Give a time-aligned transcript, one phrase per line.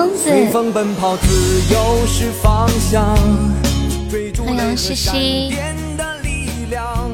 [0.00, 1.28] 疯子，随风奔跑，自
[1.70, 3.14] 由是方向。
[4.08, 7.10] 追逐欢迎雷和西闪西电的力量，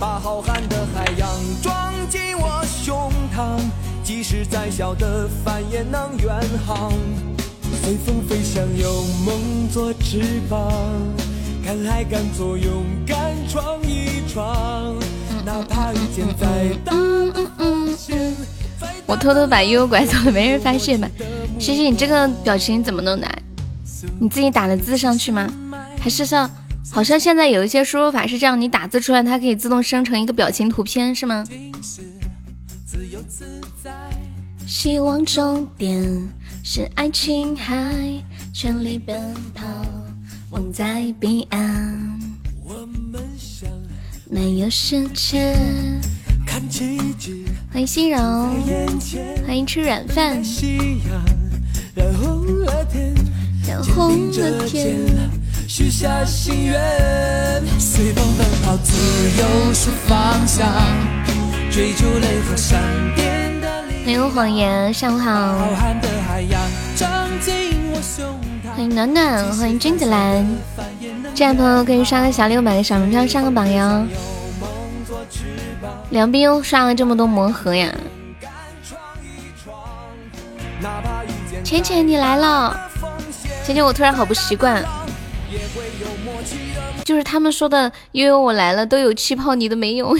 [0.00, 1.28] 把浩瀚的海洋
[1.62, 3.60] 装进我胸膛。
[4.02, 6.34] 即使再小的帆也能远
[6.66, 6.94] 航。
[7.84, 10.72] 随风飞翔，有梦做翅膀，
[11.62, 14.96] 敢爱敢做，勇敢闯一闯。
[15.44, 16.92] 哪怕遇见再大
[17.34, 18.34] 的风险，
[19.12, 21.06] 我偷偷把悠悠拐走了，没人发现吧？
[21.60, 23.28] 西西，你这个表情怎么弄的？
[24.18, 25.46] 你自己打的字上去吗？
[26.00, 26.50] 还是像
[26.90, 31.44] 好像现在有一些输入法是这样，你打字出来，它可以自动生成一个表情图片，是吗？
[32.86, 33.44] 自由自
[33.84, 33.90] 在。
[34.66, 36.02] 希望终点
[36.64, 37.94] 是爱琴海，
[38.54, 39.14] 全力奔
[39.52, 39.66] 跑，
[40.50, 42.18] 梦在彼岸，
[42.64, 42.72] 我
[43.12, 43.68] 们想
[44.30, 45.54] 漫游世界。
[46.46, 48.18] 看奇迹欢迎欣柔，
[49.46, 50.42] 欢迎吃软饭，
[51.94, 52.84] 染红了
[54.66, 54.98] 天。
[55.66, 56.78] 许下心愿。
[57.78, 58.92] 随风奔跑，自
[59.38, 60.68] 由是方向，
[61.70, 62.78] 追逐雷和闪
[63.16, 65.68] 电的力欢迎谎言，上午浩好。
[65.74, 66.60] 瀚的海洋
[66.94, 67.54] 装进
[67.90, 68.26] 我胸
[68.62, 68.76] 膛。
[68.76, 70.46] 欢迎暖暖，欢迎君子兰。
[71.34, 74.06] 这样朋友可以刷个小六百个小门票上个榜哟。
[76.12, 77.90] 梁斌又刷了这么多魔盒呀！
[81.64, 82.78] 浅浅你来了，
[83.64, 84.84] 浅浅我突然好不习惯，
[87.02, 90.08] 就是他们说的悠悠我来了都有气泡，你的没有。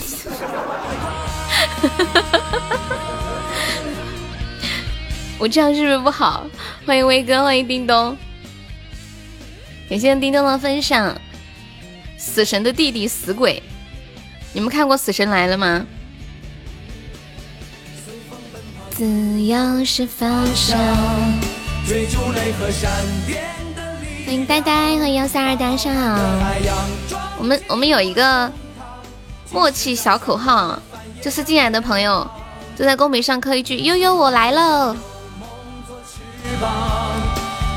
[5.38, 6.46] 我这样是不是不好？
[6.86, 8.16] 欢迎威哥，欢迎叮咚，
[9.90, 11.14] 感谢叮咚的分享。
[12.16, 13.62] 死神的弟弟死鬼，
[14.54, 15.86] 你们看过《死神来了》吗？
[18.90, 20.78] 自由是方向。
[21.88, 22.90] 追逐雷和闪
[23.26, 23.42] 电
[23.74, 26.16] 的力欢迎呆呆，欢迎幺三二，大家上好。
[26.40, 26.76] 海洋
[27.08, 28.52] 装我们我们有一个
[29.50, 30.78] 默契小口号，
[31.20, 32.30] 就是进来的朋友
[32.76, 35.00] 就在公屏上刻一句“悠悠我来了翅
[36.60, 36.70] 膀，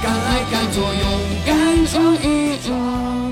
[0.03, 1.19] 敢爱敢做，勇”。
[1.47, 3.24] 敢嗯闯嗯嗯嗯。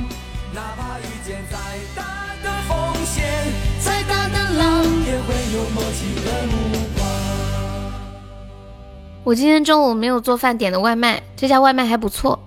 [5.26, 6.54] 会有默契的目
[6.96, 7.08] 光。
[9.24, 12.44] 我今天中午没有做饭，点的外卖，这家外卖还不错。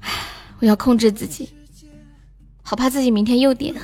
[0.00, 0.10] 唉，
[0.58, 1.50] 我要控制自己，
[2.62, 3.74] 好怕自己明天又点。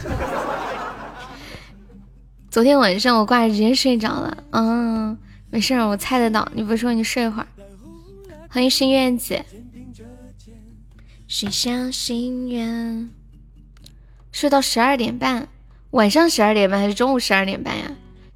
[2.51, 5.19] 昨天晚上我挂着直接睡着了，嗯，
[5.51, 6.49] 没事，我猜得到。
[6.55, 7.47] 你不说你睡会儿？
[8.49, 9.45] 欢迎心愿子，
[11.29, 13.11] 许下心愿，
[14.33, 15.49] 睡到十二点半，
[15.93, 17.85] 晚上十二点半还是中午十二点半呀？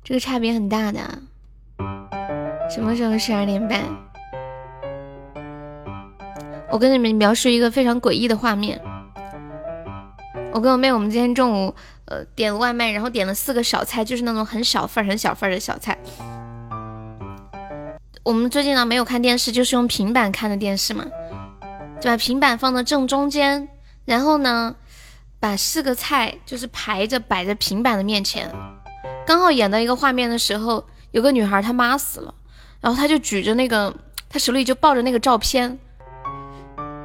[0.05, 1.01] 这个差别很大的。
[2.71, 3.81] 什么时候十二点半？
[6.71, 8.81] 我跟你们描述一个非常诡异的画面。
[10.53, 11.75] 我跟我妹，我们今天中午
[12.07, 15.99] 呃点了外卖，然后点了四个小菜，就是那种很小份儿、很小份儿的小菜。
[18.23, 21.05] 我们最近呢没有看电视，就是用平板看的电视嘛，
[22.01, 23.69] 就把平板放到正中间，
[24.05, 24.77] 然后呢
[25.41, 28.53] 把四个菜就是排着摆在平板的面前。
[29.27, 32.35] 刚好演到一个画面的时候，有个女孩她妈死了。
[32.81, 33.95] 然后她就举着那个，
[34.29, 35.79] 她手里就抱着那个照片，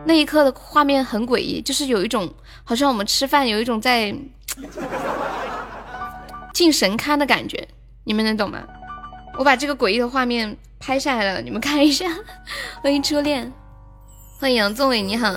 [0.06, 2.32] 那一刻的画面很诡异，就是有一种
[2.66, 4.14] 好像我们吃饭有一种在
[6.54, 7.66] 进神龛的感觉，
[8.04, 8.62] 你们能懂吗？
[9.38, 12.06] 我把这个诡异的画面拍下来了，你们看一下。
[12.84, 13.52] 欢迎初恋，
[14.40, 15.34] 欢迎杨宗纬，你好。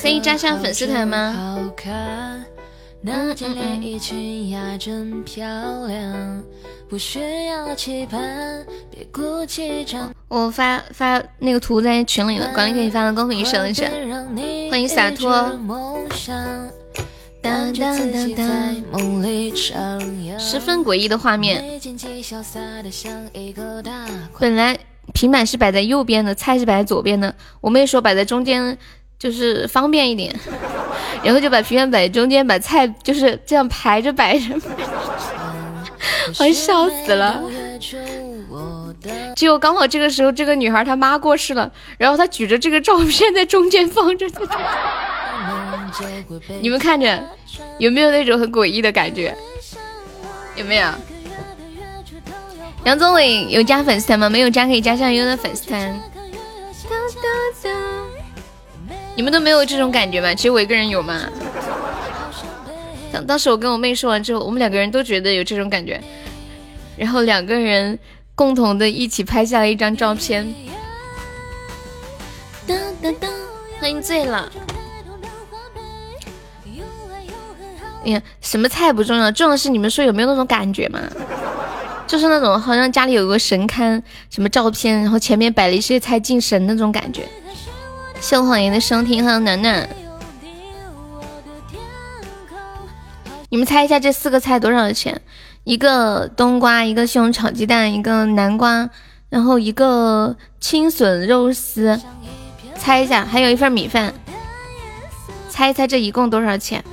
[0.00, 1.58] 可以加上粉丝团吗？
[3.06, 5.44] 那件连衣裙呀真漂
[5.86, 6.42] 亮，
[6.88, 10.10] 不需要期盼，别鼓起掌。
[10.28, 13.90] 我发发那个图在群里了，管理可以发到公屏上一下。
[14.70, 15.50] 欢迎洒脱。
[20.38, 21.62] 十分诡异的画面。
[24.40, 24.78] 本来
[25.14, 28.76] 平板是摆在右边的，菜是摆在左边的，我妹说摆在中间
[29.18, 30.34] 就是方便一点，
[31.24, 34.60] 然后就把平板摆在中间，把菜就是这样排着摆着，
[36.40, 37.40] 我笑死了。
[39.36, 44.26] 结果刚好这个时候，这个女孩她妈过世了，然后她举着这个照片在中间放着。
[46.60, 47.22] 你们看着
[47.78, 49.34] 有没有那种很诡异的感觉？
[50.56, 50.88] 有没有？
[52.84, 54.28] 杨宗纬有加粉丝团吗？
[54.28, 56.00] 没有加可以加上优的粉丝团。
[59.16, 60.34] 你们都没有这种感觉吗？
[60.34, 61.22] 只有我一个人有吗？
[63.10, 66.02] 当当时我跟我妹说完之后，我们两个人都觉得有这种感觉，
[66.96, 67.98] 然后两个人
[68.34, 70.54] 共同的一起拍下了一张照片。
[73.80, 74.50] 欢迎醉了。
[78.04, 81.00] 哎呀，什么菜不重要，重要的是你们说有没有那种感觉嘛？
[82.06, 87.22] 就是那种好像家里有个神龛，什么照片，然后前面摆了一些菜敬神那种感觉。
[88.20, 89.88] 谢谎言的收听，欢迎楠楠。
[93.48, 95.20] 你们猜一下这四个菜多少钱？
[95.64, 98.88] 一个冬瓜，一个西红柿炒鸡蛋，一个南瓜，
[99.28, 102.00] 然后一个青笋肉丝。
[102.76, 104.12] 猜一下，还有一份米饭。
[105.48, 106.84] 猜一猜这一共多少钱？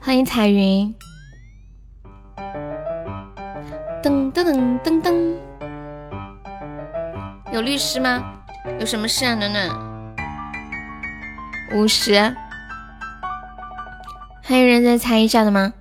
[0.00, 0.94] 欢迎彩云。
[4.06, 5.34] 噔噔噔噔噔，
[7.52, 8.40] 有律师吗？
[8.78, 9.68] 有什么事啊，暖暖？
[11.74, 12.14] 五十，
[14.44, 15.72] 还有人再猜一下的吗？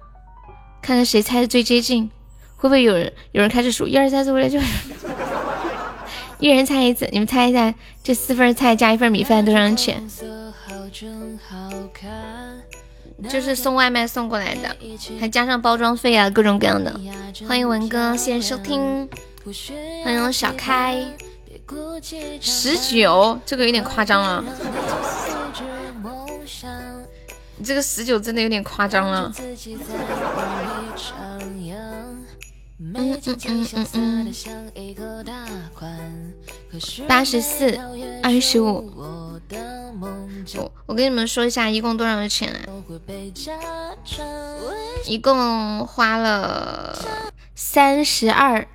[0.82, 2.10] 看看谁猜的最接近，
[2.56, 4.60] 会不会有人有人开始数一二三四五六七？
[6.40, 10.02] 一人猜一次，你们猜一下，这四份菜加一份米饭多少钱？
[13.30, 14.76] 就是送外卖送过来的，
[15.20, 17.00] 还加上包装费啊，各种各样的。
[17.48, 19.08] 欢迎文哥，谢谢收听。
[20.04, 21.06] 欢迎小开，
[22.42, 24.44] 十九，这个有点夸张了。
[27.58, 29.32] 你这个十九真的有点夸张了。
[29.38, 29.56] 嗯
[32.94, 33.18] 嗯
[33.48, 34.34] 嗯嗯嗯。
[37.08, 37.80] 八十四，
[38.22, 38.92] 二十五。
[40.58, 42.58] 我我跟你们说一下，一共多少钱啊？
[45.06, 46.98] 一共花了
[47.56, 48.68] 三十二。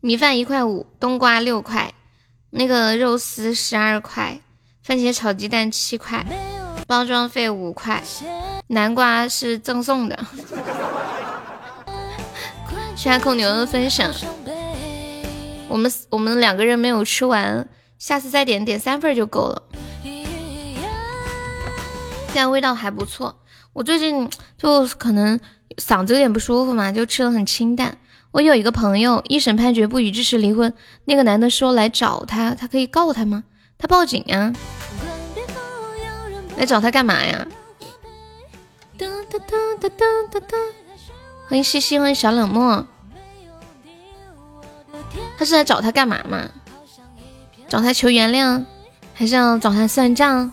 [0.00, 1.94] 米饭一块五，冬瓜六块，
[2.50, 4.40] 那个肉丝十二块，
[4.82, 6.26] 番茄炒鸡蛋七块，
[6.88, 8.02] 包装费五块，
[8.66, 10.18] 南瓜是赠送的。
[13.02, 14.14] 谢谢控牛的分享，
[15.66, 17.68] 我们我们两个人没有吃完，
[17.98, 19.60] 下次再点点三份就够了。
[22.28, 23.40] 现在味道还不错，
[23.72, 25.40] 我最近就可能
[25.78, 27.98] 嗓子有点不舒服嘛，就吃的很清淡。
[28.30, 30.72] 我有一个朋友，一审判决不予支持离婚，
[31.06, 33.42] 那个男的说来找他，他可以告他吗？
[33.78, 34.52] 他报警呀，
[36.56, 37.44] 来找他干嘛呀？
[41.48, 42.86] 欢迎西西，欢迎小冷漠。
[45.38, 46.48] 他是来找他干嘛嘛？
[47.68, 48.64] 找他求原谅，
[49.14, 50.52] 还是要找他算账？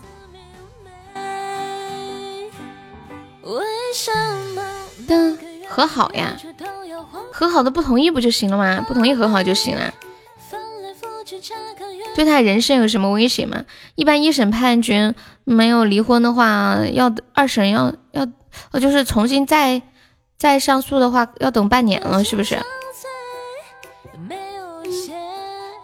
[5.68, 6.36] 和好呀，
[7.32, 8.84] 和好的不同意不就行了吗？
[8.86, 9.92] 不同意和好就行了。
[12.14, 13.64] 对他人身有什么威胁吗？
[13.94, 15.14] 一般一审判决
[15.44, 18.26] 没有离婚的话，要二审要要，
[18.80, 19.82] 就是重新再。
[20.38, 22.58] 再上诉的话要等半年了，是不是？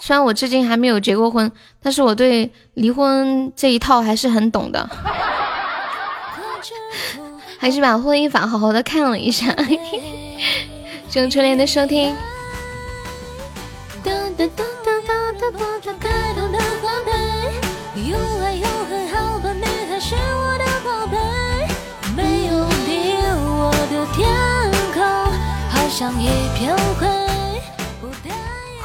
[0.06, 1.50] 虽然我至今还没有结过婚，
[1.82, 4.88] 但是我对离婚这一套还是很懂的，
[7.58, 9.52] 还是把婚姻法好好的看了一下。
[11.10, 12.14] 谢春莲的收听。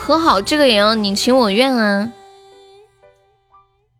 [0.03, 2.11] 和好这个也要你情我愿啊！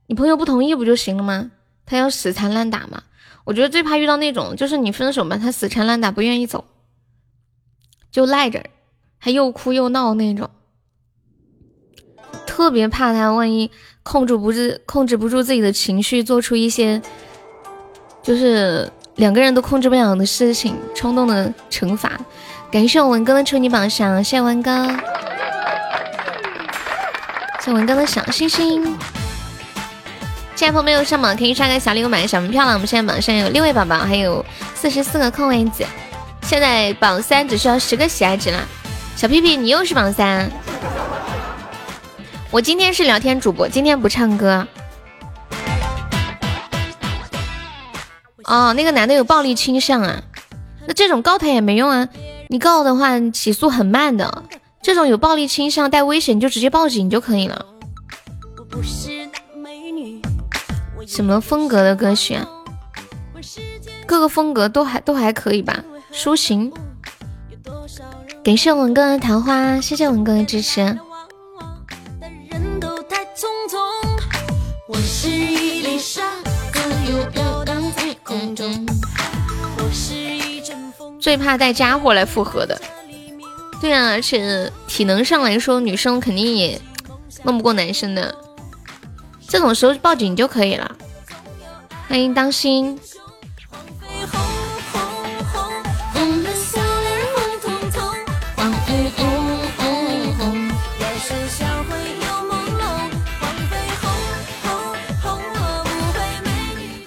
[0.07, 1.51] 你朋友不同意不就行了吗？
[1.85, 3.03] 他要死缠烂打嘛？
[3.45, 6.65] 我觉得最怕遇到那种，就是你分手嘛，他死缠烂打不愿意走，
[8.11, 8.65] 就赖着，
[9.19, 10.49] 还又哭又闹那种。
[12.47, 13.69] 特别怕他万一
[14.01, 16.99] 控制不住、控制不住自己的情绪，做出一些
[18.23, 22.19] 就是两个人都控制不了的事情，冲动的惩罚。
[22.71, 24.87] 感谢我文哥的祝你榜上，谢谢文哥，
[27.73, 28.83] 文哥的小星星。
[30.55, 32.73] 现在朋友没有上榜，可以刷个小礼物，买个小门票了。
[32.73, 35.83] 我们现在榜上有六位宝宝，还有四十四个空位子。
[36.43, 38.59] 现在榜三只需要十个喜爱值了。
[39.15, 40.51] 小屁屁，你又是榜三。
[42.51, 44.67] 我今天是聊天主播，今天不唱歌。
[48.43, 50.21] 哦，那个男的有暴力倾向啊。
[50.85, 52.07] 那这种告他也没用啊，
[52.49, 54.43] 你告的话，起诉很慢的。
[54.81, 57.65] 这种有暴力倾向带危险就直接报警就可以了。
[61.05, 62.47] 什么风格的歌曲啊？
[64.05, 65.83] 各个风格都还都还可以吧，
[66.13, 66.71] 抒情。
[68.43, 70.97] 感谢文哥的桃花，谢谢文哥的支持。
[81.19, 82.81] 最怕带家伙来复合的，
[83.81, 86.79] 对啊，而且体能上来说，女生肯定也
[87.41, 88.33] 弄不过男生的。
[89.47, 90.95] 这种时候报警就可以了。
[92.07, 92.99] 欢迎当心。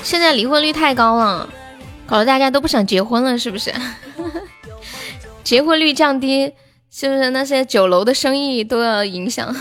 [0.02, 1.48] 现在离婚率太高了，
[2.06, 3.72] 搞得大家都不想结婚了，是不是？
[5.44, 6.52] 结婚率降低，
[6.96, 9.52] 是不是那些酒楼的生意都要影响？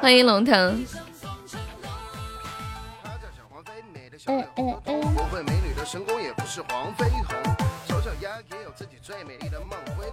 [0.00, 0.84] 欢迎龙腾。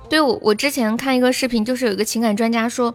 [0.07, 2.93] 对，我我之前看一个视频，就是有一个情感专家说，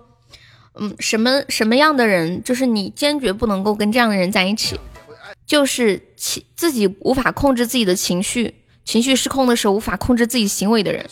[0.74, 4.78] 嗯，什么什么样的人，就是你坚决不能够跟这样的人在一起。
[5.44, 11.04] 就是情自己无法控制自己的情绪，情绪失控的时候无法控制自己行为的人，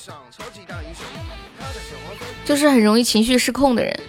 [2.46, 4.00] 就是很容易情绪失控的人，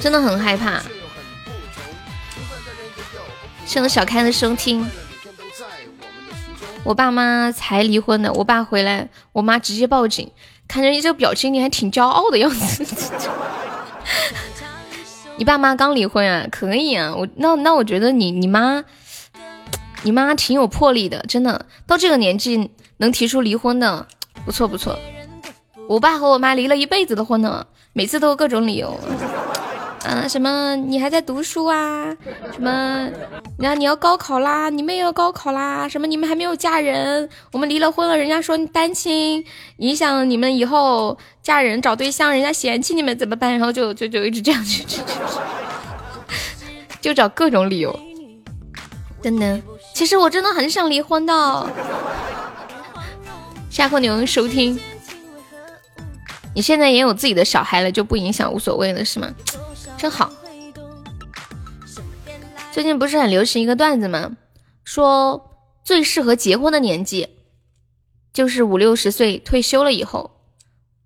[0.00, 0.82] 真的很害怕。
[3.64, 4.84] 谢谢小开的收听。
[6.82, 10.28] 我爸妈才离婚的，我爸回来，我妈直接报警。
[10.66, 12.84] 看着你这个表情，你还挺骄傲的样子。
[15.36, 16.46] 你爸妈刚离婚啊？
[16.50, 18.82] 可以啊，我那那我觉得你你妈，
[20.02, 24.08] 你妈挺有魄力的，真的，到这个年纪能提出离婚的，
[24.44, 24.98] 不错不错。
[25.88, 28.94] 我爸和我妈离了一辈子的婚呢，每次都有各种理由。
[30.04, 32.14] 啊，什么你还在读书啊？
[32.52, 33.10] 什么，
[33.58, 35.88] 然后你要高考啦，你们也要高考啦？
[35.88, 37.28] 什么你们还没有嫁人？
[37.52, 39.42] 我们离了婚了，人家说你单亲，
[39.78, 43.50] 影响你们以后嫁人找对象，人家嫌弃你们怎么办？
[43.52, 44.84] 然后就就就一直这样去，
[47.00, 47.98] 就找各种理由。
[49.22, 49.60] 真的，
[49.94, 51.66] 其实我真的很想离婚的。
[53.70, 54.78] 下课你们收听，
[56.54, 59.34] 你现在也有自己的小孩了，就不影响，无所谓了，是吗？
[59.96, 60.32] 真好。
[62.72, 64.36] 最近不是很流行一个段子吗？
[64.84, 65.50] 说
[65.84, 67.28] 最适合结婚的年纪
[68.32, 70.30] 就是五六十岁退休了以后，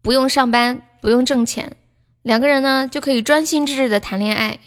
[0.02, 1.76] 不用上班，不用挣钱，
[2.22, 4.58] 两个人呢就可以专心致志的谈恋爱，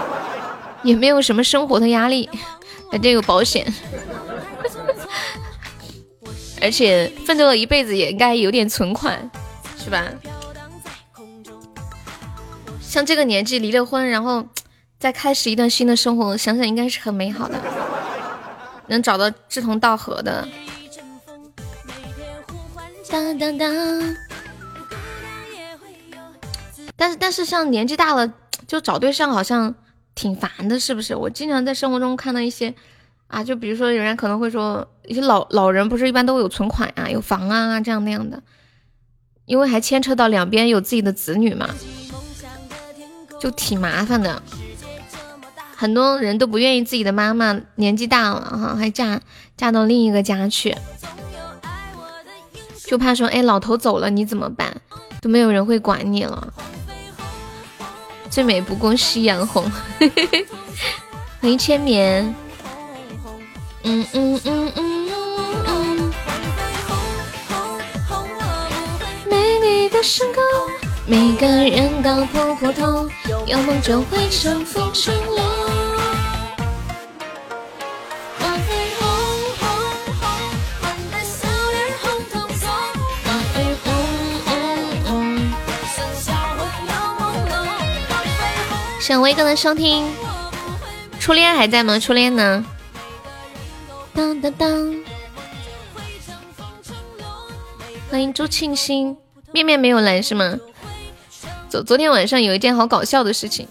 [0.84, 2.30] 也没有什么生活的压力，
[2.92, 3.66] 反正有保险，
[6.62, 9.30] 而且奋斗了一辈子也应该有点存款，
[9.86, 10.02] 是吧？
[12.80, 14.44] 像这个年纪离了婚，然后
[14.98, 17.56] 再开始一段新的生活，想想应该是很美好的，
[18.88, 20.48] 能找到志同道合的。
[23.08, 24.16] 当当当。
[26.96, 28.32] 但是但是像年纪大了
[28.66, 29.72] 就找对象好像
[30.16, 31.14] 挺烦的，是不是？
[31.14, 32.74] 我经常在生活中看到一些
[33.28, 38.42] 啊，就比如说有人可能会说，一些老老人不是一般都有存款啊，有房啊这样那样的，
[39.46, 41.70] 因为还牵扯到两边有自己的子女嘛。
[43.38, 44.42] 就挺麻烦的，
[45.76, 49.20] 很多人都不愿意自己的妈妈年纪大了哈，还嫁
[49.58, 50.74] 嫁到另一个家去，
[52.86, 54.80] 就怕说哎老头走了你怎么办，
[55.20, 56.52] 都没有人会管你了。
[58.30, 59.70] 最美不过夕阳红，
[61.40, 62.34] 欢迎千棉，
[63.82, 64.95] 嗯嗯嗯嗯嗯，
[69.96, 70.42] 的身高。
[71.06, 73.08] 每个人都普普通，
[73.46, 75.38] 有梦就会乘风成龙。
[78.38, 79.08] 花飞红
[79.58, 79.66] 红
[80.20, 80.28] 红，
[80.82, 82.68] 换的笑脸红彤彤。
[83.24, 83.86] 花飞红
[84.44, 84.50] 红
[85.06, 85.08] 红，
[85.94, 86.26] 剩下
[86.58, 86.60] 我
[86.90, 87.50] 要朦胧。
[88.08, 88.28] 花飞
[88.68, 89.00] 红。
[89.00, 90.12] 谢威哥的收听，
[91.18, 91.98] 初恋还在吗？
[91.98, 92.66] 初恋呢？
[94.12, 94.96] 当当当。
[98.10, 99.16] 欢迎朱庆新，
[99.52, 100.58] 面面没有来是吗？
[101.68, 103.66] 昨昨天晚上有一件好搞笑的事情，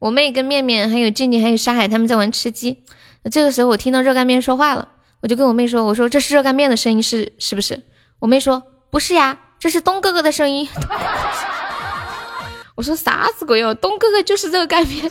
[0.00, 2.82] 我妹跟面面还有静静还有沙海他们在玩吃鸡，
[3.30, 4.88] 这个时候我听到热干面说话了，
[5.20, 7.84] 我就跟我妹说，我说这是热干面的声音是是不是？
[8.18, 10.68] 我妹说不是呀，这是东哥哥的声音。
[12.74, 15.10] 我说啥子鬼哦，东哥哥就是热干面。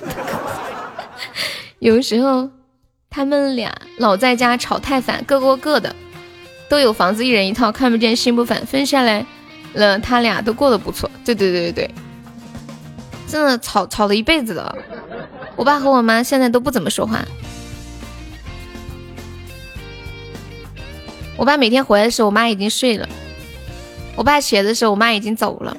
[1.80, 2.50] 有时候
[3.10, 5.96] 他们俩老在家吵太烦，各过各的，
[6.70, 8.66] 都有房子，一人一套，看不见心不烦。
[8.66, 9.26] 分下来
[9.74, 11.10] 了，他俩都过得不错。
[11.24, 11.96] 对对对对对，
[13.28, 14.76] 真的吵吵了一辈子了。
[15.56, 17.24] 我爸和我妈现在都不怎么说话。
[21.38, 23.08] 我爸每天回来的时候，我妈已经睡了；
[24.16, 25.78] 我爸起来的时候，我妈已经走了。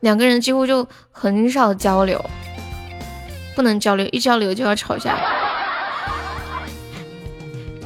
[0.00, 2.24] 两个人几乎就很少交流，
[3.56, 5.18] 不能交流，一交流就要吵架。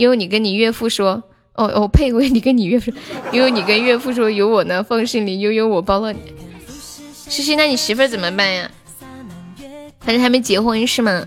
[0.00, 2.10] 因为你跟你岳父说，哦哦呸！
[2.10, 2.98] 我你跟你岳父说，
[3.32, 6.18] 因为你跟岳父说有我呢，放心里悠悠我包了你。
[7.28, 8.70] 西西，那你媳妇怎么办呀？
[10.00, 11.26] 反正还没结婚是吗？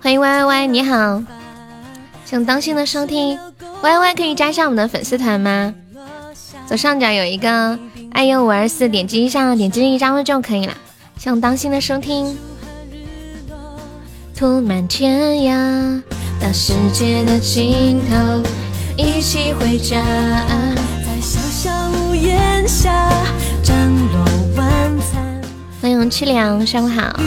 [0.00, 1.22] 欢迎 Y Y Y，你好。
[2.24, 3.38] 请当心的收听
[3.82, 5.74] ，Y Y 可以加上我们的粉丝团吗？
[6.66, 7.78] 左上角有一个
[8.12, 10.74] 爱优五二四，点击一下，点击一加入就可以了。
[11.18, 12.34] 请当心的收听。
[14.34, 16.02] 涂满天涯，
[16.40, 18.42] 到世界的尽头，
[18.96, 20.02] 一起回家。
[21.04, 23.10] 在小小屋檐下，
[23.62, 23.76] 张
[24.10, 24.24] 罗
[24.56, 24.66] 晚
[25.00, 25.40] 餐。
[25.80, 27.20] 欢迎凄凉，上午好。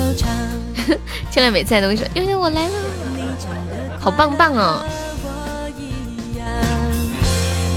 [1.30, 2.74] 千来每次都会说，悠悠我来了。
[3.98, 4.84] 好棒棒哦！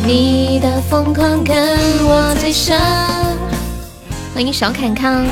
[0.06, 2.78] 你的疯狂跟我最深。
[4.34, 5.26] 欢迎小侃康。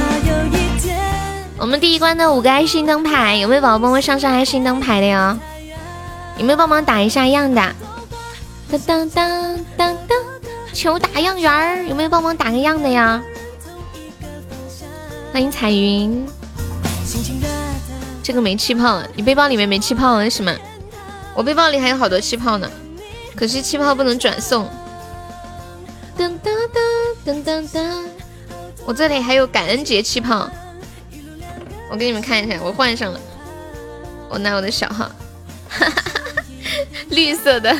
[1.61, 5.37] 我们第一关的五个爱心灯牌，有没有宝宝帮我上上爱心灯牌的呀？
[6.35, 7.61] 有没有帮忙打一下样的？
[8.71, 10.17] 当当当当当，
[10.73, 13.21] 求打样员儿，有没有帮忙打个样的呀？
[15.31, 16.25] 欢迎彩云。
[18.23, 20.55] 这个没气泡了，你背包里面没气泡了是吗？
[21.35, 22.67] 我背包里还有好多气泡呢，
[23.35, 24.67] 可惜气泡不能转送。
[26.17, 28.05] 噔噔噔噔噔噔，
[28.83, 30.49] 我这里还有感恩节气泡，
[31.91, 33.19] 我给你们看一下，我换上了。
[34.29, 35.11] 我拿我的小号，
[37.11, 37.75] 绿色的。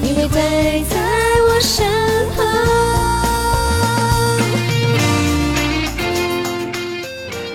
[0.00, 0.96] 你会在在
[1.48, 1.84] 我身
[2.36, 2.46] 旁。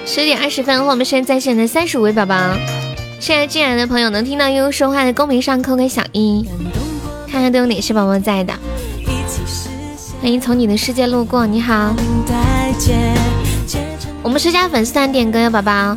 [0.06, 2.36] 十点二十分，我们现在在线的三十五位宝宝。
[3.22, 6.46] 现在进来的朋友能听到悠悠说话的，公屏上扣个小一，
[7.32, 8.54] 看看都有哪些宝宝在的。
[10.22, 11.96] 欢迎从你的世界路过，你好。
[14.26, 15.96] 我们是加粉丝团点歌呀，宝宝。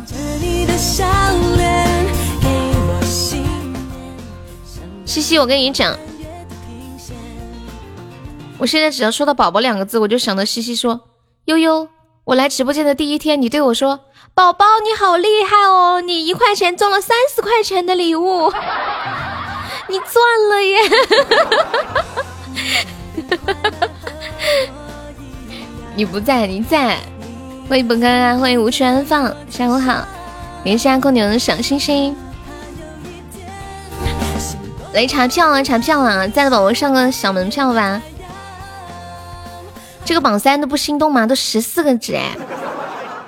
[5.03, 5.97] 西西，我跟你讲，
[8.59, 11.01] 我现在只要说到“宝宝”两个字，我就想到西西说
[11.45, 11.87] ：“悠悠，
[12.23, 13.99] 我来直播间的第一天，你对我说。”
[14.35, 15.99] 宝宝你好厉害哦！
[15.99, 18.53] 你一块钱中了三十块钱的礼物，
[19.89, 20.13] 你赚
[20.49, 20.77] 了耶！
[25.97, 26.99] 你不在，你在。
[27.69, 30.03] 欢迎本哥哥，欢迎无处安放，下午好。
[30.65, 32.17] 感谢阿空牛的小星星。
[34.91, 36.27] 来查票啊，查票啊！
[36.27, 38.01] 在的宝宝上个小门票吧。
[40.03, 41.27] 这个榜三都不心动吗？
[41.27, 42.35] 都十四个值哎。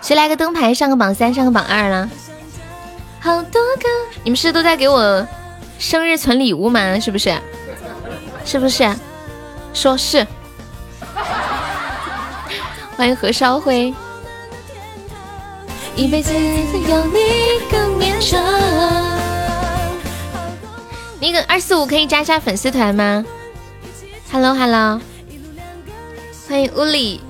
[0.01, 2.09] 谁来个灯牌上个榜三上个榜二了？
[3.19, 3.87] 好多个，
[4.23, 5.27] 你们是都在给我
[5.77, 6.99] 生日存礼物吗？
[6.99, 7.37] 是不是？
[8.43, 8.91] 是不是？
[9.71, 10.25] 说是。
[12.97, 13.93] 欢迎何烧灰。
[15.95, 17.19] 一辈子有你
[17.69, 18.41] 更绵长。
[21.19, 23.23] 那个二四五可以加一下粉丝团吗
[24.31, 25.01] ？Hello Hello，
[26.47, 27.21] 欢迎乌里。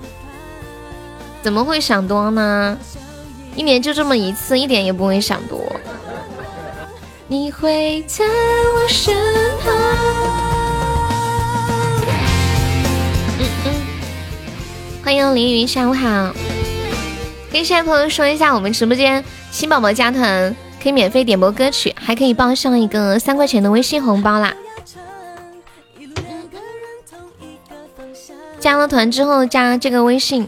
[1.42, 2.78] 怎么会想多呢？
[3.56, 5.60] 一年就这么一次，一点也不会想多。
[7.28, 9.16] 你会在我身
[9.60, 9.74] 旁。
[13.40, 13.74] 嗯嗯。
[15.04, 16.32] 欢迎凌云，下午好。
[17.52, 24.54] 跟现在朋友说一下，我们直播间新宝宝加团可以免费点播歌曲，还可以报上一个三块钱的微信红包啦。
[28.60, 30.48] 加了团之后加这个微信。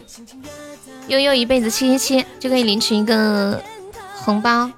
[1.08, 3.62] 悠悠一辈子七七七就可以领取一个
[4.14, 4.70] 红包。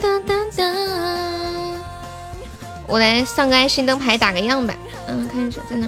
[0.00, 0.64] 哒哒哒，
[2.86, 4.74] 我来上个爱心灯牌打个样吧。
[5.06, 5.86] 嗯，看一下在哪。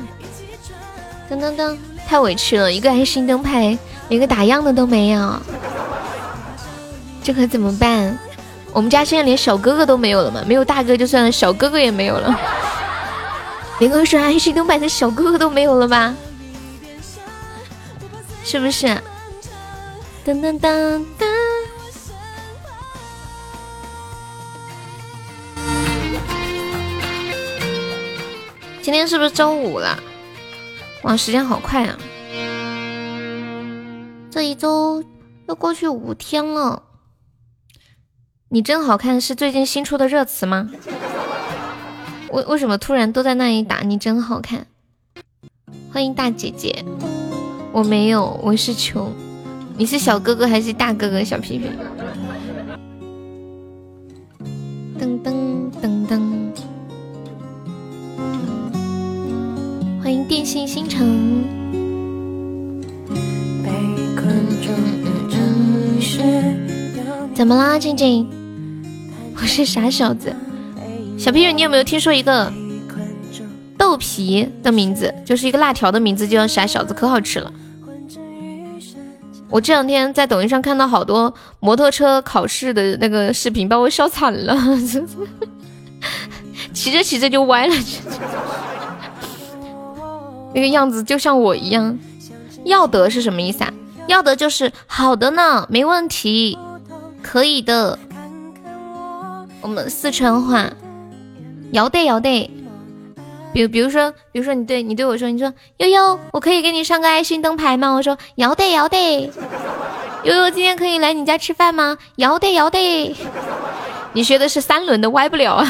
[1.31, 3.79] 噔噔噔，太委屈了，一个爱心灯牌
[4.11, 5.40] 连个打样的都没有，
[7.23, 8.18] 这可怎么办？
[8.73, 10.42] 我们家现在连小哥哥都没有了吗？
[10.46, 12.38] 没有大哥就算了，小哥哥也没有了，
[13.79, 16.12] 连个刷爱心灯牌的小哥哥都没有了吧？
[18.44, 18.88] 是不是？
[20.27, 21.27] 噔噔噔噔！
[28.83, 29.96] 今天是不是周五了？
[31.03, 31.96] 哇，时间好快啊！
[34.31, 35.03] 这一周
[35.45, 36.85] 都过去五天了。
[38.49, 40.71] 你真好看是最近新出的热词吗？
[42.31, 44.69] 为为什么突然都在那里打你真好看？
[45.93, 46.85] 欢迎大姐姐，
[47.73, 49.12] 我没有，我是穷。
[49.77, 51.25] 你是小哥哥还是大哥哥？
[51.25, 51.69] 小屁屁。
[54.97, 56.53] 噔噔噔噔，
[60.01, 61.60] 欢迎电信星辰。
[67.40, 68.29] 怎么啦，静静？
[69.35, 70.37] 我是傻小子。
[71.16, 72.53] 小皮皮，你有没有听说一个
[73.79, 77.50] 豆皮的名字，就是一个辣条的名字，就叫傻小子，可好吃了。
[79.48, 84.55] 我这两天在抖音上看到好多摩托车考试的那个视频，把我笑惨了，
[86.74, 87.74] 骑着骑着就歪了，
[90.53, 91.98] 那个样子就像我一样。
[92.64, 93.72] 要得是什么意思啊？
[94.09, 96.59] 要得就是好的呢，没问题，
[97.22, 97.98] 可以的。
[99.61, 100.70] 我们四川话，
[101.70, 102.50] 要得要得。
[103.52, 107.90] 比比如说，比如说你对你对我说，你说悠悠，我可以给你上个爱心灯牌吗？
[107.92, 109.30] 我说要得要得。
[110.22, 111.98] 悠悠今天可以来你家吃饭吗？
[112.16, 113.16] 要得要得。
[114.12, 115.64] 你学的是三轮的，歪不了。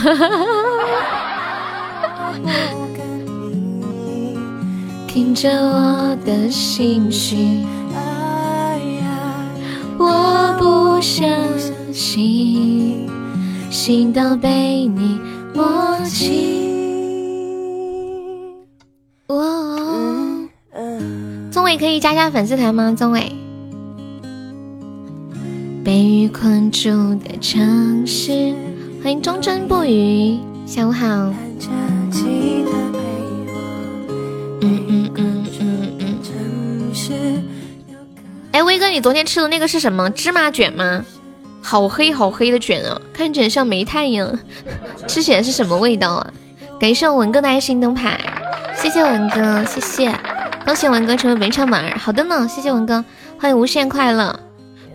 [5.07, 7.65] 听着我的心绪，
[10.03, 11.29] 我不相
[11.93, 13.07] 信，
[13.71, 15.21] 心都被你
[15.55, 15.63] 摸
[16.07, 16.57] 清。
[19.27, 20.49] 哦，
[21.51, 22.95] 宗伟可以加加粉丝团吗？
[22.97, 23.31] 宗伟，
[25.85, 28.55] 被雨困住的城市，
[29.03, 31.31] 欢迎忠贞不渝，下午好。
[38.65, 41.05] 威哥，你昨天吃的那个是什么芝麻卷吗？
[41.63, 44.39] 好黑好黑的卷啊，看起来像煤炭一样，
[45.07, 46.33] 吃起来是什么味道啊？
[46.79, 48.19] 感谢我文哥的爱心灯牌。
[48.75, 50.15] 谢谢文哥，谢谢，
[50.65, 51.99] 恭喜文哥成为本场榜二。
[51.99, 53.05] 好的呢，谢谢文哥，
[53.39, 54.41] 欢迎无限快乐。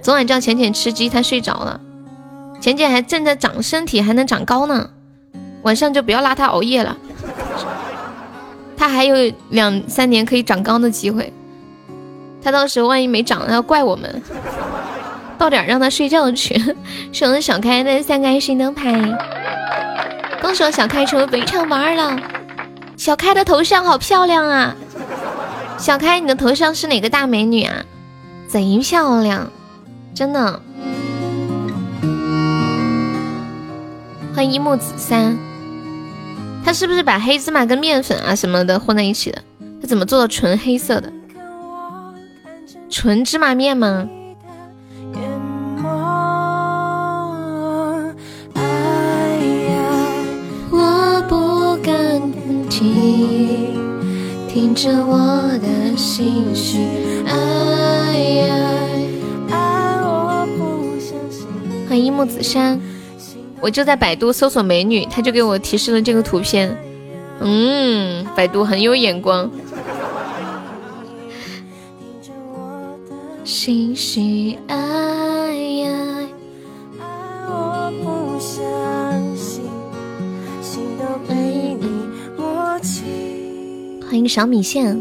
[0.01, 1.79] 昨晚叫浅浅吃鸡，他睡着了。
[2.59, 4.89] 浅浅还正在长身体，还能长高呢。
[5.61, 6.97] 晚上就不要拉他熬夜了，
[8.75, 11.31] 他还有两三年可以长高的机会。
[12.45, 14.21] 他到时候万一没长，要怪我们。
[15.35, 16.55] 到点让他睡觉去。
[17.11, 18.93] 是我的小开的三个爱心灯牌，
[20.43, 22.15] 恭喜我小开成为本场榜二了。
[22.97, 24.75] 小开的头像好漂亮啊！
[25.79, 27.83] 小开，你的头像是哪个大美女啊？
[28.47, 29.51] 贼漂亮，
[30.13, 30.61] 真的。
[34.35, 35.35] 欢迎一木子三，
[36.63, 39.41] 他是不是把黑芝麻跟面粉啊什么的混在一起的？
[39.81, 41.11] 他怎么做到纯黑色的？
[42.89, 44.07] 纯芝麻面吗？
[54.47, 55.17] 听着我
[55.61, 56.79] 的心绪，
[61.89, 62.79] 欢迎木子山，
[63.59, 66.77] 我就在百度搜索美女，他就给我提示了这个图片。
[67.41, 69.49] 嗯，百度很有眼光。
[73.45, 75.91] 心绪，哎呀。
[84.09, 84.99] 欢迎小米线。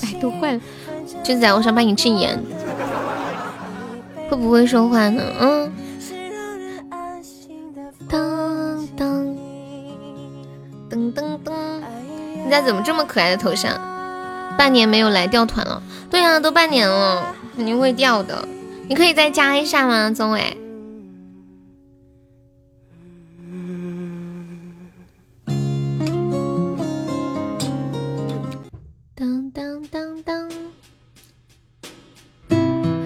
[0.00, 0.60] 百度坏了，
[1.24, 2.40] 俊仔，我想把你禁言。
[4.30, 5.20] 会不会说话呢？
[5.40, 5.72] 嗯。
[12.44, 13.72] 你家怎么这么可爱的头像？
[14.56, 15.82] 半年没有来掉团了。
[16.10, 18.46] 对啊，都半年了，肯定会掉的。
[18.86, 20.56] 你可以再加一下吗，宗伟？
[29.16, 30.48] 当当当当，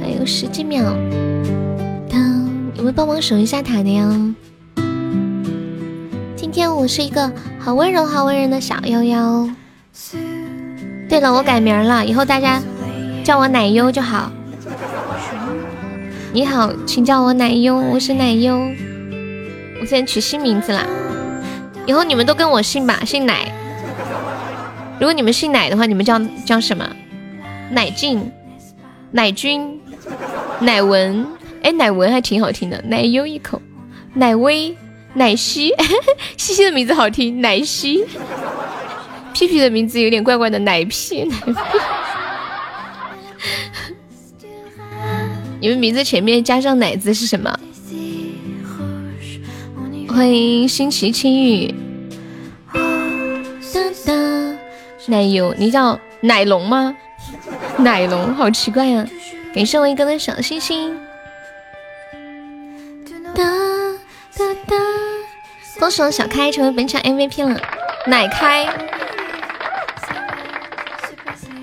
[0.01, 0.83] 还有十几秒。
[2.11, 2.21] 当，
[2.75, 4.35] 有没有帮忙守一下塔的呀？
[6.51, 7.31] 今天我是一个
[7.61, 9.51] 好温柔、好温柔的小悠悠。
[11.07, 12.63] 对了，我改名了，以后大家。
[13.23, 14.33] 叫我奶优就好。
[16.33, 18.57] 你好，请叫我奶优，我是奶优。
[18.59, 20.87] 我现在取新名字啦，
[21.85, 23.53] 以后你们都跟我姓吧，姓奶。
[24.99, 26.89] 如果你们姓奶的话，你们叫叫什么？
[27.71, 28.33] 奶静、
[29.11, 29.79] 奶君、
[30.61, 31.27] 奶文。
[31.63, 32.83] 哎，奶文还挺好听的。
[32.87, 33.61] 奶优一口，
[34.15, 34.75] 奶威、
[35.19, 35.75] 奶昔，
[36.39, 38.05] 西西的名字好听，奶昔。
[39.35, 41.25] 屁屁的名字有点怪怪的，奶屁。
[41.25, 41.53] 奶屁。
[45.61, 47.59] 你们名字前面加上奶字是什么？
[50.09, 51.75] 欢迎新奇青雨。
[52.73, 52.81] 哒
[54.07, 54.13] 哒，
[55.07, 56.97] 奶油，你叫奶龙吗？
[57.79, 59.07] 奶龙，好奇怪呀！
[59.55, 60.97] 感谢我一哥的小星星。
[63.05, 63.68] 哒哒哒，
[65.79, 67.61] 恭喜我小开成为本场 MVP 了，
[68.07, 68.67] 奶开。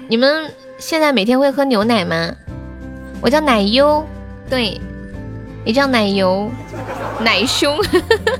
[0.07, 2.33] 你们现在每天会喝牛奶吗？
[3.21, 4.05] 我叫奶优，
[4.49, 4.79] 对，
[5.65, 6.49] 也叫奶油，
[7.19, 7.77] 奶凶。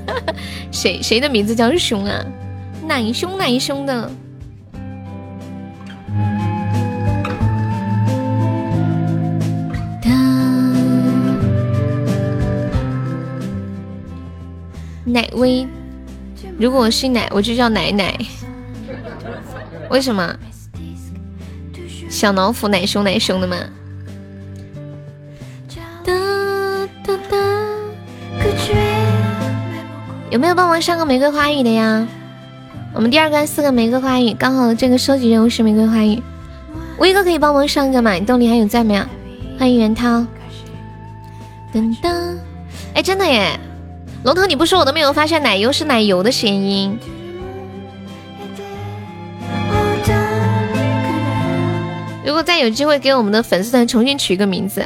[0.72, 2.24] 谁谁的名字叫凶啊？
[2.88, 4.10] 奶凶奶凶的。
[15.15, 15.65] 奶威，
[16.60, 18.13] 如果我姓奶，我就叫奶奶。
[19.89, 20.36] 为什么？
[22.10, 23.56] 小老虎奶凶奶凶的吗？
[30.30, 32.06] 有没有帮忙上个玫瑰花语的呀？
[32.93, 36.21] 我们第二关四个玫瑰花语，刚好这个收集任务是玫瑰花语。
[36.97, 38.12] 威哥可以帮忙上个吗？
[38.12, 39.06] 你动力还有在没有？
[39.58, 40.25] 欢迎袁涛。
[41.73, 42.36] 噔噔，
[42.93, 43.58] 哎，真的耶！
[44.26, 46.98] 龙头，你不说我都没有发现奶油是奶油的谐音。
[52.26, 54.84] 如果再有机会给我们的粉丝团重新取一个名字，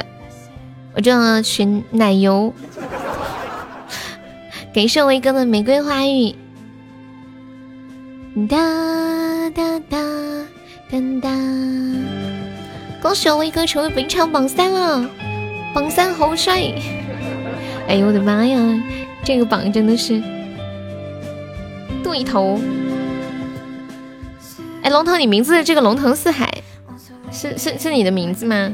[0.92, 2.52] 我就取奶油。
[4.74, 6.34] 感谢威哥的玫瑰花语。
[8.46, 8.58] 哒
[9.54, 9.98] 哒哒
[10.90, 11.30] 哒哒！
[13.00, 15.08] 恭喜威哥成为本场榜三了，
[15.74, 16.74] 榜三好帅！
[17.88, 18.58] 哎呦我的妈呀！
[19.24, 20.20] 这个榜真的是
[22.02, 22.60] 对头。
[24.82, 26.62] 哎，龙腾，你名字这个龙腾四海
[27.30, 28.72] 是是是你的名字吗？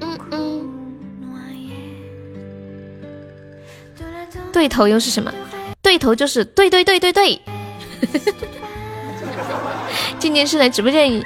[0.00, 0.68] 嗯嗯。
[4.52, 5.32] 对头又是什么？
[5.80, 7.40] 对头就是对对对对对。
[10.18, 11.24] 今天是来直播间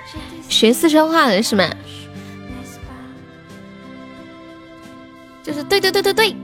[0.49, 1.65] 学四川话的是吗？
[5.43, 6.37] 就是对对对对对。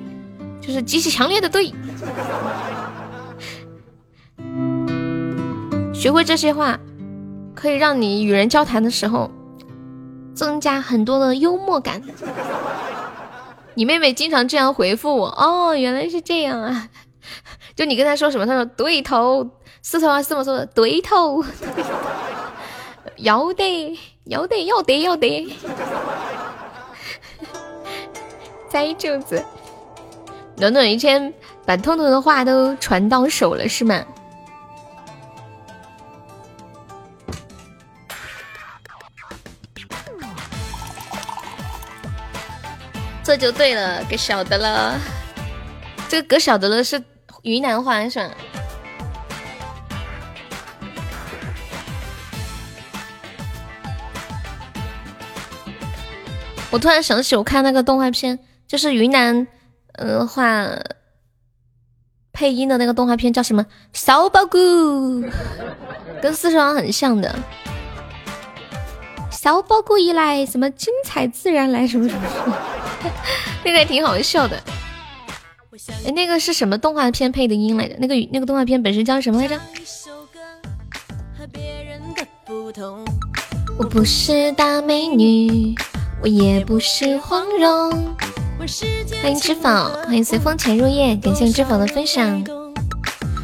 [0.62, 1.74] 就是极其强烈的对，
[5.92, 6.78] 学会这些话，
[7.54, 9.28] 可以让你与人交谈的时候
[10.34, 12.00] 增加很多的幽默感。
[13.74, 16.88] 你妹妹经常这样回复我，哦，原来是这样啊！
[17.74, 19.48] 就你跟她说什么，她说对头，
[19.82, 21.42] 四川话是这么说的，对头，
[23.16, 25.56] 要得，要得，要得，要得，
[28.68, 29.44] 栽柱子。
[30.56, 31.32] 暖暖一天
[31.66, 34.04] 把痛痛的话都传到手了，是吗？
[43.24, 44.98] 这就对了，给晓得了。
[46.08, 47.02] 这个“哥晓得了”是
[47.42, 48.34] 云南话是吧？
[56.70, 59.46] 我突然想起，我看那个动画片，就是云南。
[59.94, 60.68] 嗯，画
[62.32, 63.66] 配音的那个动画片叫什么？
[63.92, 65.24] 小宝菇，
[66.22, 67.34] 跟四川很像的。
[69.30, 72.56] 小宝菇一来，什么精彩自然来，什么什么，
[73.64, 74.56] 那个还挺好笑的。
[76.06, 77.96] 哎，那个是什么动画片配的音来着？
[77.98, 79.58] 那个那个动画片本身叫什么来着？
[83.78, 85.74] 我不是大美女，
[86.22, 88.14] 我也不是黄蓉。
[89.20, 89.68] 欢迎知否，
[90.04, 92.44] 欢迎随风潜入夜，感谢知否的分享。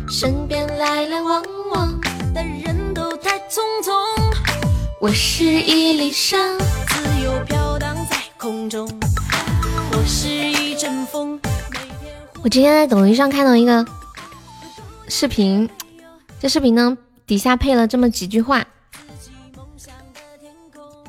[0.09, 2.01] 身边来来往往
[2.33, 3.93] 的人都太匆匆，
[5.01, 8.89] 我是一粒沙，自由飘荡在空中。
[9.91, 11.41] 我是一阵风。
[12.45, 13.85] 我今天在抖音上看到一个
[15.09, 15.69] 视频，
[16.39, 18.65] 这视频呢底下配了这么几句话，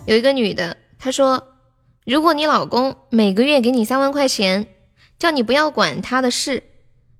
[0.08, 1.43] 有一个女的，她说。
[2.10, 4.65] 如果你老公每个月给你三万块钱，
[5.19, 6.63] 叫你不要管他的事，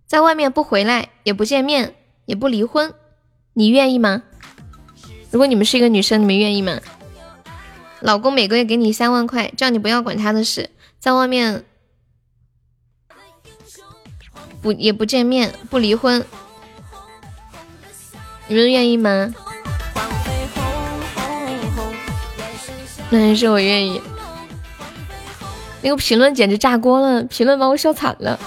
[0.08, 1.93] 在外面不回来，也不见面，
[2.25, 2.91] 也不离婚，
[3.54, 4.23] 你愿意吗？
[5.30, 6.80] 如果你们是一个女生，你们愿意吗？
[7.99, 11.63] 老公每个月给你三万块，叫你不要管他的事，在外面
[14.60, 16.25] 不也不见面，不离婚，
[18.47, 19.36] 你们愿意吗？
[23.12, 24.02] 那还是我愿意。
[25.81, 28.37] 那个评论简直炸锅了，评论把我笑惨了。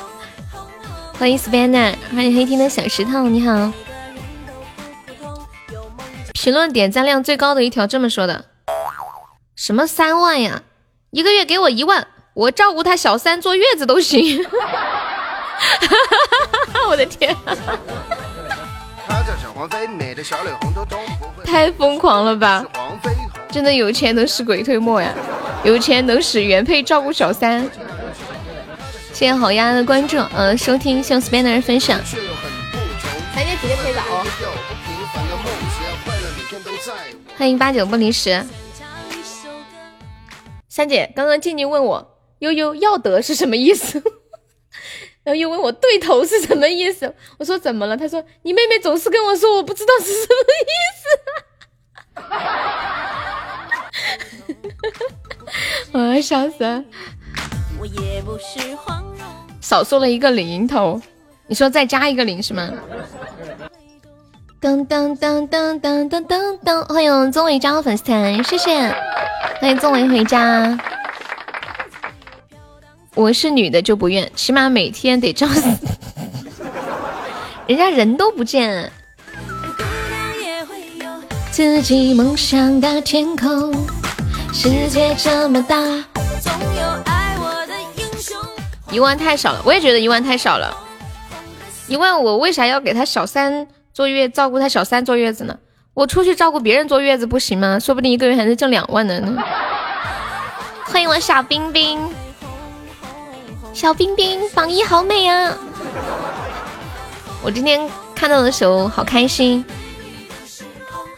[1.18, 3.72] 欢迎 Spanner，欢迎黑天的小石头，你好。
[6.32, 8.44] 评论点赞量最高的一条这么说的：
[9.56, 10.62] 什么三万呀？
[11.10, 14.44] 一个月给我一万，我照顾他小三坐月子都行。
[16.88, 17.34] 我的天！
[21.44, 22.64] 太疯狂了吧！
[23.50, 25.14] 真的有钱能使鬼推磨呀，
[25.64, 27.62] 有钱能使原配照顾小三。
[29.12, 32.00] 谢谢好丫的关注，呃，收听，向 Spanner 分享。
[33.34, 34.02] 咱姐几点可以早？
[37.36, 38.44] 欢迎八九不离十。
[40.68, 44.02] 三姐刚刚静静问我悠悠要得是什么意思？
[45.22, 47.14] 然后又问我对头是什么意思？
[47.38, 47.96] 我说怎么了？
[47.96, 51.06] 她说你妹妹总是跟我说我不知道是什么意思。
[55.92, 56.82] 我要笑死了。
[59.60, 61.00] 少说了一个零头，
[61.46, 62.70] 你说再加一个零是吗？
[64.60, 66.84] 噔噔噔噔噔噔噔噔！
[66.92, 68.94] 欢迎宗伟加入粉丝团，谢谢。
[69.60, 70.78] 欢迎宗伟回家。
[73.14, 75.68] 我是女的就不愿，起码每天得照死，
[77.66, 78.90] 人家人都不见。
[81.50, 83.74] 自己梦想的天空，
[84.52, 88.36] 世界这么大，总有爱我的英雄。
[88.90, 90.76] 一万太少了，我也觉得一万太少了。
[91.88, 95.58] 一万我为啥要给他小三坐月照顾他小三坐月子呢？
[95.94, 97.78] 我出去照顾别人坐月子不行吗？
[97.80, 99.42] 说不定一个月还能挣两万的呢。
[100.84, 101.98] 欢迎我小冰冰。
[103.72, 105.56] 小冰冰榜一好美啊！
[107.42, 109.64] 我今天看到的时候好开心，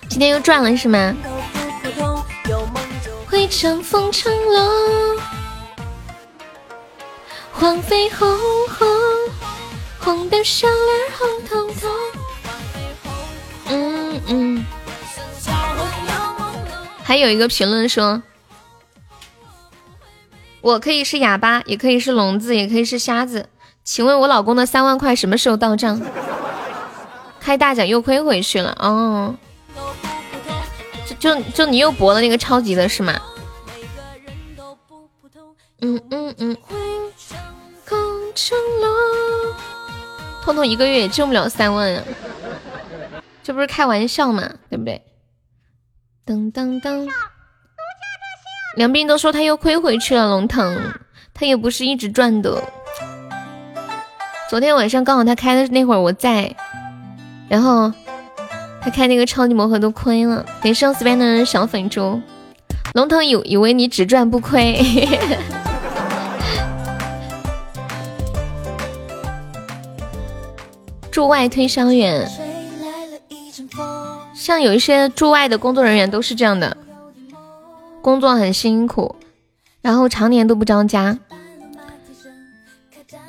[0.09, 1.17] 今天又赚了是吗？
[3.45, 5.19] 会乘风成龙，
[7.53, 8.27] 黄飞鸿
[8.71, 8.89] 鸿，
[10.01, 10.79] 红的小脸
[11.19, 11.91] 红彤彤。
[13.67, 14.67] 嗯嗯。
[17.03, 18.23] 还有一个评论说。
[20.63, 23.51] 我可以是哑巴，也可以是聋子，也可以是瞎子。
[23.85, 26.01] 请问我老公的三万块什么时候到账？
[27.41, 29.35] 开大奖又亏回去了哦。
[31.07, 33.21] 就就就你又博了那个超级的是吗？
[35.85, 36.57] 嗯嗯嗯。
[40.43, 42.03] 通通一个月也挣不了三万啊，
[43.43, 44.51] 这不是开玩笑嘛？
[44.71, 45.03] 对不对？
[46.27, 47.07] 噔噔噔。
[48.77, 50.93] 梁斌都说他又亏回去了，龙腾，
[51.35, 52.63] 他也不是一直赚的。
[54.49, 56.55] 昨天晚上刚好他开的那会儿我在，
[57.49, 57.93] 然后
[58.81, 62.21] 他开那个超级魔盒都亏了，得上 s p a n 的小粉猪。
[62.95, 64.75] 龙腾以以为你只赚不亏。
[71.15, 72.29] 驻外推销员，
[74.35, 76.77] 像有一些驻外的工作人员都是这样的。
[78.03, 79.15] 工作很辛苦，
[79.81, 81.17] 然后常年都不着家。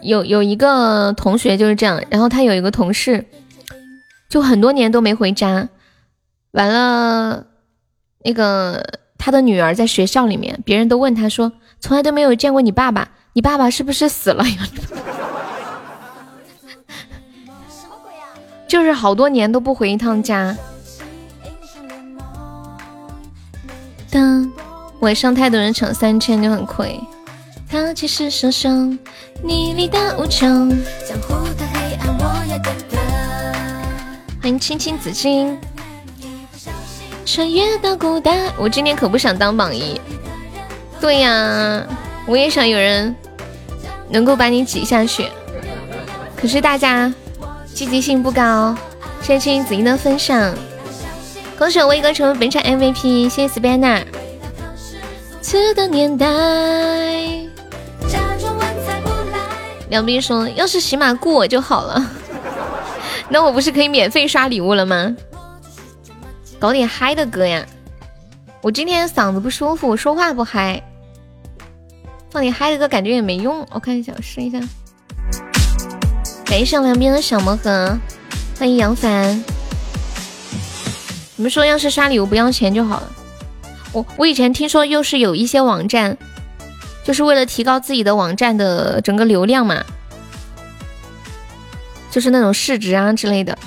[0.01, 3.27] 有有一个同学就是这样，然后他有一个同事，
[4.29, 5.69] 就很多年都没回家。
[6.53, 7.45] 完了，
[8.23, 8.83] 那个
[9.19, 14.67] 他的女儿在学校里面，别人都问他说，从来都没有见过你爸爸，你爸爸是不是死了呀？
[18.67, 20.55] 就是好多年都不回一趟家。
[24.09, 24.51] 当。
[25.01, 26.99] 晚上太多人抢三千就很亏。
[27.69, 28.97] 他其实手上
[29.43, 30.69] 你力大无穷。
[31.07, 32.97] 江湖的黑暗，我也懂得
[34.41, 35.55] 欢迎青青子衿。
[37.23, 39.99] 穿越到古代，我今天可不想当榜一。
[40.99, 41.85] 对呀，
[42.25, 43.13] 我也想有人
[44.09, 45.27] 能够把你挤下去。
[46.35, 47.13] 可是大家
[47.75, 48.73] 积极性不高。
[49.21, 50.55] 谢谢青青子衿的分享。
[51.57, 54.03] 恭喜我威哥成为本场 MVP，谢谢 Spanner。
[55.75, 56.27] 的年代。
[59.89, 62.11] 梁斌说：“要是喜马雇我就好了，
[63.29, 65.15] 那我不是可以免费刷礼物了吗？
[66.57, 67.65] 搞点嗨的歌呀！
[68.61, 70.81] 我今天嗓子不舒服，说话不嗨，
[72.31, 73.65] 放点嗨的歌感觉也没用。
[73.71, 74.59] 我看一下，我试一下。
[76.45, 77.97] 感谢梁斌的小魔盒，
[78.57, 79.43] 欢迎杨凡。
[81.35, 83.11] 你们说，要是刷礼物不要钱就好了。”
[83.91, 86.15] 我我以前听说，又是有一些网站，
[87.03, 89.83] 就是为了提高自己的网站的整个流量嘛，
[92.11, 93.57] 就是那种市值啊之类的，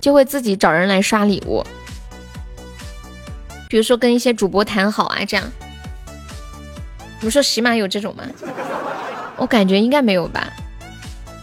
[0.00, 1.64] 就会自己找人来刷礼物，
[3.68, 5.52] 比如说跟一些主播谈好啊这样。
[7.18, 8.24] 你们说喜马有这种吗？
[9.36, 10.52] 我感觉应该没有吧。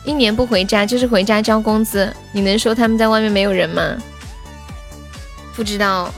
[0.05, 3.95] 一年不回家就是回家交工资，你能说他们在外面没有人吗？
[5.55, 6.13] 不知道。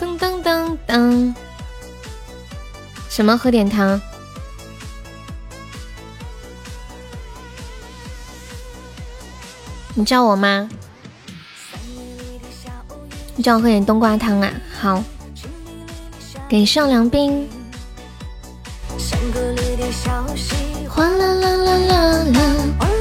[0.00, 1.34] 噔噔噔噔，
[3.08, 3.36] 什么？
[3.36, 4.00] 喝点汤。
[9.94, 10.68] 你叫我吗？
[13.36, 14.52] 你叫我喝点冬瓜汤啊？
[14.78, 15.02] 好。
[16.48, 17.48] 给上凉冰。
[20.88, 22.93] 哗啦啦啦啦啦。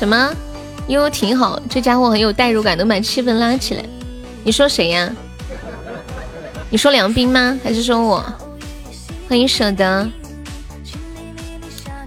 [0.00, 0.34] 什么？
[0.88, 3.84] 悠悠挺好，这家伙很有代入感，能把气氛拉起来。
[4.42, 5.14] 你说谁呀？
[6.70, 7.60] 你说梁斌吗？
[7.62, 8.24] 还是说我？
[9.28, 10.08] 欢迎舍得。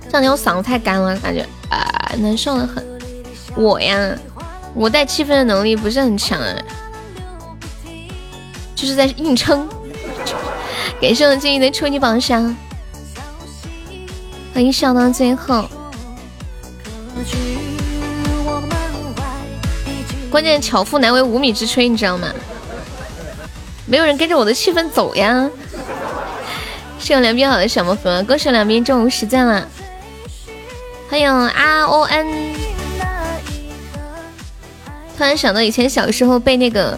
[0.06, 2.84] 这两天我嗓子太干了，感觉啊难受的很。
[3.56, 4.18] 我呀，
[4.74, 6.42] 我带气氛的能力不是很强，
[8.74, 9.70] 就是在硬撑。
[11.00, 12.58] 感谢我静怡的初级宝箱。
[14.52, 15.70] 欢迎笑到最后。
[20.34, 22.28] 关键巧妇难为无米之炊，你知道吗？
[23.86, 25.48] 没有人跟着我的气氛走呀。
[27.00, 29.68] 是有两边好的小魔粉，恭喜两边中午实战了。
[31.08, 32.56] 欢迎 R O N。
[35.16, 36.98] 突然想到以前小时候背那个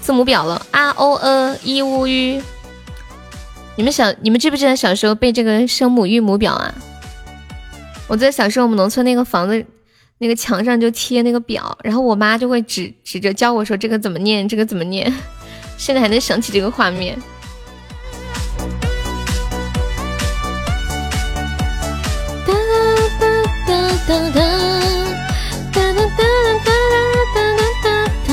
[0.00, 2.42] 字母表了，R O N E U U。
[3.76, 6.74] 你们小，你们记不记得小时候背这个声母韵母表啊？
[8.08, 9.66] 我在小时候，我们农村那个房子，
[10.22, 15.10] 那个墙上就贴那个表，然后我妈就会指指着教我说这个怎么念，这个怎么念。
[15.78, 17.18] 现在还能想起这个画面。
[22.46, 22.52] 哒哒
[23.18, 23.32] 哒
[23.66, 24.36] 哒哒哒
[25.72, 26.20] 哒哒哒
[26.66, 26.70] 哒
[27.34, 27.88] 哒哒哒
[28.28, 28.30] 哒。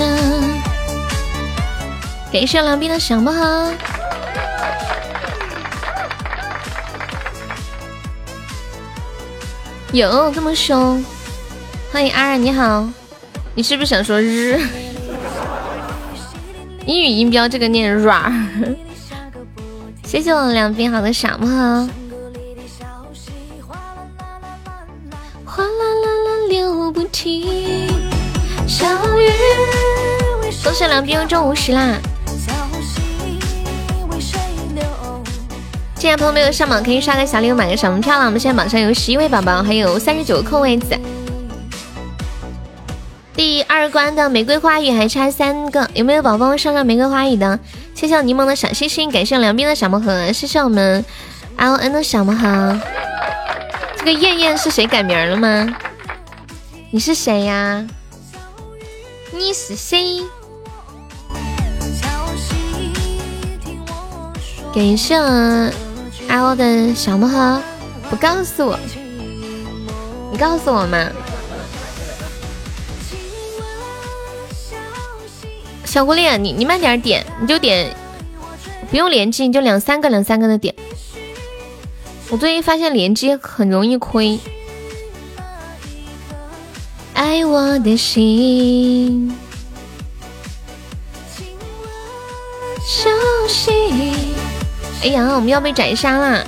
[2.34, 3.74] 感谢两边的小魔盒。
[9.94, 11.02] 有这么凶？
[11.90, 12.88] 欢迎阿二，你好，
[13.56, 14.60] 你是不是想说日？
[16.86, 18.32] 英语音标这个念 r。
[20.04, 21.90] 谢谢我们两边好的小木盒。
[25.46, 27.88] 哗啦啦啦流不停，
[28.68, 28.86] 小
[29.18, 29.32] 雨。
[30.64, 31.98] 恭喜两边又中五十啦！
[35.96, 38.26] 进来朋友没有上榜，可以刷个小礼物，买个小门票了。
[38.26, 40.96] 我们现在榜上有十一位宝宝，还有三十九个空位子。
[43.38, 47.60] 第二关的玫瑰花语还差三个，有没有宝宝上上玫瑰花语的？
[47.94, 51.06] 谢谢柠檬的小心心，感谢梁斌的小魔盒，谢谢我们
[51.56, 52.80] L N 的小魔盒。
[54.00, 55.78] 这个燕燕是谁改名了吗？
[56.90, 57.86] 你是谁呀？
[59.32, 60.24] 你是谁？
[64.74, 65.72] 感谢我。
[66.28, 67.62] L 的小魔盒
[68.10, 68.80] 不告诉我，
[70.32, 70.98] 你告诉我吗？
[75.88, 77.96] 小狐狸，你你慢点点，你就点，
[78.92, 80.76] 不用连击，你就两三个两三个的点。
[82.30, 84.38] 我最近发现连击很容易亏。
[87.14, 89.34] 爱我的心，
[92.86, 93.10] 小
[93.48, 94.36] 心。
[95.04, 96.44] 哎呀，我们要被斩杀啦！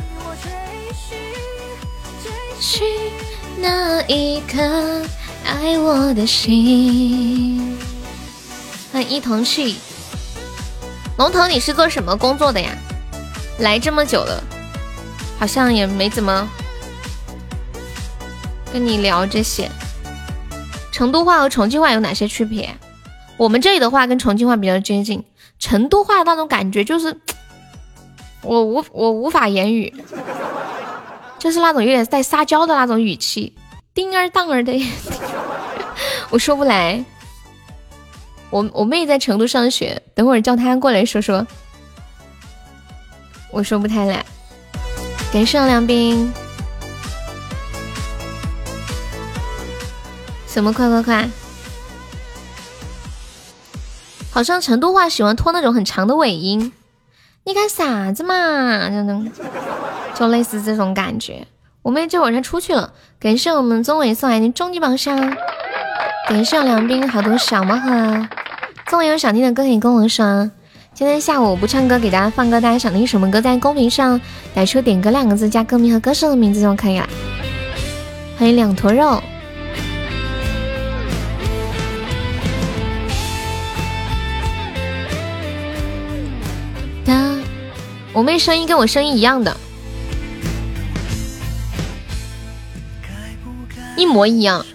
[2.59, 2.83] 去
[3.61, 5.01] 那一刻，
[5.45, 7.68] 爱我的心。
[8.91, 9.75] 欢迎一同去。
[11.17, 12.75] 龙腾，你是做什么工作的呀？
[13.59, 14.43] 来这么久了，
[15.37, 16.49] 好像也没怎么
[18.73, 19.69] 跟你聊这些。
[20.91, 22.73] 成都话和重庆话有哪些区别？
[23.37, 25.23] 我们这里的话跟重庆话比较接近，
[25.59, 27.15] 成都话那种感觉就是。
[28.41, 29.93] 我无我无法言语，
[31.37, 33.53] 就是那种有点带撒娇的那种语气，
[33.93, 34.71] 叮儿当儿的，
[36.31, 37.03] 我说不来。
[38.50, 41.45] 我我妹在成都上学，等会儿叫她过来说说，
[43.52, 44.26] 我说不太来。
[45.32, 46.34] 感谢梁冰，
[50.47, 51.30] 什么快快快？
[54.32, 56.72] 好像成都话喜欢拖那种很长的尾音。
[57.43, 58.89] 你干啥子嘛？
[60.16, 61.45] 就类似这种感觉。
[61.82, 62.93] 我妹这会儿她出去了。
[63.20, 65.36] 感谢我们宗伟送来的终极宝箱，
[66.28, 68.28] 感谢梁斌好多小魔盒。
[68.89, 70.49] 送有想听的歌可以跟我说。
[70.95, 74.19] 今天下午不唱歌，给大家放歌，大家想听什么歌，在公屏上
[74.55, 77.07] 打出“点歌”两个字，加歌名和歌手的名字就可以了。
[78.35, 79.21] 欢迎两坨肉。
[87.05, 87.37] 哒，
[88.11, 89.55] 我妹声音跟我声音一样的，
[93.95, 94.65] 一模一样，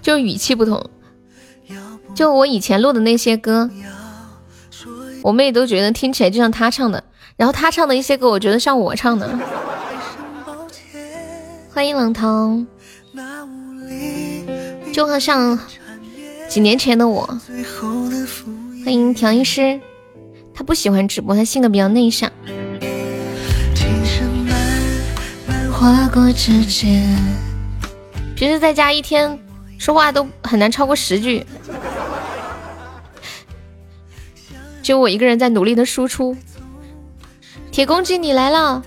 [0.00, 0.82] 就语气不同。
[2.16, 3.68] 就我以前录的那些歌，
[5.22, 7.04] 我妹都觉得听起来就像她唱的，
[7.36, 9.38] 然后她唱的一些歌，我觉得像我唱的。
[11.74, 12.66] 欢迎冷彤，
[14.94, 15.58] 就好像
[16.48, 17.38] 几年前的我。
[18.82, 19.78] 欢迎调音师。
[20.54, 22.32] 他不喜欢直播，他性格比较内向。
[28.34, 29.38] 平时在家一天
[29.76, 31.44] 说话都很难超过十句，
[34.86, 36.36] 就我一个人在努力的输出。
[37.72, 38.80] 铁公鸡，你来了！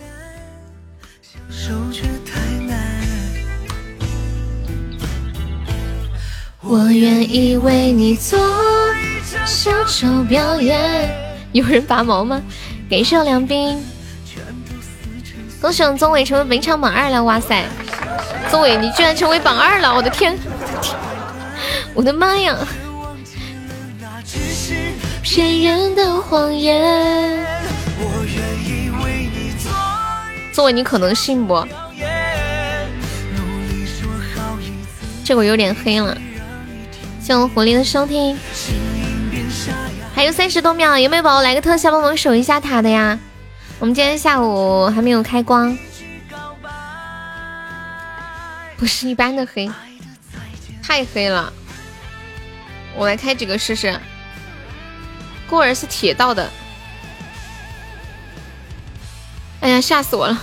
[6.61, 8.39] 我愿意为你做
[9.45, 11.13] 小丑表演。
[11.51, 12.41] 有人拔毛吗？
[12.89, 13.77] 感谢梁斌，
[15.59, 17.21] 恭喜我宗伟成为本场榜二了！
[17.21, 17.65] 哇塞，
[18.49, 19.93] 宗伟你居然成为榜二了！
[19.93, 20.39] 我的天，
[21.93, 22.57] 我的妈呀！
[25.29, 26.81] 骗人的谎言，
[27.99, 31.63] 我愿意为你可能信不？
[35.23, 36.17] 这会有点黑了。
[37.21, 38.35] 谢我狐狸的收听。
[40.15, 43.19] 还有三十多秒，有没有宝宝来个特效帮忙守一下塔的呀？
[43.77, 45.77] 我们今天下午还没有开光，
[48.77, 49.69] 不是一般的黑，
[50.81, 51.53] 太黑了。
[52.95, 53.95] 我来开几个试试。
[55.49, 56.47] 孤儿是铁道的，
[59.61, 60.37] 哎呀，吓死我了！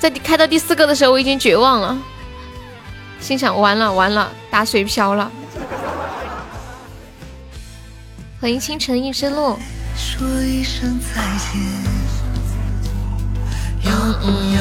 [0.00, 1.96] 在开到第四个的时候，我已经绝望了，
[3.20, 5.30] 心想完了完了，打水漂了。
[8.40, 9.56] 欢迎清晨一之路。
[9.96, 11.62] 说一声再见，
[13.84, 14.60] 要不要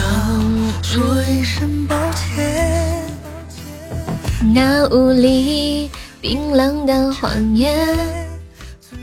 [0.84, 3.03] 说一声抱歉？
[4.53, 5.89] 那无力
[6.24, 7.86] 冰冷的谎言。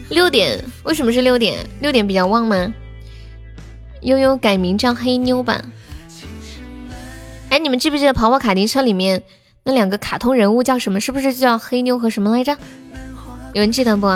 [0.08, 1.58] 六点，为什么是六点？
[1.80, 2.72] 六点比较旺吗？
[4.00, 5.60] 悠悠改名叫黑妞吧。
[7.50, 9.22] 哎，你们记不记得跑跑卡丁车里面
[9.64, 10.98] 那两个卡通人物叫什么？
[10.98, 12.56] 是不是叫黑妞和什么来着？
[13.52, 14.06] 有人记得不？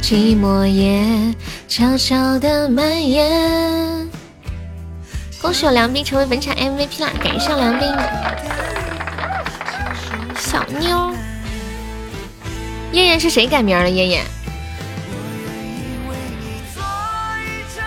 [0.00, 1.34] 寂寞也
[1.68, 4.08] 悄悄的蔓延。
[5.42, 7.10] 恭喜我梁斌成为本场 MVP 啦！
[7.22, 7.88] 感谢梁斌。
[10.52, 11.14] 小妞，
[12.92, 13.88] 燕燕是谁改名了？
[13.88, 14.22] 燕燕。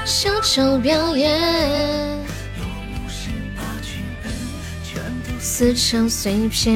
[0.04, 2.18] 小丑表演，
[5.40, 6.74] 撕成碎片。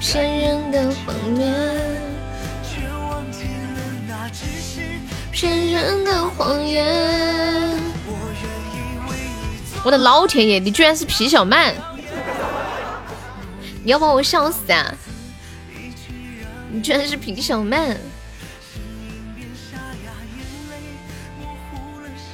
[0.00, 1.52] 骗人的谎言，
[5.32, 7.76] 骗人的谎言。
[9.84, 11.74] 我的老天爷，你居然是皮小曼！
[13.84, 14.94] 你要把我笑死啊！
[16.72, 17.94] 你居然是平小曼！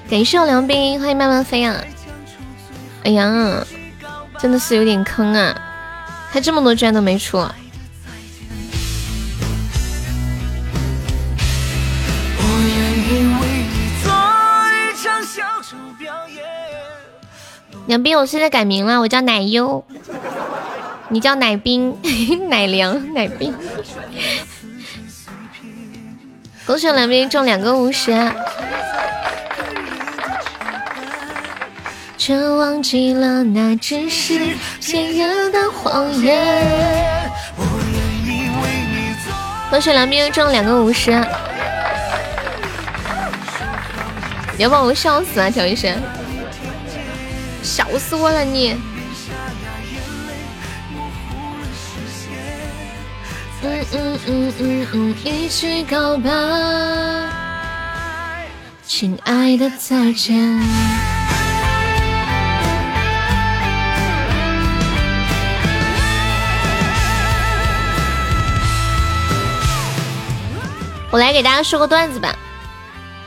[0.08, 1.76] 感谢我梁斌，欢迎慢慢飞啊！
[3.02, 3.66] 哎呀，
[4.38, 5.60] 真的是有点坑啊！
[6.30, 7.44] 开这么多居然都没出。
[17.86, 19.84] 梁斌，我现在改名了，我叫奶优，
[21.12, 21.96] 你叫奶冰、
[22.48, 23.52] 奶凉、奶冰。
[26.64, 28.12] 恭喜梁斌中两个五十。
[32.16, 37.28] 却忘记了那只是骗人的谎言。
[39.68, 41.10] 恭喜梁斌中两个五十。
[44.56, 45.96] 你要把我笑死啊，调医生！
[47.62, 48.76] 笑死我了你！
[53.62, 56.30] 嗯嗯嗯嗯嗯，一句告白，
[58.86, 60.58] 亲爱的再见。
[71.10, 72.34] 我来给大家说个段子吧，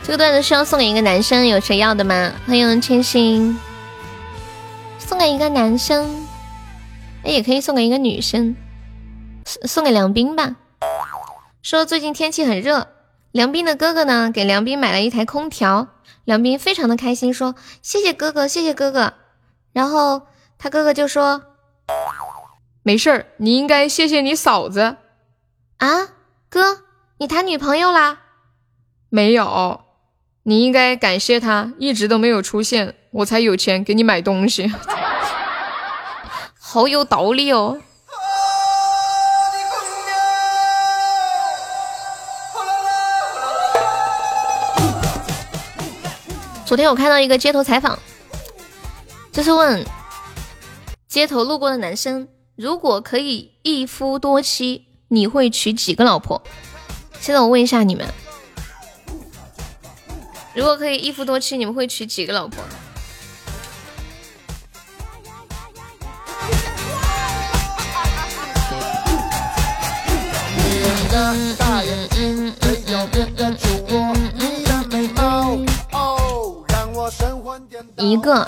[0.01, 2.31] 这个段子是要送给一个男生，有谁要的吗？
[2.47, 3.55] 欢迎千心。
[4.97, 6.25] 送给一个男生，
[7.23, 8.55] 哎，也可以送给一个女生，
[9.45, 10.55] 送送给梁斌吧。
[11.61, 12.87] 说最近天气很热，
[13.31, 15.87] 梁斌的哥哥呢给梁斌买了一台空调，
[16.25, 19.13] 梁斌非常的开心，说谢谢哥哥，谢谢哥哥。
[19.71, 20.23] 然后
[20.57, 21.41] 他哥哥就说，
[22.83, 24.97] 没事儿，你应该谢谢你嫂子，
[25.77, 26.09] 啊，
[26.49, 26.83] 哥，
[27.17, 28.19] 你谈女朋友啦？
[29.09, 29.81] 没有，
[30.43, 34.71] 你应该感谢他一直都没有出现，我才有钱给你买东西。
[36.59, 37.81] 好有道理哦。
[46.73, 47.99] 昨天我看到一个街头采访，
[49.31, 49.85] 就是问
[51.07, 56.41] 街头路过的男生，如果可以一夫多妻，你会娶几个老婆？
[57.19, 58.11] 现在我问一下你们，
[60.55, 62.63] 如果可以一夫多妻，你们会娶几个老婆？
[77.97, 78.47] 一个。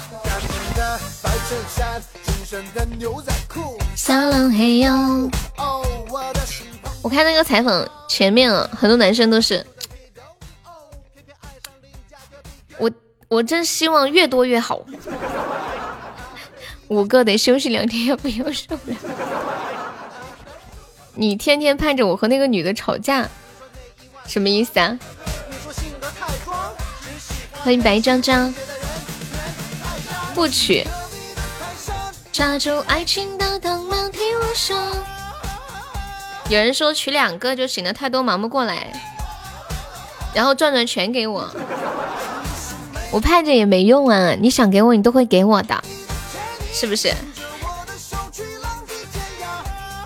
[7.01, 9.65] 我看那个采访前面啊，很多男生都是，
[12.77, 12.89] 我
[13.27, 14.81] 我真希望越多越好，
[16.87, 18.97] 五个得休息两天，要不要受不了。
[21.13, 23.29] 你天天盼着我和那个女的吵架，
[24.25, 24.97] 什么意思啊？
[27.63, 28.53] 欢迎白张张。
[30.35, 30.85] 不娶。
[32.33, 34.77] 抓住爱情的藤蔓，听我说。
[36.49, 38.91] 有人说娶两个就行了，太多忙不过来。
[40.33, 41.49] 然后转转全给我，
[43.11, 44.35] 我盼着也没用啊！
[44.37, 45.81] 你想给我，你都会给我的，
[46.73, 47.13] 是不是？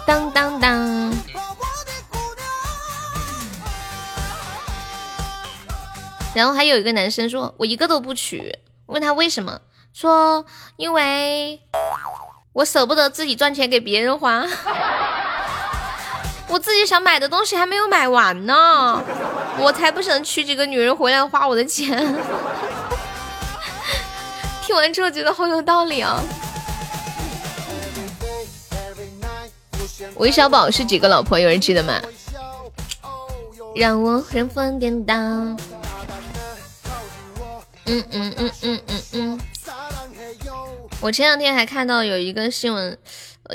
[0.06, 1.12] 当当当。
[6.36, 8.56] 然后还有一个男生说，我一个都不娶。
[8.86, 9.60] 问他为什么？
[9.94, 10.46] 说，
[10.78, 11.60] 因为
[12.54, 14.46] 我舍不得自己赚钱给别人花，
[16.48, 19.02] 我自己想买的东西还没有买完呢，
[19.60, 21.98] 我才不想娶几个女人回来花我的钱。
[24.64, 26.22] 听完之后觉得好有道理啊！
[30.16, 31.40] 韦小宝是几个老婆？
[31.40, 32.00] 有人记得吗？
[33.76, 35.14] 让我神魂颠倒。
[35.16, 35.58] 嗯
[37.86, 39.40] 嗯嗯嗯嗯嗯。
[41.02, 42.98] 我前两天还看到有一个新闻，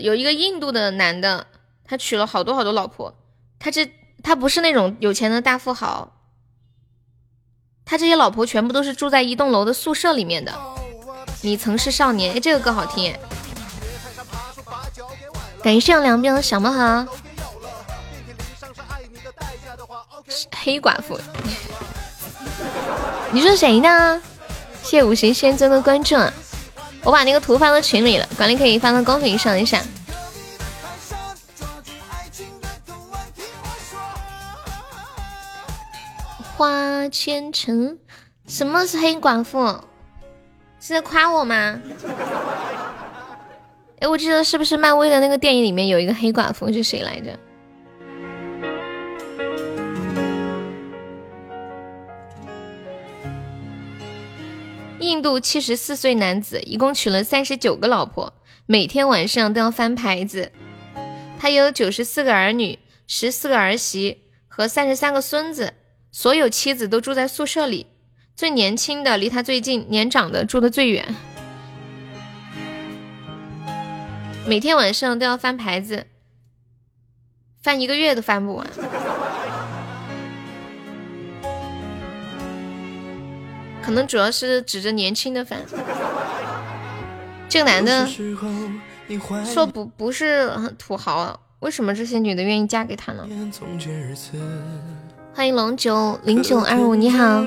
[0.00, 1.46] 有一个印度的男的，
[1.84, 3.14] 他娶了好多好多老婆。
[3.58, 3.90] 他这
[4.22, 6.12] 他不是那种有钱的大富豪，
[7.84, 10.52] 他这些老婆全部都是住在一栋楼的宿舍里面的。
[11.42, 13.14] 你曾是少年，哎，这个歌好听。
[15.62, 17.06] 感谢两边的小猫好。
[20.56, 21.20] 黑寡妇，
[23.32, 24.22] 你说谁呢？
[24.94, 26.14] 谢五行仙尊的关注。
[27.02, 29.82] 我把那个图发到群里了，管理可以发到公屏上一下。
[36.56, 37.98] 花千城，
[38.46, 39.80] 什么是黑寡妇？
[40.78, 41.80] 是在夸我吗？
[43.98, 47.36] 哎，我记得是不是漫威的那个电影里面有一个黑寡妇是谁来着？
[55.04, 58.32] 印度七十四岁男子一共娶了三十九个老婆，
[58.66, 60.50] 每天晚上都要翻牌子。
[61.38, 65.74] 他有九十四个儿女，十四个儿媳和三十三个孙子，
[66.10, 67.86] 所有妻子都住在宿舍里。
[68.34, 71.14] 最年轻的离他最近，年长的住的最远。
[74.46, 76.06] 每天晚上都要翻牌子，
[77.62, 78.66] 翻一个月都翻不完。
[83.84, 85.60] 可能主要是指着年轻的翻。
[87.48, 88.08] 这个男的
[89.44, 93.28] 说不不是很土豪，为什么这些女的愿意嫁给他呢？
[95.34, 97.44] 欢迎龙九零九二五，你好。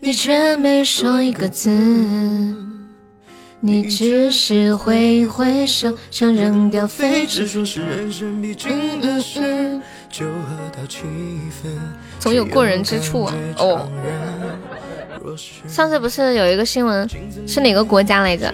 [0.00, 1.68] 你却没说一个字，
[3.58, 7.48] 你只是挥挥手，想扔掉废纸。
[12.20, 13.34] 总有过人之处啊！
[13.58, 13.90] 哦。
[15.68, 17.08] 上次不是有一个新闻，
[17.46, 18.52] 是哪个国家来着？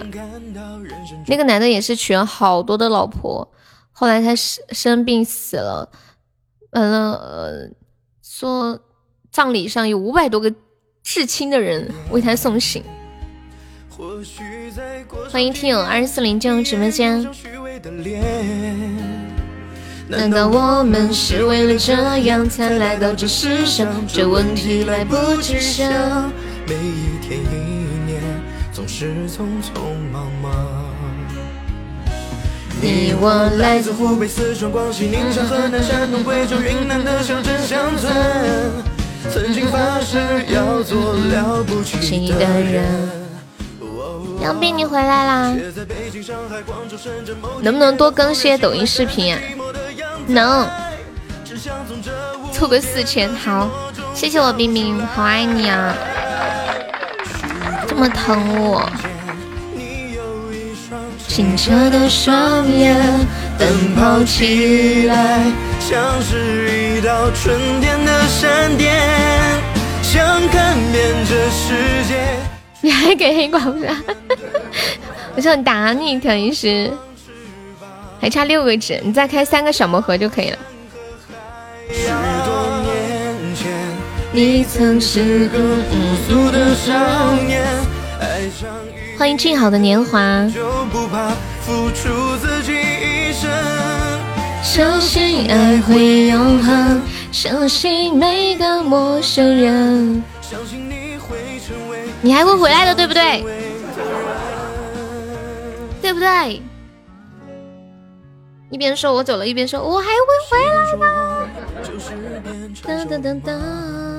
[1.27, 3.47] 那个男的也是娶了好多的老婆，
[3.91, 5.89] 后来他生生病死了，
[6.71, 7.69] 完了呃，
[8.23, 8.79] 说
[9.31, 10.53] 葬礼上有五百多个
[11.03, 12.83] 至亲的人为他送行。
[15.29, 17.27] 欢迎听友二四零进入直播间。
[20.07, 23.87] 难道我们是为了这样才来到这世上？
[24.07, 26.31] 这问题来不及想。
[26.69, 27.55] 每一天一
[28.05, 28.21] 年
[28.71, 30.53] 总是匆匆忙忙。
[32.79, 38.13] 你我来自湖北、四川、广西、宁夏、河南、山东、贵州、云南的小镇乡村，
[39.31, 40.19] 曾经发誓
[40.53, 42.85] 要做了不起的人。
[44.39, 45.55] 杨斌，你回来啦？
[47.63, 49.41] 能不能多更些抖音视频啊？
[50.27, 50.69] 能，
[52.53, 53.67] 凑个四千，好，
[54.13, 56.28] 谢谢我冰冰，好爱你啊，这
[57.99, 58.89] 么疼我。
[61.27, 62.95] 清澈的双眼，
[63.57, 65.43] 奔跑起来
[65.79, 68.97] 像是一道春天的闪电，
[70.01, 72.15] 想看遍这世界。
[72.81, 73.85] 你还给黑寡妇？
[75.35, 76.91] 我想打你，腾一时，
[78.19, 80.57] 还差六个值，你再开三个小魔盒就可以了。
[89.19, 90.47] 欢迎静好的年华。
[94.63, 100.23] 相信爱会永恒，相信每个陌生人。
[102.21, 103.43] 你还会回来的，对不对？
[106.01, 106.61] 对不对？
[108.69, 110.11] 一边说我走了，一边说我还会
[110.49, 111.45] 回来吗？
[112.87, 114.18] 噔噔噔噔。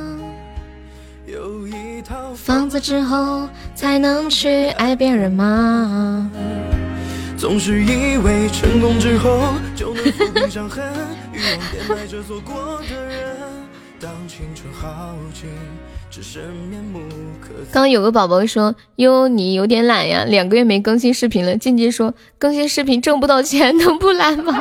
[2.35, 6.31] 房子之后才能去爱别人吗？
[7.37, 10.85] 总是以为成功之后就能抚平伤痕，
[11.33, 11.41] 欲
[11.89, 13.17] 望着错过的人，
[14.01, 15.49] 当青春耗尽。
[17.71, 24.61] 刚有个宝宝说：“哟，你有点懒呀，两个月没更新视频了。”静静说：“更新视频挣不到钱，能不懒吗？”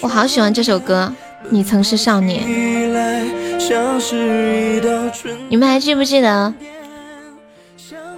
[0.00, 1.12] 我好喜欢这首歌。
[1.48, 2.42] 你曾是少年，
[5.48, 6.52] 你们还记不记得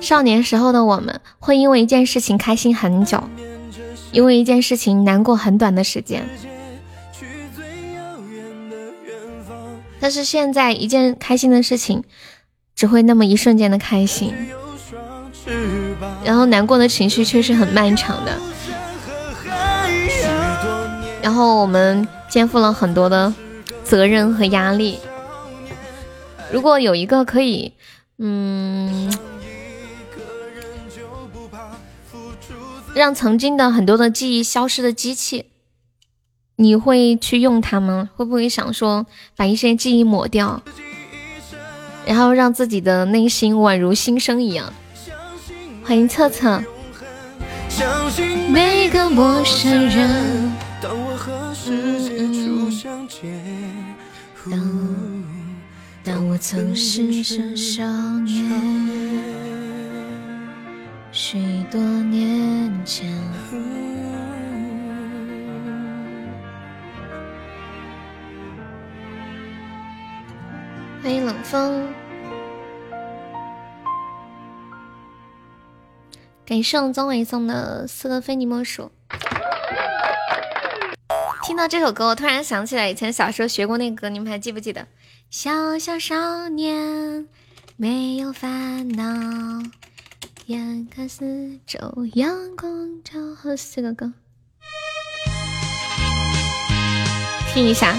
[0.01, 3.23] 少年时候的我们，会因为一件事情开心很久，
[4.13, 6.27] 因为一件事情难过很短的时间。
[10.01, 12.03] 但是现在一件开心的事情，
[12.75, 14.33] 只会那么一瞬间的开心，
[16.25, 18.33] 然后难过的情绪却是很漫长的。
[21.29, 23.35] 然后我们肩负了很多的
[23.85, 24.99] 责任和压力。
[26.51, 27.75] 如果有一个可以，
[28.17, 29.15] 嗯，
[32.95, 35.45] 让曾经的很多的记忆消失的机器。
[36.57, 38.09] 你会去用它吗？
[38.17, 39.05] 会不会想说
[39.37, 40.63] 把一些记忆抹掉，
[42.07, 44.73] 然后让自己的内心宛如新生一样？
[45.85, 46.65] 欢迎策策。
[48.49, 50.68] 每个陌生人。
[50.81, 53.43] 当我和世界初相见，
[54.49, 55.25] 当
[56.05, 57.83] 当我曾是个少
[58.21, 58.49] 年，
[61.11, 63.13] 许多年前。
[71.03, 71.89] 欢迎冷风，
[76.47, 78.93] 感谢我宗伟送的四个非你莫属。
[81.49, 84.87] 听到这首歌，我突然想起来以前小时候学过那个歌，你们还记不记得？
[85.31, 87.27] 小小少年
[87.79, 89.63] 没有烦恼，
[90.45, 91.79] 眼看四周
[92.13, 93.19] 阳光照。
[93.35, 94.13] 好，四个歌，
[97.55, 97.97] 听一下。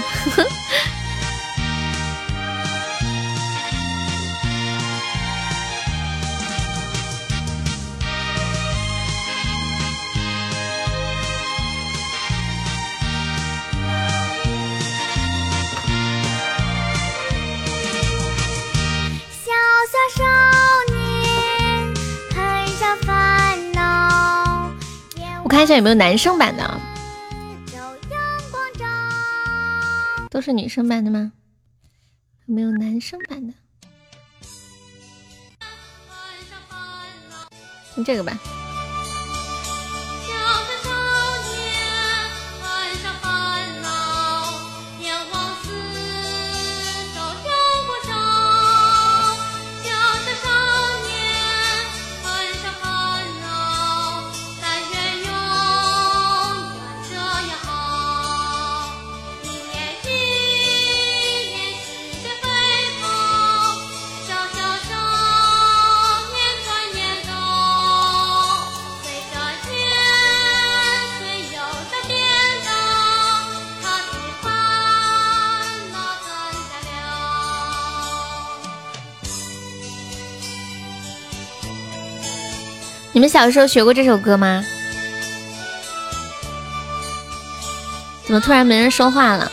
[25.50, 26.80] 看一下有没有男生版的，
[30.30, 31.32] 都是女生版的吗？
[32.46, 33.52] 有没有男生版的？
[37.94, 38.38] 听这个吧。
[83.20, 84.64] 你们小时候学过这首歌吗？
[88.24, 89.52] 怎么突然没人说话了？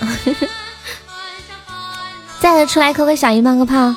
[2.39, 3.93] 在的出来扣个小一冒个泡。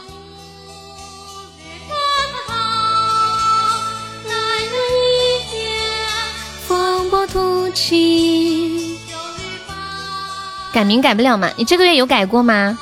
[10.73, 11.49] 改名改不了吗？
[11.57, 12.77] 你这个月有改过吗？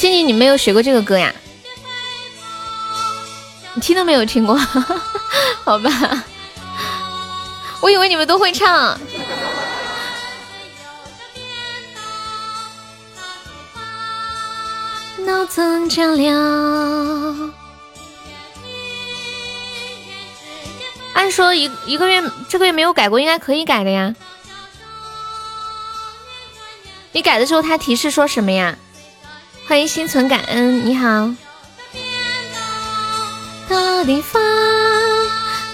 [0.00, 1.32] 静静，你没有学过这个歌呀？
[3.78, 4.56] 你听都没有听过？
[5.64, 6.24] 好吧，
[7.80, 8.98] 我以为你们都会唱。
[15.18, 17.52] 脑曾见了。
[21.14, 24.12] 按说一一个月这个月没有改过，应该可以改的呀。
[27.12, 28.76] 你改的时候，他提示说什么呀？
[29.68, 31.32] 欢迎心存感恩，你好。
[33.68, 34.40] 的地方，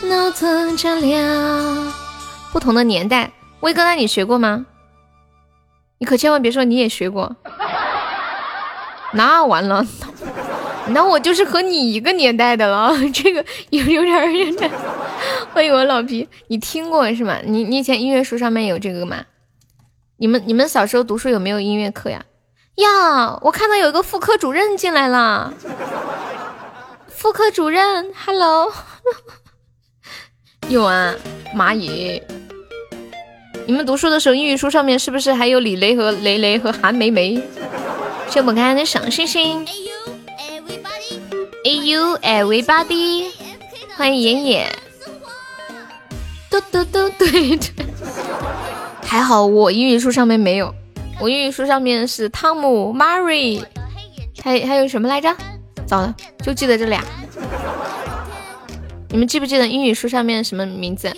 [0.09, 1.93] 脑曾见了。
[2.53, 3.31] 不同的年代，
[3.61, 4.67] 威哥，那你学过吗？
[5.99, 7.37] 你可千万别说你也学过。
[9.15, 9.87] 那完了，
[10.89, 14.71] 那我就是和你一个年代的了， 这个有有点有点。
[15.53, 17.39] 欢迎我老皮，你听过是吗？
[17.45, 19.25] 你你以前音乐书上面有这个吗？
[20.17, 22.25] 你们你们小时候读书有没有音乐课呀？
[22.77, 25.55] 呀，我看到有一个副科主任进来了。
[27.25, 28.71] 副科主任，Hello。
[30.69, 31.15] 有啊，
[31.57, 32.23] 蚂蚁。
[33.67, 37.43] 你们读书的时候，英语书上面是不是还有李雷和雷雷和韩梅梅？
[38.29, 39.67] 谢不开的小星星。
[41.65, 43.31] A U everybody，
[43.97, 44.79] 欢迎妍妍。
[46.51, 47.87] 嘟嘟嘟，对对。
[49.03, 50.75] 还好我英语书上面没有，
[51.19, 53.65] 我英语书上面是汤姆、Mary，
[54.43, 55.35] 还还有什么来着？
[55.95, 57.01] 糟了，就记得这俩。
[59.11, 61.15] 你们记不记得英语书上面什么名字？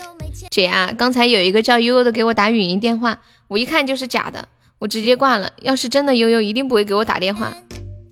[0.51, 3.19] 姐啊，刚才有一个叫悠悠的给我打语音电话，
[3.49, 4.47] 我一看就是假的。
[4.79, 5.51] 我直接挂了。
[5.63, 7.51] 要是真的悠悠，一定不会给我打电话。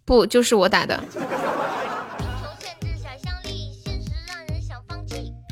[0.06, 0.98] 不，就是我打的。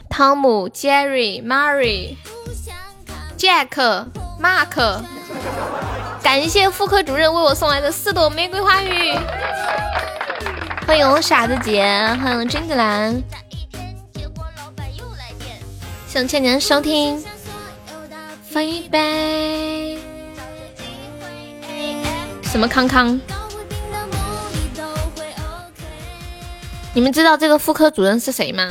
[0.09, 2.17] 汤姆、Jerry、Mary、
[3.37, 4.07] Jack、
[4.41, 5.03] Mark，
[6.23, 9.13] 感谢妇科主任为我送来的四朵玫瑰花语。
[10.87, 11.85] 欢迎我傻子姐，
[12.23, 13.23] 欢迎君子兰。
[16.07, 17.23] 谢谢您收听。
[18.43, 19.99] 飞杯。
[22.45, 23.19] 什么康康？
[26.93, 28.71] 你们知道这个妇科主任是谁吗？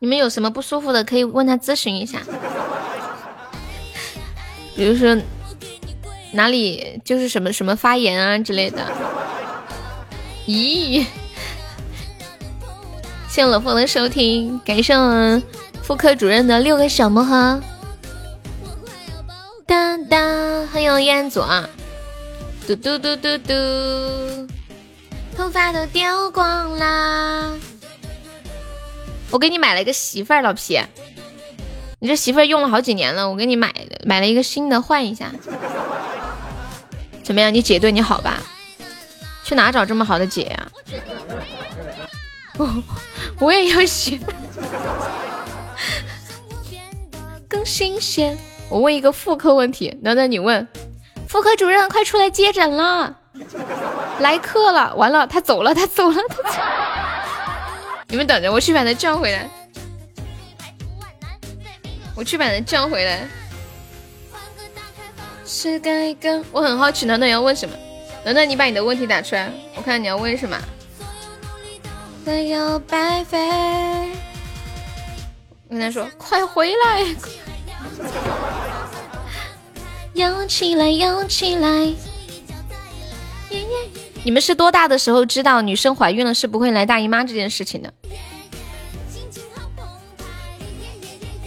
[0.00, 2.20] 你们有什么不舒服的，可以问他咨询一下。
[4.74, 5.16] 比如说
[6.32, 8.84] 哪里就是什么什么发炎啊之类的。
[10.46, 11.04] 咦？
[13.28, 15.42] 谢谢老凤的收听，感谢我们
[15.82, 17.60] 妇科主任的六个小魔盒。
[19.66, 21.68] 当当，欢迎彦祖啊！
[22.66, 24.48] 嘟嘟嘟嘟嘟，
[25.36, 27.52] 头发都掉光啦！
[29.30, 30.80] 我给你买了一个媳妇儿，老皮，
[31.98, 33.74] 你这媳妇儿用了好几年了，我给你买
[34.04, 35.32] 买了一个新的，换一下，
[37.24, 37.52] 怎么样？
[37.52, 38.40] 你姐对你好吧？
[39.46, 40.66] 去哪找这么好的姐呀？
[42.58, 42.82] 我
[43.38, 44.18] 我也要学，
[47.48, 48.36] 更新鲜。
[48.68, 50.66] 我问一个妇科问题，暖暖你问。
[51.28, 53.16] 妇科主任，快出来接诊了，
[54.18, 54.92] 来客了！
[54.96, 56.58] 完了，他走了，他走了，他走。
[58.10, 59.48] 你们等着，我去把他叫回来。
[62.16, 63.28] 我去把他叫回来。
[65.44, 67.76] 是该跟我很好奇，暖暖要问什么？
[68.26, 70.60] 暖暖，你把你的问题打出来，我看你要问什么。
[72.24, 73.38] 没有白费。
[75.68, 77.06] 我跟他说，快回来。
[80.14, 81.94] 摇起来，摇起来！
[84.24, 87.94] 你们是多大的时候知道女生怀孕了是不会来大姨妈这件事情的？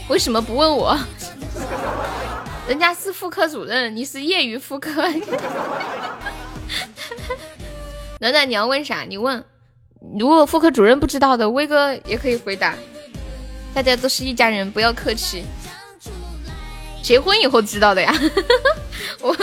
[0.07, 0.97] 为什么不问我？
[2.69, 5.03] 人家是妇科主任，你是业余妇科。
[8.20, 9.01] 暖暖，你要问啥？
[9.01, 9.43] 你问。
[10.18, 12.74] 如果妇科主任不知道的，威哥也可以回答。
[13.74, 15.43] 大家都是一家人，不要客气。
[17.01, 18.14] 结婚以后知道的呀，
[19.22, 19.36] 我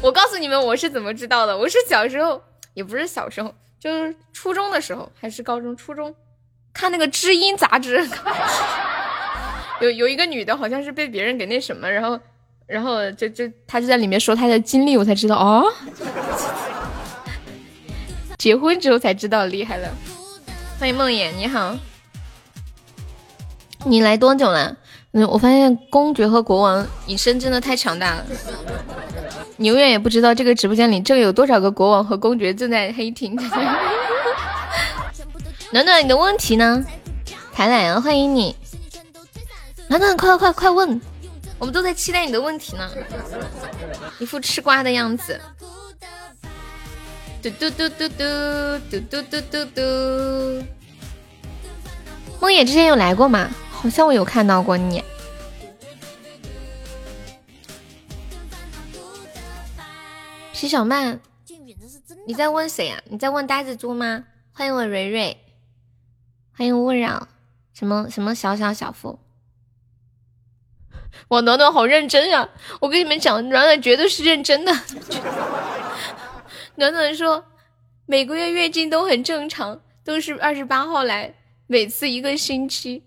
[0.00, 2.40] 我告诉你们我是怎么知道的，我是小时候
[2.74, 6.14] 也不是小时候，就是初中的时候还是高中初中，
[6.72, 8.08] 看那个知音杂志，
[9.80, 12.18] 有有一个女的好像是被别人给那什么，然后
[12.66, 15.72] 然后就就她就在里面说她的经历，我才知道哦，
[18.38, 19.88] 结婚之后才知道厉害了，
[20.78, 21.76] 欢迎梦魇，你好。
[23.84, 24.76] 你来多久了？
[25.12, 28.24] 嗯，我发现公爵和国王隐身真的太强大了，
[29.56, 33.36] 你永远也不知道这个直播间里这个有多少个国王和公爵正在黑听。
[35.72, 36.84] 暖暖，你的问题呢？
[37.52, 38.56] 凯莱啊，欢迎你。
[39.88, 41.00] 暖暖，快快快快问，
[41.58, 42.90] 我们都在期待你的问题呢。
[44.18, 45.40] 一副吃瓜的样子。
[47.44, 50.64] 嘟嘟嘟嘟嘟嘟嘟嘟嘟嘟。
[52.40, 53.50] 梦野之前有来过吗？
[53.70, 55.04] 好像我有看到过你。
[60.54, 61.20] 皮小曼，
[62.26, 63.02] 你在问谁呀？
[63.10, 64.24] 你在问呆子猪吗？
[64.54, 65.36] 欢迎我蕊蕊，
[66.56, 67.28] 欢迎勿扰，
[67.74, 69.18] 什么什么小小小富。
[71.28, 72.48] 我暖暖好认真啊！
[72.80, 74.72] 我跟你们讲，暖暖绝对是认真的。
[76.76, 77.44] 暖暖说，
[78.04, 81.34] 每个月月经都很正常，都是二十八号来，
[81.68, 83.04] 每次一个星期。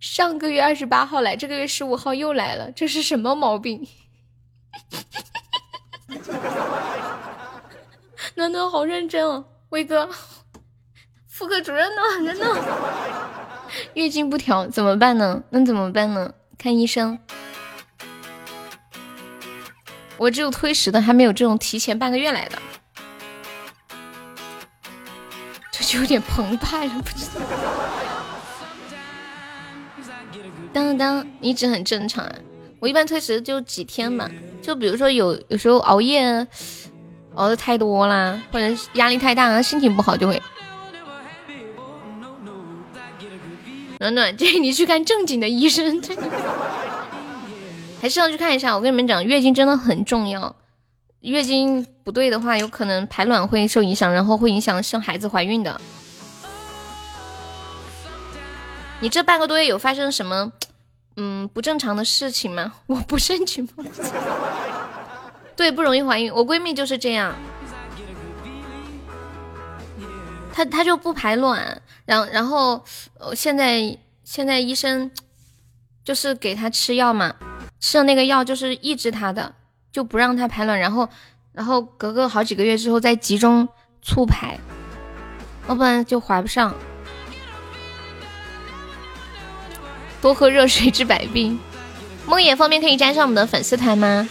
[0.00, 3.86] 上个月二十八号来，这个月十五号又来了，这是什么毛病？
[8.34, 10.08] 暖暖好认真哦，威哥，
[11.26, 12.02] 妇科主任呢？
[12.24, 12.46] 人呢？
[13.94, 15.42] 月经不调怎么办呢？
[15.50, 16.32] 那怎么办呢？
[16.56, 17.18] 看医生。
[20.18, 22.58] 我只有推迟的，还没有这种提前半个月来的，
[25.86, 27.40] 就有点澎湃了，不知道。
[30.72, 32.34] 当当，一直很正常啊。
[32.80, 34.28] 我一般推迟就几天嘛，
[34.60, 36.44] 就比如说有有时候熬夜
[37.36, 40.42] 熬的太多啦，或者压力太大，心情不好就会。
[44.00, 46.02] 暖暖建议你去看正经的医生。
[48.02, 48.74] 还是要去看一下。
[48.74, 50.56] 我跟你们讲，月经真的很重要。
[51.30, 55.80] 月经不对的话，有可能排卵会受影响，然后会影响生孩子、怀孕的。
[59.00, 60.52] 你这半个多月有发生什么
[61.16, 62.72] 嗯不正常的事情吗？
[62.86, 63.84] 我不申请吗？
[65.56, 66.32] 对，不容易怀孕。
[66.32, 67.34] 我闺蜜就是这样，
[70.52, 72.84] 她她就不排卵，然然后
[73.34, 75.10] 现在现在医生
[76.04, 77.34] 就是给她吃药嘛。
[77.80, 79.54] 吃的那个药就是抑制她的，
[79.96, 81.08] 就不让她排卵，然后，
[81.54, 83.66] 然后隔个好几个月之后再集中
[84.02, 84.58] 促排，
[85.66, 86.74] 要不然就怀不上。
[90.20, 91.58] 多喝热水治百病。
[92.26, 94.28] 梦魇方面可以加上我们的粉丝团吗？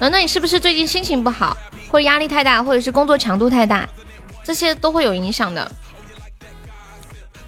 [0.00, 1.56] 暖暖，你是不是最近心情不好，
[1.88, 3.88] 或者压力太大，或者是工作强度太大，
[4.42, 5.70] 这些都会有影响的。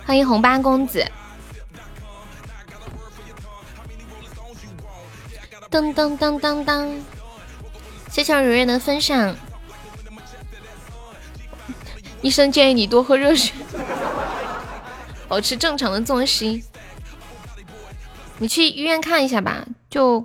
[0.06, 1.04] 欢迎红八公子。
[5.70, 6.88] 噔噔噔噔噔！
[8.10, 9.36] 谢谢如月的分享。
[12.22, 13.52] 医生建议你多喝热水，
[15.28, 16.64] 保持正常的作息。
[18.38, 20.24] 你去医院看一下吧，就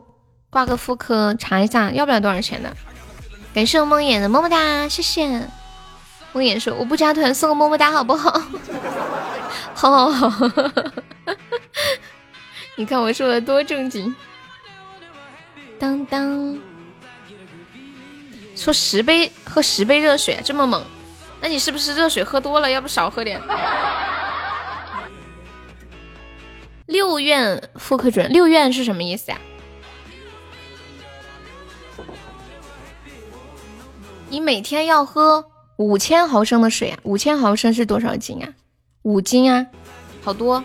[0.50, 2.76] 挂个妇科查一下，要不了多少钱的。
[3.54, 5.28] 感谢我梦魇的么么哒，谢谢。
[6.32, 8.42] 梦魇说我不加团送个么么哒好不好？
[9.76, 10.50] 好 好好，
[12.78, 14.16] 你看我说的多正经。
[15.84, 16.58] 当当，
[18.56, 20.82] 说十杯喝十杯热水这么猛，
[21.42, 22.72] 那你是不是热水喝多了？
[22.72, 23.42] 要不少喝点。
[26.86, 29.42] 六院妇科主任，六院是什么意思呀？
[34.30, 35.44] 你每天要喝
[35.76, 37.00] 五千毫升的水啊？
[37.04, 38.54] 五千毫升是多少斤啊？
[39.02, 39.68] 五斤啊，
[40.24, 40.64] 好多。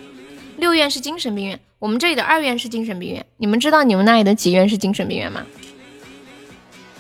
[0.57, 1.59] 六院是精神病院。
[1.81, 5.47] 我们这里的二院是精神病院，你们知道你们那里的几院是精神病院吗？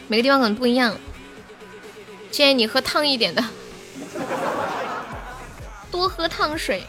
[0.07, 0.97] 每个地方可能不一样。
[2.31, 3.45] 建议你喝烫一点的，
[5.91, 6.85] 多喝烫水。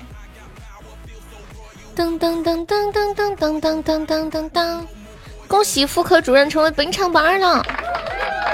[1.96, 4.86] 噔噔噔噔噔噔噔噔噔噔噔噔！
[5.48, 7.66] 恭喜妇科主任成为本场榜二了，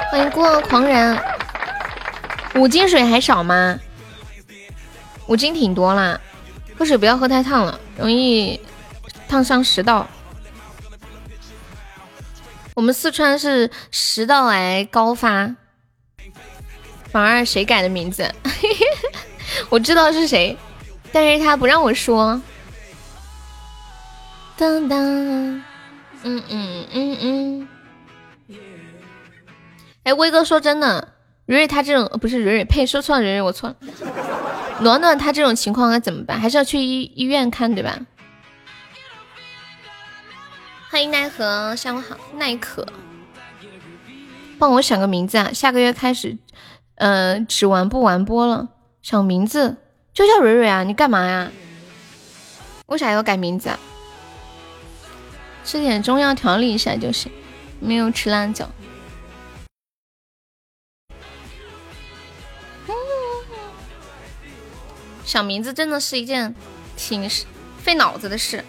[0.10, 1.18] 欢迎孤傲狂人。
[2.56, 3.78] 五斤水还少吗？
[5.28, 6.18] 五斤挺多啦，
[6.78, 8.58] 喝水不要喝太烫了，容易。
[9.28, 10.08] 烫伤食道，
[12.76, 15.56] 我们四川是食道癌高发。
[17.12, 18.30] 榜二谁改的名字？
[19.70, 20.58] 我知道是谁，
[21.14, 22.42] 但是他不让我说。
[24.58, 25.00] 当当，
[26.24, 27.68] 嗯嗯嗯嗯。
[30.04, 31.14] 哎，威哥说真的，
[31.46, 33.76] 蕊蕊他这种不是蕊蕊，呸，说错了，蕊蕊我错了。
[34.82, 36.38] 暖暖他这种情况该怎么办？
[36.40, 37.98] 还是要去医医院看，对吧？
[40.96, 42.88] 欢迎奈何，下午好，奈可，
[44.58, 45.52] 帮我想个名字啊！
[45.52, 46.38] 下个月开始，
[46.96, 48.70] 呃，只玩不玩播了，
[49.02, 49.76] 想名字，
[50.14, 51.52] 就叫蕊蕊啊，你干嘛呀？
[52.86, 53.78] 为啥要改名字啊？
[55.66, 57.30] 吃点中药调理一下就行，
[57.82, 58.70] 没有吃辣椒。
[65.26, 66.56] 想名字真的是一件
[66.96, 67.30] 挺
[67.80, 68.64] 费脑子的事。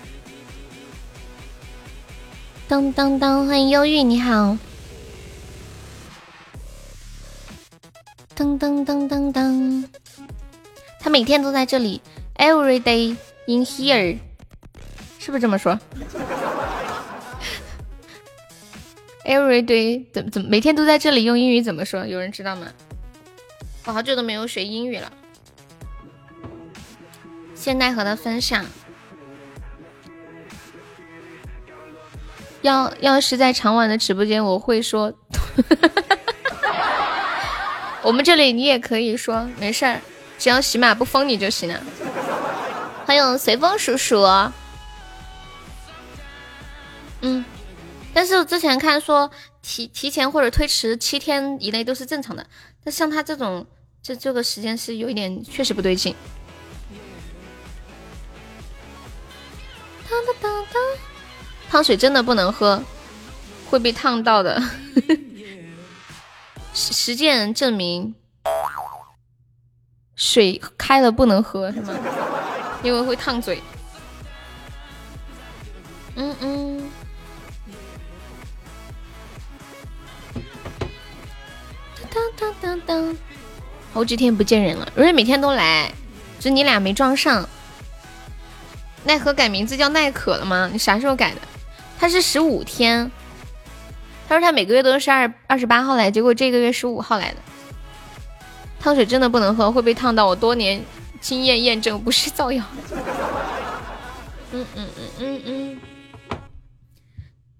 [2.69, 4.59] 当当当，欢迎忧郁，你好。
[8.35, 9.85] 噔噔噔噔噔，
[10.99, 12.03] 他每天都在这里
[12.35, 14.19] ，every day in here，
[15.21, 15.79] 是不是这么说
[19.25, 22.05] ？every day 怎怎每天都在这里用英语怎么说？
[22.05, 22.67] 有人知道吗？
[23.85, 25.13] 我好久都没有学英语了。
[27.55, 28.67] 谢奈何的分享。
[32.63, 35.13] 要要是在长晚的直播间，我会说。
[38.03, 40.01] 我们这里你也可以说，没事儿，
[40.39, 41.83] 只要喜马不封你就行了。
[43.05, 44.23] 欢迎随风叔叔。
[47.23, 47.45] 嗯，
[48.15, 49.29] 但是我之前看说
[49.63, 52.47] 提提前或者推迟七天以内都是正常的，
[52.85, 53.67] 但像他这种，
[54.03, 56.15] 这这个时间是有一点确实不对劲。
[60.09, 60.83] 当当当当，
[61.69, 62.83] 烫水真的不能喝，
[63.69, 64.61] 会被烫到的。
[66.73, 68.15] 实实践证明，
[70.15, 71.95] 水开了不能喝是吗？
[72.83, 73.61] 因为会烫嘴。
[76.15, 76.91] 嗯嗯。
[82.11, 83.17] 当当当当，
[83.93, 85.93] 好几天不见人了，瑞瑞每天都来，
[86.41, 87.47] 只你俩没撞上。
[89.05, 90.71] 奈何改名字叫奈可了吗？
[90.73, 91.41] 你啥时候改的？
[91.99, 93.11] 他是十五天。
[94.29, 97.37] 他说他每个月都是二二十八号来，结果这个月十五号来的。
[98.81, 100.27] 烫水真的不能喝，会被烫到。
[100.27, 100.85] 我多年
[101.21, 102.65] 经验验证，不是造谣。
[104.53, 105.81] 嗯嗯嗯嗯嗯。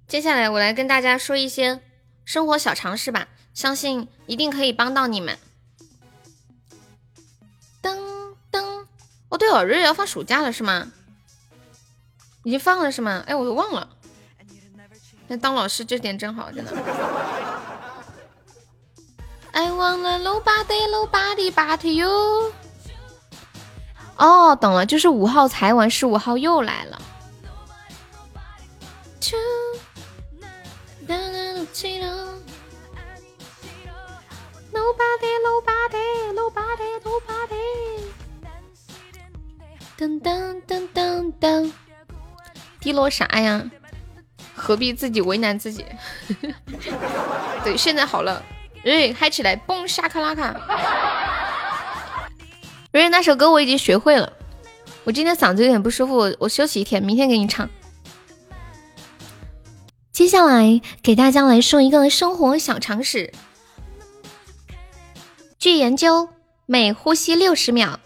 [0.09, 1.81] 接下来我来跟大家说一些
[2.25, 5.39] 生活小常识吧，相信一定可以帮到你们。
[7.83, 7.97] 噔
[8.53, 8.85] 噔，
[9.29, 10.93] 哦对哦，瑞瑞要放暑假了是吗？
[12.45, 13.25] 已经放了是吗？
[13.27, 13.96] 哎，我都忘了。
[15.29, 16.73] 那当老师这点真好，真的。
[19.53, 22.53] I wanna nobody nobody but you。
[24.17, 27.01] 哦，懂了，就是五号才完，十五号又来了。
[34.73, 37.65] Nobody nobody nobody nobody。
[39.99, 41.73] 噔噔噔噔噔，
[42.81, 43.71] 滴落啥呀？
[44.67, 45.85] 何必自己为难自己？
[47.63, 48.43] 对，现在好了，
[48.83, 50.53] 瑞嗨起来，蹦沙克拉卡。
[52.91, 54.33] 瑞瑞那首歌我已经学会了，
[55.05, 57.71] 我今天嗓子有点不舒服，我休息一天，明天给你唱。
[60.11, 63.33] 接下来给大家来说一个生活小常识。
[65.61, 66.29] 据研究，
[66.65, 68.01] 每呼吸六十秒，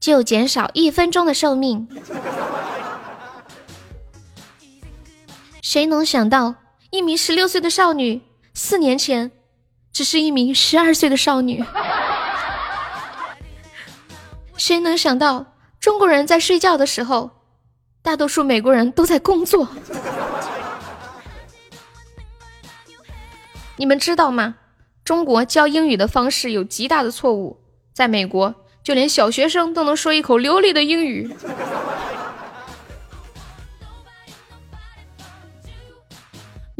[0.00, 1.86] 就减少一分钟的寿命。
[5.62, 6.56] 谁能想到，
[6.90, 8.20] 一名十六岁的少女，
[8.52, 9.30] 四年前
[9.92, 11.64] 只是一名十二岁的少女？
[14.58, 17.30] 谁能想到，中国人在睡觉的时候，
[18.02, 19.68] 大多数美国人都在工作？
[23.78, 24.56] 你们知道吗？
[25.04, 27.60] 中国教英语的方式有极大的错误，
[27.92, 28.52] 在美国，
[28.82, 31.32] 就连小学生都能说一口流利的英语。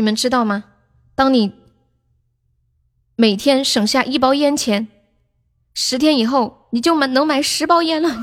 [0.02, 0.64] 你们知道吗？
[1.14, 1.52] 当你
[3.14, 4.88] 每天省下一包烟钱，
[5.74, 8.10] 十天以后你就买能买十包烟了。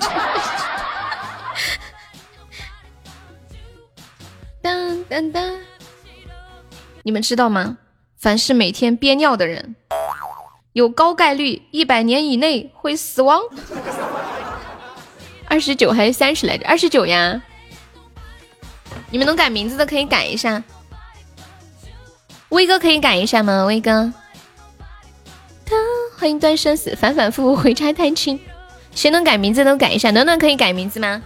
[4.61, 5.57] 当当当！
[7.03, 7.77] 你们知道吗？
[8.17, 9.77] 凡是每天憋尿的人，
[10.73, 13.39] 有高概率一百年以内会死亡。
[15.47, 16.67] 二十九还是三十来着？
[16.67, 17.41] 二十九呀！
[19.09, 20.61] 你们能改名字的可以改一下。
[22.49, 23.65] 威哥可以改一下吗？
[23.65, 24.11] 威哥，
[26.17, 28.39] 欢迎断生死，反反复复回家探亲，
[28.93, 30.11] 谁能改名字都改一下。
[30.11, 31.21] 暖暖可以改名字吗？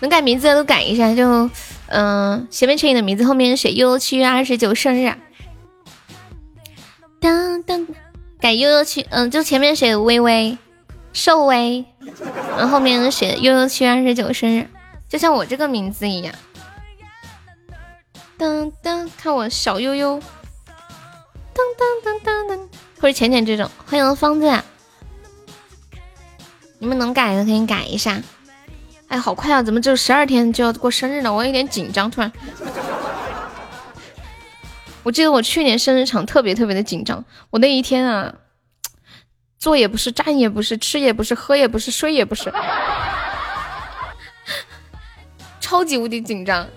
[0.00, 1.48] 能改名字的都改一下，就
[1.86, 5.14] 嗯，前面写你的名字，后面写悠悠七月二十九生日。
[7.20, 7.86] 当当，
[8.40, 10.58] 改悠悠七，嗯，就前面写微微，
[11.12, 11.84] 瘦微，
[12.56, 14.66] 然后后面写悠悠七月二十九生日，
[15.08, 16.34] 就像我这个名字一样。
[18.38, 20.20] 噔噔，看我小悠悠，
[21.52, 22.68] 噔噔噔噔噔，
[23.00, 23.68] 或者浅浅这种。
[23.84, 24.62] 欢迎方子，
[26.78, 28.22] 你们能改的可以改一下。
[29.08, 29.60] 哎，好快啊！
[29.60, 31.32] 怎么只有十二天就要过生日了？
[31.32, 32.30] 我有点紧张，突然。
[35.02, 38.32] 我记得我去年生日场特别特别的紧张，我那一天啊，
[39.58, 42.52] 坐也不是，站也不是，吃也不是，喝也不是，睡也不是，
[45.58, 46.68] 超级无敌紧张。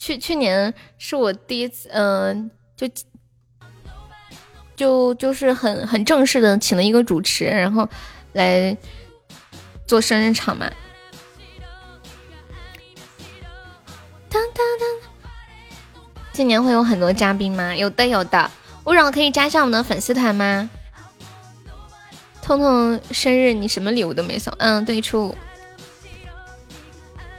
[0.00, 2.88] 去去年是我第一次，嗯，就
[4.74, 7.86] 就就是很很正式的请了一个主持，然后
[8.32, 8.74] 来
[9.86, 10.68] 做生日场嘛。
[16.32, 17.76] 今年会有很多嘉宾吗？
[17.76, 18.50] 有的，有的。
[18.84, 20.70] 勿扰可以加上我们的粉丝团吗？
[22.40, 24.50] 彤彤生日你什么礼物都没送？
[24.56, 25.36] 嗯，对，初五。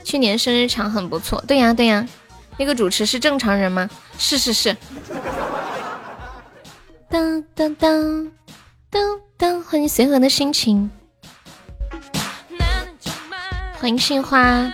[0.04, 1.42] 去年生日场很不错。
[1.48, 2.06] 对呀，对呀。
[2.58, 3.88] 那个主持是正常人吗？
[4.18, 4.76] 是是是。
[7.08, 8.30] 当当当
[8.88, 10.90] 当当，欢迎随和的心情。
[13.74, 14.72] 欢迎杏花。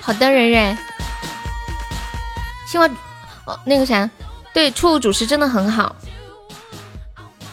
[0.00, 0.76] 好的，蕊蕊。
[2.66, 2.88] 希望
[3.46, 4.10] 哦，那个啥，
[4.52, 5.94] 对，初五主持真的很好，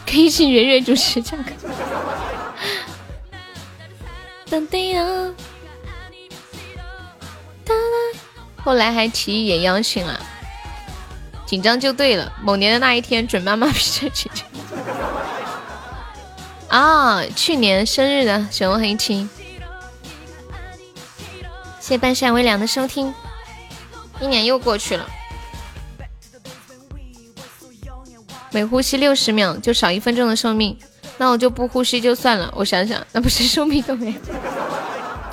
[0.04, 1.44] 可以请蕊蕊主持这个。
[8.64, 10.18] 后来还提议也邀请了，
[11.44, 12.32] 紧张就对了。
[12.42, 14.42] 某年的那一天，准妈妈比赛姐姐。
[16.68, 19.28] 啊，去年生日的雪红黑青，
[21.78, 23.14] 谢谢半山微凉的收听。
[24.20, 25.06] 一年又过去了，
[28.50, 30.76] 每呼吸六十秒就少一分钟的寿命，
[31.18, 32.50] 那我就不呼吸就算了。
[32.56, 34.14] 我想想，那不是寿命都没有？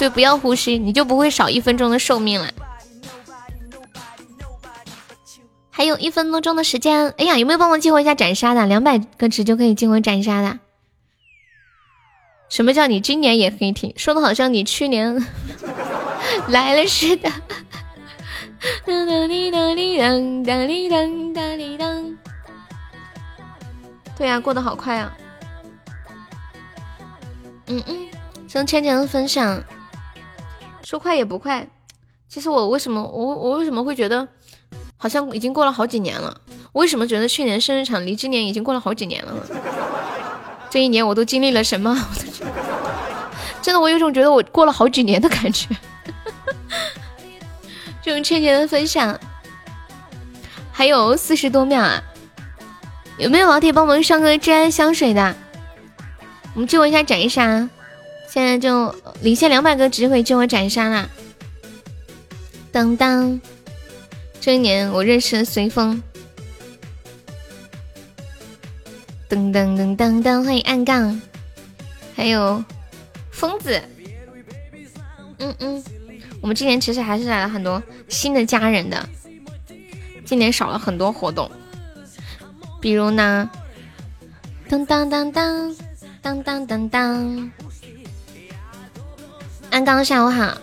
[0.02, 2.50] 对，不要呼吸，你就不会少一分钟的寿命了。
[5.70, 8.66] 还有一分多钟的时间，哎呀，有没有帮我激活一下斩杀的？
[8.66, 10.58] 两百个值就可以激活斩杀的。
[12.50, 13.94] 什么叫你今年也可以听？
[13.96, 15.24] 说的好像你去年
[16.50, 17.30] 来了似的。
[17.30, 21.34] 哒哒滴哒滴当，哒滴当
[21.78, 22.18] 当。
[24.18, 25.16] 对呀，过得好快啊！
[27.68, 28.10] 嗯嗯，
[28.48, 29.64] 谢千千的分享。
[30.92, 31.66] 说快也不快，
[32.28, 34.28] 其实我为什么我我为什么会觉得
[34.98, 36.42] 好像已经过了好几年了？
[36.74, 39.34] 为什么觉得去年生日场离今年已经过了好几年了？
[40.70, 41.98] 这一年我都经历了什么？
[43.64, 45.70] 真的，我有种觉得我过了好几年的感觉。
[48.04, 49.18] 这种倩倩的分享，
[50.74, 52.04] 还有四十多秒啊！
[53.18, 55.34] 有没有老铁帮忙上个真爱香水的？
[56.54, 57.70] 我们激活一下斩杀，
[58.32, 61.10] 现在就领先两百个值会激活斩杀啦！
[62.72, 63.42] 当当，
[64.40, 66.02] 这一年我认识了随风。
[69.30, 71.22] 噔噔噔噔噔，欢迎暗杠，
[72.16, 72.64] 还有
[73.32, 73.82] 疯子。
[75.40, 75.84] 嗯嗯。
[76.40, 79.10] 我们今年其实还是来了很多新的家人的，
[80.24, 81.52] 今年少了很多活动，
[82.80, 83.52] 比如呢，
[84.70, 85.76] 当当当当
[86.22, 87.52] 当当当当，
[89.72, 90.54] 安刚下午好，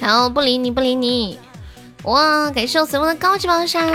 [0.00, 1.38] 好不理你不理你，
[2.02, 3.88] 哇，感谢我随风的高级宝箱，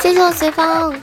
[0.00, 0.94] 谢谢我随风，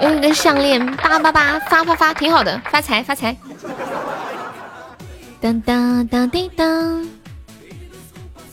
[0.00, 3.36] 有一个项链八八八发发发，挺好的，发财发财。
[5.42, 6.66] 当当当滴当，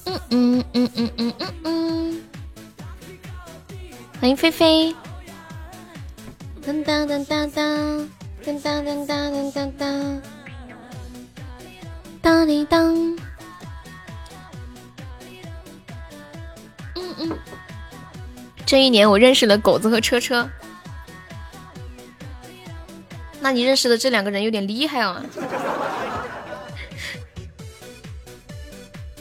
[0.05, 2.21] 嗯嗯嗯嗯嗯嗯嗯，
[4.19, 4.93] 欢迎菲菲。
[6.65, 8.09] 当当当当当
[8.43, 10.21] 当当当当当当，
[12.27, 12.93] 当滴当。
[16.95, 17.39] 嗯嗯，
[18.65, 20.49] 这一年我认识了狗子和车车。
[23.39, 25.23] 那你认识的这两个人有点厉害啊。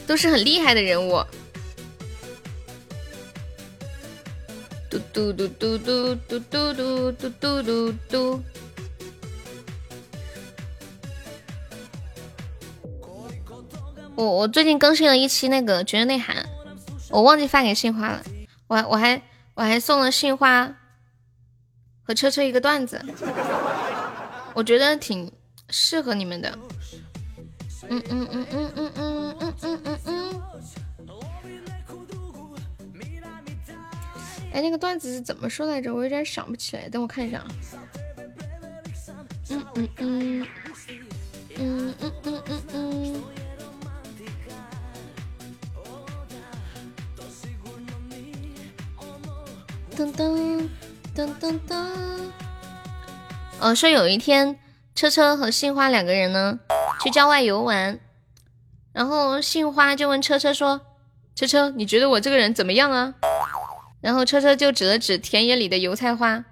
[0.05, 1.23] 都是很厉害的人物。
[4.89, 8.43] 嘟嘟嘟嘟嘟嘟嘟嘟嘟嘟嘟嘟。
[14.17, 16.43] 我我最近更新了一期那个绝对内涵，
[17.11, 18.23] 我忘记发给杏花了。
[18.65, 19.21] 我我还
[19.53, 20.75] 我还送了杏花
[22.01, 22.99] 和车车一个段子，
[24.55, 25.31] 我觉得挺
[25.69, 26.57] 适合你们的。
[27.89, 30.41] 嗯嗯嗯嗯嗯嗯嗯嗯嗯嗯。
[34.51, 35.93] 哎，那个段子是怎么说来着？
[35.93, 37.47] 我有点想不起来，等我看一下啊。
[39.51, 40.47] 嗯嗯嗯
[41.55, 43.23] 嗯嗯嗯嗯嗯。
[49.97, 50.69] 噔噔
[51.15, 51.75] 噔噔噔。
[53.59, 54.59] 呃，说有一天，
[54.93, 56.59] 车车和杏花两个人呢
[57.01, 57.99] 去郊外游玩，
[58.93, 60.81] 然后杏花就问车车说
[61.33, 63.15] ：“车车，你觉得我这个人怎么样啊？”
[63.99, 66.45] 然后车车就指了指田野里的油菜花，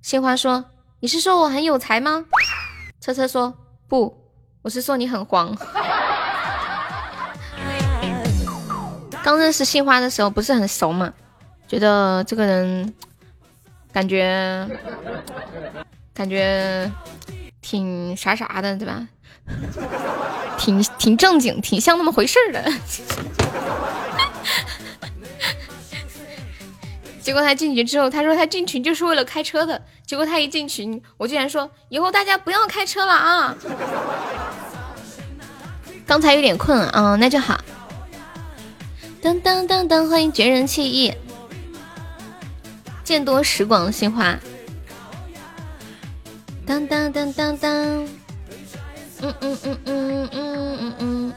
[0.00, 0.66] 杏花说
[1.02, 2.26] ：“你是说我很有才吗？”
[3.02, 3.52] 车车说
[3.90, 4.30] ：“不，
[4.62, 5.58] 我是说你很黄。
[9.24, 11.12] ”刚认识杏花的时候不是很熟嘛，
[11.72, 12.92] 觉得这个人
[13.90, 14.68] 感觉。
[16.14, 16.92] 感觉
[17.62, 19.08] 挺傻傻的，对吧？
[20.58, 22.70] 挺挺正经，挺像那么回事儿的。
[27.22, 29.80] 结果他进去之后，他说他进群就是为了开车的。
[30.04, 33.56] 结果他一进群，我竟然说以后大家不要开车了啊！
[36.06, 37.58] 刚才有点困啊，那就好。
[39.22, 41.14] 噔噔噔噔，欢迎绝人弃义，
[43.04, 44.38] 见多识广的新花。
[46.66, 47.72] 当当当当当，
[49.20, 51.34] 嗯嗯嗯嗯嗯嗯嗯。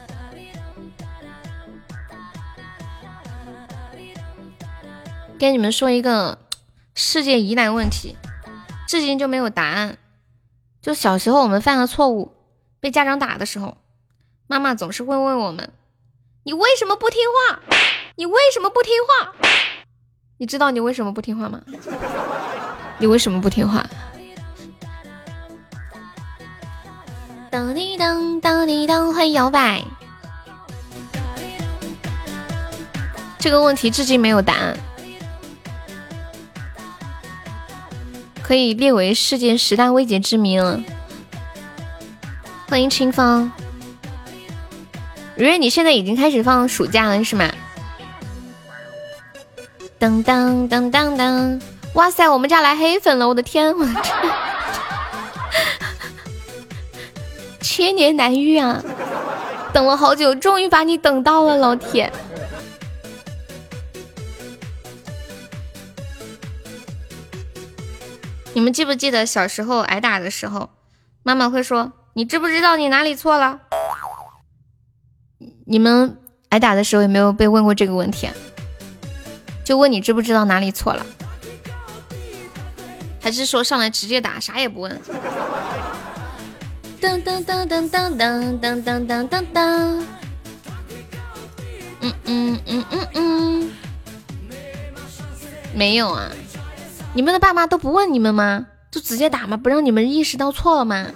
[5.38, 6.38] 跟你们说一个
[6.94, 8.16] 世界疑难问题，
[8.88, 9.98] 至今就没有答案。
[10.80, 12.32] 就小时候我们犯了错误，
[12.80, 13.76] 被家长打的时候，
[14.46, 15.72] 妈妈总是会问我们
[16.44, 17.20] ：“你为什么不听
[17.50, 17.60] 话？
[18.14, 19.34] 你为什么不听话？
[20.38, 21.58] 你知道你为什么不听话吗？
[22.98, 23.86] 你为什么不听话？”
[27.50, 29.82] 当滴当当滴当，欢迎摇摆。
[33.38, 34.76] 这个问题至今没有答案，
[38.42, 40.78] 可以列为世界十大未解之谜了。
[42.68, 43.50] 欢迎清风，
[45.34, 47.50] 如月，你现在已经开始放暑假了是吗？
[50.06, 51.60] 当当当当当，
[51.94, 54.14] 哇塞，我们家来黑粉了，我的天，我的天！
[57.60, 58.80] 千年难遇啊！
[59.72, 62.12] 等了好久，终于把你等到了，老铁。
[68.54, 70.70] 你们记不记得小时候挨打的时候，
[71.24, 73.58] 妈妈会说：“你知不知道你哪里错了？”
[75.66, 76.16] 你们
[76.50, 78.28] 挨打的时候有没有被问过这个问题？
[78.28, 78.34] 啊
[79.66, 81.04] 就问你知不知道哪里错了，
[83.20, 85.00] 还是说上来直接打，啥也不问？
[87.00, 90.04] 噔噔噔噔噔噔噔噔噔噔噔，
[92.00, 93.70] 嗯嗯嗯嗯嗯，
[95.74, 96.30] 没有啊？
[97.12, 98.66] 你们的爸妈都不问你们吗？
[98.92, 99.56] 就直接打吗？
[99.56, 101.08] 不让你们意识到错了吗？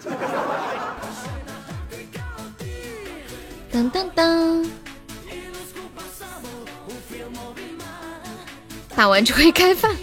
[3.72, 4.66] 噔噔噔，
[8.94, 9.94] 打完就会开饭。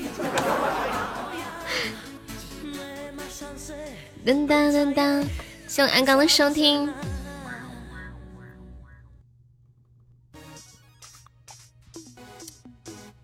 [4.26, 5.26] 噔噔噔噔。
[5.68, 6.92] 谢安刚的收听，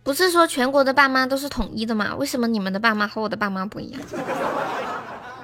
[0.03, 2.14] 不是说全国的爸妈都是统一的吗？
[2.15, 4.02] 为什么你们的爸妈和我的爸妈不一样？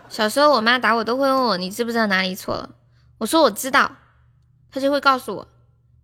[0.10, 2.70] 小时候我妈打我都会问我你知不知道哪里错了，
[3.18, 3.96] 我说我知道，
[4.72, 5.48] 她就会告诉我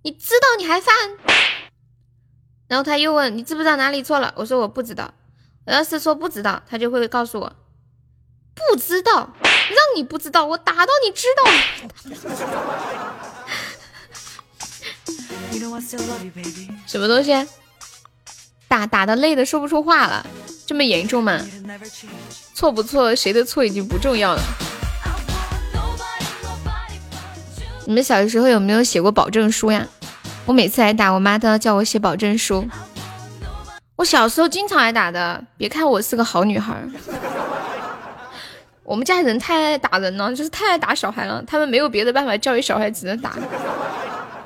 [0.03, 0.95] 你知道你还犯，
[2.67, 5.13] 然后他又问你知不知道哪里错了，我说我不知道，
[5.65, 7.53] 我要是说不知道，他就会告诉我
[8.53, 9.29] 不知道。
[9.41, 11.43] 让你不知道，我打到你知道。
[16.85, 17.47] 什么东西？
[18.67, 20.25] 打打的累的说不出话了，
[20.67, 21.39] 这么严重吗？
[22.53, 23.15] 错不错？
[23.15, 24.41] 谁的错已经不重要了。
[27.87, 29.87] 你们小的时候有没有写过保证书呀？
[30.45, 32.67] 我每次挨打，我妈都要叫我写保证书。
[33.95, 36.75] 我小时候经常挨打的，别看我是个好女孩。
[38.83, 41.43] 我们家人太爱打人了，就是太爱打小孩了。
[41.47, 43.33] 他们没有别的办法教育小孩，只能打。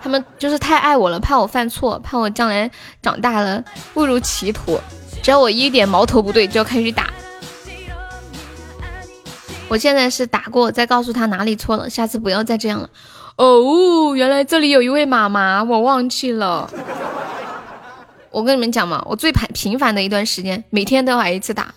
[0.01, 2.71] 他们就是太爱我了，怕我犯错，怕我将来
[3.01, 3.61] 长大了
[3.95, 4.79] 误入歧途。
[5.21, 7.09] 只要我一点矛头不对，就要开始打。
[9.67, 12.89] 我现在是打过，再告诉他哪里错了，下次不要再这样了。
[13.39, 16.69] 哦，原来这里有一位妈妈，我忘记了。
[18.31, 21.73] 我跟你们讲嘛，我最频频繁的一段时间，每天都要挨一次打，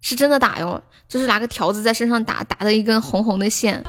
[0.00, 0.82] 是真的打哟。
[1.06, 3.84] 就是拿个条子在身上打，打的一根红红的线。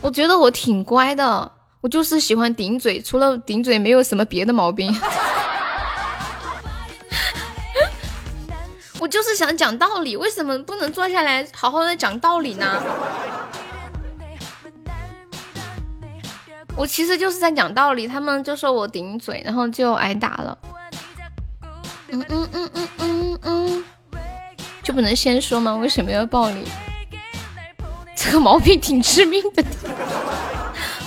[0.00, 4.92] 我觉得我挺乖的，我就是喜欢顶嘴，除了顶嘴没有什么别的毛病。
[8.98, 12.82] 我就是想讲道理，为什么不能坐下来好好的讲道理呢？
[16.76, 20.58] 我其实就是在讲道理，他们就说我顶嘴，然后就挨打了。
[22.08, 23.84] 嗯嗯嗯嗯嗯嗯。
[24.82, 25.74] 就不能先说吗？
[25.76, 26.64] 为什么要暴力？
[28.16, 29.64] 这个毛病挺致命的。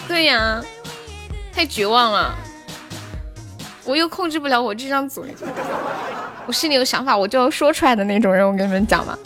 [0.08, 0.62] 对呀，
[1.54, 2.34] 太绝望了。
[3.84, 5.24] 我又控制不了我这张嘴，
[6.46, 9.18] 我心里有想法我就要说出来的那种人，我跟你们讲嘛。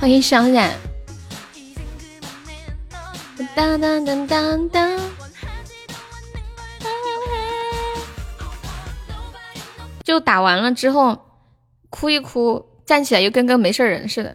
[0.00, 0.72] 欢迎小冉。
[3.54, 4.98] 当当当当当。
[10.02, 11.18] 就打完了之后，
[11.90, 14.34] 哭一哭，站起来又跟个没事人似的。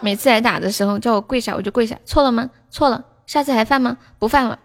[0.00, 1.98] 每次挨打的时候叫我跪下，我就跪下。
[2.06, 2.48] 错了吗？
[2.70, 3.04] 错了。
[3.26, 3.98] 下次还犯吗？
[4.18, 4.58] 不犯了。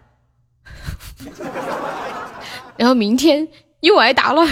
[2.76, 3.46] 然后明天
[3.80, 4.42] 又挨打了。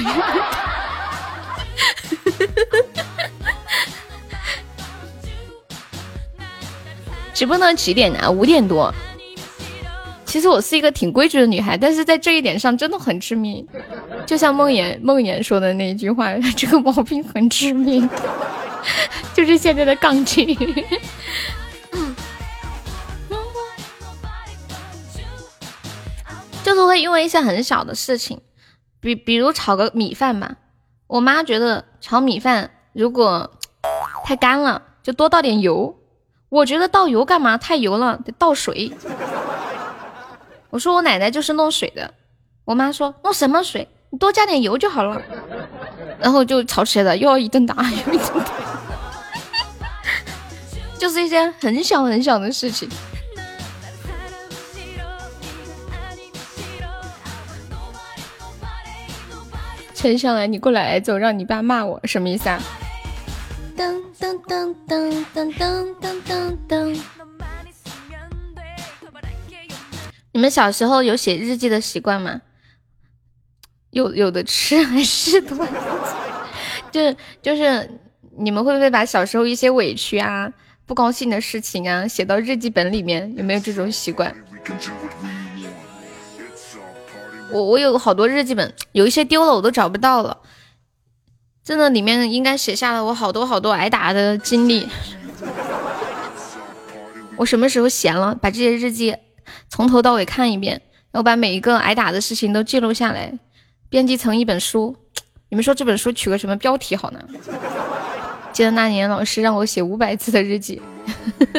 [7.34, 8.30] 直播到几点呢？
[8.30, 8.94] 五点多。
[10.24, 13.66] 其实我是一个挺规矩的女孩，但是在这一点上真的很致命。
[14.24, 18.08] 就像梦妍梦妍说的那句话，这个毛病很致命，
[19.34, 20.56] 就是现在的杠精。
[26.62, 28.40] 就是会因为一些很小的事情，
[29.00, 30.56] 比比如炒个米饭嘛，
[31.08, 33.58] 我妈觉得炒米饭如果
[34.24, 35.96] 太干了，就多倒点油。
[36.54, 37.58] 我觉得倒油干嘛？
[37.58, 38.92] 太油了，得倒水。
[40.70, 42.14] 我说我奶奶就是弄水的，
[42.64, 43.88] 我妈说弄什么水？
[44.10, 45.20] 你多加点油就好了。
[46.20, 48.52] 然后就吵起来了，又要一顿打，又一顿打，
[50.96, 52.88] 就是一些很小很小的事情。
[59.92, 62.60] 撑上来，你过来挨揍，让你爸骂我，什么意思啊？
[63.76, 66.98] 噔噔噔噔噔噔噔噔噔。
[70.32, 72.40] 你们小时候有写日记的习惯吗？
[73.90, 75.68] 有有的吃还是多？
[76.90, 78.00] 就就是
[78.38, 80.50] 你们会不会把小时候一些委屈啊、
[80.86, 83.36] 不高兴的事情啊写到日记本里面？
[83.36, 84.34] 有没有这种习惯？
[87.52, 90.40] 我我有好多日记本，有一些丢了，我都找不到了。
[91.64, 94.86] 真的，里面应该写下了我好多好多挨打的经历。
[97.36, 99.16] 我什么时候闲了，把这些日记
[99.70, 103.32] 从头到尾看一遍，然后把每一个挨打的事情都记录下来，
[103.88, 104.94] 编辑成一本书。
[105.48, 107.20] 你们说这本书取个什么标题好呢？
[108.52, 110.80] 记得那年老师让我写五百字的日记，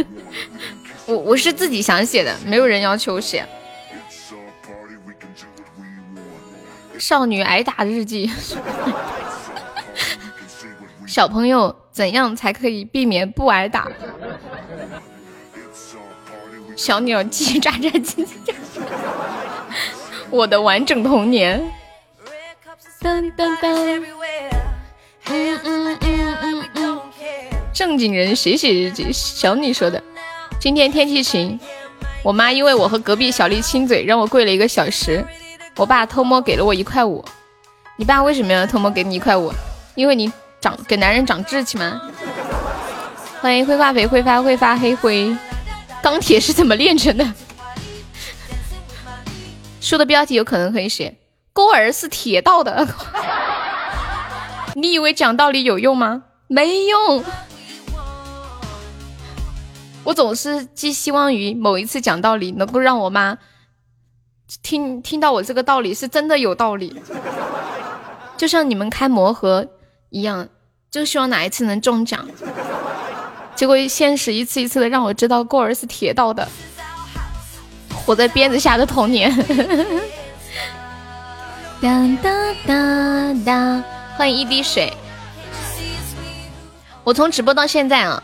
[1.08, 3.44] 我我是自己想写的，没有人要求写。
[6.98, 8.32] 少女挨打日记，
[11.06, 13.88] 小朋友怎样才可以避免不挨打？
[16.76, 18.54] 小鸟叽叽喳喳叽叽喳喳，
[20.30, 21.72] 我的完整童年。
[27.72, 29.12] 正经人写写日记。
[29.14, 30.02] 小女说的，
[30.60, 31.60] 今天天气晴，
[32.24, 35.26] 我妈因为我和隔壁小丽亲嘴，让我跪了一个小时。
[35.78, 37.24] 我爸偷摸给了我一块五，
[37.98, 39.52] 你爸为什么要偷摸给你一块五？
[39.94, 40.32] 因为你
[40.66, 42.02] 长给男人长志气吗？
[43.40, 45.38] 欢迎灰化肥挥发会发黑灰，
[46.02, 47.34] 钢铁是怎么炼成的？
[49.80, 51.20] 书的标题有可能可以写
[51.54, 52.88] 孤儿是铁道的，
[54.74, 56.24] 你以为讲道理有用吗？
[56.48, 57.24] 没用，
[60.04, 63.38] 我总是寄希望于某一次讲道理能够让我妈。
[64.64, 67.00] 听听到我这个道理是真的有道理，
[68.36, 69.68] 就像你们开魔盒
[70.10, 70.48] 一样，
[70.96, 72.26] 就希望哪一次能中奖。
[73.54, 76.48] 结果现实一次一次的让我知道过儿是铁道的，
[77.94, 79.30] 活在鞭子下的童年。
[81.82, 83.84] 哒哒哒哒，
[84.16, 84.94] 欢迎一滴水。
[87.04, 88.24] 我从直播到现在啊。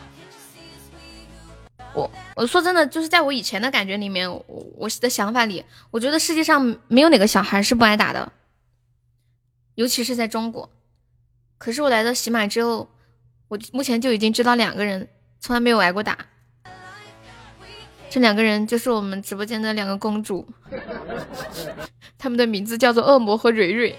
[1.93, 4.45] 我我说真的，就是在我以前的感觉里面，我
[4.77, 8.31] 我的想法里，我觉得世界上没有哪个小孩是不挨打的，
[9.75, 10.69] 尤其是在中国。
[11.63, 12.89] 可是我来到喜马之后，
[13.47, 15.07] 我目前就已经知道两个人
[15.39, 16.17] 从来没有挨过打，
[18.09, 20.47] 这两个人就是我们直播间的两个公主，
[22.17, 23.95] 他们的名字叫做恶魔和蕊蕊。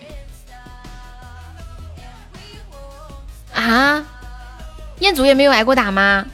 [3.55, 4.05] 啊，
[4.99, 6.27] 彦祖也没有挨过打吗？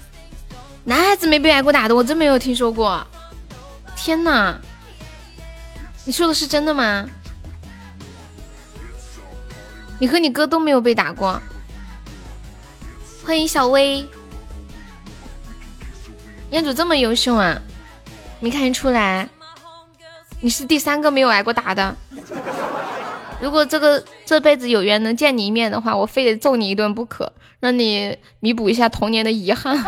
[0.85, 3.07] 男孩子没被挨过打的，我真没有听说过。
[3.95, 4.59] 天哪，
[6.07, 7.07] 你说的是真的吗？
[9.99, 11.41] 你和你哥都没有被打过。
[13.25, 14.07] 欢迎小薇，
[16.51, 17.61] 彦祖这么优秀啊，
[18.41, 19.29] 没看出来。
[20.41, 21.97] 你是第三个没有挨过打的。
[23.41, 29.77] 如果这个这辈子有缘能见你一面的话，我非得揍你一顿不可，让你弥补一下童年的遗憾。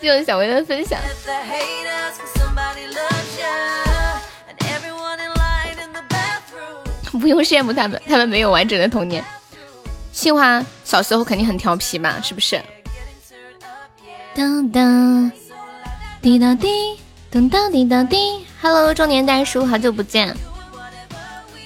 [0.00, 1.00] 谢谢小薇的分享。
[7.18, 9.24] 不用羡慕他们，他们没有完整的童年。
[10.12, 12.60] 杏花小时候肯定很调皮嘛，是不是？
[14.34, 15.30] 当当
[16.20, 16.98] 滴答滴，
[17.30, 18.44] 当当滴答滴。
[18.60, 20.36] Hello，中年大叔，好久不见。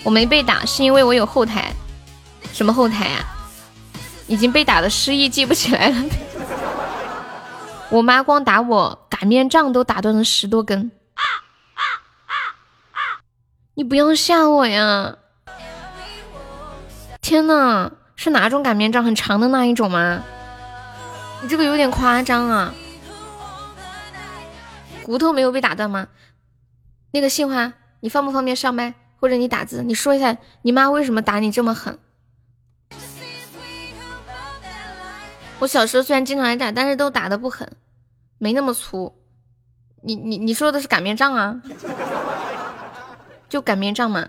[0.04, 1.72] 我没被打，是因为我有后台。
[2.52, 3.24] 什么后台啊？
[4.26, 6.04] 已经被打的失忆，记不起来了。
[7.90, 10.90] 我妈光打我擀面杖都打断了十多根。
[13.74, 15.16] 你不要吓我呀！
[17.28, 19.04] 天呐，是哪种擀面杖？
[19.04, 20.22] 很长的那一种吗？
[21.42, 22.72] 你这个有点夸张啊！
[25.02, 26.08] 骨头没有被打断吗？
[27.10, 31.98] 那个杏花，你方不方便上麦，或者你打字，你说一下你妈为什么打你这么狠？
[35.58, 37.70] 我小时候虽然经常挨打，但是都打的不狠，
[38.38, 39.14] 没那么粗。
[40.00, 41.60] 你你你说的是擀面杖啊？
[43.50, 44.26] 就擀面杖嘛。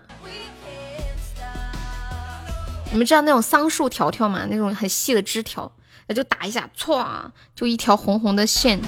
[2.91, 4.48] 你们知道那种桑树条条吗？
[4.49, 5.72] 那种很细的枝条，
[6.07, 7.06] 那就打一下，唰，
[7.56, 8.80] 就一条红红的线，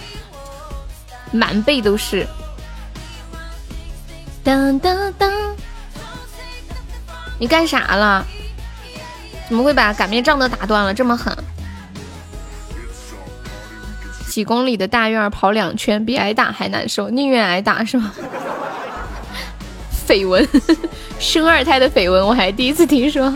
[1.31, 2.25] 满背都是。
[4.43, 5.31] 当当当！
[7.39, 8.25] 你干啥了？
[9.47, 10.93] 怎么会把擀面杖都打断了？
[10.93, 11.35] 这么狠！
[14.27, 18.11] 几公里的大院跑两圈，比挨打还难受，宁愿挨打是吗？
[20.07, 20.47] 绯闻，
[21.19, 23.31] 生二胎的绯闻，我还第一次听说。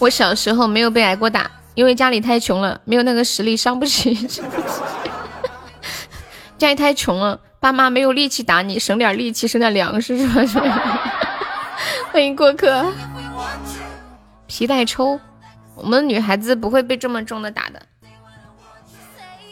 [0.00, 4.16] 我小时候没有被挨过打，因为家里太穷了，没有那个实力，伤不起。
[6.56, 10.26] 家里太穷了，爸妈没有力气打你，省点力气，省点粮食是
[10.58, 11.00] 吧？
[12.10, 12.90] 欢迎过客。
[14.46, 15.20] 皮带抽，
[15.74, 17.82] 我们女孩子不会被这么重的打的。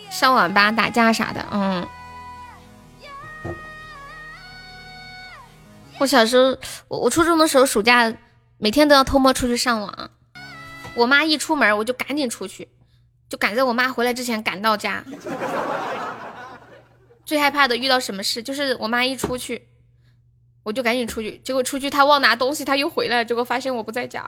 [0.08, 1.86] 上网吧打架啥的，嗯。
[5.98, 6.56] 我小时候，
[6.88, 8.14] 我我初中的时候，暑假
[8.56, 10.10] 每天都要偷摸出去上网。
[10.98, 12.68] 我妈一出门，我就赶紧出去，
[13.28, 15.04] 就赶在我妈回来之前赶到家。
[17.24, 19.68] 最害怕的遇到什么事，就是我妈一出去，
[20.64, 21.38] 我就赶紧出去。
[21.44, 24.26] 结果出去她忘拿东西，她又回来，结果发现我不在家。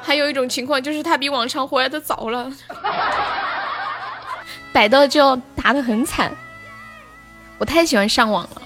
[0.00, 2.50] 还有一种情况就是她比往常回来的早了，
[4.72, 6.34] 逮到就要打的很惨。
[7.58, 8.62] 我太喜欢上网了，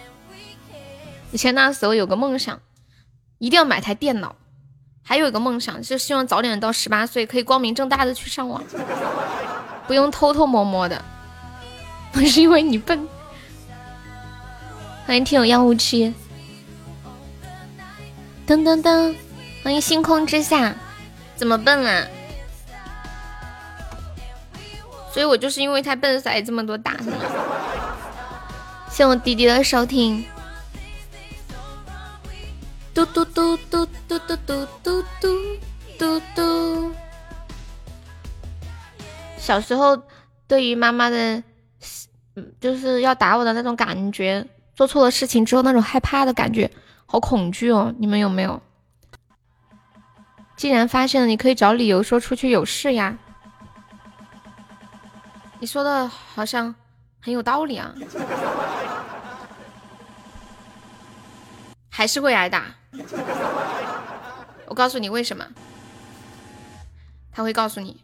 [1.32, 2.60] 以前那时候有个梦想，
[3.38, 4.36] 一定要买台电脑。
[5.06, 8.64] 还有一个梦想，就希望早点到十八岁，可以光明正大的去上网，
[9.86, 11.05] 不用偷偷摸摸的。
[12.10, 13.06] 不 是因为你笨。
[15.06, 16.12] 欢迎听友幺五七。
[18.47, 19.14] 噔噔噔，
[19.62, 20.74] 欢迎星空之下。
[21.36, 22.06] 怎么笨啊？
[25.12, 27.12] 所以我就是因为太笨，才这么多打的。
[28.90, 30.24] 谢我弟弟的收听。
[32.94, 33.86] 嘟嘟嘟嘟
[34.19, 35.59] 嘟嘟嘟嘟
[35.99, 36.93] 嘟嘟。
[39.36, 40.01] 小时候
[40.47, 41.43] 对于妈妈的，
[42.36, 46.70] 嗯，就是要打我的那种感觉，做错了事情之后那种害怕的感觉，
[47.07, 47.93] 好恐惧哦！
[47.99, 48.62] 你们有没有？
[50.57, 53.19] 既然发现了，你可以找理由说出去有事呀。
[55.59, 56.74] 你说的好像
[57.20, 57.93] 很有道理啊。
[61.91, 62.65] 还是会挨打。
[64.66, 65.46] 我告诉你为什么，
[67.32, 68.02] 他会告诉你，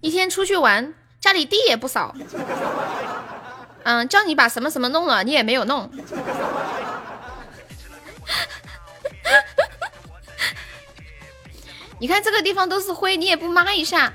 [0.00, 2.14] 一天出去玩，家里地也不扫，
[3.82, 5.90] 嗯，叫你把什么什么弄了，你也没有弄，
[11.98, 14.12] 你看这个地方都是灰，你也不抹一下，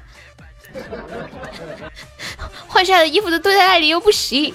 [2.68, 4.54] 换下的衣服都堆在那里又不洗。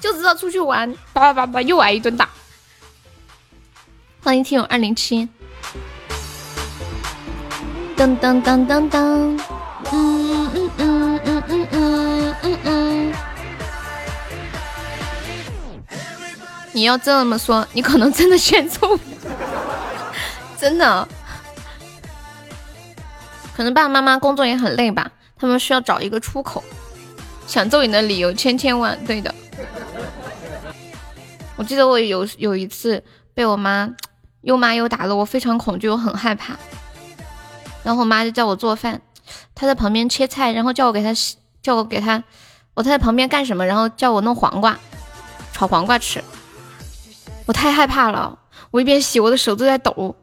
[0.00, 2.28] 就知道出去玩，叭叭叭叭又挨一顿打。
[4.22, 5.28] 欢迎听友二零七，
[7.96, 9.40] 噔噔噔噔噔，
[9.92, 13.14] 嗯嗯嗯嗯嗯嗯嗯嗯。
[16.72, 18.98] 你要这么说，你可能真的选错，
[20.58, 21.06] 真的。
[23.54, 26.64] 可能爸爸妈妈工作也很累吧，他们需要找一个出口。
[27.46, 29.34] 想揍你的理由千千万，对的。
[31.60, 33.04] 我记得我有有一次
[33.34, 33.94] 被我妈
[34.40, 36.56] 又骂又打的，我非常恐惧，我很害怕。
[37.84, 39.02] 然后我妈就叫我做饭，
[39.54, 42.24] 她在旁边切菜，然后叫我给她洗，叫我给她，
[42.72, 43.66] 我她在旁边干什么？
[43.66, 44.78] 然后叫我弄黄瓜，
[45.52, 46.24] 炒黄瓜吃。
[47.44, 48.38] 我太害怕了，
[48.70, 50.16] 我一边洗，我的手都在抖。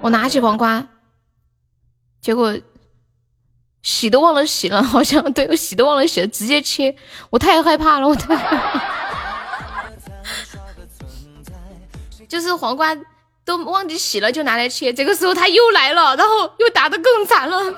[0.00, 0.84] 我拿起黄瓜，
[2.20, 2.52] 结果
[3.82, 6.96] 洗都忘了洗了，好像对我洗都忘了洗了，直接切。
[7.30, 8.93] 我太害怕了，我太害怕。
[12.34, 12.92] 就是黄瓜
[13.44, 14.92] 都忘记洗了，就拿来切。
[14.92, 17.72] 这个时候他又来了，然后又打的更惨了，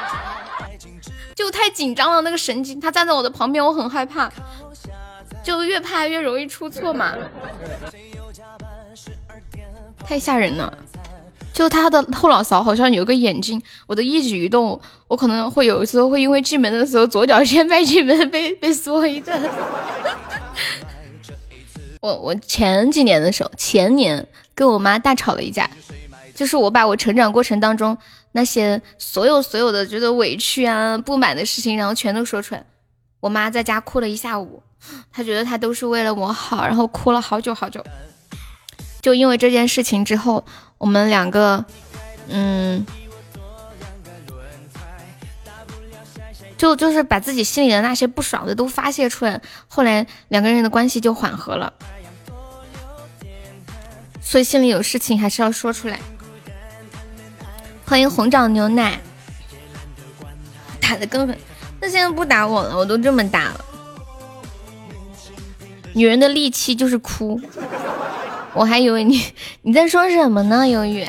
[1.36, 2.80] 就太紧张了，那个神经。
[2.80, 4.32] 他站在我的旁边，我很害怕，
[5.44, 7.14] 就越怕越容易出错嘛，
[10.06, 10.72] 太吓人了。
[11.52, 19.38] 就他的后脑勺好像有个眼睛，我的一举一动，我可能会有时候会因为进门的时候左脚先迈进门，被被说一顿。
[22.00, 25.70] 我我前几年的时候，前年跟我妈大吵了一架，
[26.34, 27.96] 就是我把我成长过程当中
[28.32, 32.64] 那些所有所有的觉得委屈啊、不满的事情，然后全都说出来。
[33.20, 34.62] 我妈在家哭了一下午，
[35.12, 37.84] 她觉得她都是为了我好，然后哭了好久好久。
[39.02, 40.42] 就因为这件事情之后，
[40.78, 41.62] 我们两个，
[42.28, 42.86] 嗯，
[46.60, 51.72] 就就是把自己心里的那些不爽的都发泄出来，后来两个人的关系就缓和了。
[54.20, 55.98] 所以心里有事情还是要说出来。
[57.86, 59.00] 欢迎红枣牛奶，
[60.78, 61.34] 打的根本，
[61.80, 63.64] 那现在不打我了，我都这么大了。
[65.94, 67.40] 女人的利器就是哭，
[68.52, 69.24] 我还以为你
[69.62, 70.68] 你在说什么呢？
[70.68, 71.08] 忧郁，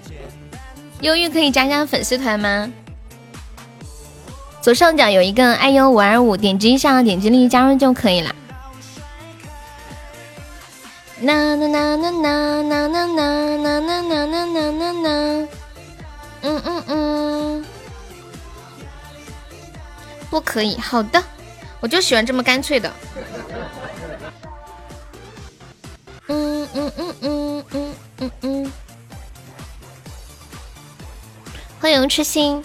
[1.01, 2.71] 忧郁可以加加粉丝团吗？
[4.61, 8.35] 左上角有一个 iu 五二五，点击一下，点击立即加入就可以了。
[11.21, 13.07] 啦啦啦啦啦啦啦啦
[13.57, 15.47] 啦啦啦啦啦啦，
[16.41, 17.65] 嗯嗯嗯，
[20.29, 21.23] 不可以，好的，
[21.79, 22.91] 我就喜欢这么干脆的。
[26.27, 28.71] 嗯嗯嗯嗯嗯嗯嗯，
[31.79, 32.63] 欢迎痴心。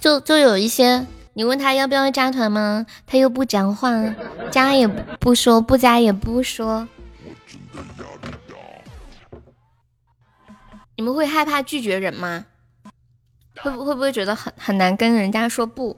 [0.00, 2.86] 就就有一些，你问他要不要加团吗？
[3.06, 3.90] 他又不讲话，
[4.50, 6.88] 加也不说，不加也不说。
[10.96, 12.46] 你们会害怕拒绝人吗？
[13.60, 15.96] 会不会不会觉得很很难跟人家说不？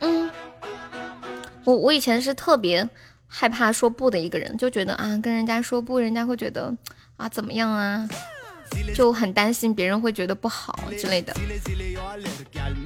[0.00, 0.30] 嗯，
[1.64, 2.88] 我我以前是特别
[3.26, 6.74] 害怕说不的一个人，就觉得啊，跟人家说不，人家会觉得
[7.16, 8.08] 啊怎么样啊？
[8.94, 11.34] 就很担心别人会觉得不好之类的。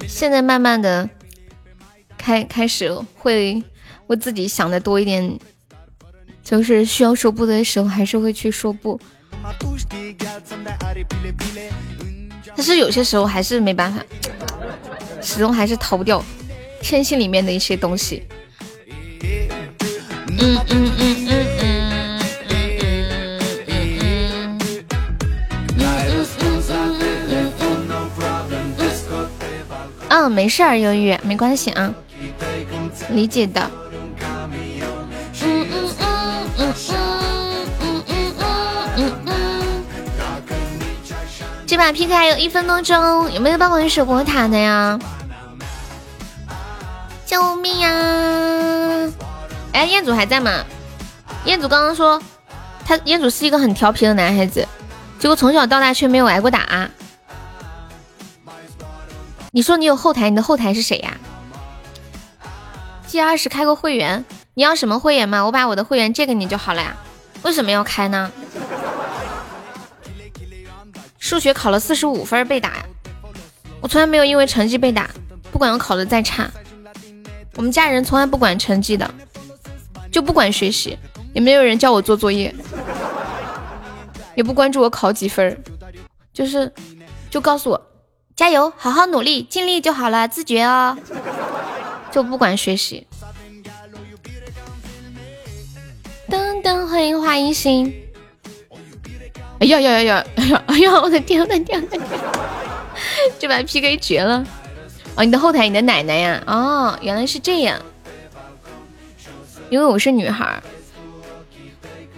[0.07, 1.09] 现在慢慢的
[2.17, 3.61] 开开始会
[4.07, 5.39] 为自己想的多一点，
[6.43, 8.99] 就是需要说不的时候，还是会去说不。
[12.55, 14.03] 但是有些时候还是没办法，
[15.21, 16.23] 始终还是逃不掉
[16.81, 18.23] 天性里面的一些东西。
[20.37, 21.45] 嗯嗯嗯嗯嗯。
[21.61, 21.74] 嗯，
[30.29, 31.93] 没事儿，忧郁，没关系啊，
[33.09, 33.69] 理解的。
[35.41, 36.05] 嗯嗯嗯
[36.57, 37.13] 嗯嗯
[37.79, 38.33] 嗯嗯
[38.97, 39.31] 嗯嗯。
[41.67, 44.97] 这把 PK 还有一分多钟，有没有帮我守波塔的呀？
[47.25, 47.89] 救命呀！
[49.73, 50.63] 哎，彦祖还在吗？
[51.43, 52.21] 彦祖刚刚说
[52.85, 54.65] 他彦祖是一个很调皮的男孩子，
[55.19, 56.89] 结果从小到大却没有挨过打。
[59.55, 61.17] 你说你有后台，你的后台是谁呀
[63.07, 65.45] ？G 二十开个会员，你要什么会员吗？
[65.45, 66.93] 我把我的会员借给你就好了呀。
[67.41, 68.29] 为什么要开呢？
[71.17, 72.85] 数学考了四十五分被打呀，
[73.79, 75.09] 我从来没有因为成绩被打，
[75.53, 76.51] 不管我考的再差，
[77.55, 79.09] 我们家人从来不管成绩的，
[80.11, 80.99] 就不管学习，
[81.33, 82.53] 也没有人叫我做作业，
[84.35, 85.57] 也不关注我考几分，
[86.33, 86.69] 就是
[87.29, 87.81] 就告诉我。
[88.35, 90.97] 加油，好好努力，尽力就好了，自觉哦，
[92.11, 93.07] 就不管学习。
[96.29, 97.93] 噔噔，欢迎花一心。
[99.59, 100.25] 哎呀呀呀呀！
[100.35, 100.91] 哎呀哎呀！
[101.01, 102.19] 我的天，我的天，我的天！
[103.39, 104.45] 这把 PK 绝了！
[105.15, 106.43] 哦，你的后台，你的奶奶呀？
[106.45, 107.79] 哦，原来是这样。
[109.69, 110.61] 因为我是女孩，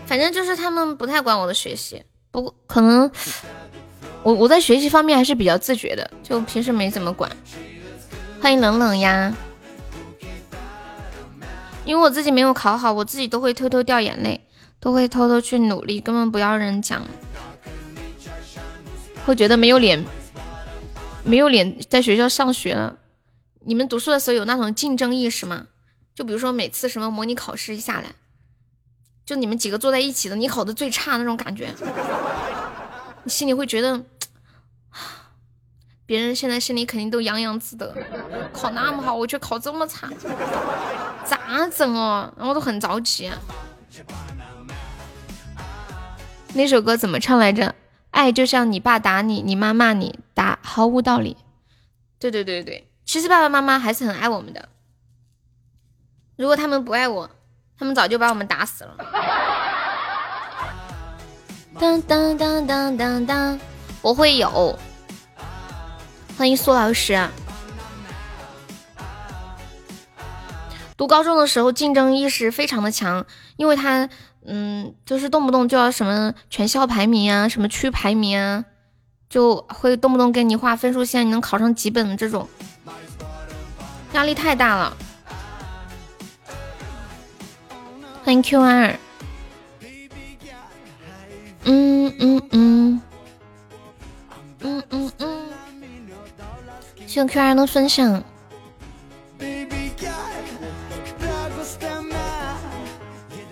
[0.07, 3.11] 反正就是他们不太管我的学习，不过可能。
[4.23, 7.31] 我我在学习方面还是比较自觉的，就平时没怎么管。
[8.41, 9.33] 欢迎冷冷呀，
[11.85, 14.41] 因为我自己没有考好，我自己都会偷偷掉眼泪，
[14.79, 17.01] 都会偷偷去努力，根本不要人讲，
[19.25, 20.05] 会觉得没有脸，
[21.23, 22.97] 没有脸在学校上学了。
[23.61, 25.67] 你们读书的时候有那种竞争意识吗？
[26.13, 28.15] 就比如说每次什么模拟考试下来，
[29.25, 31.73] 就你们几个坐在一起的，你考的最差那种感觉，
[33.27, 34.03] 心里会觉得。
[36.05, 37.93] 别人现在心里肯定都洋洋自得，
[38.53, 40.09] 考那么好，我却考这么惨，
[41.25, 42.33] 咋整哦？
[42.37, 43.29] 我都很着急。
[46.53, 47.75] 那首歌怎么唱来着？
[48.11, 51.35] 爱就像你爸打你，你妈骂你，打毫无道理。
[52.17, 54.69] 对对对对，其实爸爸妈妈还是很爱我们的。
[56.37, 57.29] 如果他们不爱我，
[57.77, 58.95] 他们早就把我们打死了。
[61.79, 63.59] 当当当当当当，
[64.01, 64.77] 我会有。
[66.35, 67.29] 欢迎苏老师。
[70.95, 73.23] 读高中的时候，竞争意识非常的强，
[73.57, 74.09] 因为他，
[74.45, 78.65] 嗯，就是动不动就要什么全校排名啊，什么区排名啊，
[79.29, 82.49] 就会动不动给你画分数线，你能考上几本的这种，
[84.13, 84.97] 压力太大了。
[88.23, 88.97] 欢迎 Q 二。
[91.69, 93.01] 嗯嗯嗯，
[94.61, 95.45] 嗯嗯嗯。
[97.05, 98.23] 谢谢 Q 二的分享，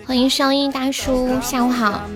[0.06, 1.92] 欢迎声音大叔，下午好。
[1.92, 2.08] 哈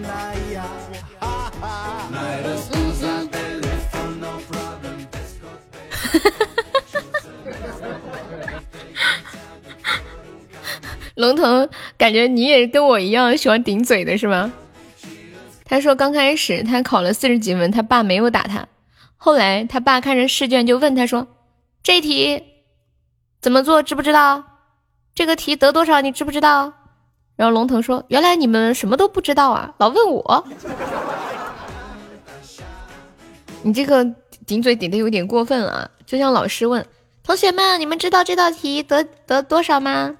[6.18, 6.50] 哈哈
[11.16, 11.68] 龙腾，
[11.98, 14.50] 感觉你也跟我一样喜欢顶嘴的是吗？
[15.70, 18.66] 他说刚开始他考了四十几分，他爸没有打他。
[19.16, 21.28] 后来他爸看着试卷就问他说
[21.80, 22.42] ：“这题
[23.40, 23.80] 怎么做？
[23.80, 24.42] 知不知道？
[25.14, 26.00] 这个题得多少？
[26.00, 26.72] 你知不知道？”
[27.36, 30.44] 然后龙腾说：“原来你们什么都不知道啊，老问我。
[33.62, 34.04] 你这个
[34.48, 36.84] 顶嘴顶的有点过分了，就像老师问
[37.22, 40.16] 同学们：你们知道这道题得得多少吗？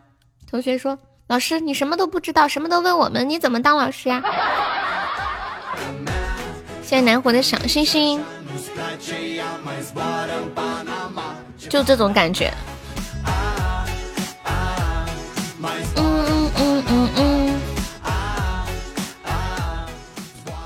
[0.48, 0.96] 同学说：
[1.26, 4.22] 老师，你什么都不知道，什么都问我们，你怎么当老师呀？
[6.90, 8.20] 谢谢南火的小星星。”
[11.70, 12.52] 就这种感觉。
[15.94, 17.60] 嗯嗯嗯嗯嗯。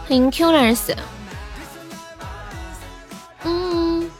[0.08, 0.96] 欢迎 Qers。
[3.42, 4.10] 嗯，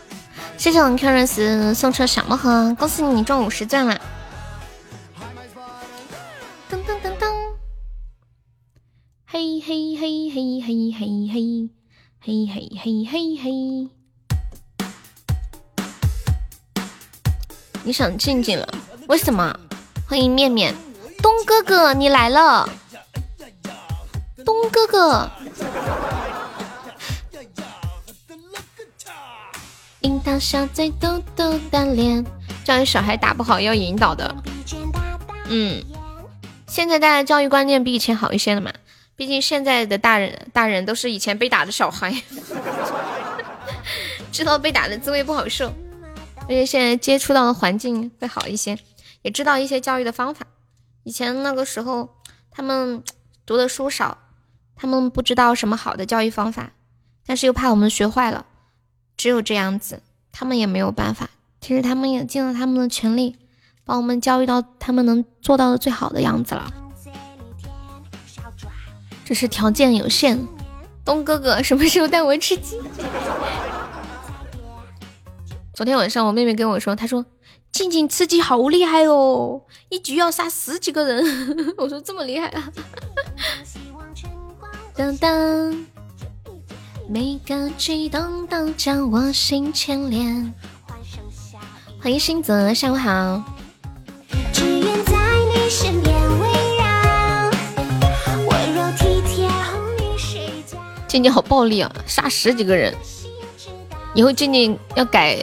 [0.58, 3.98] 谢谢我们 Qers 送出小魔盒，恭喜你中五十钻了。
[6.70, 7.32] 噔噔噔噔。
[9.24, 11.70] 嘿嘿嘿嘿嘿嘿嘿，
[12.26, 13.50] 嘿嘿嘿嘿嘿。
[17.82, 18.66] 你想静静了？
[19.08, 19.54] 为什么？
[20.08, 20.74] 欢迎面面
[21.22, 22.66] 东哥哥，你来了，
[24.42, 25.30] 东哥哥。
[30.00, 32.24] 樱桃小嘴豆豆的脸，
[32.64, 34.34] 教育小孩打不好要引导的。
[35.50, 35.84] 嗯，
[36.66, 38.72] 现在大家教育观念比以前好一些了嘛？
[39.16, 42.14] 毕竟现在的大人大人都是以前被打的小孩，
[44.32, 45.72] 知道被打的滋味不好受。
[46.42, 48.78] 而且现在接触到的环境会好一些，
[49.22, 50.46] 也知道一些教育的方法。
[51.04, 52.16] 以前那个时候，
[52.50, 53.02] 他们
[53.46, 54.18] 读的书少，
[54.76, 56.72] 他们不知道什么好的教育方法，
[57.24, 58.44] 但是又怕我们学坏了，
[59.16, 61.30] 只有这样子，他们也没有办法。
[61.60, 63.36] 其实他们也尽了他们的全力，
[63.84, 66.70] 把我们教育到他们能做到的最好的样子了。
[69.24, 70.46] 只是条件有限。
[71.04, 72.78] 东哥哥什么时候带我吃鸡？
[75.74, 77.24] 昨天晚上我妹妹跟我说，她说
[77.72, 81.74] 静静吃鸡好厉害哦，一局要杀十几个人。
[81.76, 82.70] 我说这么厉害啊！
[84.94, 85.86] 当当，
[87.08, 90.54] 每个举动都将我心牵连。
[92.00, 93.42] 欢迎星泽，下午好。
[101.14, 102.92] 静静好暴力啊，杀十几个人。
[104.14, 105.40] 以后静静要改。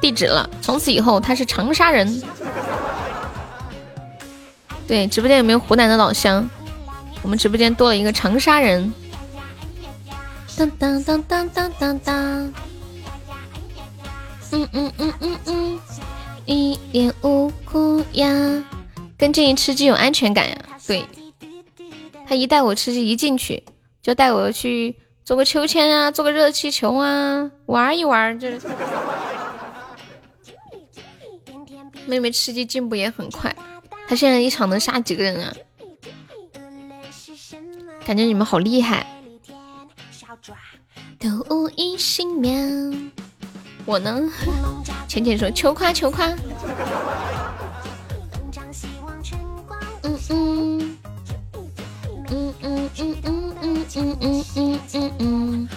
[0.00, 2.22] 地址了，从此以后他是长沙人。
[4.86, 6.48] 对，直播间有没有湖南的老乡？
[7.20, 8.90] 我们直播间多了一个长沙人。
[10.56, 12.16] 当当当当当当当。
[14.52, 15.80] 嗯嗯嗯嗯嗯，
[16.46, 18.26] 一点无辜呀。
[19.18, 20.56] 跟静怡吃鸡有安全感呀。
[20.86, 21.04] 对，
[22.26, 23.62] 他一带我吃鸡，一进去
[24.04, 24.94] 就带我去
[25.24, 28.60] 做个秋千啊，做个热气球啊，玩一玩这。
[32.04, 33.56] 妹妹吃鸡进步也很快，
[34.06, 35.54] 她现在一场能杀几个人啊？
[38.04, 39.06] 感觉你们好厉害。
[41.18, 43.10] 都无一幸免。
[43.86, 44.20] 我呢？
[45.08, 46.28] 浅浅说求夸求夸。
[50.02, 50.93] 嗯嗯
[52.30, 55.68] 嗯嗯嗯嗯嗯嗯嗯嗯嗯。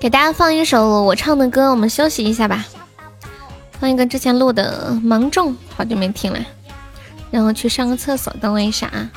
[0.00, 2.64] 给大家放一首我唱的歌，我们休息一下吧。
[3.80, 6.38] 放一个之前录的《芒种》，好久没听了，
[7.30, 9.10] 然后去上个厕所，等我一下啊。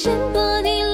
[0.00, 0.85] ฉัน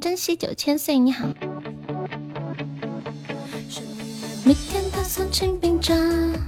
[0.00, 1.28] 珍惜九千岁，你好。
[4.46, 5.94] 每天都送清冰茶。
[5.94, 6.40] 嗯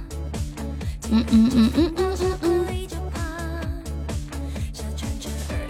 [1.11, 2.65] 嗯嗯嗯嗯嗯。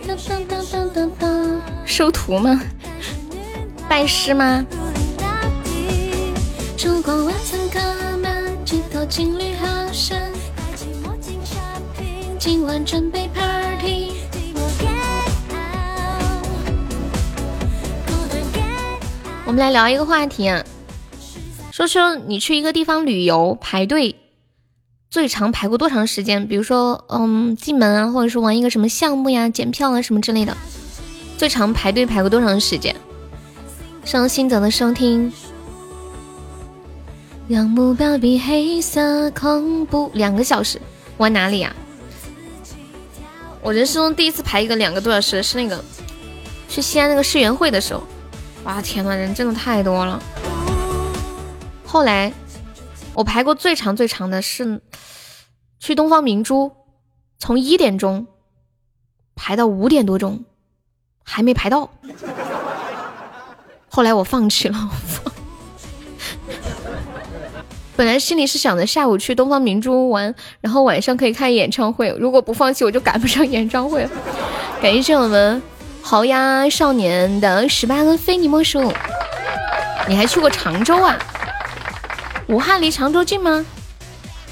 [0.08, 1.62] 当当当当当。
[1.86, 2.58] 收徒吗？
[3.90, 4.66] 拜师吗？
[6.78, 10.32] 烛光晚餐客满，几头金缕好山。
[12.40, 14.13] 今晚准备 party。
[19.54, 20.66] 我们来聊一个话题啊，
[21.72, 24.16] 说说你去一个地方旅游排队
[25.12, 26.48] 最长排过多长时间？
[26.48, 30.58] 比如说，嗯，进门啊，或者是玩一个什么项目呀、检票啊什么之类的，
[31.38, 32.96] 最长排队排过多长时间？
[34.04, 35.32] 上新泽的收听，
[37.48, 40.82] 让目标比黑色恐怖两个小时，
[41.18, 41.76] 玩哪里呀？
[43.62, 45.86] 我人生中第一次排一个两个多小时是那个
[46.68, 48.02] 去西安那个世园会的时候。
[48.66, 50.22] 哇天呐，人真的太多了。
[51.86, 52.32] 后来
[53.14, 54.82] 我排过最长最长的是
[55.80, 56.72] 去东方明珠，
[57.38, 58.26] 从一点钟
[59.36, 60.46] 排到五点多钟，
[61.24, 61.90] 还没排到。
[63.90, 64.90] 后来我放弃了。
[67.96, 72.10] 本来心里是想着下午去东方明珠玩，然后晚上可以看演唱会。
[72.20, 74.10] 如果不放弃，我就赶不上演唱会了。
[74.82, 75.62] 感谢我们
[76.06, 78.94] 好呀，少年的十八个非你莫属。
[80.06, 81.18] 你还去过常州啊？
[82.48, 83.66] 武汉离常州近吗？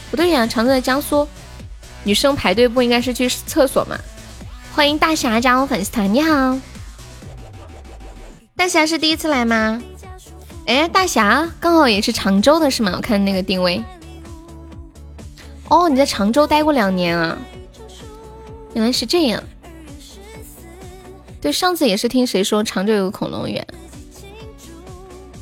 [0.09, 1.27] 不对呀，常州在江苏。
[2.05, 3.97] 女生排队不应该是去厕所吗？
[4.73, 6.57] 欢迎大侠加入粉丝团，你好。
[8.55, 9.83] 大侠是第一次来吗？
[10.67, 12.93] 哎，大侠刚好也是常州的是吗？
[12.95, 13.83] 我看那个定位。
[15.67, 17.37] 哦，你在常州待过两年啊？
[18.73, 19.43] 原来是这样。
[21.41, 23.65] 对，上次也是听谁说常州有个恐龙园。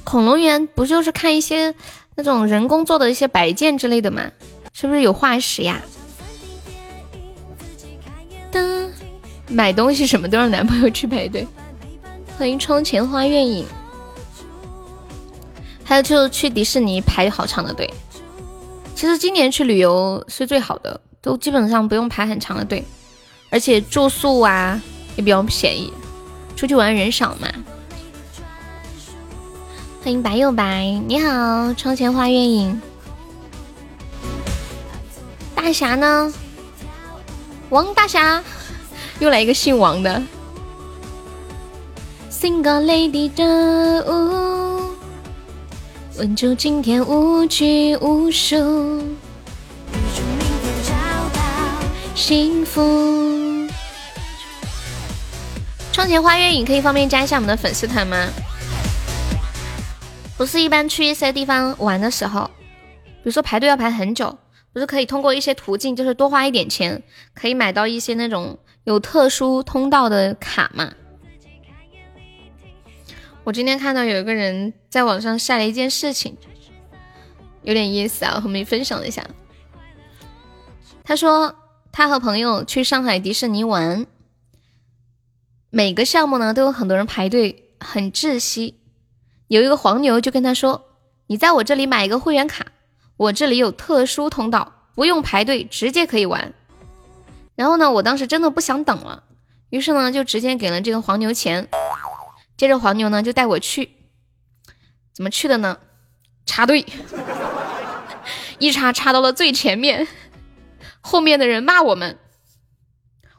[0.05, 1.75] 恐龙园不就是看一些
[2.15, 4.31] 那种人工做的一些摆件之类的吗？
[4.73, 5.81] 是不是有化石呀？
[8.51, 8.89] 的，
[9.49, 11.45] 买东西什么都让男朋友去排队。
[12.37, 13.65] 欢迎窗前花月影。
[15.83, 17.91] 还有就是去迪士尼排好长的队。
[18.95, 22.83] 其实今年去旅游是最好的，都基本上不用排很长的队，
[23.49, 24.81] 而且住宿啊
[25.19, 25.91] 也比较便宜，
[26.55, 27.49] 出去玩人少嘛。
[30.01, 32.81] 欢迎白又白，你好，窗前花月影。
[35.53, 36.33] 大侠呢？
[37.69, 38.41] 王大侠，
[39.19, 40.23] 又来一个姓王的。
[42.31, 44.95] Single lady 的舞，
[46.17, 49.03] 稳住今天无拘无束，
[52.15, 53.38] 幸福。
[55.99, 58.25] 窗前花月影，可以方便加一下我们的粉丝团吗？
[60.37, 62.49] 不是一般去一些地方玩的时候，
[63.03, 64.39] 比如说排队要排很久，
[64.71, 67.03] 不是可以通过一些途径，就是多花一点钱，
[67.33, 70.89] 可以买到一些那种有特殊通道的卡嘛？
[73.43, 76.37] 我今天看到有一个人在网上晒了一件事情，
[77.63, 79.21] 有点意思啊，和你分享一下。
[81.03, 81.53] 他说
[81.91, 84.05] 他和朋友去上海迪士尼玩，
[85.71, 88.79] 每个项目呢都有很多人排队，很窒息。
[89.47, 90.97] 有一个黄牛就跟他说
[91.27, 92.65] ：“你在我这里买一个会员卡，
[93.17, 96.53] 我这里有特殊通道，不用排队，直接可以玩。”
[97.55, 99.23] 然后呢，我当时真的不想等了，
[99.69, 101.67] 于是呢就直接给了这个黄牛钱。
[102.57, 103.91] 接着黄牛呢就带我去，
[105.13, 105.77] 怎么去的呢？
[106.45, 106.83] 插队，
[108.57, 110.07] 一插插到了最前面，
[110.99, 112.17] 后面的人骂我们，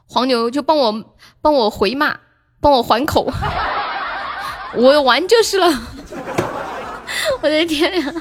[0.07, 1.10] 黄牛就帮我
[1.41, 2.19] 帮我回骂，
[2.59, 3.31] 帮我还口，
[4.75, 5.67] 我玩就是了。
[7.41, 8.13] 我的天呀！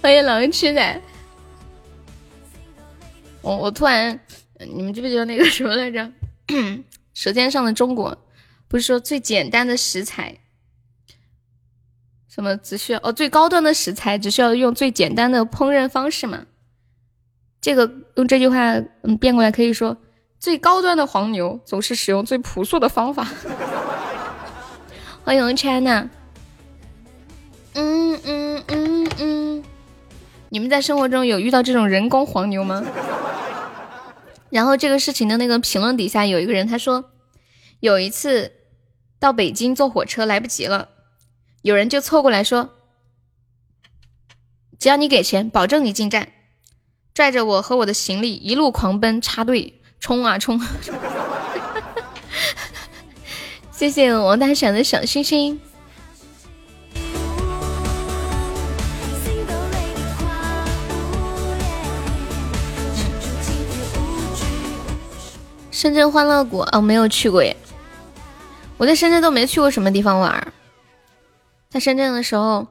[0.00, 1.00] 欢迎狼吃奶。
[3.42, 4.18] 我我突然，
[4.58, 6.00] 你们记不记得那个什么来着？
[7.14, 8.12] 《舌尖上的中国》
[8.66, 10.38] 不是说最简单的食材，
[12.28, 16.46] 什么只需要哦最高端的食材只需要用最简单的烹饪方式嘛？
[17.60, 19.96] 这个用这句话嗯变过来可以说，
[20.40, 23.28] 最高端的黄牛总是使用最朴素的方法。
[25.22, 26.08] 欢迎 China。
[27.74, 29.64] 嗯嗯嗯嗯，
[30.48, 32.82] 你们在生活中有遇到这种人工黄牛吗？
[34.48, 37.10] 然后这个事情的那个评论底下有一个人他说，
[37.80, 38.52] 有一次
[39.18, 40.88] 到北京坐火车来不及了，
[41.60, 42.70] 有人就凑过来说，
[44.78, 46.32] 只要你给钱，保证你进站，
[47.12, 50.58] 拽着我和我的行李一路狂奔插队冲啊冲！
[53.70, 55.60] 谢谢王大闪的小星星。
[65.70, 67.56] 深圳欢乐谷哦，没有去过耶。
[68.76, 70.52] 我在深圳都没去过什么地方玩。
[71.68, 72.66] 在深圳的时候，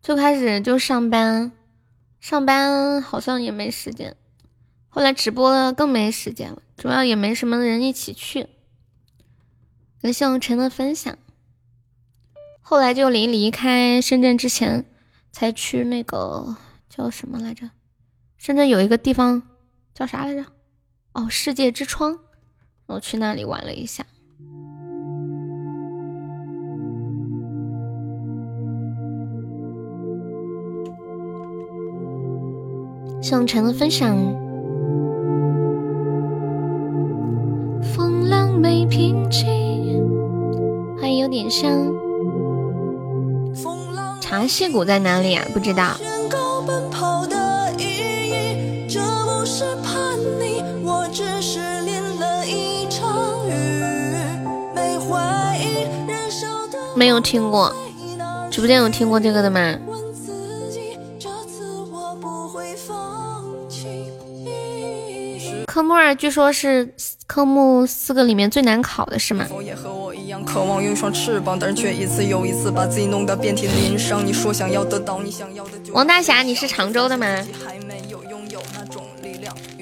[0.00, 1.52] 最开始就上班，
[2.20, 4.16] 上班好像也没时间。
[4.90, 8.48] 后来直播了更没时间了，主要也没什么人一起去。
[10.00, 11.16] 感谢我陈的分享。
[12.60, 14.84] 后来就离离开深圳之前，
[15.30, 16.56] 才去那个
[16.88, 17.70] 叫什么来着？
[18.36, 19.42] 深圳有一个地方
[19.94, 20.44] 叫啥来着？
[21.12, 22.18] 哦，世界之窗，
[22.86, 24.04] 我去那里玩了一下。
[33.20, 34.16] 向晨的分享，
[38.60, 39.46] 没平静，
[41.00, 41.70] 还有点像。
[44.20, 45.46] 茶戏谷在哪里啊？
[45.54, 45.96] 不知道。
[56.96, 57.72] 没有听过，
[58.50, 59.78] 直播间有听过这个的吗？
[65.66, 66.92] 科目二据说是
[67.28, 69.46] 科目四个里面最难考的，是吗？
[69.62, 74.26] 也和我一样渴望有一双翅膀，但是却一次又一次把自己弄得遍体鳞伤。
[74.26, 77.26] 你说想要得到你想要的，王大侠，你是常州的吗？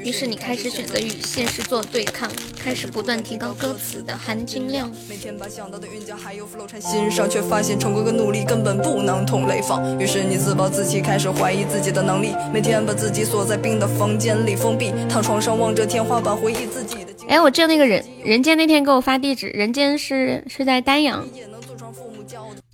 [0.07, 4.89] 于是你开始选择与现实做对抗，开始不断提高歌词的含金量。
[5.09, 9.99] 每天把想到的韵脚还有 flow 串心上，却发现成功跟努力根本不能同类放。
[9.99, 12.37] 于是你自暴自弃，开始怀疑自己的能力。
[12.53, 17.13] 每天把自己锁在冰的房间里封闭，躺床上望着天花板回忆自己的。
[17.27, 21.27] 哎，我记得那个人人间那天给我发地址，人间是是在丹阳。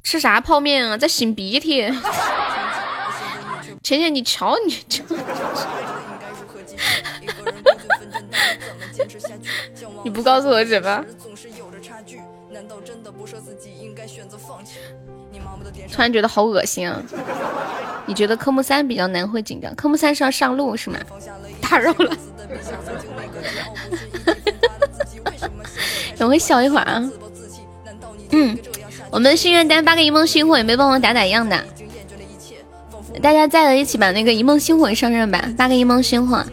[0.02, 0.98] 吃啥泡面啊？
[0.98, 1.90] 在擤鼻涕。
[3.82, 4.76] 浅浅，你瞧你。
[10.04, 11.04] 你不告诉我怎么？
[15.90, 17.02] 突然觉得好恶心啊！
[18.06, 19.74] 你觉得科目三比较难，会紧张？
[19.74, 20.98] 科目三是要上路是吗？
[21.60, 22.16] 打扰了，
[26.18, 27.10] 等会笑一会儿啊。
[28.30, 28.58] 嗯，
[29.10, 31.64] 我们心愿单八个一梦星火，有没有帮忙打打样的。
[33.22, 36.44] 大家在了一起把那个一梦星火上任吧，八个一梦星火。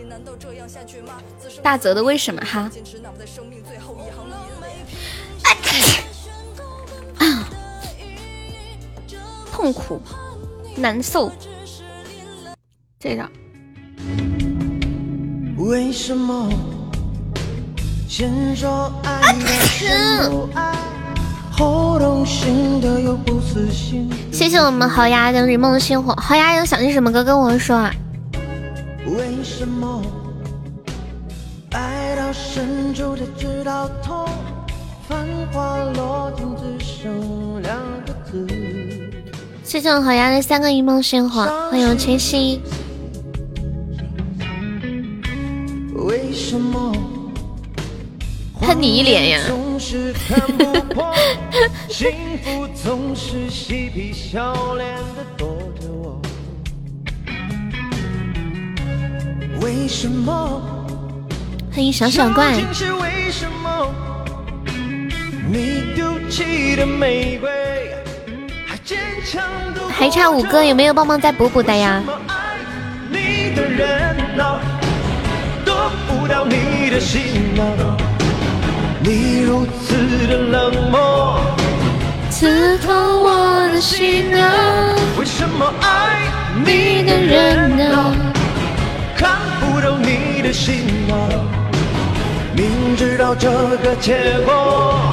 [1.62, 2.72] 大泽的为什么哈？
[9.60, 10.02] 痛苦，
[10.78, 11.30] 难受，
[12.98, 13.30] 这个。
[24.32, 27.94] 谢谢我们豪牙的日梦星火，豪牙有想听什么歌跟我说啊？
[29.08, 30.02] 为什么？
[31.72, 34.26] 爱到深处才知道痛，
[35.06, 38.48] 繁华落尽只剩两个字。
[39.70, 42.60] 谢谢我好牙的三个一梦生活，欢迎清新。
[45.94, 46.92] 为什么？
[48.60, 49.40] 喷你一脸呀！
[51.88, 52.12] 幸
[52.44, 55.48] 福总是嬉皮笑脸的躲
[55.80, 56.20] 着我。
[59.62, 60.64] 为什么？
[61.72, 62.56] 欢迎小小怪，
[69.90, 72.02] 还差五个，有没有帮忙再补补的呀？
[82.30, 82.94] 刺痛
[83.24, 84.96] 我的心啊！
[85.18, 86.22] 为什么爱
[86.66, 88.16] 你的人呢？
[89.18, 91.14] 看不懂你的心啊！
[92.56, 95.12] 明知道这个结果，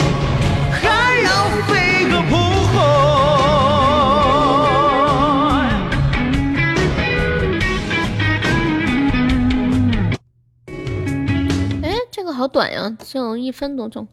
[12.36, 14.06] 好短呀，只有一分多钟。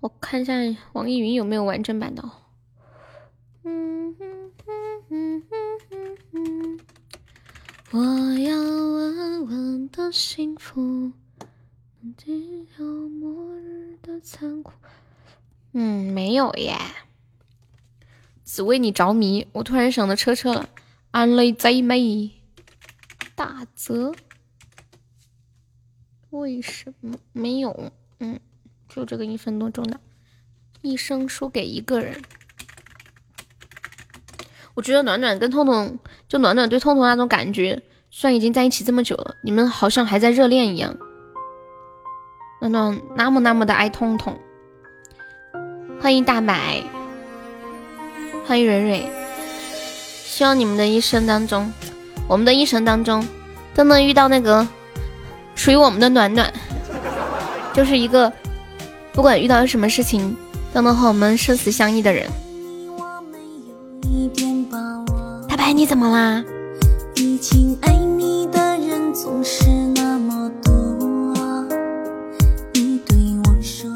[0.00, 0.54] 我看一下
[0.94, 2.22] 网易云有没有完整版的。
[3.64, 5.42] 嗯哼哼哼
[5.90, 6.80] 哼哼，
[7.90, 11.12] 我要稳稳的幸福。
[12.16, 14.72] 抵消末日的残酷
[15.72, 16.78] 嗯，没有耶。
[18.42, 20.66] 只为你着迷，我突然想到车车了。
[21.10, 22.30] 安雷贼美，
[23.34, 24.14] 大泽，
[26.36, 27.90] 为什么没有？
[28.20, 28.38] 嗯，
[28.88, 29.98] 就这个一分多钟的，
[30.82, 32.22] 一生输给一个人。
[34.74, 35.98] 我觉得暖暖跟痛痛，
[36.28, 40.96] 就暖暖对痛痛那种感觉，虽然已经在一起这么久了，你们好像还在热恋一样。
[42.60, 44.38] 暖暖那么那么的爱痛痛，
[46.00, 46.82] 欢迎大白，
[48.46, 49.10] 欢迎蕊蕊，
[50.24, 51.72] 希望你们的一生当中，
[52.28, 53.26] 我们的一生当中，
[53.74, 54.66] 都能遇到那个
[55.56, 56.52] 属于我们的暖暖，
[57.74, 58.32] 就是一个
[59.12, 60.36] 不管遇到什么事情
[60.72, 62.28] 都能和我们生死相依的人。
[65.48, 66.44] 大白，你怎么啦？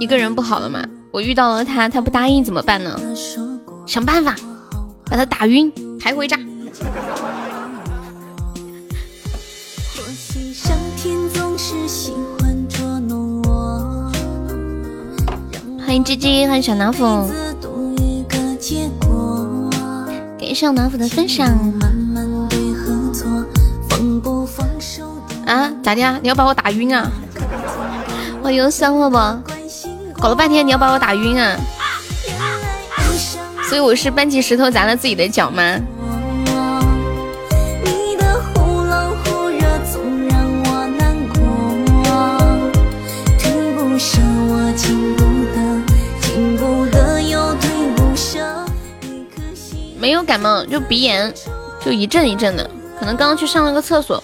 [0.00, 0.82] 一个人不好了吗？
[1.12, 2.98] 我遇到了他，他不答应怎么办呢？
[3.86, 4.34] 想办法
[5.04, 6.36] 把他打晕，抬回家。
[15.90, 17.28] 欢迎鸡鸡，欢迎小老虎，
[18.28, 18.88] 感谢
[20.54, 21.48] 小老虎的分享。
[25.44, 26.16] 啊，咋的啊？
[26.22, 27.10] 你要把我打晕啊？
[28.40, 29.42] 我又伤了吧？
[30.20, 31.58] 搞了半天，你要把我打晕啊！
[33.68, 35.76] 所以我是搬起石头砸了自己的脚吗？
[50.10, 51.32] 没有感冒，就鼻炎，
[51.80, 52.68] 就一阵一阵的，
[52.98, 54.20] 可能刚刚去上了个厕所，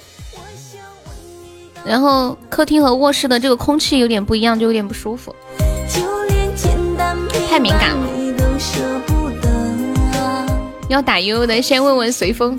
[1.85, 5.33] 然后客厅和卧室的这个空气有点不一样，就有点不舒服，
[7.49, 8.05] 太敏感了。
[10.89, 12.59] 要打悠悠的，先问问随风。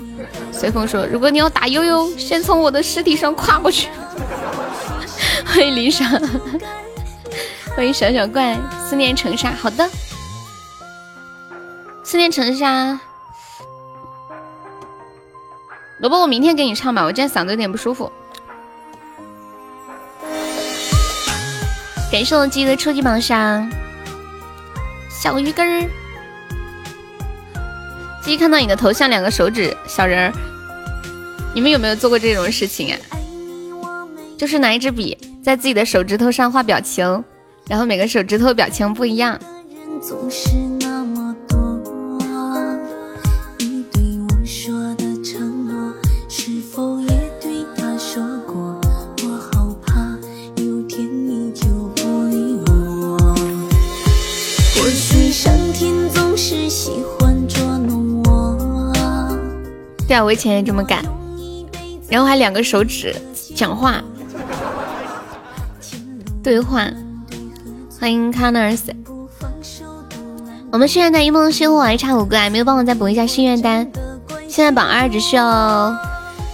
[0.50, 3.90] 随风说：“如果你要打悠悠，先从我的尸体上跨过去。
[5.44, 6.18] ”欢迎离殇，
[7.76, 8.56] 欢迎小小怪，
[8.88, 9.52] 思念成沙。
[9.52, 9.86] 好的，
[12.02, 12.98] 思念成沙。
[15.98, 18.10] 萝卜，我明天给你唱吧，我今天嗓子有点不舒服。
[22.10, 23.70] 感谢我鸡的初级榜上
[25.10, 25.88] 小鱼干儿。
[28.22, 30.32] 鸡看到你的头像，两个手指小人儿，
[31.52, 32.98] 你们有没有做过这种事情啊？
[34.36, 37.24] 就是拿一支笔在自己的手指头上画表情，
[37.66, 39.38] 然后每个手指头表情不一样。
[60.08, 61.04] 对啊，我以前也这么干，
[62.08, 63.14] 然后还两个手指
[63.54, 64.02] 讲话
[66.42, 66.88] 对话。
[68.00, 68.80] 欢迎 Connors，
[70.70, 73.86] 我们心愿单一梦星火还差五个，还没有帮我再补一下心愿单。
[74.48, 75.94] 现在榜二只需要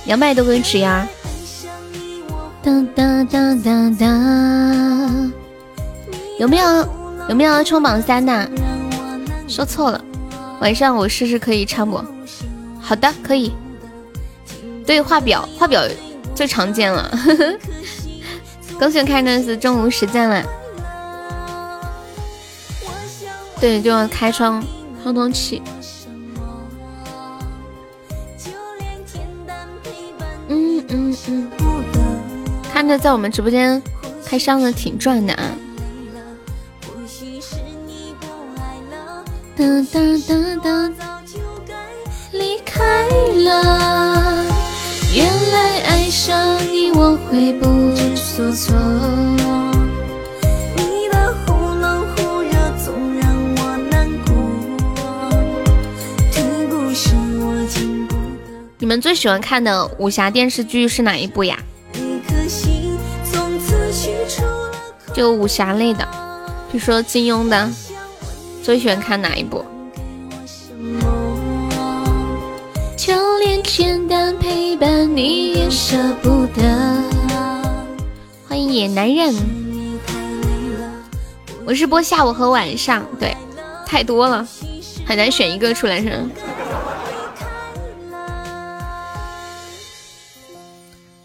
[0.06, 1.06] 两百多个纸呀。
[2.60, 4.06] 哒哒哒哒哒，
[6.40, 6.88] 有没有
[7.28, 8.50] 有没有冲榜三的？
[9.46, 10.04] 说错了，
[10.60, 12.02] 晚上我试试可以唱不？
[12.86, 13.50] 好的，可以。
[14.86, 15.82] 对，画表，画表
[16.34, 17.10] 最常见了。
[18.78, 20.44] 恭喜开的是中午时间了。
[23.58, 24.62] 对，就要开窗
[25.02, 25.62] 通通气。
[30.48, 31.50] 嗯嗯嗯。
[32.70, 33.82] 看着在我们直播间
[34.26, 35.50] 开箱的挺赚的啊。
[39.56, 40.00] 哒哒
[40.62, 41.03] 哒哒。
[42.76, 42.84] 快
[43.36, 43.50] 乐，
[45.14, 48.74] 原来爱上你我会不知所措。
[50.76, 52.50] 你的忽冷忽热
[52.84, 53.24] 总让
[53.56, 54.34] 我难过。
[56.32, 58.20] 这故事我听不得。
[58.78, 61.56] 你们最喜欢看的武侠电视剧是哪一部呀？
[65.14, 66.04] 就武侠类的，
[66.72, 67.70] 比如说金庸的，
[68.64, 69.64] 最喜欢看哪一部？
[73.64, 76.62] 简单陪伴你也舍不得。
[78.46, 79.34] 欢迎野男人，
[81.64, 83.34] 我是播下午和晚上，对，
[83.86, 84.46] 太多了，
[85.06, 86.24] 很难选一个出来是。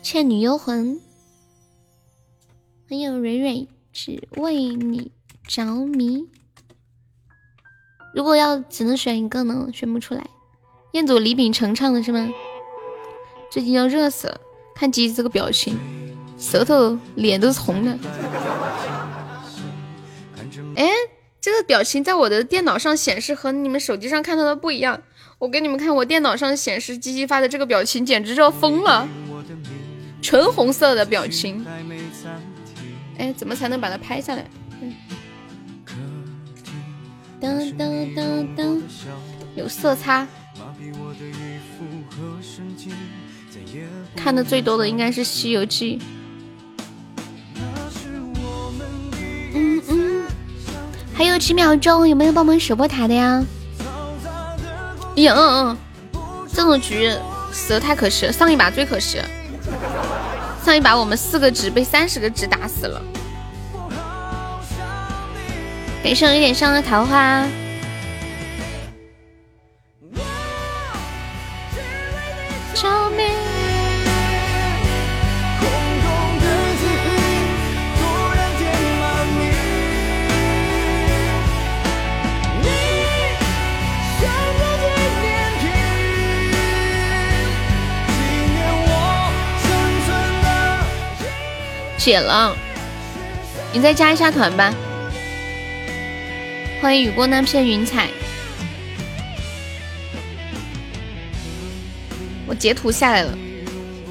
[0.01, 0.99] 倩女幽魂，
[2.89, 5.11] 还有蕊蕊，只为你
[5.45, 6.25] 着迷。
[8.13, 10.25] 如果要只能选一个呢，选不出来。
[10.91, 12.27] 彦祖李秉承唱的是吗？
[13.51, 14.41] 最近要热死了，
[14.73, 15.77] 看鸡这个表情，
[16.37, 17.97] 舌头脸都是红的。
[20.75, 20.89] 哎，
[21.39, 24.99] 这个表情在我的电脑上显示和你们手机上看到的不一样。
[25.37, 29.07] 我给你们看，我电脑上显示鸡鸡发的这个表情，简直要疯了，
[30.23, 31.63] 纯红色的表情。
[33.19, 34.43] 哎，怎么才能把它拍下来？
[37.39, 38.81] 当当当当，
[39.55, 40.27] 有色差。
[44.15, 45.97] 看的最多的应该是《西游记》。
[49.53, 50.27] 嗯嗯，
[51.13, 53.43] 还有几秒钟，有没有帮忙守波塔的呀？
[55.15, 55.77] 呀嗯嗯，
[56.53, 57.11] 这种局
[57.51, 59.19] 死的太可惜了，上一把最可惜，
[60.63, 63.01] 上一把我们四个纸被三十个纸打死了。
[66.01, 67.45] 给上一点上的桃花。
[92.09, 92.57] 解了，
[93.71, 94.73] 你再加一下团吧。
[96.81, 98.09] 欢迎雨过那片云彩。
[102.47, 103.37] 我截图下来了，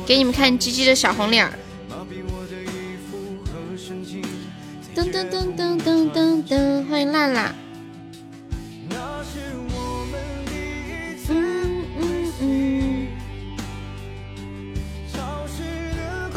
[0.07, 1.53] 给你们看鸡鸡的小红脸儿。
[4.95, 7.53] 噔噔噔噔噔噔噔，欢迎辣辣。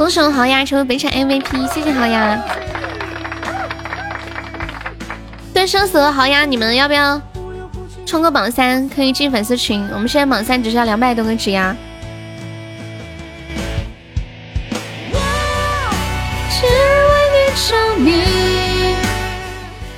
[0.01, 2.43] 恭喜我豪牙成为本场 MVP，谢谢豪牙。
[5.53, 7.21] 对生死和豪牙，你们要不要
[8.03, 8.89] 冲个榜三？
[8.89, 9.87] 可以进粉丝群。
[9.93, 11.75] 我们现在榜三只需要两百多个值呀。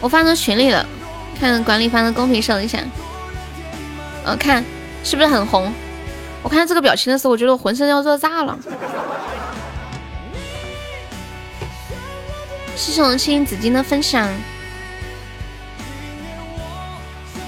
[0.02, 0.86] 我发到群里了，
[1.40, 2.78] 看管理发的公屏上一下。
[4.26, 4.62] 呃，看
[5.02, 5.72] 是不是很红？
[6.42, 8.60] 我看到这个表情的时候，我觉得我浑身要热炸了。
[12.76, 14.28] 谢谢我青紫金的分享，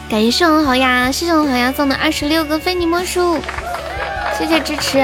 [0.09, 3.39] 感谢我好呀，谢谢我好呀送的二十六个非你莫属，
[4.37, 4.99] 谢谢支持。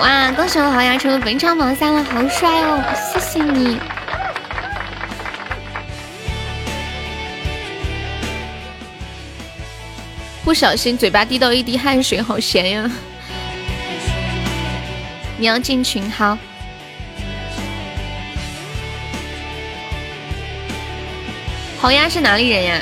[0.00, 2.82] 哇，恭喜我好呀成为本场榜三了，好帅哦，
[3.12, 3.78] 谢谢你。
[10.44, 12.90] 不小心嘴巴滴到一滴汗水，好咸呀！
[15.36, 16.38] 你要进群好。
[21.80, 22.80] 好呀，是哪里人呀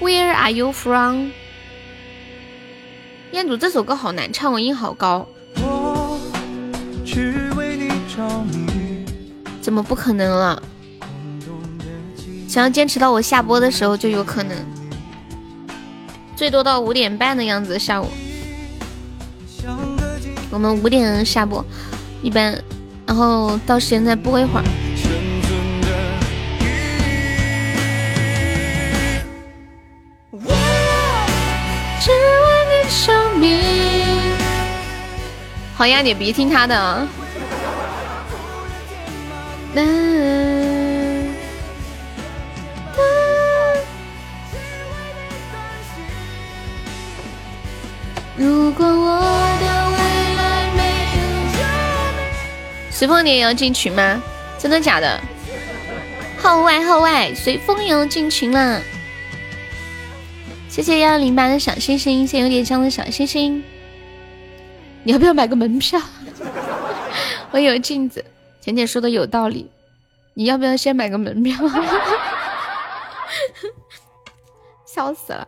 [0.00, 1.30] ？Where are you from？
[3.32, 5.26] 彦祖这首歌好难唱，我音好高。
[9.62, 10.62] 怎么不可能了？
[12.46, 14.54] 想要坚持到我下播的时候就有可能。
[16.36, 18.08] 最多到五点半的样子，下午。
[20.50, 21.64] 我们五点下播，
[22.22, 22.62] 一般，
[23.06, 24.64] 然后到时间再播一会儿。
[35.82, 37.08] 好呀，你别听他的啊。
[48.36, 49.20] 如果我
[49.58, 49.98] 的未
[50.36, 50.80] 来没
[51.16, 51.22] 有
[52.92, 54.22] 随风，你也要进群吗？
[54.60, 55.20] 真的假的？
[56.40, 58.80] 号外号外，随风也要进群了。
[60.68, 63.64] 谢谢幺幺零八的小星星，谢谢有点香的小星星。
[65.04, 66.00] 你要不要买个门票？
[67.50, 68.24] 我有镜子，
[68.60, 69.70] 浅浅说的有道理。
[70.34, 71.56] 你要不要先买个门票？
[74.86, 75.46] 笑死了。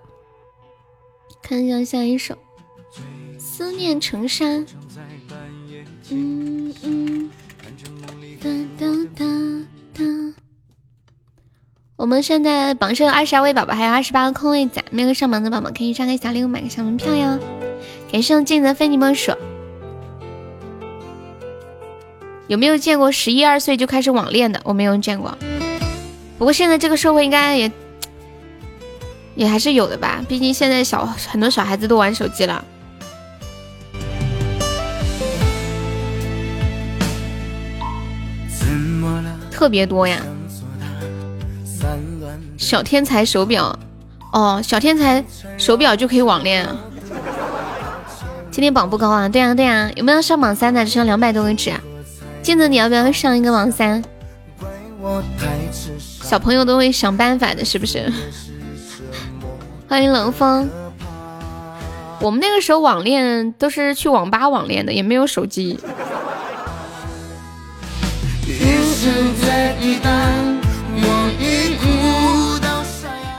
[1.42, 2.36] 看一下下一首。
[3.38, 4.66] 思念成山。
[6.10, 7.30] 嗯嗯。
[8.40, 9.24] 哒哒哒
[9.94, 10.04] 哒。
[11.96, 17.38] 我们现在榜上有二十二位宝宝，还有二十八个空位子，没有上榜的宝宝可以上个小礼物，买个小门票哟。
[18.14, 19.32] 感谢镜子非你莫属。
[22.46, 24.60] 有没有见过十一二岁就开始网恋的？
[24.62, 25.36] 我没有见过。
[26.38, 27.72] 不过现在这个社会应该也
[29.34, 32.64] 也还是有的吧，毕竟现在小很多小孩子都玩手机了。
[39.50, 40.20] 特别多呀！
[42.56, 43.76] 小天才手表，
[44.32, 45.24] 哦，小天才
[45.58, 46.76] 手表就可以网恋啊！
[48.54, 49.28] 今天榜不高啊？
[49.28, 50.84] 对啊对啊，有没有上榜三的？
[50.84, 51.80] 只剩两百多个纸啊！
[52.40, 54.00] 镜子，你要不要上一个榜三？
[56.22, 58.12] 小朋友都会想办法的，是不是？
[59.88, 60.70] 欢迎冷风。
[62.20, 65.80] 我们那个时候网恋都是去网吧网恋的，也没有手机。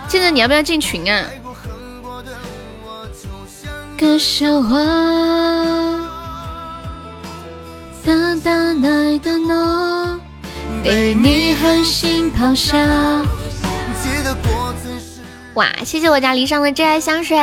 [0.09, 1.23] 现在你要不要进群啊？
[3.97, 4.77] 个笑话，
[8.03, 8.13] 大
[8.43, 10.19] 大奶的诺，
[10.83, 12.77] 被你狠心抛下。
[15.53, 17.37] 哇，谢谢我家离殇的挚爱香水，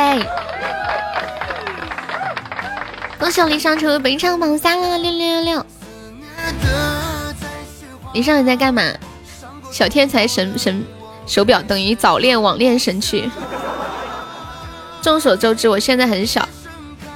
[3.17, 5.65] 恭喜我离殇成为本场榜三了，六六六六。
[8.13, 8.83] 离殇你在干嘛？
[9.71, 10.85] 小天才神神
[11.25, 13.31] 手表等于早恋网恋神器。
[15.03, 16.47] 众所周知，我现在很小，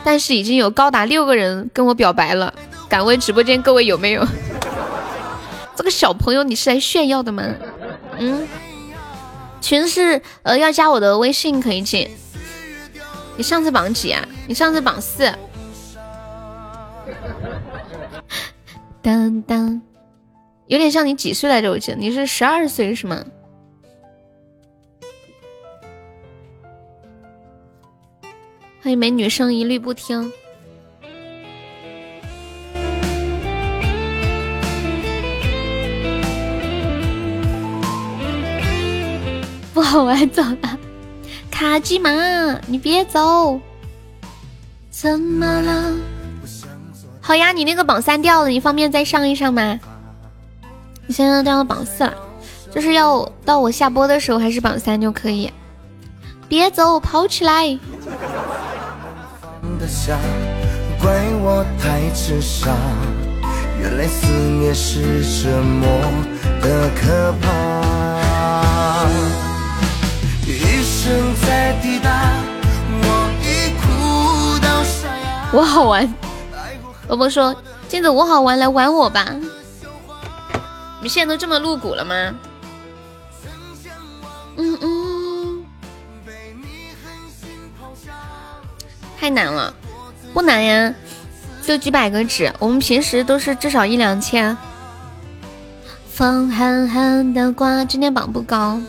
[0.04, 2.54] 但是已经有高达六个人跟我表白了。
[2.90, 4.28] 敢问直播间各位有没有？
[5.74, 7.44] 这个小朋友你是来炫耀的吗？
[8.20, 8.46] 嗯，
[9.62, 12.10] 群是呃要加我的微信可以进。
[13.38, 14.28] 你上次榜几啊？
[14.48, 15.32] 你上次榜四。
[19.02, 19.82] 当当。
[20.66, 21.72] 有点像你几岁来着？
[21.72, 23.24] 我记得你是十二岁是吗？
[28.88, 30.32] 那美女声一律不听。
[39.74, 40.80] 不好玩走了。
[41.52, 42.10] 卡机马
[42.66, 43.60] 你别走。
[44.90, 45.94] 怎么了？
[47.20, 49.78] 好呀你那个榜三掉了你方便再上一上吗？
[51.08, 52.14] 你现在掉到榜四了
[52.74, 55.52] 就是要到我下播的时候还是榜三就可以。
[56.48, 57.78] 别走跑起来。
[61.00, 62.72] 怪我太痴傻，
[63.80, 65.24] 原来思念是
[66.62, 69.06] 的可怕。
[70.46, 72.34] 一生在抵达，
[73.04, 73.06] 我
[73.44, 75.50] 已哭到沙哑。
[75.54, 76.12] 我好玩，
[77.08, 77.56] 波波说
[77.88, 79.26] ：“镜子我好玩，来玩我吧。”
[81.02, 82.16] 你现在都这么露骨了吗？
[84.58, 85.07] 嗯嗯。
[89.20, 89.74] 太难了，
[90.34, 90.94] 不难呀，
[91.64, 94.56] 就几百个纸，我们平时都是至少一两千。
[96.08, 98.80] 风狠狠的刮，今天榜不高。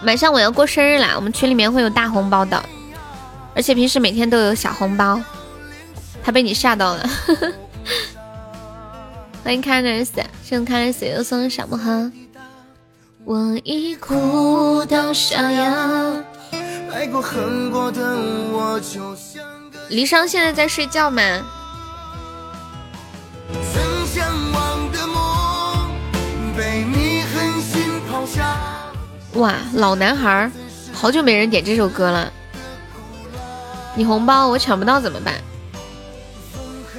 [0.00, 2.62] 马上我要过生日啦，我们群里面会有大红包的，
[3.54, 5.20] 而且平时每天都有小红包。
[6.22, 7.10] 他被你吓到了。
[9.48, 10.08] 欢迎 Colors，
[10.44, 12.12] 谢谢 Colors 又送的小木盒。
[13.24, 16.22] 我已哭到沙哑。
[19.88, 21.22] 离殇现在在睡觉吗？
[29.32, 30.50] 哇，老男孩，
[30.92, 32.30] 好久没人点这首歌了。
[33.94, 35.32] 你红包我抢不到怎么办？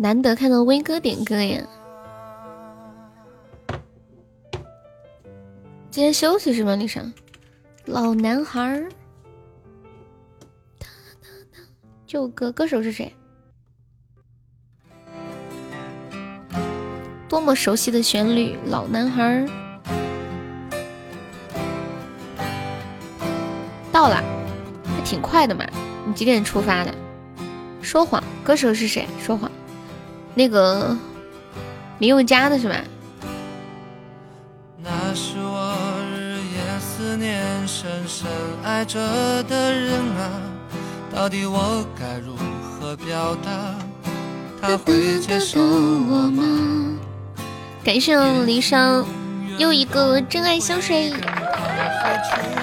[0.00, 1.60] 难得看到威哥点歌呀！
[5.90, 6.76] 今天休息是吗？
[6.76, 7.12] 李生，
[7.84, 8.88] 老男孩儿，
[12.06, 13.12] 旧歌歌手是谁？
[17.28, 19.48] 多么熟悉的旋律，老男孩儿
[23.90, 24.22] 到了，
[24.84, 25.66] 还挺快的嘛。
[26.06, 26.94] 你几点出发的？
[27.82, 29.04] 说谎，歌手是谁？
[29.20, 29.50] 说谎。
[30.38, 30.96] 那个
[31.98, 32.76] 林宥嘉的是吧？
[34.80, 35.74] 那是我
[36.14, 38.28] 日夜思念、深深
[38.62, 39.00] 爱着
[39.48, 40.30] 的人啊，
[41.12, 43.50] 到底我该如何表达？
[44.62, 46.44] 他会接受我吗？
[47.82, 49.04] 感谢我离殇
[49.58, 51.12] 又一个真爱香水，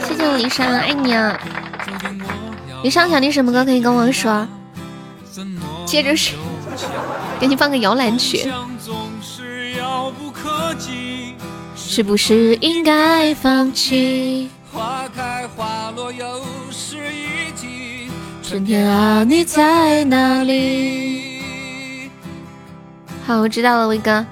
[0.07, 1.37] 谢谢我离殇，爱你啊！
[2.83, 4.47] 离殇想听什么歌可以跟我说，
[5.85, 6.35] 接着是。
[7.45, 8.51] 给你放个摇篮曲，
[11.75, 14.49] 是不是应该放弃？
[18.41, 22.09] 春天啊，你在哪里？
[23.27, 24.25] 好，我知道了，威哥。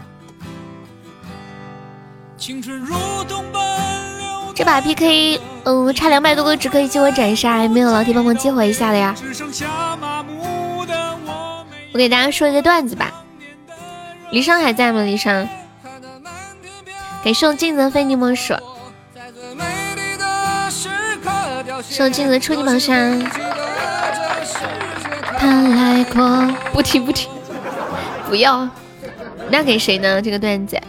[4.56, 9.16] 这把 PK，嗯，差两百多个值可以激活斩杀，还没有老铁帮忙激活一下的呀？
[11.94, 13.14] 我给大家说一个段子吧，
[14.32, 15.04] 离殇还在吗？
[15.04, 15.48] 离殇，
[17.24, 18.56] 给送镜子非你莫属，
[21.84, 23.20] 送镜子初级榜上。
[25.38, 27.30] 他来过，不听不听，
[28.28, 28.68] 不要。
[29.52, 30.20] 那给谁呢？
[30.20, 30.82] 这个段子，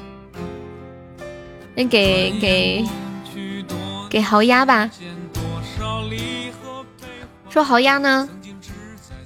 [1.74, 2.84] 那给给
[4.08, 4.88] 给豪鸭吧。
[7.50, 8.26] 说豪鸭呢，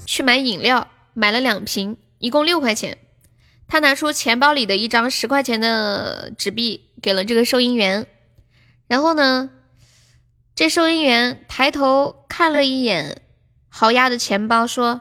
[0.04, 0.84] 去买饮料。
[1.18, 2.96] 买了两瓶，一共六块钱。
[3.66, 8.06] 他拿出钱包里的一张十块钱的纸币，给了这个收银员。
[8.86, 9.50] 然后呢，
[10.54, 13.22] 这收银员抬头看了一眼
[13.68, 15.00] 豪鸭的钱包，说：“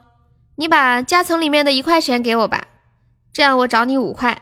[0.58, 2.68] 你把夹层里面的一块钱给我吧，
[3.32, 4.42] 这样我找你五块。”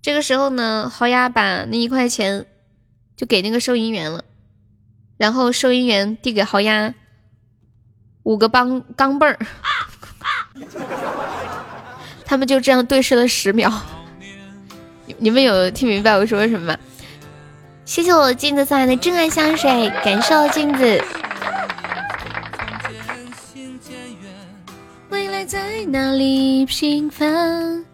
[0.00, 2.46] 这个时候呢，豪鸭把那一块钱
[3.18, 4.24] 就给那个收银员了。
[5.18, 6.94] 然后收银员递给豪鸭
[8.22, 9.38] 五个帮钢镚儿。
[12.24, 13.70] 他们就这样对视了十秒，
[15.18, 16.78] 你们有听明白我说什么吗？
[17.84, 21.02] 谢谢我镜子送来的真爱香水，感受镜子。
[25.10, 27.84] 未来在哪里平凡？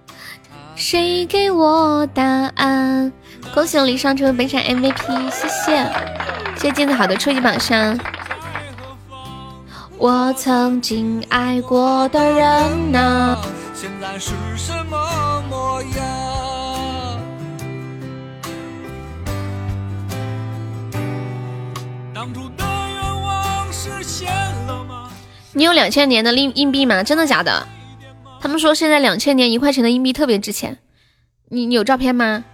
[0.77, 2.25] 谁给我答
[2.57, 3.13] 案？
[3.55, 5.87] 恭喜我李尚成为本场 MVP，谢谢，
[6.55, 7.99] 谢谢镜子好的初级榜上。
[10.01, 13.37] 我曾经爱过的人呐，
[13.75, 17.21] 现在是什么模样？
[22.15, 24.33] 当初的愿望实现
[24.69, 25.11] 了吗？
[25.53, 27.03] 你有两千年的硬硬币吗？
[27.03, 27.67] 真的假的？
[28.41, 30.79] 他们说现在两千年一块钱的硬币特别值钱，
[31.49, 32.45] 你你有照片吗？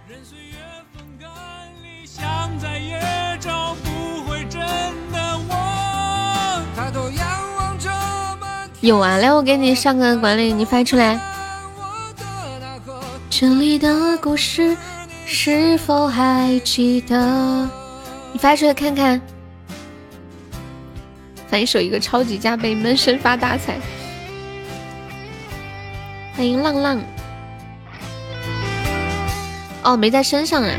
[8.85, 11.19] 有啊，来我给你上个管理，你发出来。
[13.31, 14.77] 这里的故事
[15.25, 17.67] 是否还记得？
[18.31, 19.19] 你发出来看看。
[21.47, 23.79] 反手一个超级加倍，闷声发大财。
[26.35, 27.01] 欢迎浪浪。
[29.81, 30.69] 哦，没在身上啊。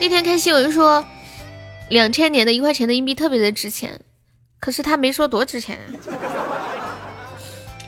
[0.00, 1.04] 那天看新闻说，
[1.88, 4.00] 两千年的一块钱的硬币特别的值钱，
[4.58, 5.78] 可是他没说多值钱、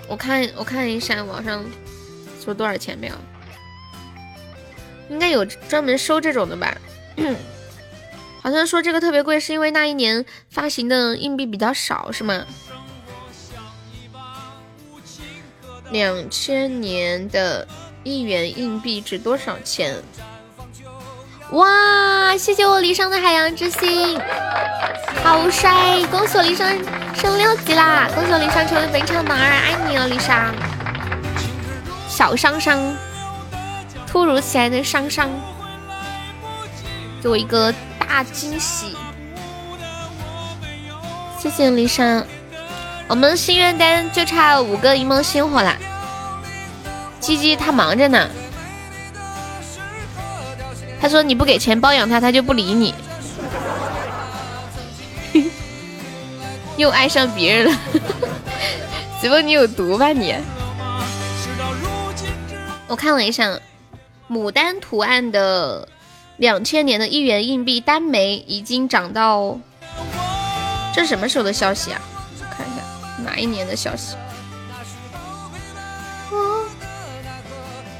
[0.06, 1.64] 我看我看一下网上
[2.42, 3.14] 说多少钱没有，
[5.10, 6.76] 应该有专门收这种的吧。
[8.40, 12.46] 好像说这个特别贵，是因为那一年发行的硬币比较少，是吗？
[15.90, 17.66] 两千年的
[18.04, 19.96] 一元硬币值多少钱？
[21.52, 22.36] 哇！
[22.36, 24.20] 谢谢我离殇的海洋之心，
[25.24, 26.02] 好帅！
[26.10, 26.78] 恭喜我离殇
[27.14, 28.06] 升六级啦！
[28.14, 30.52] 恭喜我离殇成为本场榜二，爱你哦，离殇。
[32.06, 32.78] 小伤伤，
[34.06, 35.30] 突如其来的伤伤，
[37.22, 38.94] 给我一个大惊喜！
[41.38, 42.22] 谢谢离殇，
[43.08, 45.76] 我们心愿单就差五个一梦星火啦。
[47.20, 48.28] 鸡鸡他忙着呢。
[51.00, 52.94] 他说你不给钱包养他，他就不理你。
[56.76, 57.78] 又爱上别人了，
[59.20, 60.34] 媳妇你有毒吧你？
[62.86, 63.58] 我看了一下，
[64.30, 65.88] 牡丹图案的
[66.36, 69.58] 两千年的一元硬币单枚已经涨到，
[70.94, 72.00] 这什么时候的消息啊？
[72.50, 72.82] 看一下
[73.24, 74.16] 哪一年的消息。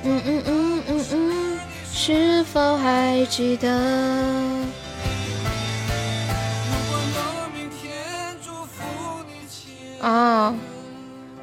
[0.05, 1.48] 嗯嗯嗯嗯嗯。
[2.01, 3.69] 是否还记得？
[10.01, 10.55] 哦，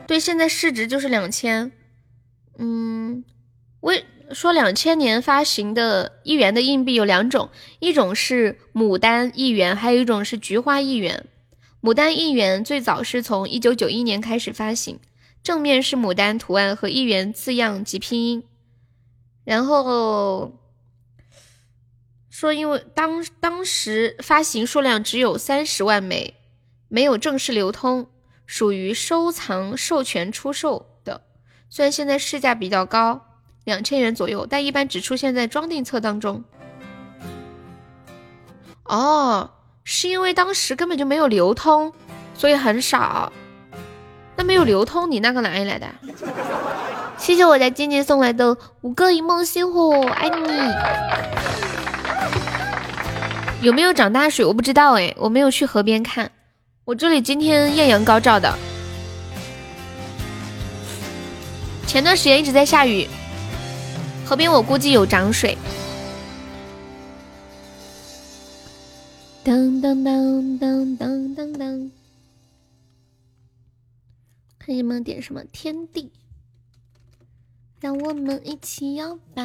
[0.08, 1.74] 对，现在市值就是两千。
[2.58, 3.26] 嗯，
[3.82, 7.50] 为说两千年发行的一元的硬币有两种，
[7.80, 11.26] 一种是牡丹一元，还有一种是菊花一元。
[11.82, 15.00] 牡丹一元最早是从一九九一年开始发行，
[15.44, 18.44] 正面是牡丹图案和一元字样及拼音。
[19.46, 20.60] 然后
[22.30, 26.36] 说，因为当当时发行数量只有三十万枚，
[26.90, 28.10] 没有正式流通，
[28.46, 31.22] 属于收藏授权出售的。
[31.70, 33.22] 虽然现在市价比较高，
[33.64, 36.44] 两千元左右，但一般只出现在装订册当中。
[38.84, 39.52] 哦，
[39.84, 41.94] 是因为当时根本就没有流通，
[42.34, 43.32] 所以很少。
[44.36, 45.88] 那没有流通，你那个哪里来的？
[47.18, 50.46] 谢谢我家静静送来的五个一梦星火，爱你。
[53.62, 54.46] 有没有涨大水？
[54.46, 56.32] 我不知道哎，我没有去河边看。
[56.84, 58.56] 我这里今天艳阳高照的，
[61.88, 63.08] 前段时间一直在下雨，
[64.24, 65.58] 河边我估计有涨水。
[69.44, 71.92] 当当当当当当当，
[74.60, 76.12] 看有没有点什么天地。
[77.86, 79.44] 让我们一起摇摆，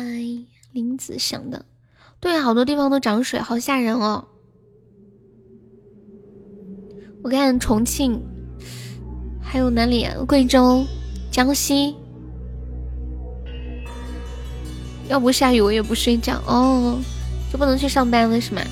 [0.73, 1.67] 林子祥的，
[2.21, 4.25] 对，好多地方都涨水，好吓人哦。
[7.23, 8.19] 我看重庆，
[9.43, 10.05] 还有哪里？
[10.05, 10.87] 啊贵州、
[11.31, 11.95] 江西，
[15.07, 16.99] 要不下雨我也不睡觉哦，
[17.53, 18.63] 就不能去上班了是吗？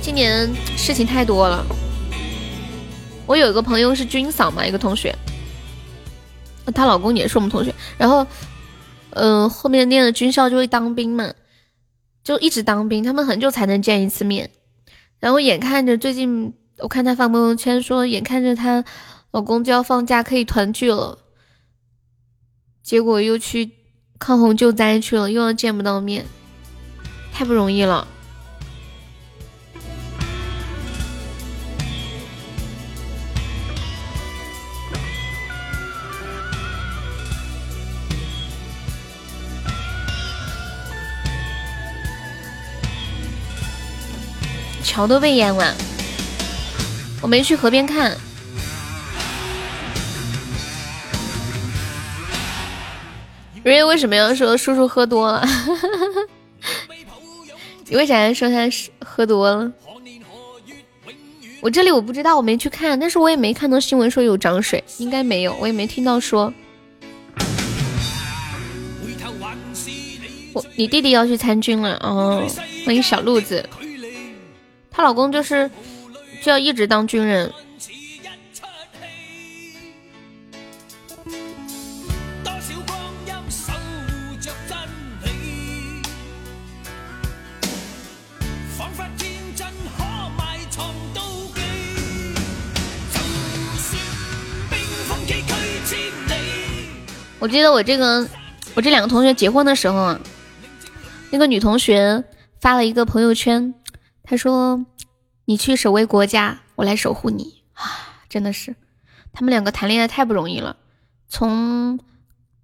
[0.00, 1.66] 今年事情太多了。
[3.26, 5.14] 我有一个朋友是军嫂嘛，一个同学。
[6.70, 8.26] 她老公也是我们同学，然后，
[9.10, 11.32] 嗯，后面念了军校就会当兵嘛，
[12.22, 14.50] 就一直当兵，他们很久才能见一次面。
[15.18, 18.84] 然后眼看着最近，我看她发朋友圈说，眼看着她
[19.30, 21.18] 老公就要放假可以团聚了，
[22.82, 23.70] 结果又去
[24.18, 26.24] 抗洪救灾去了，又要见不到面，
[27.32, 28.06] 太不容易了。
[44.90, 45.72] 桥都被淹了。
[47.22, 48.10] 我没去河边看。
[53.62, 55.46] 瑞瑞为什么要说叔叔喝多了？
[57.86, 58.68] 你为啥要说他
[59.04, 59.72] 喝多了？
[61.60, 66.52] 我这里我不知道，我没去看，但是我也没看到新闻说有涨水，应该没有，我也没听到说。
[70.52, 72.44] 我你弟弟要去参军了哦，
[72.84, 73.64] 欢迎小鹿子，
[75.00, 75.70] 她老公就是
[76.42, 77.50] 就要一直当军人。
[97.38, 98.28] 我记得我这个，
[98.74, 100.20] 我这两个同学结婚的时候啊，
[101.30, 102.22] 那个女同学
[102.60, 103.72] 发了一个朋友圈，
[104.30, 104.86] 他说
[105.46, 108.76] ：“你去守卫国家，我来守护你。”啊，真的是，
[109.32, 110.76] 他们两个谈恋爱太不容易了。
[111.26, 111.98] 从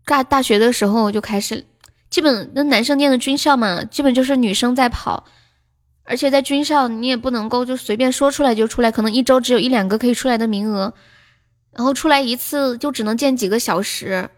[0.05, 1.67] 大大学的时候就开始，
[2.09, 5.25] 基本那男生念的军校嘛，基本就是女生在跑，
[6.05, 10.95] 而且在军校你也不能够就随便说出来就出来，可能一周只有一两个可以出来的名额，
[11.73, 14.31] 然后出来一次就只能见几个小时。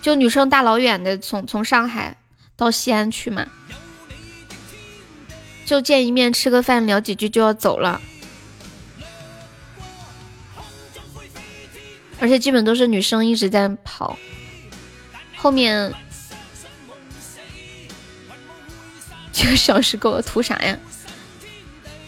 [0.00, 2.16] 就女生大老远的从从上海
[2.54, 3.44] 到西安去嘛，
[5.66, 8.00] 就见一面吃个饭聊几句就要走了，
[12.20, 14.16] 而且基本都是女生一直在跑，
[15.36, 15.92] 后面
[19.32, 20.78] 几个小时够了，图啥呀？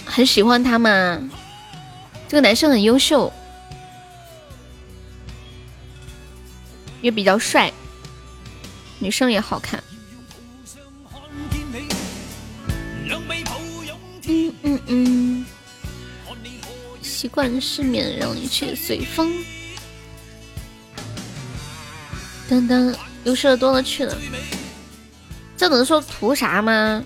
[0.06, 1.20] 很喜欢他嘛，
[2.28, 3.32] 这个男生很优秀，
[7.02, 7.72] 也比较帅。
[9.00, 9.82] 女生也好看。
[14.88, 15.44] 嗯。
[17.00, 19.32] 习惯失眠，让一切随风。
[22.48, 22.94] 噔噔，
[23.24, 24.16] 优秀的多了去了。
[25.56, 27.04] 这能说图啥吗？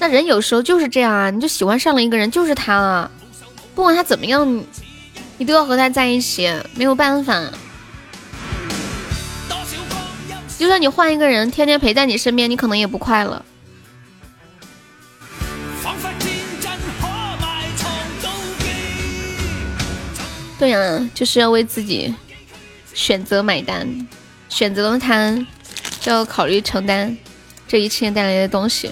[0.00, 3.10] 那人有时候就是这样啊，你就喜欢上了一个人，就是他了。
[3.74, 4.64] 不管他怎么样，
[5.36, 7.50] 你都要和他在一起，没有办法。
[10.58, 13.44] 就算你换一个人，天天陪在你身边，你可能也不快乐。
[20.64, 22.14] 对呀，就是要为自己
[22.94, 24.08] 选择买单，
[24.48, 25.46] 选择了他，
[26.00, 27.14] 就要考虑承担
[27.68, 28.90] 这一切带来的东西。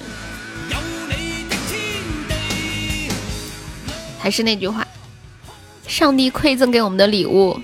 [4.19, 4.87] 还是那句话，
[5.89, 7.59] 上帝馈赠给我们的礼物，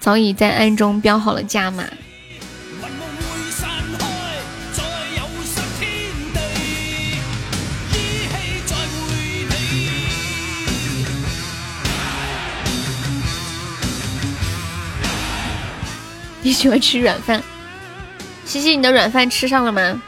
[0.00, 1.84] 早已在暗中标好了价码。
[16.44, 17.42] 你喜欢吃软饭，
[18.44, 20.02] 西西，你的软饭吃上了吗？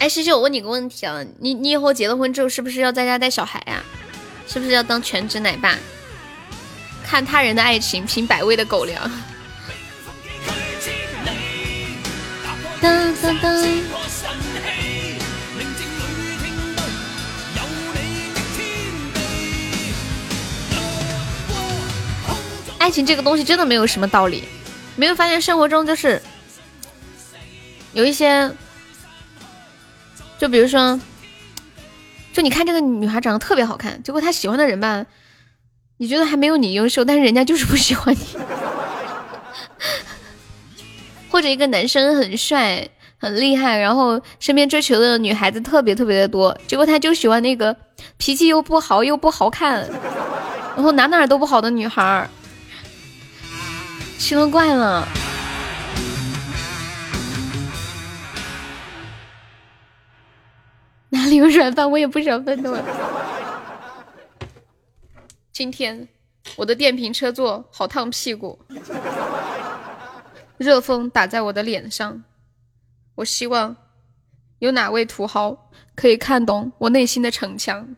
[0.00, 3.80] 哎，西西，我问你个问题啊，你你以后结了婚之后，是不是要在家带小孩呀？
[4.48, 5.78] 是不是要当全职奶爸？
[7.06, 9.08] 看他人的爱情，品百味的狗粮。
[12.80, 14.01] 当当当。
[22.82, 24.42] 爱情这个东西真的没有什么道理，
[24.96, 26.20] 没有发现生活中就是
[27.92, 28.50] 有一些，
[30.36, 31.00] 就比如说，
[32.32, 35.06] 就你看这个女孩长得特别好看，结果她喜欢的人吧，
[35.98, 38.20] 你觉得还没有你优秀，但是人家就是不喜欢你。
[41.30, 47.76] 或者一个男生很帅很厉害，然后身边追求的女孩子特别特别的多，结果他就喜欢那个
[48.16, 49.88] 脾气又不好又不好看，
[50.74, 52.28] 然后哪哪都不好的女孩。
[54.22, 55.04] 奇了怪了，
[61.08, 61.90] 哪里有软饭？
[61.90, 62.78] 我也不想奋斗。
[65.50, 66.06] 今天
[66.54, 68.56] 我的电瓶车座好烫屁股，
[70.56, 72.22] 热风打在我的脸上。
[73.16, 73.76] 我希望
[74.60, 77.96] 有哪位土豪可以看懂我内心的逞强，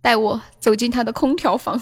[0.00, 1.80] 带我走进他的空调房。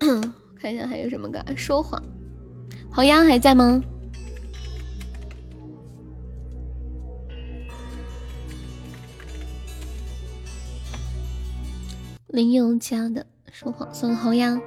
[0.60, 1.38] 看一下还有什么歌？
[1.56, 2.02] 说谎，
[2.90, 3.82] 好呀，还在吗？
[12.28, 14.60] 林宥嘉的说谎送好呀。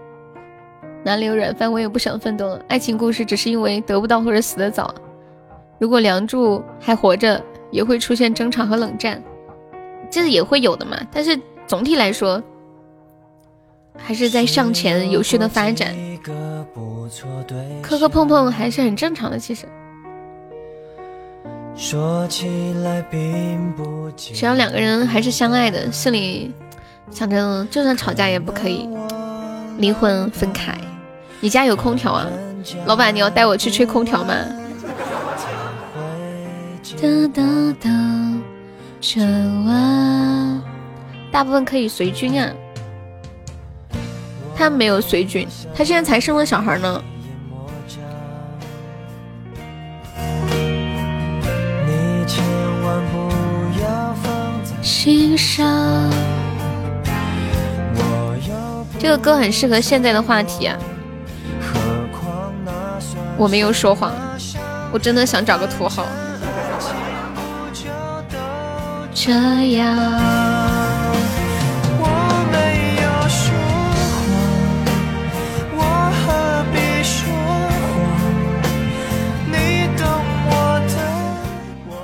[1.04, 2.64] 哪里有软饭，我也不想奋斗了。
[2.68, 4.94] 爱情故事只是因为得不到或者死的早。
[5.80, 9.24] 如果梁祝还活着，也会出现争吵和冷战，
[10.10, 10.98] 这也会有的嘛。
[11.12, 12.42] 但是总体来说，
[13.98, 15.96] 还是在向前有序的发展，
[17.82, 19.38] 磕磕碰碰还是很正常的。
[19.40, 19.66] 其实，
[21.76, 21.98] 只
[24.46, 26.52] 要两个人还是相爱的，心里
[27.10, 28.88] 想着就算吵架也不可以
[29.78, 30.78] 离婚分开。
[31.40, 32.28] 你家有空调啊？
[32.86, 34.34] 老板，你要带我去吹空调吗？
[37.02, 37.42] 哒哒
[37.80, 37.90] 哒，
[39.00, 39.22] 这
[39.66, 40.62] 晚
[41.32, 42.52] 大部分可以随军啊。
[44.62, 47.04] 他没有随军，他现在才生了小孩呢。
[54.84, 56.12] 心上，
[59.00, 60.78] 这个歌很适合现在的话题啊。
[63.36, 64.14] 我没有说谎，
[64.92, 66.06] 我真的想找个土豪。
[69.12, 70.51] 这样。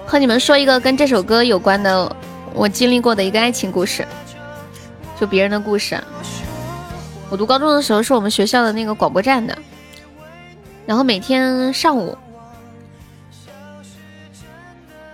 [0.07, 2.15] 和你们说一个跟这首歌有关的，
[2.53, 4.07] 我经历过的一个爱情故事，
[5.19, 6.01] 就别人的故事。
[7.29, 9.55] 我读高中的时候，是我们学校的那个广播站的。
[10.85, 12.17] 然后每天上午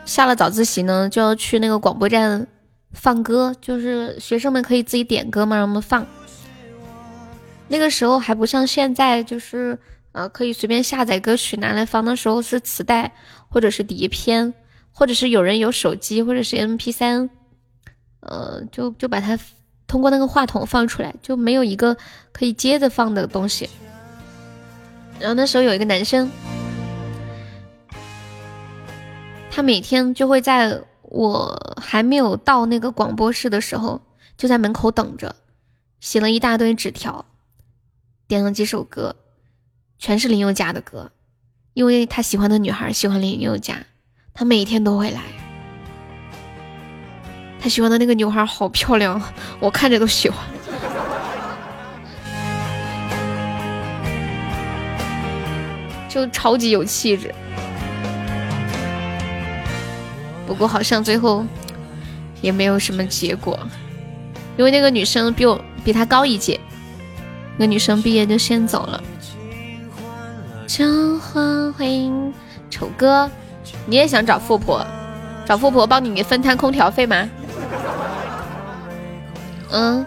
[0.06, 2.46] 下了早自习呢，就要去那个广播站
[2.92, 6.06] 放歌，就是学生们可以自己点歌嘛，让他们放。
[7.68, 9.76] 那个时候还不像现在，就是
[10.12, 13.12] 呃可以随便下载歌曲拿来放的时候是磁带
[13.50, 14.54] 或者是碟片，
[14.94, 17.30] 或者是有人有手机或者是 M P 三，
[18.22, 19.38] 呃就就把它
[19.88, 21.98] 通过那个话筒放出来，就没有一个
[22.32, 23.70] 可以接着放的东西。
[25.20, 26.30] 然后那时候有一个男生，
[29.50, 34.02] 他每天就会在我还没有到那个广播室的时候，
[34.38, 35.36] 就在门口等着，
[36.00, 37.26] 写了一大堆纸条，
[38.28, 39.16] 点了几首歌，
[40.00, 41.12] 全是林宥嘉的歌，
[41.74, 43.86] 因为他喜欢的女孩喜欢林宥嘉，
[44.34, 45.22] 他每天都会来。
[47.60, 49.22] 他喜欢的那个女孩好漂亮，
[49.60, 50.40] 我看着都喜欢。
[56.10, 57.34] 就超级有气质，
[60.46, 61.46] 不过好像最后
[62.42, 63.58] 也没有什么结果，
[64.58, 66.60] 因为那个女生比我比他高一届，
[67.58, 69.02] 那女生毕业就先走了。
[70.68, 72.34] 江欢迎
[72.70, 73.32] 丑哥，
[73.86, 74.86] 你也想找富婆，
[75.46, 77.30] 找富婆帮你分摊空调费吗？
[79.72, 80.06] 嗯。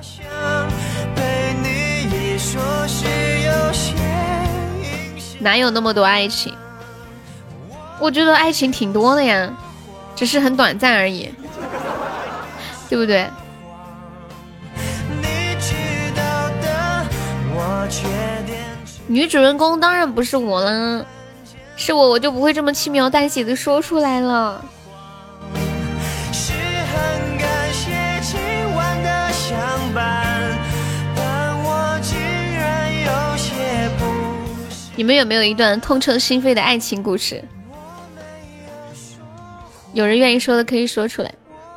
[5.38, 6.54] 哪有那么多爱情？
[7.98, 9.50] 我觉得爱情挺多的呀，
[10.14, 11.30] 只是很短暂而已，
[12.88, 13.26] 对不对？
[19.06, 21.06] 女主人公当然不是我了，
[21.76, 24.64] 是我我就不会这么轻描淡写的说出来了。
[34.96, 37.44] 你们有没有一段痛彻心扉的爱情故事？
[39.92, 41.32] 有人愿意说的可以说出来。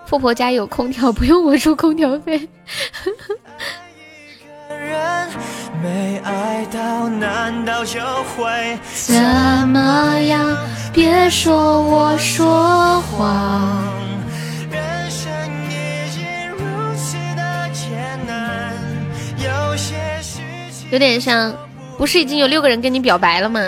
[0.06, 2.48] 富婆家有空调，不用我出空调费。
[5.82, 8.00] 没爱到，难道就
[8.36, 9.16] 会怎
[9.70, 10.58] 么样？
[10.94, 13.84] 别说我说谎。
[14.70, 15.32] 人生
[15.70, 18.74] 已经如此的艰难
[19.38, 20.42] 有些许
[20.92, 21.56] 有点像。
[21.98, 23.60] 不是已经有六个人跟你表白了吗？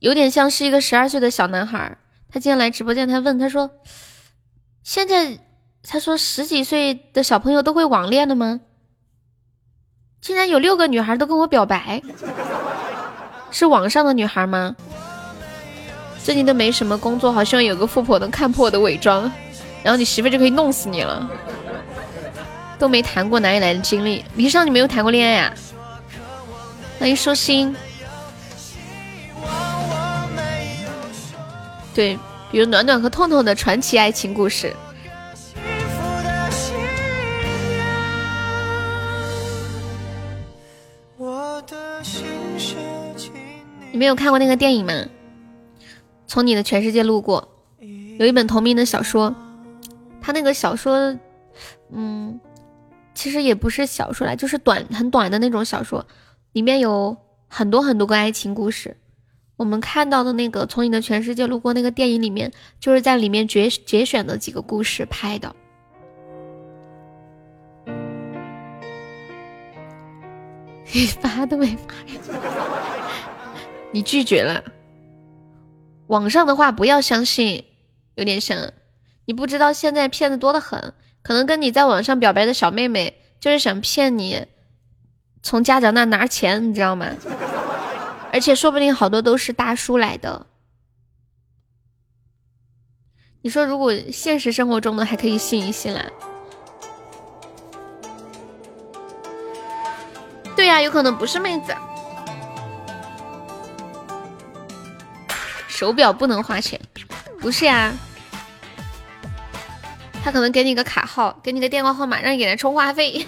[0.00, 1.98] 有点像是一个十二岁的小男孩，
[2.32, 3.70] 他今天来直播间，他问他说
[4.82, 5.38] ：“现在
[5.86, 8.60] 他说十几岁的小朋友都会网恋的吗？
[10.20, 12.02] 竟然有六个女孩都跟我表白，
[13.50, 14.74] 是网上的女孩吗？
[16.22, 19.30] 最近都没什么工作，好希望有个富婆能看破我的伪装，
[19.82, 21.28] 然后你媳妇就可以弄死你了。
[22.78, 24.24] 都没谈过，哪里来的经历？
[24.34, 25.52] 李尚，你没有谈过恋爱啊？”
[27.00, 27.74] 欢迎舒心。
[31.94, 32.18] 对，
[32.52, 34.74] 比如暖暖和痛痛的传奇爱情故事。
[43.98, 44.92] 你没有看过那个电影吗？
[46.28, 47.48] 从你的全世界路过，
[48.20, 49.34] 有一本同名的小说，
[50.20, 51.18] 他那个小说，
[51.90, 52.38] 嗯，
[53.12, 56.06] 其实也不是小说来，就是短很短的那种小说。
[56.52, 57.16] 里面有
[57.48, 58.96] 很多很多个爱情故事，
[59.56, 65.56] 我们看到的那个《从你的全世界路过》那个电影里面，就是在里面节节选的几个故事拍的。
[70.92, 71.92] 你 发都没发，
[73.92, 74.62] 你拒绝了。
[76.08, 77.64] 网上的话不要相信，
[78.14, 78.72] 有点像。
[79.26, 84.46] 你不知道现在骗子多的很，可能跟你在网上表白的小妹妹就是想骗你
[85.42, 87.06] 从家长那拿钱，你知道吗？
[88.32, 90.46] 而且说不定好多都是大叔来的。
[93.42, 96.04] 你说如果现实生活中的还可以信一信啦。
[100.56, 101.74] 对呀，有可能不是妹子。
[105.78, 106.80] 手表不能花钱，
[107.40, 107.94] 不是呀。
[110.24, 113.24] 他可能给你个卡号，给你个电话号码，让你给他充话费。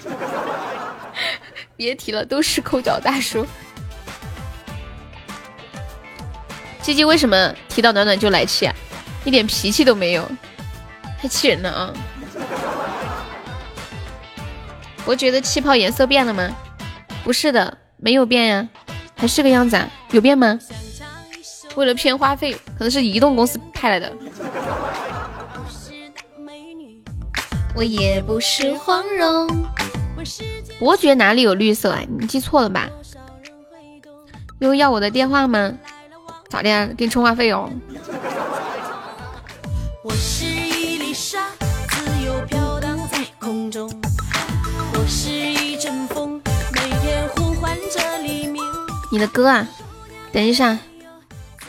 [1.77, 3.47] 别提了，都是抠脚大叔。
[6.83, 8.75] 鸡鸡为什么提到暖暖就来气啊？
[9.23, 10.29] 一点脾气都没有，
[11.23, 11.95] 太气人了啊！
[15.05, 16.51] 我觉得气泡颜色变了吗？
[17.23, 18.69] 不是的，没有变呀，
[19.15, 19.89] 还是个样子啊？
[20.11, 20.59] 有变吗？
[21.77, 24.13] 为了骗话费，可能是移动公司派来的。
[27.75, 29.49] 我也不是黄蓉。
[30.79, 32.01] 伯爵哪里有绿色啊？
[32.19, 32.89] 你记错了吧？
[34.59, 35.73] 又要我的电话吗？
[36.49, 36.87] 咋的？
[36.97, 37.71] 给你充话费哦。
[40.03, 41.49] 我是一粒沙，
[41.89, 43.91] 自由飘荡在空中。
[44.95, 46.43] 我是一阵风，
[46.75, 48.63] 每天呼唤着黎明。
[49.13, 49.67] 你的歌啊？
[50.33, 50.79] 等一下。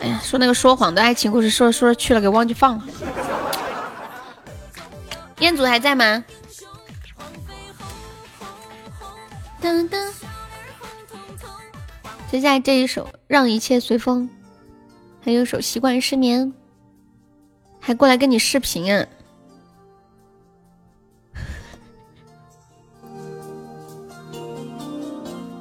[0.01, 2.83] 哎呀，说那个说谎的爱情故事，说着说着去了，给忘记放了。
[5.39, 6.23] 彦祖还在吗？
[9.61, 10.11] 噔噔。
[12.31, 14.29] 接下来这一首《让一切随风》。
[15.23, 16.51] 还有首习惯失眠，
[17.79, 19.05] 还过来跟你视频啊！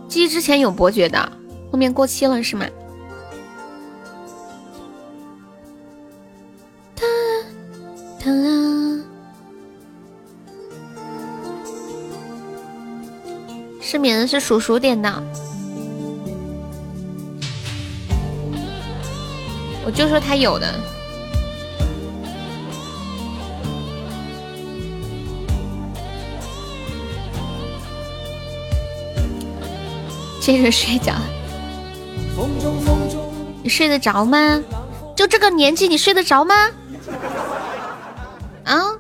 [0.09, 1.31] 机之前有伯爵的，
[1.71, 2.67] 后面过期了是吗？
[8.23, 9.01] 哒啦！
[13.81, 15.11] 失眠是叔叔点的。
[19.87, 20.71] 我就说他有的，
[30.41, 31.15] 接着睡觉。
[33.63, 34.63] 你睡得着吗？
[35.17, 36.55] 就这个年纪，你睡得着吗？
[38.65, 38.97] 啊？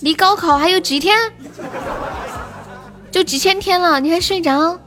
[0.00, 1.16] 离高考还有几天？
[3.10, 4.78] 就几千天了，你还睡着？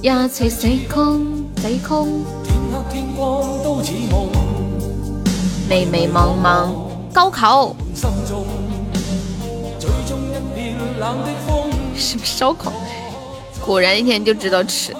[0.00, 2.24] 一切死空，死空。
[5.68, 6.72] 迷迷茫茫，
[7.12, 7.74] 高考。
[11.94, 12.72] 什么烧烤？
[13.60, 14.94] 果然一天就知道吃。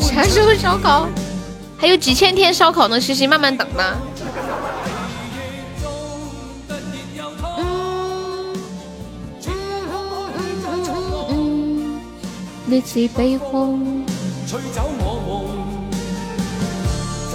[0.00, 1.06] 啥时候烧烤？
[1.76, 3.96] 还有几千天烧烤呢，西西慢慢等吧。
[12.66, 14.04] 烈日悲风，
[14.48, 15.44] 吹走我梦，
[17.30, 17.34] 就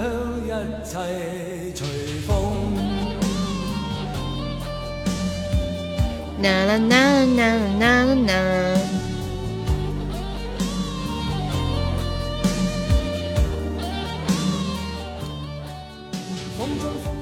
[0.00, 0.02] 让
[0.46, 0.48] 一
[0.82, 0.90] 切
[1.74, 1.86] 随
[2.26, 2.28] 风。
[6.42, 6.96] 啦啦啦
[7.36, 7.40] 啦
[7.78, 7.84] 啦
[8.26, 8.79] 啦！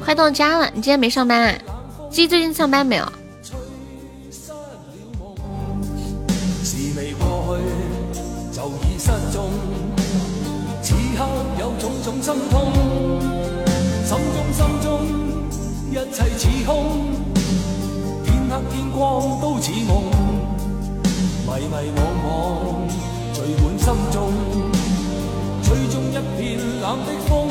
[0.09, 1.55] 快到家了，你今天没上班啊？
[2.11, 3.05] 鸡最近上班没有？
[12.23, 12.73] 心痛，
[14.07, 14.89] 心中心中
[15.91, 17.13] 一切似空，
[18.25, 20.05] 天黑天光都似梦，
[21.45, 22.27] 迷迷惘惘
[23.35, 24.33] 聚满心中，
[25.63, 27.48] 吹中一片冷的风。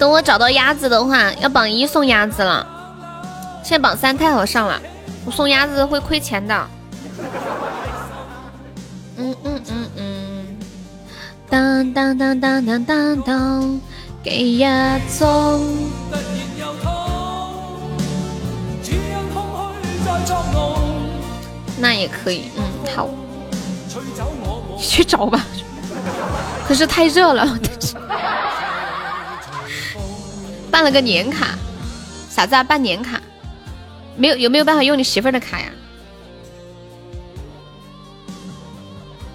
[0.00, 2.66] 等我找到鸭子的话，要榜一送鸭子了。
[3.62, 4.80] 现在榜三太好上了，
[5.26, 6.68] 我送鸭子会亏钱的。
[9.18, 10.56] 嗯嗯嗯嗯。
[11.50, 13.80] 当当当当当当当，
[14.22, 15.60] 给呀总。
[21.76, 22.62] 那也可以，嗯，
[22.96, 23.06] 好，
[24.78, 25.44] 去找吧。
[26.66, 27.44] 可是太热了，
[30.80, 31.58] 办了个年卡，
[32.30, 32.64] 啥子啊？
[32.64, 33.20] 办年卡？
[34.16, 34.36] 没有？
[34.36, 35.70] 有没有办法用你媳妇儿的卡呀？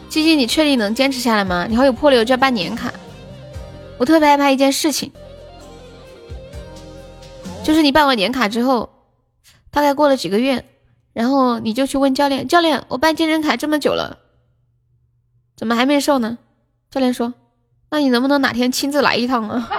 [0.10, 1.68] 鸡鸡，你确定能坚持下来吗？
[1.70, 2.92] 你好有魄力，就要办年卡。
[4.00, 5.12] 我特别害怕一件事情，
[7.64, 8.90] 就是你办完年卡之后，
[9.70, 10.66] 大概过了几个月，
[11.14, 14.18] 然后你就去问教练：“教练，我办健身卡这么久了，
[15.56, 16.40] 怎么还没瘦呢？”
[16.90, 17.36] 教练说
[17.92, 19.70] ：“那你能不能哪天亲自来一趟啊？”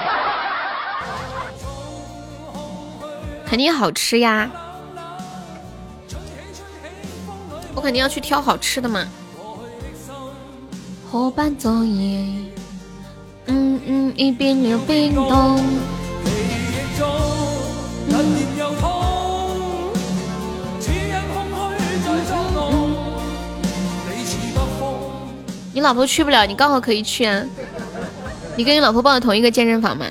[3.56, 4.50] 肯定好吃呀，
[7.74, 9.02] 我肯定要去挑好吃的嘛。
[11.10, 12.26] 伙伴作业，
[13.46, 15.58] 嗯嗯，一边流冰冻。
[25.72, 27.42] 你老婆去不了，你刚好可以去啊。
[28.54, 30.04] 你跟你老婆报的同一个健身房吗？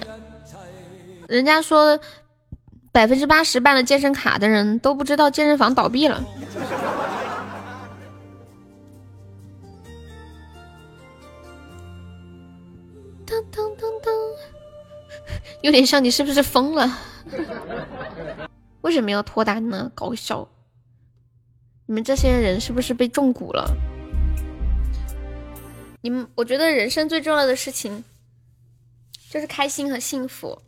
[1.28, 2.00] 人家说
[2.96, 6.24] 百分之八十办了健身卡的人都不知道健身房倒闭了。
[13.28, 14.10] 噔噔噔噔，
[15.62, 16.98] 有点像你是不是疯了？
[18.80, 19.92] 为什么要脱单呢？
[19.94, 20.48] 搞笑！
[21.88, 23.76] 你们这些人是不是被中蛊了？
[26.00, 28.06] 你们，我觉得人生最重要的事情
[29.30, 30.62] 就是开心和幸福。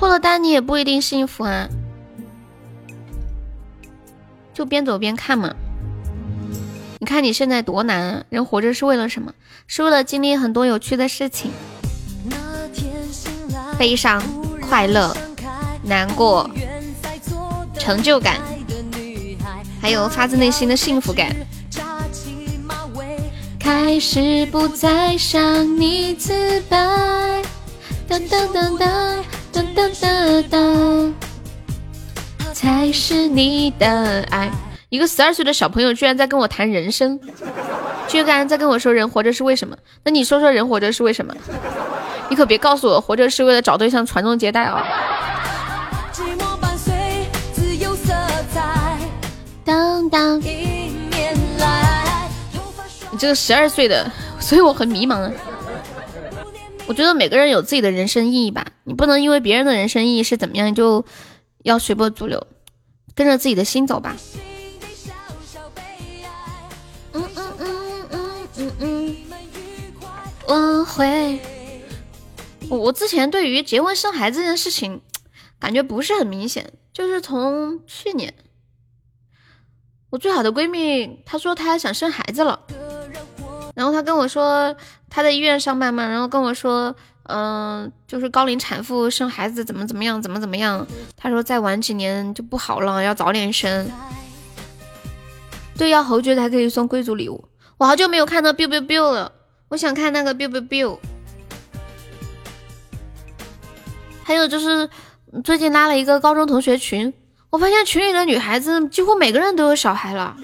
[0.00, 1.68] 脱了单你也不一定幸福啊，
[4.54, 5.54] 就边走边看嘛。
[6.98, 8.24] 你看你现在多难啊！
[8.30, 9.30] 人活着是为了什么？
[9.66, 11.50] 是为了经历很多有趣的事情，
[13.78, 14.22] 悲伤、
[14.58, 15.14] 快乐、
[15.82, 16.50] 难过、
[17.78, 18.40] 成就感，
[19.82, 21.36] 还有发自内心的幸福感。
[23.58, 27.42] 开始不再向你自白，
[28.08, 29.22] 噔噔噔噔
[29.60, 31.12] 噔噔噔噔，
[32.54, 34.50] 才是你的爱。
[34.88, 37.20] 一个十二岁的小朋友居然在跟我谈人生，
[38.08, 39.76] 居然在跟我说人活着是为什么？
[40.02, 41.34] 那你说说人活着是为什么？
[42.30, 44.82] 你可别告诉我活着是为了找对象传宗接代啊！
[49.62, 50.94] 当当，你
[53.18, 55.30] 这个十二岁的，所以我很迷茫啊。
[56.90, 61.04] 我觉得每个人有自己的人生意义吧，你不能因为别人的人生意义是怎么样，就
[61.62, 62.48] 要随波逐流，
[63.14, 64.16] 跟着自己的心走吧。
[70.48, 71.38] 我会，
[72.68, 75.00] 我我之前对于结婚生孩子这件事情，
[75.60, 76.72] 感觉不是很明显。
[76.92, 78.34] 就是从去年，
[80.10, 82.66] 我最好的闺蜜她说她想生孩子了，
[83.76, 84.74] 然后她跟我说
[85.10, 90.86] 她在医院上班嘛，然后跟我说，嗯，就是高龄产妇生孩子怎么怎么样，怎么怎么样。
[91.16, 93.90] 她说再晚几年就不好了，要早点生。
[95.76, 97.44] 对，要侯爵才可以送贵族礼物。
[97.76, 99.32] 我好久没有看到 biu biu biu 了。
[99.68, 100.98] 我想看那个 biu biu biu，
[104.22, 104.88] 还有就是
[105.42, 107.12] 最近拉了一个高中同学群，
[107.50, 110.36] 我发现群里的女孩子几乎每个人都有小孩了，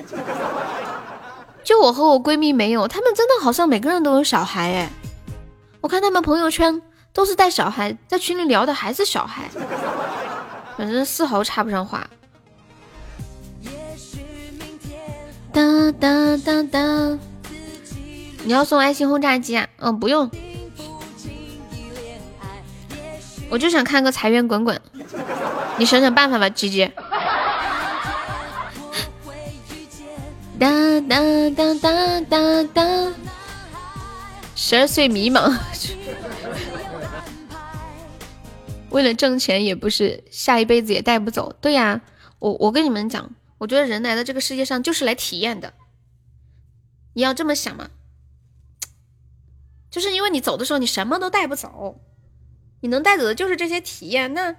[1.66, 4.88] 就我和我闺蜜没有，她们真的好像每个人都有小孩哎，
[5.80, 6.80] 我看她们朋友圈
[7.12, 9.50] 都是带小孩，在群里聊的还是小孩，
[10.78, 12.08] 反正丝毫插不上话。
[15.52, 17.18] 哒哒哒哒。
[18.44, 19.66] 你要送爱心轰炸机啊？
[19.78, 20.30] 嗯，不用，
[23.50, 24.80] 我就想看个财源滚滚。
[25.78, 26.88] 你想想办法吧，吉吉。
[30.58, 31.20] 哒哒
[31.50, 33.12] 哒哒哒哒。
[34.54, 35.54] 十二岁迷茫，
[38.88, 41.54] 为了挣钱也不是，下一辈子也带不走。
[41.60, 42.00] 对呀，
[42.38, 45.74] 我我跟你们讲，我觉得人来到这个世界上就是来体验的。
[47.12, 47.90] 你要这么想嘛。
[49.90, 52.00] 就是因为你走的时候，你什么都带不走，
[52.80, 54.32] 你能带走的就是这些体验。
[54.32, 54.56] 那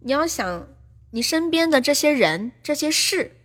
[0.00, 0.68] 你要想，
[1.10, 3.37] 你身边的这些人、这些事，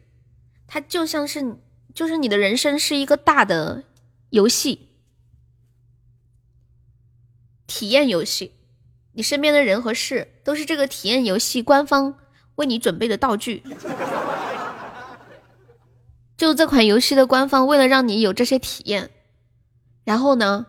[0.73, 1.59] 它就像是，
[1.93, 3.83] 就是你的人生是一个大的
[4.31, 4.89] 游戏，
[7.67, 8.53] 体验游戏。
[9.11, 12.17] 你身边的人和事都是这个体验游戏官方
[12.55, 13.61] 为你准备的道具。
[16.35, 19.11] 就这款游戏的官方，为了让你有这些体验。
[20.03, 20.65] 然后呢？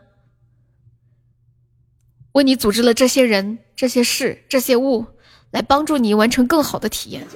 [2.33, 5.07] 为你组织了这些人、这些事、这些物，
[5.51, 7.27] 来帮助你完成更好的体验。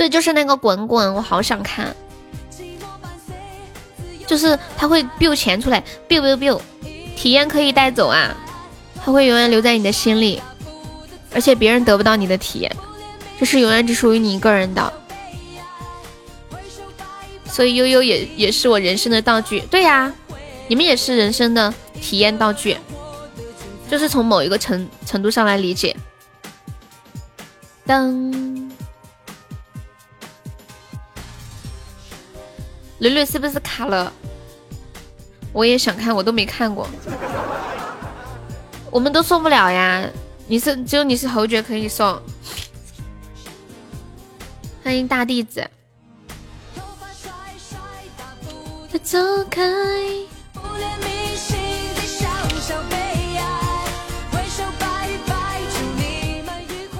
[0.00, 1.94] 对，就是那个滚滚，我好想看。
[4.26, 6.58] 就是他会 biu 钱出来，biu biu biu，
[7.14, 8.34] 体验可以带走啊，
[9.04, 10.40] 他会永远留在你的心里，
[11.34, 12.74] 而且别人得不到你的体验，
[13.38, 14.90] 这是永远只属于你一个人的。
[17.44, 20.10] 所以悠悠也也是我人生的道具，对呀，
[20.66, 22.74] 你们也是人生的体验道具，
[23.90, 25.94] 就是从某一个程程度上来理解。
[27.84, 28.69] 当，
[33.00, 34.12] 吕吕是不是卡了？
[35.52, 36.86] 我也想看，我都没看过。
[38.90, 40.06] 我们都送不了呀，
[40.46, 42.20] 你是只有你是侯爵可以送。
[44.84, 45.68] 欢迎大弟子。
[49.02, 49.18] 走
[49.50, 49.62] 开。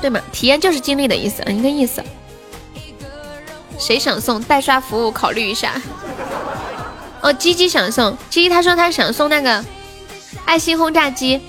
[0.00, 0.18] 对嘛？
[0.32, 2.02] 体验就是经历的意思，一个意思。
[3.80, 5.10] 谁想送代刷服务？
[5.10, 5.80] 考虑一下。
[7.22, 9.64] 哦，鸡鸡想送，鸡鸡他说他想送那个
[10.44, 11.40] 爱心轰炸机。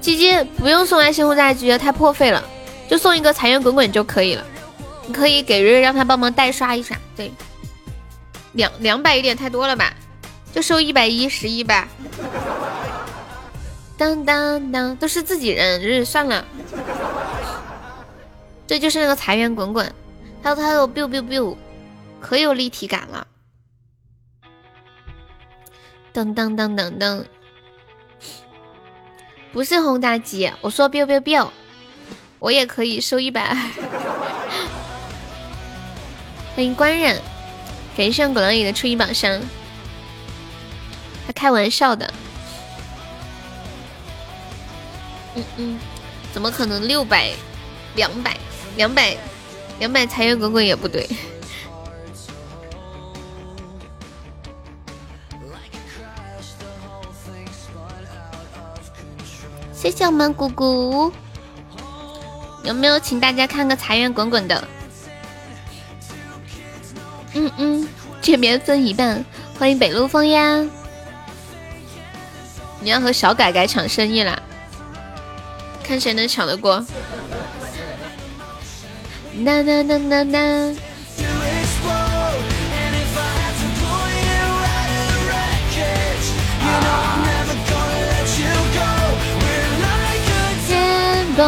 [0.00, 2.42] 鸡鸡不用送爱心轰炸机，太破费了，
[2.88, 4.44] 就送一个财源滚滚就可以了。
[5.06, 7.30] 你可以给瑞瑞让他帮忙代刷一下，对。
[8.52, 9.92] 两两百有点太多了吧，
[10.54, 11.86] 就收一百一十一吧。
[13.98, 16.44] 当当当，都是自己人，日算了。
[18.66, 19.92] 这就是那个财源滚滚，
[20.42, 21.56] 还有它有 biu biu biu，
[22.20, 23.26] 可有立体感了。
[26.12, 27.24] 噔噔噔噔噔，
[29.52, 31.48] 不是轰炸机，我说 biu biu biu，
[32.38, 33.54] 我也可以收一百。
[36.54, 37.20] 欢迎官人。
[37.96, 39.40] 感谢狗狼野的初一宝箱，
[41.26, 42.12] 他开玩笑的。
[45.34, 45.78] 嗯嗯，
[46.32, 47.32] 怎么可能六百、
[47.94, 48.36] 两百、
[48.76, 49.16] 两百、
[49.78, 51.08] 两百财源滚滚也不对。
[59.72, 61.12] 谢谢我们姑姑，
[62.64, 64.68] 有没有请大家看个财源滚滚的？
[67.34, 67.88] 嗯嗯，
[68.20, 69.24] 这边分一半，
[69.58, 70.66] 欢迎北陆风呀！
[72.80, 74.42] 你要和小改改抢生意啦，
[75.84, 76.84] 看谁能抢得过。
[79.38, 80.76] 呐呐呐呐呐！
[90.66, 91.46] 天光。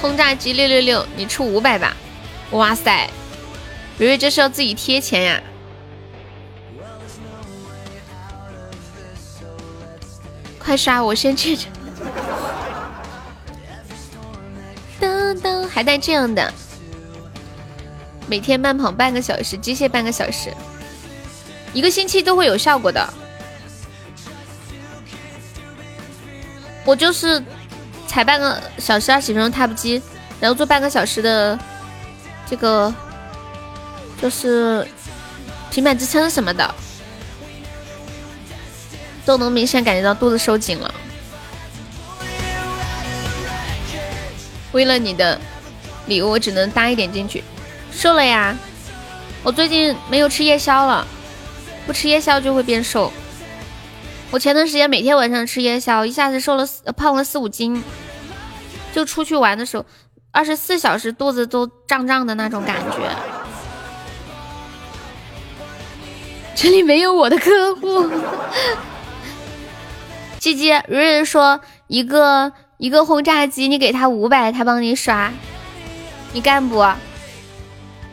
[0.00, 1.96] 轰炸机六六六，你出五百吧！
[2.50, 3.08] 哇塞，
[3.98, 5.42] 蕊蕊这是要自己贴钱呀！
[10.64, 11.56] 快刷，我先去。
[15.00, 16.52] 噔噔，还带这样的，
[18.28, 20.54] 每天慢跑半个小时，机械半个小时，
[21.72, 23.12] 一个星期都会有效果的。
[26.84, 27.42] 我就是。
[28.04, 30.02] 踩半个小时二十分钟踏步机，
[30.38, 31.58] 然后做半个小时的
[32.46, 32.92] 这个
[34.20, 34.86] 就是
[35.70, 36.74] 平板支撑什么的，
[39.24, 40.94] 都能明显感觉到肚子收紧了。
[44.72, 45.38] 为了你的
[46.06, 47.44] 礼物，我只能搭一点进去。
[47.92, 48.56] 瘦了呀，
[49.42, 51.06] 我最近没有吃夜宵了，
[51.86, 53.12] 不吃夜宵就会变瘦。
[54.30, 57.84] 我前段时间每天晚上吃夜宵，一下子瘦了四胖了四五斤，
[58.94, 59.84] 就出去玩的时候，
[60.30, 62.96] 二十四小时肚子都胀胀的那种感觉。
[66.54, 68.10] 这里没有我的客户。
[70.42, 75.32] 鸡鸡瑞瑞说一个一个轰炸机，你给他五百，他帮你刷，
[76.32, 76.80] 你干不？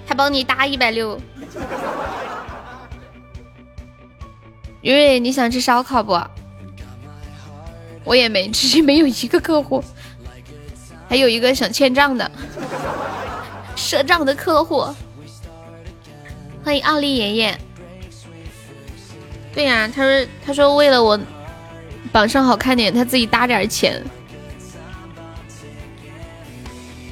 [0.05, 1.19] 他帮你搭一百六。
[4.83, 6.21] 瑞瑞，你想吃烧烤不？
[8.03, 9.83] 我也没，直接没有一个客户，
[11.09, 12.31] 还有一个想欠账的，
[13.75, 14.85] 赊账的客户。
[16.63, 17.59] 欢迎奥利爷爷。
[19.51, 21.19] 对呀，他说他说为了我
[22.11, 24.03] 榜上好看点，他自己搭点钱。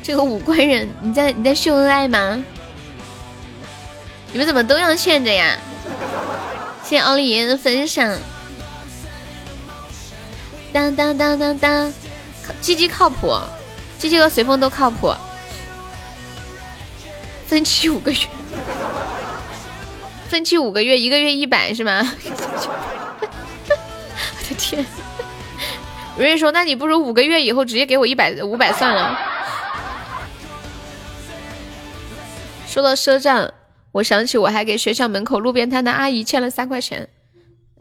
[0.02, 2.44] 这个五官人，你在你在秀恩爱吗？
[4.32, 5.58] 你们怎么都要炫着呀？
[6.84, 8.18] 谢谢奥利爷的分享。
[10.72, 11.94] 当当当当当，
[12.62, 13.38] 鸡鸡靠谱，
[13.98, 15.14] 鸡鸡和随风都靠谱。
[17.46, 18.20] 分期五个月，
[20.30, 22.14] 分期五个月，一个月一百是吗？
[24.58, 24.86] 我的天！
[26.18, 29.20] 瑞瑞说：“那你不如五个月以后直接给我一百五百算了。”
[32.68, 33.52] 说到赊账，
[33.92, 37.08] 我想起我还给学校门口路边摊的阿姨欠了三块钱。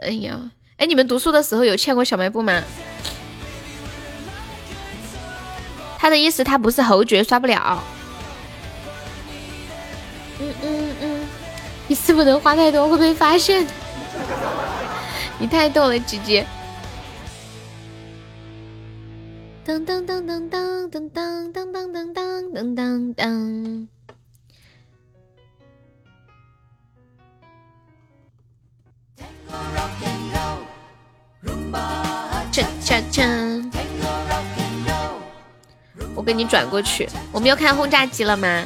[0.00, 0.38] 哎呀，
[0.76, 2.62] 哎，你们读书的时候有欠过小卖部吗？
[5.98, 7.82] 他的意思，他不是侯爵刷不了。
[10.38, 11.26] 嗯嗯嗯，
[11.88, 13.66] 你是不能花太多，会被发现。
[15.38, 16.46] 你太逗了，姐姐。
[19.66, 23.88] 当当当当当当当当当当当当当。
[32.52, 33.68] 锵锵锵！
[36.14, 37.08] 我给你转过去。
[37.32, 38.64] 我们要看轰炸机了吗？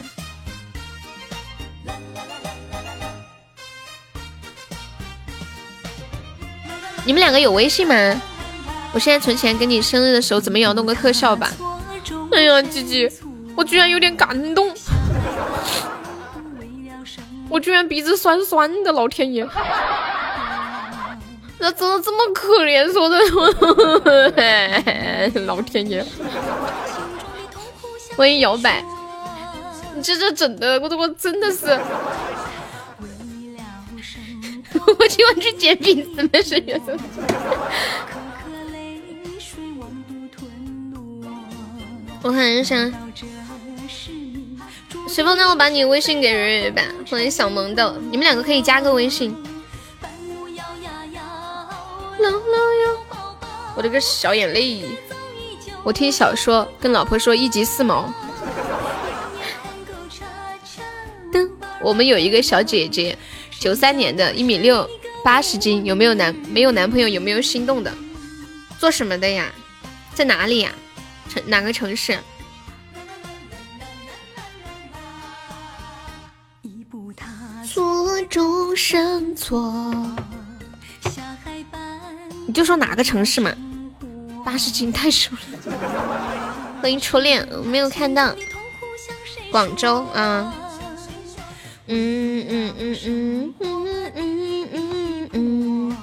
[7.06, 8.20] 你们两个有微信吗？
[8.92, 11.50] 我现在存钱给你生日的时候怎么也要弄个特效吧？
[12.32, 13.10] 哎呀，鸡鸡，
[13.56, 14.72] 我居然有点感动，
[17.48, 19.46] 我居然鼻子酸酸的，老天爷！
[21.58, 23.18] 那真的这么可怜，说的，
[25.46, 26.04] 老天爷！
[28.16, 28.82] 欢迎摇摆，
[29.94, 31.66] 你这这整的，我都我真的是，
[34.98, 36.58] 我今晚去捡鼻子，没事
[42.22, 42.76] 我看一下，
[45.08, 46.82] 随风，那我把你微信给蕊蕊吧。
[47.10, 49.34] 欢迎小萌豆，你们两个可以加个微信。
[53.74, 54.82] 我的个小眼泪！
[55.82, 58.12] 我听小说，跟老婆说一集四毛。
[61.80, 63.16] 我们有一个小姐姐，
[63.58, 64.86] 九三年的，一米六，
[65.24, 66.34] 八十斤，有没有男？
[66.50, 67.90] 没有男朋友，有没有心动的？
[68.78, 69.50] 做什么的呀？
[70.14, 70.70] 在哪里呀？
[71.30, 72.18] 城哪个城市？
[77.64, 79.94] 错中生错。
[82.48, 83.52] 你就说哪个城市嘛？
[84.44, 85.38] 八十斤太瘦了。
[86.82, 88.34] 欢迎初恋，没有看到。
[89.52, 90.52] 广州啊。
[91.86, 95.96] 嗯嗯嗯嗯嗯嗯嗯嗯。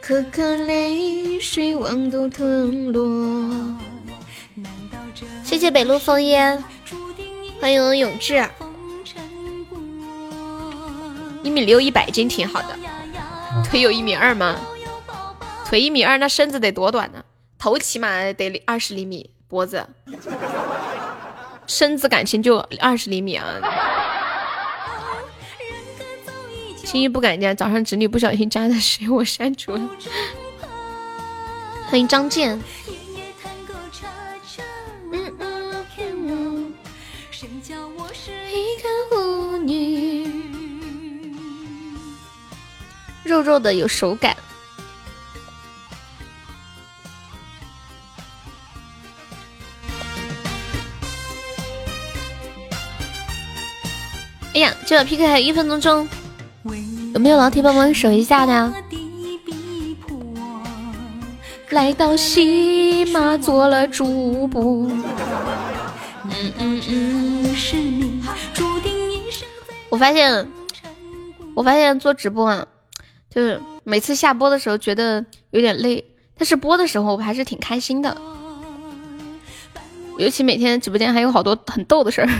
[0.00, 3.76] 颗颗泪水往肚吞落。
[5.48, 6.62] 谢谢北路烽烟，
[7.58, 8.46] 欢迎永志。
[11.42, 12.76] 一米六，一百斤挺好的。
[13.64, 14.60] 腿有一米二吗？
[15.64, 17.24] 腿一米二，那身子得多短呢？
[17.58, 19.88] 头起码得二十厘米，脖子，
[21.66, 23.46] 身子感情就二十厘米啊！
[26.84, 29.08] 轻易不敢加，早上侄女不小心加的谁？
[29.08, 29.80] 我删除了。
[31.86, 32.62] 欢迎张健。
[43.38, 44.36] 肉肉的有手感。
[54.54, 56.08] 哎呀，这个 PK 还有一分多钟，
[57.14, 58.74] 有没有老铁帮忙守一下的？
[61.70, 64.88] 来到西马做了主播。
[66.24, 68.20] 嗯嗯嗯，是你
[68.52, 69.46] 注定一生
[69.90, 70.50] 我发现，
[71.54, 72.66] 我发现做直播啊，
[73.38, 76.04] 就是每次下播的时候觉得有点累，
[76.36, 78.20] 但是播的时候我还是挺开心的。
[80.18, 82.26] 尤其每天直播间还有好多很逗的事儿。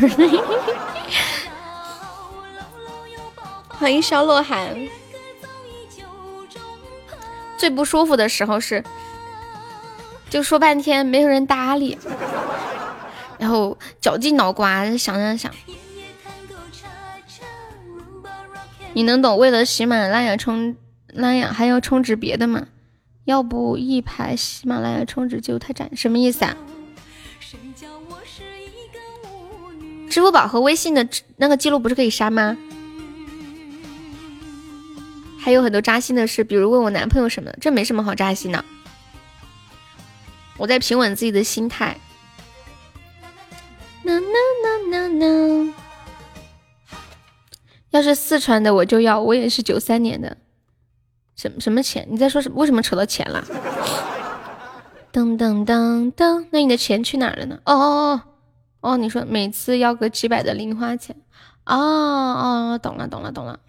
[3.68, 4.76] 欢迎萧洛涵。
[7.56, 8.82] 最不舒服的时候是，
[10.28, 11.96] 就说半天没有人搭理，
[13.38, 15.52] 然后绞尽脑瓜想想想。
[18.94, 19.38] 你能懂？
[19.38, 20.74] 为了喜马拉雅充
[21.14, 22.68] 那样还要充值别的吗？
[23.24, 26.56] 要不一排喜马拉雅充值就太占，什么意思啊？
[30.08, 31.06] 支付宝和微信的
[31.36, 32.56] 那个记录不是可以删吗？
[35.38, 38.64] 还有很多扎心的事，比如问我男朋友什么的，这没什么好扎心的。
[40.56, 41.98] 我在平稳自己的心态。
[47.90, 50.36] 要是四川的我就要，我也是九三年的。
[51.39, 52.05] 什什么钱？
[52.10, 52.57] 你在说什么？
[52.58, 53.44] 为什么扯到钱了？
[55.12, 57.60] 噔噔噔噔，那你的钱去哪儿了呢？
[57.65, 58.23] 哦哦哦
[58.81, 61.15] 哦，你说每次要个几百的零花钱。
[61.65, 63.60] 哦哦，懂了懂了懂了。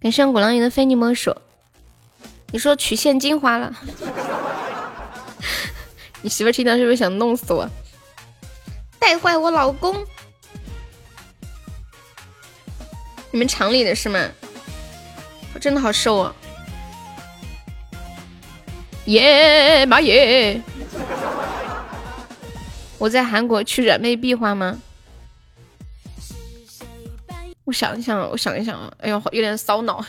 [0.00, 1.34] 感谢鼓浪屿的非你莫属。
[2.52, 3.74] 你说取现金花了，
[6.20, 7.66] 你媳妇听到是不是想弄死我？
[8.98, 10.04] 带坏我老公？
[13.30, 14.28] 你们厂里的是吗？
[15.54, 16.36] 我真的好瘦啊！
[19.06, 20.60] 耶妈耶！
[22.98, 24.78] 我在韩国去人民币花吗？
[27.64, 30.04] 我想一想，我想一想，哎呦，有点烧脑。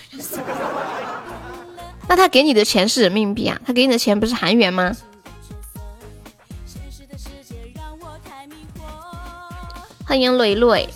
[2.07, 3.59] 那他给你的钱是人民币啊？
[3.65, 4.95] 他给你的钱不是韩元吗？
[10.05, 10.87] 欢迎磊磊，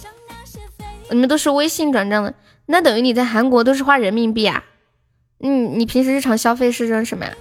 [1.09, 2.33] 你们都是微信转账的，
[2.67, 4.63] 那等于你在韩国都是花人民币啊？
[5.39, 7.33] 嗯，你平时日常消费是扔什么呀？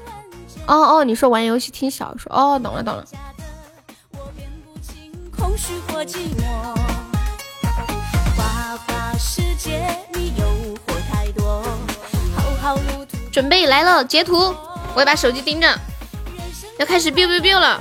[0.69, 3.05] 哦哦，你说玩游戏听小说，哦，懂了懂了。
[13.33, 14.55] 准备来了，截图，
[14.95, 15.79] 我要把手机盯着，
[16.79, 17.81] 要开始 biu biu biu 了，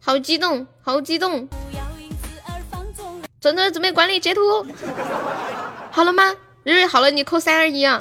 [0.00, 1.46] 好激动，好激动！
[3.40, 4.66] 准备准备管理截图，
[5.90, 6.34] 好了吗？
[6.64, 8.00] 瑞瑞好了，你扣三二一啊！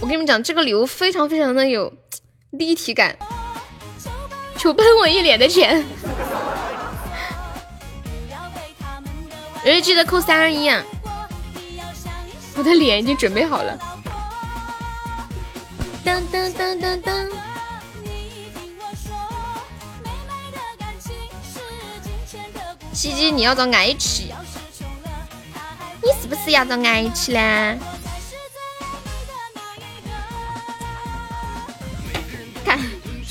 [0.00, 1.92] 我跟你们讲，这个礼物非常非常的有
[2.50, 3.16] 立体感，
[4.56, 5.84] 就喷我一脸的钱。
[9.64, 10.82] 瑞瑞记得扣三二一啊！
[12.56, 13.76] 我的脸已经准备好了。
[16.04, 17.28] 当当当当当。
[22.92, 24.32] 七七，你要找爱妻？
[26.02, 27.78] 你是不是要找爱妻呢？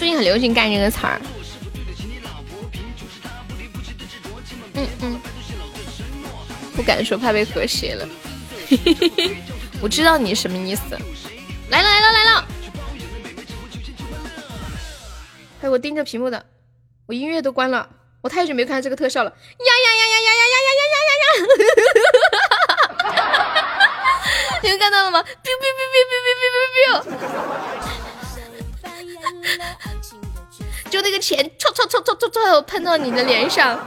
[0.08, 1.22] 近很流行干这个词儿。
[4.74, 5.22] 嗯嗯。
[6.76, 8.08] 不敢说，怕被和谐了。
[9.82, 10.98] 我知道你什么意思。
[11.69, 12.48] 来了来了来了！
[15.64, 16.45] 哎，我盯着屏幕的，
[17.08, 17.90] 我音乐都关了，
[18.22, 19.30] 我太久没看到这个特效了。
[19.30, 21.27] 呀呀呀呀呀呀呀呀呀呀呀！
[24.64, 27.18] 你们看到了吗？biu biu biu biu biu biu biu biu！
[30.90, 33.77] 就那个钱，唰唰唰唰唰唰喷到你的脸上，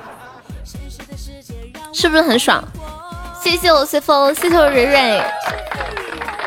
[1.92, 2.62] 是不是很爽？
[3.42, 5.22] 谢谢我随风，谢谢我蕊蕊，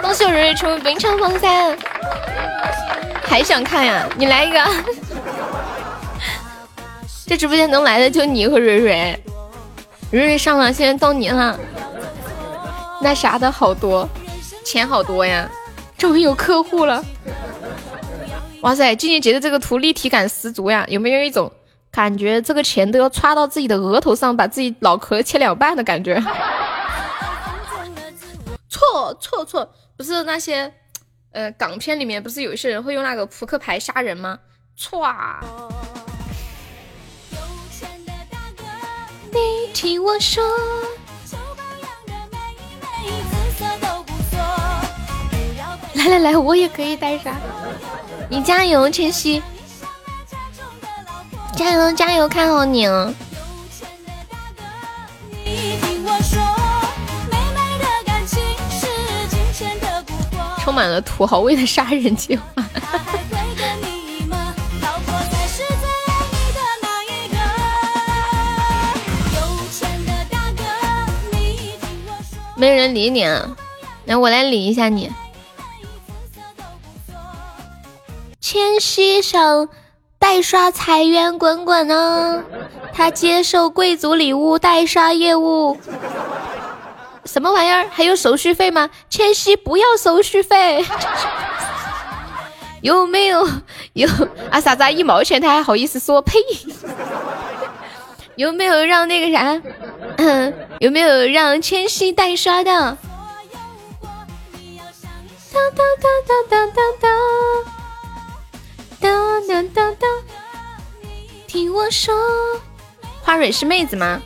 [0.01, 1.75] 恭喜我蕊蕊成为名场封三，
[3.25, 4.07] 还想看呀？
[4.15, 4.63] 你来一个，
[7.25, 9.19] 这直播间能来的就你和蕊蕊，
[10.11, 11.59] 蕊蕊上了，现在到你了，
[13.01, 14.07] 那啥的好多，
[14.63, 15.49] 钱好多呀，
[15.97, 17.03] 终于有客户了，
[18.63, 21.51] 哇塞，静静姐的这个图立体感十足呀，有没有一种
[21.91, 26.17] 感觉这个钱都要插到自己的额头上，把自己脑壳切两半的感觉？
[28.69, 30.73] 错错错，不是那些，
[31.33, 34.39] 呃，港片里面不是有一些人会用那个扑克牌杀人吗？
[34.77, 35.05] 错。
[39.29, 40.41] 你听我说。
[45.95, 47.35] 来来来，我也可以带上。
[48.33, 49.43] 你加油，千玺！
[51.55, 53.13] 加油加油，看好你哦。
[60.63, 62.43] 充满了土豪味的杀人计划。
[72.55, 73.55] 没人理你，啊，
[74.05, 75.11] 来我来理一下你。
[78.43, 79.69] 千玺想
[80.19, 82.43] 代刷财源滚滚啊！
[82.91, 85.79] 他接受贵族礼物代刷业务。
[87.23, 87.87] 什么玩意儿？
[87.89, 88.89] 还有手续费吗？
[89.09, 90.85] 千玺不要手续费。
[92.83, 93.47] 有没有
[93.93, 94.09] 有
[94.51, 94.59] 啊？
[94.59, 94.91] 啥子？
[94.91, 96.21] 一毛钱他还好意思说？
[96.21, 96.37] 呸！
[98.35, 99.61] 有没有让那个啥？
[100.17, 102.97] 嗯， 有没有让千玺代刷的？
[105.53, 107.09] 当当当当当当当
[109.03, 110.09] 当当当！
[111.45, 112.13] 听我说，
[113.21, 114.21] 花蕊是妹子吗？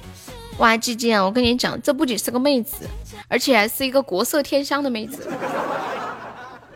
[0.59, 1.11] 哇，鸡鸡！
[1.14, 2.88] 我跟你讲，这不仅是个妹子，
[3.27, 5.27] 而且还是一个国色天香的妹子。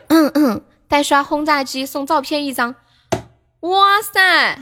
[0.08, 2.74] 嗯嗯，代刷轰炸机送照片一张。
[3.60, 4.58] 哇塞，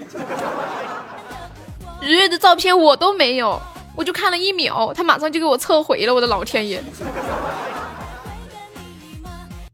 [2.01, 3.61] 日月的照片我都没有，
[3.95, 6.13] 我就看了一秒，他马上就给我撤回了。
[6.13, 6.83] 我的老天爷！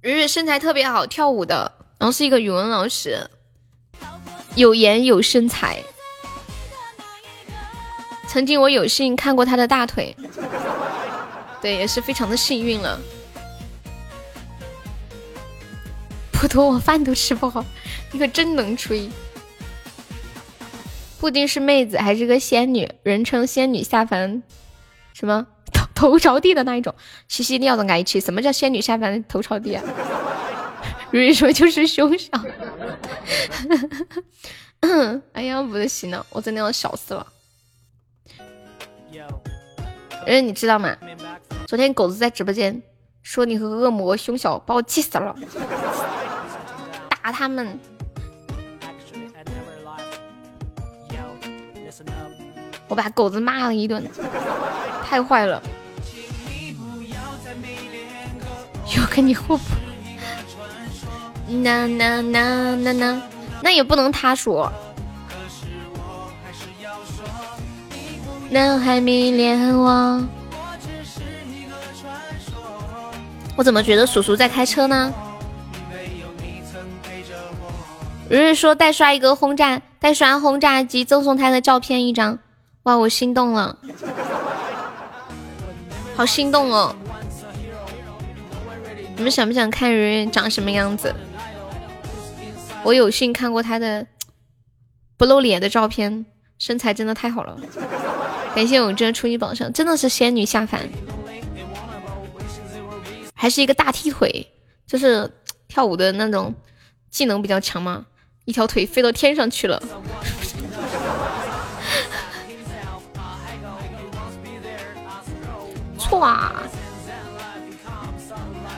[0.01, 3.27] 日月身材特别好，跳舞的，然后是一个语文老师，
[4.55, 5.83] 有颜有身材。
[8.27, 10.15] 曾经我有幸看过他的大腿，
[11.61, 12.99] 对，也是非常的幸运了。
[16.33, 17.63] 不多，我饭都吃不好。
[18.11, 19.09] 你可真能吹。
[21.19, 22.89] 布丁是妹子还是个仙女？
[23.03, 24.43] 人称仙女下凡，
[25.13, 26.93] 什么头头朝地的那一种？
[27.27, 29.83] 西西你要的爱气，什么叫仙女下凡头朝地啊？
[31.11, 32.29] 瑞瑞说就是胸小。
[35.33, 37.25] 哎呀，不得行了，我真的要笑死了。
[40.25, 40.95] 瑞，你知道吗？
[41.67, 42.81] 昨天狗子在直播间
[43.23, 45.35] 说你和恶魔胸小，把我气死了。
[47.23, 47.79] 打他们！
[52.87, 54.07] 我把狗子骂了一顿，
[55.03, 55.59] 太坏了。
[58.95, 59.63] 又跟你互补，
[61.47, 63.21] 那那那那那，
[63.61, 64.71] 那也不能他说。
[68.49, 70.23] 男孩迷恋我，
[73.55, 75.13] 我怎么觉得叔叔在开车呢？
[78.29, 82.39] 如日说代刷一个轰炸，代刷轰炸机赠送他的照片一张。
[82.83, 83.77] 哇，我心动了，
[86.15, 86.95] 好心动哦！
[89.15, 91.13] 你们想不想看圆圆长什么样子？
[92.85, 94.05] 我有幸看过她的
[95.17, 96.23] 不露脸的照片，
[96.59, 97.59] 身材真的太好了。
[98.53, 100.87] 感谢我这初一榜上，真的是仙女下凡，
[103.33, 104.47] 还是一个大踢腿，
[104.85, 105.29] 就是
[105.67, 106.53] 跳舞的那种
[107.09, 108.05] 技能比较强嘛，
[108.45, 109.81] 一条腿飞到天上去了。
[115.97, 116.61] 错啊，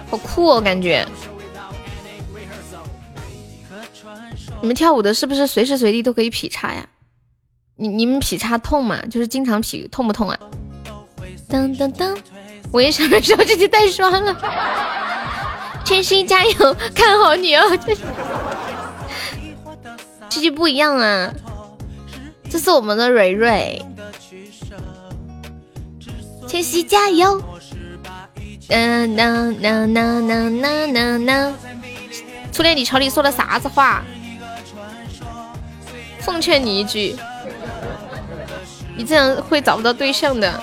[0.10, 0.61] 好酷哦！
[0.61, 1.06] 感觉
[4.61, 6.86] 你们跳舞的是不是随时随地都可以劈叉呀？
[7.76, 9.00] 你你们劈叉痛吗？
[9.10, 10.38] 就是经常劈，痛不痛啊？
[11.50, 12.18] 噔噔噔，
[12.72, 14.36] 我也想着小姐姐带刷了。
[15.86, 17.64] 千玺加油，看好你哦！
[20.30, 21.32] 这就不一样啊，
[22.50, 23.82] 这是我们的蕊蕊。
[26.48, 27.42] 千玺加油！
[28.69, 31.53] 嗯呐呐呐呐呐呐呐！
[32.52, 34.03] 初恋，你朝你说了啥子话？
[36.28, 37.16] 奉劝你一句，
[38.98, 40.62] 你这样会找不到对象的。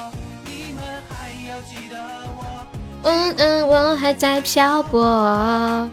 [3.03, 5.89] 嗯嗯，我还在漂泊。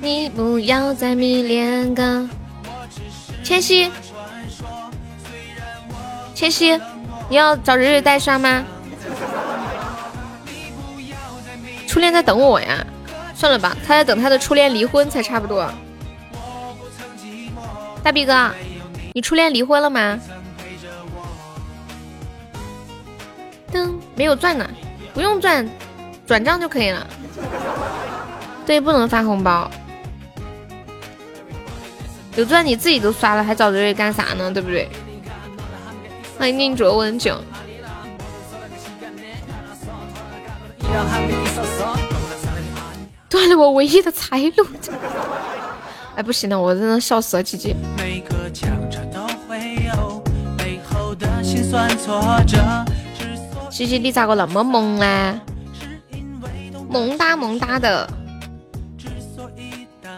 [0.00, 2.28] 你不要再迷恋个
[3.42, 3.90] 千玺。
[6.36, 6.80] 千玺，
[7.28, 8.64] 你要找蕊蕊代刷吗？
[11.88, 12.86] 初恋在等我呀，
[13.38, 15.72] 算了吧，他在等他的初恋离婚才差不多。
[18.02, 18.50] 大逼哥，
[19.14, 20.18] 你初恋离婚了吗？
[23.72, 24.68] 噔，没有钻呢，
[25.14, 25.68] 不用钻，
[26.26, 27.06] 转账就可以了。
[28.66, 29.70] 对，不能发红包。
[32.34, 34.50] 有钻你自己都刷了，还找瑞瑞干啥呢？
[34.50, 34.88] 对不对？
[36.36, 37.40] 欢迎宁卓文九，
[43.28, 44.66] 断了我唯一的财路。
[46.14, 47.76] 哎，不行了，我真的笑死了，姐姐。
[53.70, 55.40] 西西，你咋个那么萌呢？
[56.88, 58.08] 萌哒萌哒的，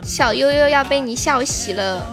[0.02, 2.06] 小悠悠要被你笑死了。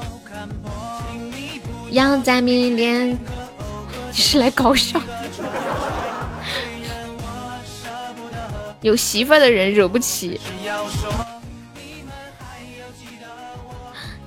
[1.91, 3.17] 要在迷恋。
[4.19, 4.99] 是来搞笑，
[8.81, 10.39] 有媳妇的人惹不起。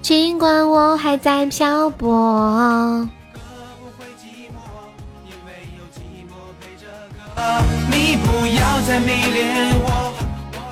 [0.03, 3.09] 尽管我还在漂泊。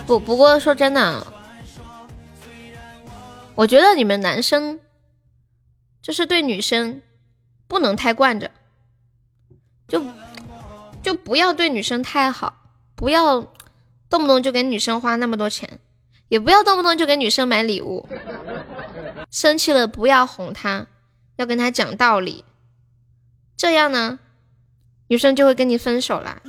[0.07, 1.27] 不，不过说真的，
[3.55, 4.81] 我觉得你们男生
[6.03, 7.03] 就是对女生
[7.69, 8.51] 不能太惯着。
[9.87, 10.03] 就
[11.03, 12.55] 就不要对女生太好，
[12.97, 13.47] 不要
[14.11, 15.79] 动不动就给女生花那么多钱，
[16.29, 18.09] 也不要动不动就给女生买礼物。
[19.31, 20.87] 生气了不要哄她，
[21.37, 22.45] 要跟她讲道理。
[23.57, 24.19] 这样呢，
[25.09, 26.41] 女生就会跟你分手啦。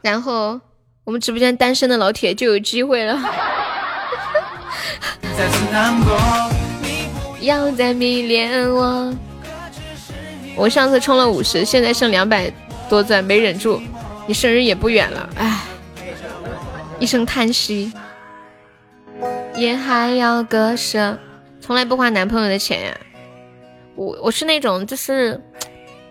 [0.00, 0.60] 然后
[1.04, 3.18] 我们直播间单身的老铁就有机会了。
[6.04, 9.14] 不 要再迷恋我。
[10.56, 12.48] 我上次充了五十，现在剩两百
[12.88, 13.82] 多钻，没忍住。
[14.26, 15.60] 你生日也不远了，唉，
[17.04, 17.92] 一声叹息。
[19.54, 21.18] 也还要割舍，
[21.60, 22.98] 从来不花男朋友的钱呀。
[23.94, 25.38] 我我是那种就是，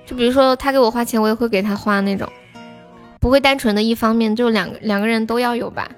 [0.06, 2.32] 就比如说他给我花钱，我也会给他花那种，
[3.20, 5.90] 不会单纯的一方面，就两两个人都要有吧。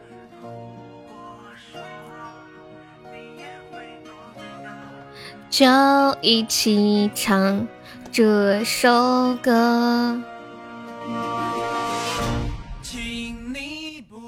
[5.49, 5.65] 就
[6.21, 7.67] 一起唱
[8.13, 10.21] 这首歌。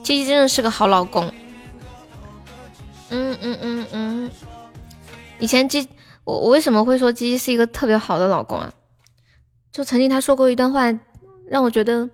[0.08, 1.30] 鸡鸡真的是个好老公。
[3.10, 4.32] 嗯嗯嗯嗯。
[5.38, 5.86] 以前鸡，
[6.24, 8.74] 我我为什么会说鸡鸡是一个特别好的老公啊？
[9.70, 10.86] 就曾经他说过一段话，
[11.50, 12.10] 让我觉得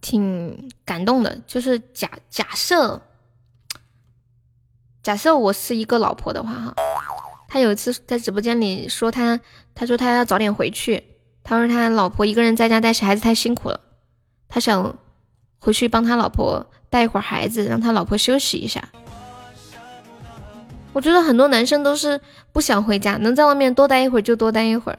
[0.00, 1.36] 挺感动的。
[1.44, 3.02] 就是假假设，
[5.02, 6.74] 假设我是一个老婆的话，哈。
[7.48, 9.40] 他有一次在直播间里说他，
[9.74, 11.02] 他说他要早点回去。
[11.42, 13.80] 他说他老婆一个人在家带小孩子太辛苦了，
[14.46, 14.96] 他想
[15.58, 18.82] 回去帮他老婆带一会儿孩子，让他老婆休息一下。
[20.92, 22.20] 我觉得很多男生都是
[22.52, 24.98] 不想回家，能在外面多待一会儿就多待一会儿。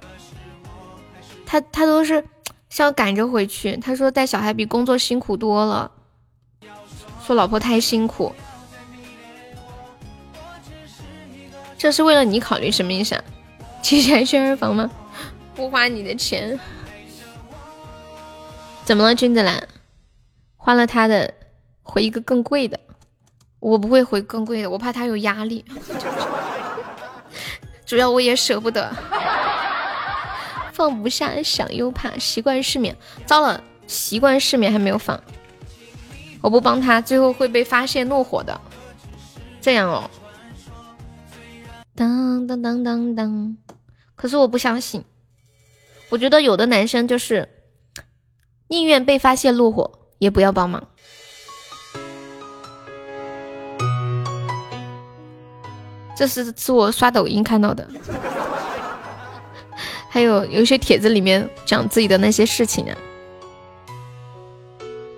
[1.46, 2.24] 他他都是
[2.70, 3.76] 想赶着回去。
[3.78, 5.90] 他说带小孩比工作辛苦多了，
[7.26, 8.32] 说老婆太辛苦。
[11.78, 13.24] 这是为了你考虑什么意思啊？
[13.82, 14.90] 提前宣传房吗？
[15.56, 16.60] 不花你的钱，
[18.84, 19.68] 怎么了，君子兰？
[20.58, 21.34] 花了他的，
[21.88, 22.80] 回一个更贵的。
[23.60, 25.66] 我不会回更贵的，我怕他有压力。
[27.86, 28.94] 主要我也舍不得，
[30.74, 32.96] 放不下，想又怕，习惯失眠。
[33.26, 35.20] 糟了，习惯失眠还没有放，
[36.42, 38.60] 我不帮他，最后会被发现怒火的。
[39.62, 40.10] 这样哦。
[41.96, 43.58] 当当当当当，
[44.16, 45.04] 可是我不相信。
[46.10, 47.50] 我觉得有的男生就是
[48.68, 50.88] 宁愿被发现怒火，也不要帮忙。
[56.18, 57.88] 这是是我刷抖音看到的，
[60.10, 62.98] 还有有一些帖子里面讲自己的那些事情啊。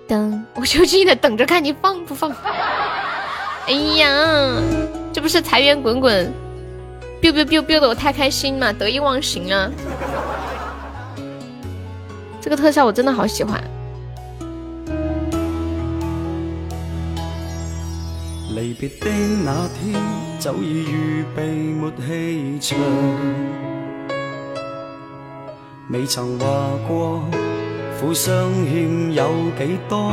[0.06, 2.30] 等，我就静的等着看你放不放。
[3.66, 4.08] 哎呀，
[5.12, 6.30] 这不是财源滚滚。
[7.22, 9.70] biu biu biu biu 的我太开心嘛，得意忘形啊！
[12.40, 13.62] 这个特效我真的好喜欢。
[18.54, 19.10] 离别的
[19.44, 19.94] 那天，
[20.40, 21.92] 早已预备没
[22.58, 22.78] 气场，
[25.90, 26.46] 未曾话
[26.88, 27.22] 过，
[28.00, 30.10] 苦相欠有几多？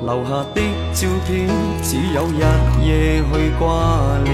[0.00, 1.48] 留下的照片，
[1.82, 2.44] 只有日
[2.86, 4.32] 夜去挂念。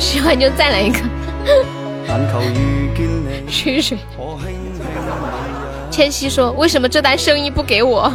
[0.00, 0.98] 喜欢就再来一个。
[2.08, 3.46] 但求遇见你。
[3.48, 3.96] 水水。
[5.92, 8.12] 千玺说：“为什么这单生意不给我？”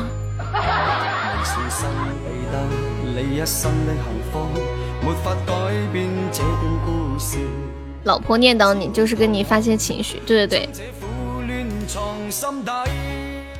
[8.03, 10.21] 老婆念叨你，就是跟你发泄情绪。
[10.25, 10.69] 对对对。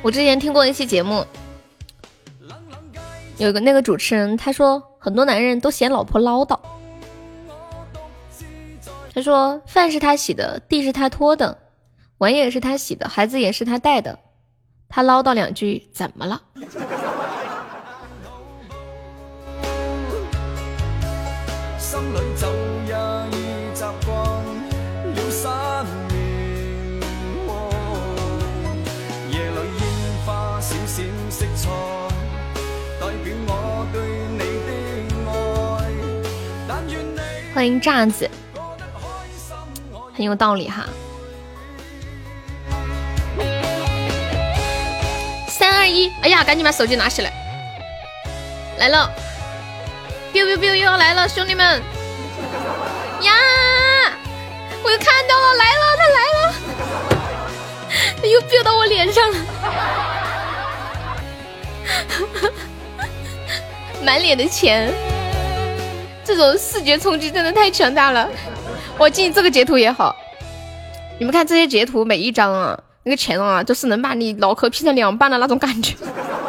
[0.02, 1.24] 我之前听过一期节目。
[3.36, 6.58] 有个那个主持人，他说很多男人都嫌老婆唠叨。
[9.12, 11.58] 他说饭是他洗的，地是他拖的，
[12.18, 14.18] 碗也是他洗的，孩子也是他带的，
[14.88, 16.42] 他唠叨两句怎么了？
[37.54, 38.28] 欢迎炸子，
[40.12, 40.84] 很有道理哈。
[45.48, 47.32] 三二一，哎呀，赶紧把手机拿起来，
[48.78, 49.08] 来了
[50.32, 51.80] ，biu biu biu 又要来了，兄弟们，
[53.22, 53.32] 呀，
[54.82, 56.52] 我又看到了，来了，他来了，
[58.20, 59.38] 他又 biu 到我脸上了，
[64.02, 64.92] 满脸的钱。
[66.24, 68.28] 这种视觉冲击真的太强大了！
[68.98, 70.14] 我建议这个截图也好，
[71.18, 75.94] 你们看这些截图，每一张啊，那个钱啊，都是能把你脑壳劈成两半的那种感觉。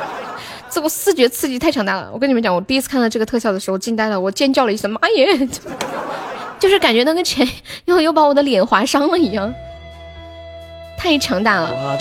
[0.72, 2.10] 这个视觉刺激太强大了！
[2.14, 5.48] 我跟你们讲，我第一次看到这个特效的时候，惊呆了，我尖叫了一声：“妈耶！”
[6.60, 7.48] 就是感觉那个钱
[7.86, 9.54] 又又把我的脸划伤了一样，
[10.98, 11.98] 太强大了。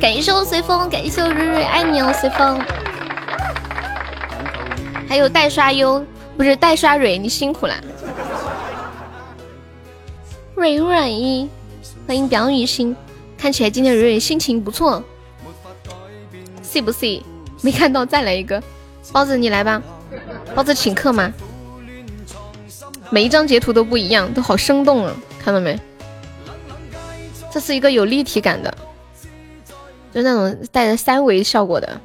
[0.00, 2.60] 感谢我随风，感谢我瑞瑞，爱你哦，随风。
[5.08, 6.04] 还有代刷优，
[6.36, 7.74] 不是代刷蕊，你辛苦了。
[10.54, 11.48] 蕊蕊，
[12.06, 12.96] 欢迎表语星，
[13.36, 15.02] 看起来今天蕊蕊心情不错，
[16.62, 17.20] 是不是？
[17.60, 18.62] 没看到，再来一个。
[19.12, 19.82] 包子你来吧，
[20.54, 21.32] 包子请客吗？
[23.10, 25.78] 每一张截图都不一样，都好生动啊，看到没？
[27.52, 28.74] 这是一个有立体感的，
[30.12, 32.00] 就那种带着三维效果的。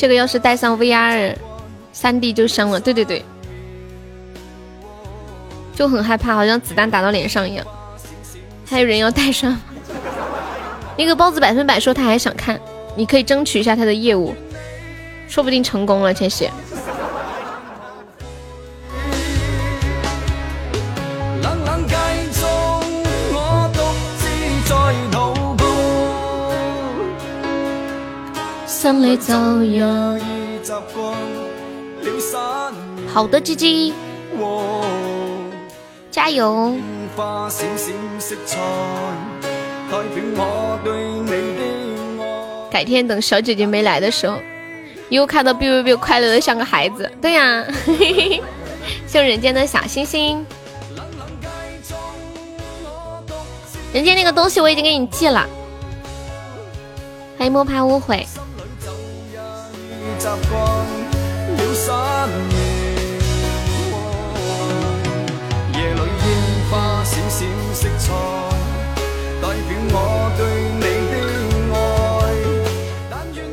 [0.00, 1.36] 这个要是带上 VR，
[1.92, 2.80] 三 D 就香了。
[2.80, 3.22] 对对对，
[5.74, 7.66] 就很害怕，好像子弹打到脸上一样。
[8.64, 9.54] 还有人要带上。
[10.96, 12.58] 那个包子百分百说他还想看，
[12.96, 14.34] 你可以争取一下他的业务，
[15.28, 16.14] 说不定成功了。
[16.14, 16.48] 千玺。
[33.12, 33.92] 好的，鸡鸡，
[36.10, 36.74] 加油！
[42.70, 44.38] 改天等小姐姐没来的时候，
[45.10, 47.12] 又看到 biu biu biu 快乐的像个孩子。
[47.20, 47.62] 对呀，
[49.06, 50.46] 送人间的小星星。
[53.92, 55.46] 人间那个东西我已经给你寄了。
[57.36, 58.26] 欢迎摸爬无悔。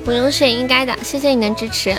[0.04, 1.96] 不用谢应该的，谢谢你的支持。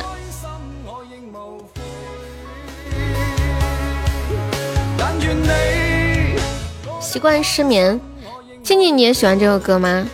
[7.00, 7.98] 习惯失眠，
[8.62, 10.06] 静静你也喜欢这首歌吗？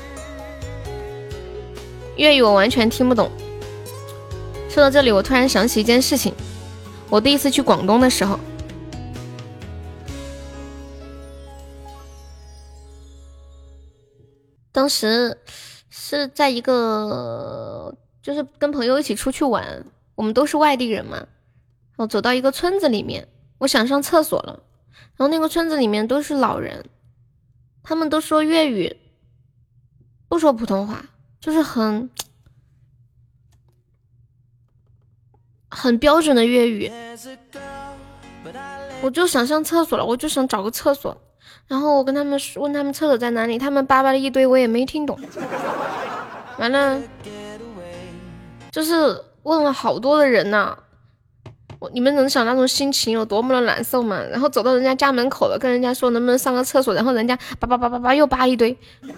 [2.16, 3.28] 粤语我完全听不懂。
[4.74, 6.34] 说到这里，我突然想起一件事情。
[7.08, 8.36] 我第一次去广东的时候，
[14.72, 15.38] 当时
[15.88, 19.86] 是在一个，就是跟朋友一起出去玩，
[20.16, 21.24] 我们都是外地人嘛。
[21.94, 23.28] 我走到一个村子里面，
[23.58, 24.60] 我想上厕所了，
[25.16, 26.84] 然后那个村子里面都是老人，
[27.84, 28.96] 他们都说粤语，
[30.28, 31.00] 不说普通话，
[31.40, 32.10] 就是很。
[35.74, 36.90] 很标准的粤语，
[39.02, 41.16] 我就想上厕所了，我就想找个厕所，
[41.66, 45.18] 然后我跟他们说，问他们厕所在哪里，他们叭叭了一堆，我也没听懂。
[46.58, 47.00] 完了，
[48.70, 50.76] 就是问了好多的人呐，
[51.80, 54.20] 我你们能想那种心情有多么的难受吗？
[54.30, 58.76] 然后走到人家家门口了，跟人家说能不能上个厕所，然后人家叭叭叭叭叭又叭一堆，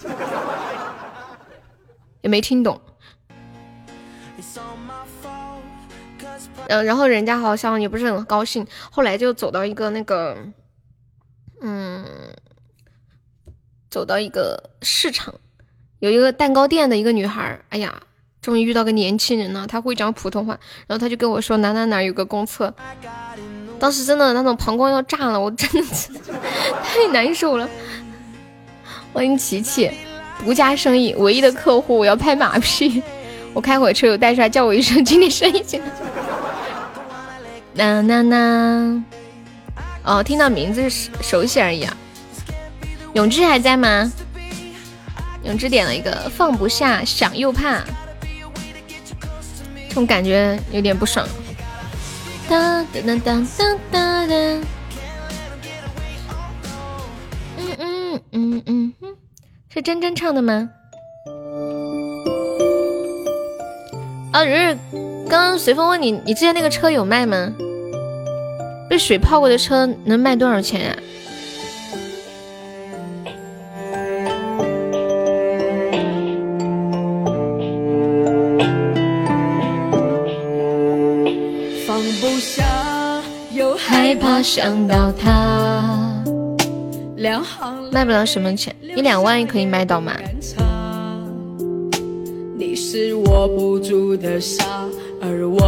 [2.22, 2.80] 也没听懂。
[6.68, 10.36] 嗯，然后人家好像也不是很高兴，后来就走到一个那个，
[11.60, 12.04] 嗯，
[13.90, 15.34] 走到一个市场，
[16.00, 18.02] 有一个蛋糕店的一个女孩，哎呀，
[18.42, 22.74] 终于遇到个年轻人了，他会讲普通话，然后他就跟我说哪哪哪有个公厕，
[23.78, 26.10] 当时真的那种膀胱要炸了，我真的是
[26.82, 27.68] 太难受了。
[29.12, 29.90] 欢迎琪琪，
[30.44, 33.02] 独家生意，唯一的客户，我要拍马屁，
[33.54, 35.62] 我开会车有带出来叫我一声，今天生意
[37.76, 37.76] 行。
[37.76, 39.04] 呐呐呐！
[40.04, 41.96] 哦，听到名字是熟悉而已啊。
[43.14, 44.10] 永志还在吗？
[45.44, 47.82] 永志点了一个放不下，想又怕，
[49.88, 51.26] 这种感觉有点不爽。
[52.48, 53.42] 哒哒哒哒
[53.90, 54.34] 哒哒。
[57.58, 59.16] 嗯嗯嗯嗯嗯，
[59.68, 60.68] 是真真唱的吗？
[64.32, 64.78] 啊，日日，
[65.28, 67.52] 刚刚随风问你，你之前那个车有卖吗？
[68.88, 70.96] 被水泡过的车能卖多少钱呀？
[81.84, 82.64] 放不下，
[83.52, 86.22] 又害怕想到他。
[87.90, 90.14] 卖不了什么钱，一两万也可以卖到吗？
[92.58, 94.85] 你是握不住的沙，而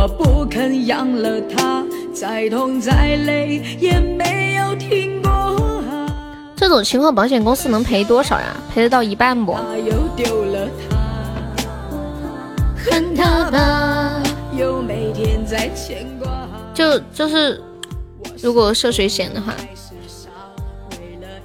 [0.01, 1.85] 我不肯养了它。
[2.15, 5.61] 再痛再累也没有停过。
[6.55, 8.57] 这种情况保险公司能赔多少呀？
[8.73, 9.57] 赔得到一半不？
[16.75, 17.61] 就就是，
[18.41, 19.53] 如果涉水险的话，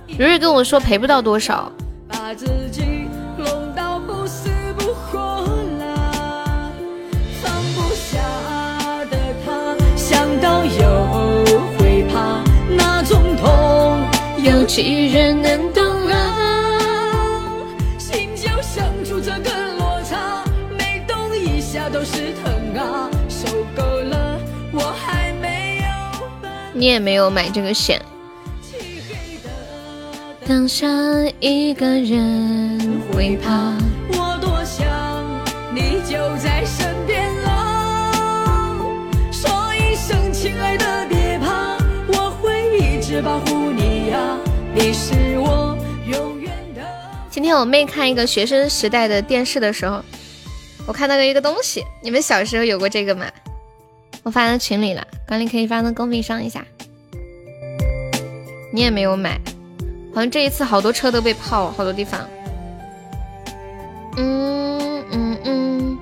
[0.07, 1.71] 如日跟我说赔不到多少。
[10.65, 11.45] 又
[11.77, 13.99] 会怕那种痛
[14.43, 17.51] 有几人能懂啊？
[17.97, 20.43] 心就生出这个落差，
[20.77, 23.09] 每动一下都是疼啊！
[23.29, 24.39] 受够了，
[24.71, 25.85] 我还没有。
[26.73, 28.01] 你也没有买这个险。
[30.45, 30.87] 当下
[31.39, 33.73] 一个人会怕。
[47.43, 50.01] 今天我妹看一个学生时代的电视的时候，
[50.87, 53.25] 我看到了一个东西，你们小时候有过这个吗？
[54.23, 56.65] 我发到群里了，管理可以发到公屏上一下。
[58.71, 59.37] 你也没有买，
[60.15, 62.21] 好像这一次好多车都被泡，好多地方。
[64.15, 65.97] 嗯嗯嗯。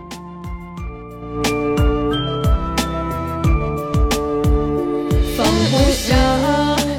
[5.36, 6.16] 放不下，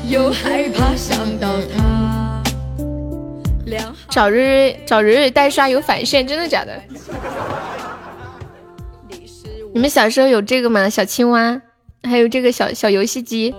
[0.08, 2.42] 又害怕想到他。
[3.66, 6.78] 两找瑞瑞找瑞瑞代刷有返现，真的假的？
[9.72, 10.86] 你们小时候有这个吗？
[10.90, 11.62] 小青蛙，
[12.02, 13.54] 还有这个小小游戏机。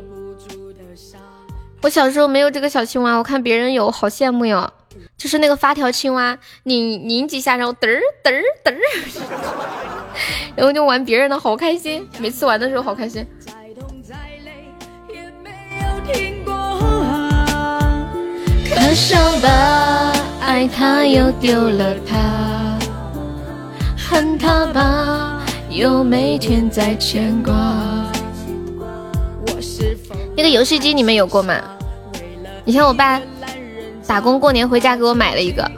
[1.81, 4.71] 我小时候没有这个小青蛙，我看别人有，好羡慕哟。
[5.17, 8.77] 就是那个发条青蛙，拧拧几下，然后嘚儿嘚儿嘚儿，
[10.55, 12.07] 然后就玩别人的，好开心。
[12.19, 13.25] 每次玩的时候好开心。
[13.39, 14.13] 再痛再
[14.45, 14.67] 累
[15.09, 15.49] 也没
[15.81, 16.52] 有停过
[18.69, 22.77] 可笑吧，爱他又丢了他，
[23.97, 27.53] 恨他吧，又每天在牵挂。
[30.35, 31.55] 那个游戏机你们有过吗？
[32.65, 33.21] 以前我爸
[34.07, 35.69] 打工过年回家给我买了一个，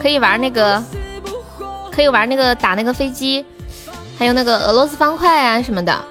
[0.00, 0.82] 可以玩那个，
[1.90, 3.44] 可以玩那个打那个飞机，
[4.18, 6.04] 还有那个俄罗斯方块啊什么的。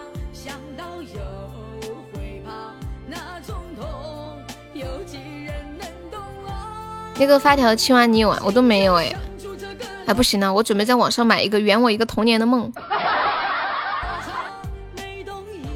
[7.22, 8.42] 那个发条青蛙你有啊？
[8.44, 9.16] 我都没有哎，
[10.08, 12.74] 还不行呢，我准备在网上买一个，圆我一个童年的梦。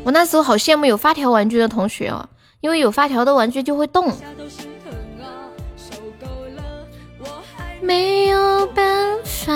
[0.03, 2.27] 我那时候好羡慕有发条玩具的同学哦，
[2.61, 4.11] 因为有发条的玩具就会动。
[7.79, 9.53] 没有办法。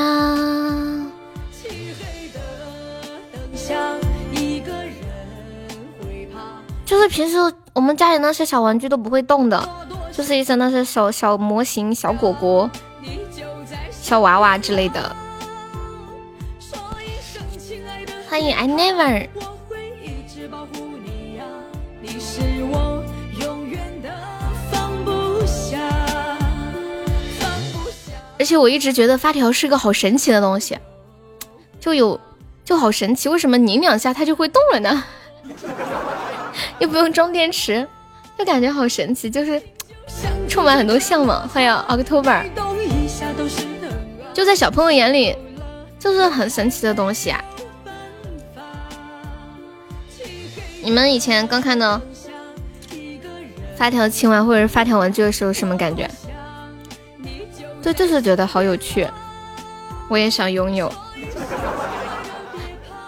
[6.86, 7.38] 就是平时
[7.74, 9.58] 我们家里那些小玩具都不会动的，
[10.12, 12.70] 就是一些那些小小模型、小果果、
[13.92, 15.16] 小娃娃之类的。
[18.30, 19.28] 欢迎 I never。
[28.38, 30.78] 而且我一直觉得发条是个好神奇的东西，
[31.80, 32.18] 就有
[32.64, 35.04] 就好神奇，为什么拧两下它就会动了呢？
[36.80, 37.86] 又不用装电池，
[38.38, 39.62] 就感觉好神奇，就是
[40.48, 41.48] 充满很多向往。
[41.48, 42.44] 欢迎 October，
[44.34, 45.36] 就在小朋友眼里，
[45.98, 47.44] 就是很神奇的东西啊。
[50.82, 52.02] 你们以前刚看到
[53.76, 56.10] 发条青蛙或者发条玩具的时候，什么感觉？
[57.82, 59.08] 就就是觉得好有趣，
[60.10, 60.92] 我也想拥有，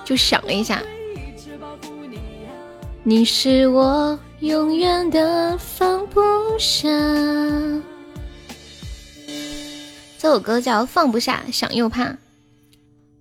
[0.05, 0.81] 就想了一下。
[3.03, 6.19] 你是我永远的放不
[6.57, 6.89] 下。
[10.17, 12.05] 这首歌叫《放不下，想又怕》。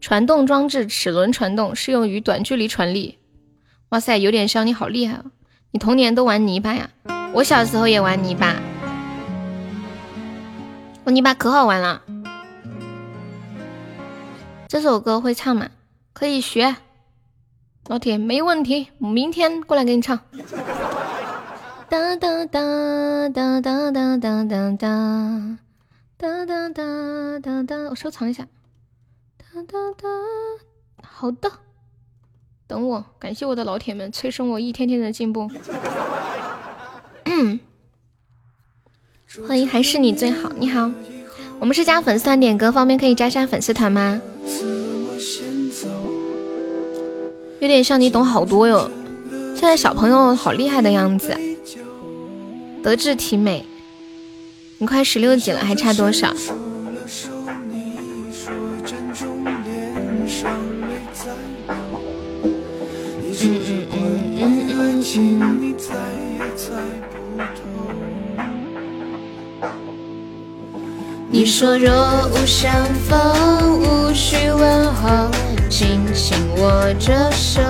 [0.01, 3.19] 传动装置齿轮传动，适用于短距离传力。
[3.91, 5.27] 哇塞，有点像你好厉害哦！
[5.73, 6.89] 你童年都玩泥巴呀？
[7.35, 8.57] 我小时候也玩泥巴。
[11.05, 12.01] 我泥巴可好玩了，
[14.69, 15.69] 这首歌会唱吗？
[16.15, 16.77] 可以学，
[17.89, 20.19] 老铁没问题，明天过来给你唱。
[21.91, 24.77] 哒哒哒哒哒哒哒哒哒
[26.17, 28.47] 哒哒哒哒哒，我收藏一下。
[29.39, 30.09] 哒哒哒，
[31.03, 31.51] 好的，
[32.69, 35.51] 等我，感谢我的老铁们催生我一天天的进步。
[39.49, 40.49] 欢迎，还是你最好。
[40.61, 40.93] 你好，
[41.59, 44.21] 我们是加粉丝团点歌，方便可以加下粉丝团吗？
[47.59, 48.89] 有点像你懂好多哟，
[49.57, 51.37] 现在小朋友好厉害的样子，
[52.83, 53.65] 德智体美。
[54.79, 56.35] 你快十六级了，还差多少？
[63.43, 63.97] 嗯嗯嗯
[64.39, 65.75] 嗯嗯嗯。
[71.33, 72.73] 你说若无相
[73.09, 75.31] 逢，无需问候，
[75.71, 77.61] 轻轻握着手。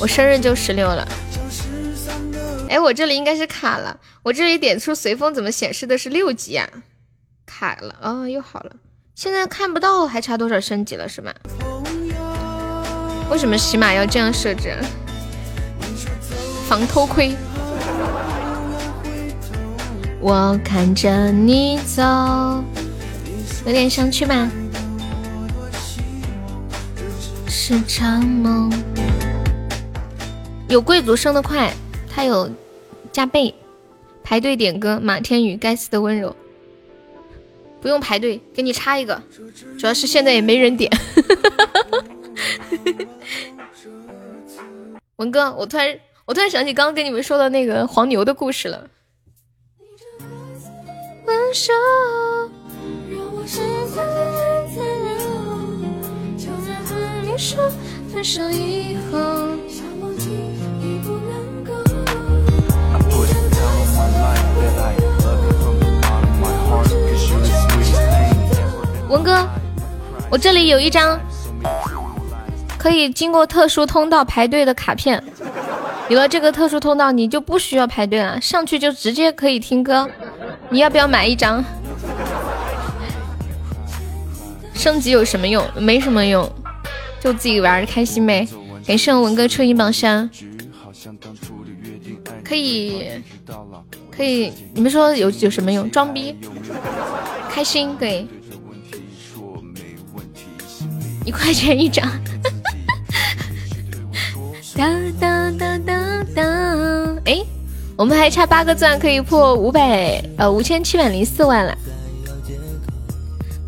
[0.00, 1.06] 我生日就十六了。
[2.72, 6.66] 哎，我这里应该是卡了，我这里点出随风怎么显示的是六级呀？
[7.44, 8.72] 卡了，哦，又好了。
[9.14, 11.30] 现在看不到还差多少升级了是吗？
[13.30, 14.74] 为什么喜马要这样设置？
[16.66, 17.36] 防偷窥。
[20.18, 22.02] 我看着你走，
[23.66, 24.48] 有点想去吧。
[27.46, 28.72] 是场梦。
[30.68, 31.70] 有贵族升的快，
[32.08, 32.50] 他有
[33.12, 33.54] 加倍。
[34.24, 36.30] 排队点歌，马天宇《该死的温柔》。
[37.80, 39.20] 不用排队，给你插一个。
[39.76, 40.88] 主要是现在也没人点。
[45.16, 48.88] 文哥，我突然我突然想起刚刚跟你们说的那个黄牛的故事了。
[51.26, 51.72] 分手，
[53.10, 53.42] 让我，
[58.12, 59.18] 分手以后，
[69.12, 69.46] 文哥，
[70.30, 71.20] 我这里有一张
[72.78, 75.22] 可以经过特殊通道排队的卡片，
[76.08, 80.08] 有了这个特殊通道，你就不需要排队了，上去就直接可以听歌。
[80.70, 81.62] 你要不要买一张？
[84.72, 85.62] 升级有什么用？
[85.76, 86.50] 没什么用，
[87.20, 88.48] 就自己玩的开心呗。
[88.86, 90.28] 感谢文哥出一宝箱，
[92.42, 93.10] 可以
[94.10, 95.90] 可以，你们说有有什么用？
[95.90, 96.34] 装逼，
[97.50, 98.26] 开心，对。
[101.24, 102.04] 一块钱一张，
[104.76, 104.88] 哒
[105.20, 106.42] 哒哒哒哒。
[107.26, 107.40] 哎，
[107.96, 111.76] 我们还差八个钻可以破五百呃五千七百零四万了。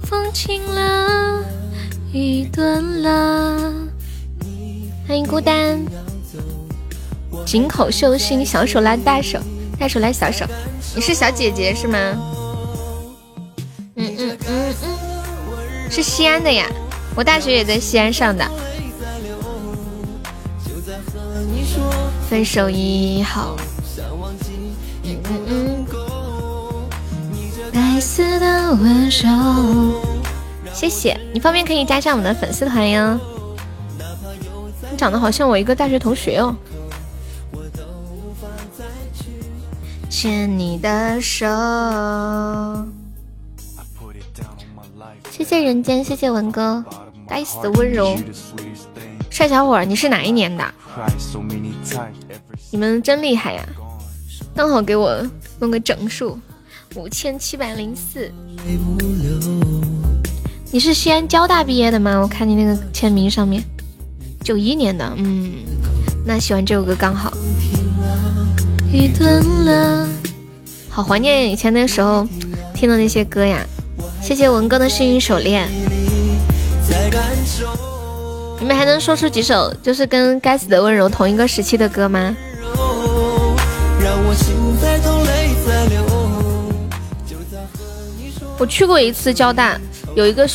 [0.03, 1.45] 风轻了，
[2.13, 3.73] 雨断了。
[5.07, 5.81] 欢迎孤单，
[7.47, 9.39] 井口秀心，小手拉大手，
[9.79, 10.45] 大手拉小手。
[10.97, 11.99] 你是小姐姐是吗？
[13.97, 16.67] 嗯嗯嗯嗯，是西安的呀。
[17.15, 18.45] 我大学也在西安上的。
[22.29, 23.57] 分手以后，
[25.05, 25.87] 嗯嗯
[27.73, 30.03] 该死的温柔。
[30.73, 33.19] 谢谢你，方便可以加上我们的粉丝团哟。
[34.91, 36.57] 你长得好像我一个大学同学哦。
[40.11, 41.47] 牵你的手。
[45.31, 46.85] 谢谢人间，谢谢文哥。
[47.27, 48.17] 该死的温柔，
[49.31, 50.65] 帅小伙，你是哪一年的？
[52.71, 53.67] 你们真厉害呀！
[54.55, 55.25] 刚好给我
[55.59, 56.39] 弄个整数，
[56.95, 58.31] 五千七百零四。
[60.71, 62.19] 你是西安交大毕业的吗？
[62.21, 63.63] 我看你那个签名上面，
[64.43, 65.13] 九一年的。
[65.17, 65.55] 嗯，
[66.27, 67.33] 那喜欢这首歌刚好。
[70.89, 72.27] 好怀念以前那时候
[72.73, 73.67] 听的那些歌呀！
[74.23, 75.69] 谢谢文哥的幸运手链。
[78.61, 82.35] 你们还能说出几首就是跟《该死的温柔》同一个时期的歌吗？
[88.57, 89.79] 我去过一次交大，
[90.15, 90.49] 有一个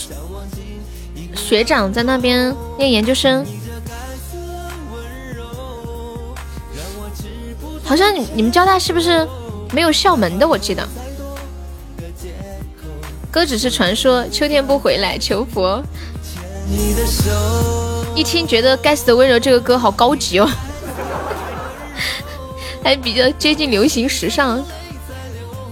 [1.35, 3.45] 学长在那边念研究生，
[7.83, 9.27] 好像你你们交大是不是
[9.71, 10.47] 没有校门的？
[10.47, 10.87] 我记得。
[13.29, 15.83] 歌只是传说，秋天不回来，求佛。
[16.69, 17.31] 你的手
[18.15, 20.47] 一听觉得《该死的温柔》这个歌好高级哦，
[22.83, 24.63] 还比较接近流行时尚。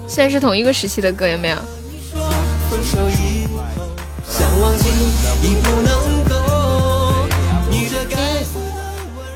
[0.07, 1.57] 虽然是同一个时期的歌，有没有？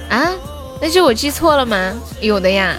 [0.09, 0.33] 啊？
[0.81, 1.93] 那是我记错了吗？
[2.21, 2.75] 有的呀。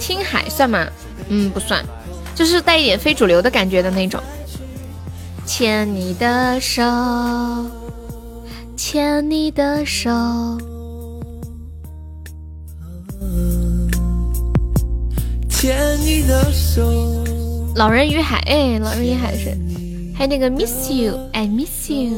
[0.00, 0.86] 听海算吗？
[1.28, 1.84] 嗯，不算，
[2.34, 4.22] 就是带一点非主流的感觉的那种。
[5.54, 6.82] 牵你的手，
[8.74, 10.10] 牵你的手。
[15.50, 16.82] 牵你的手。
[17.76, 19.50] 老人与海，哎，老人与海是，
[20.16, 22.16] 还有那个 Miss You，I Miss You。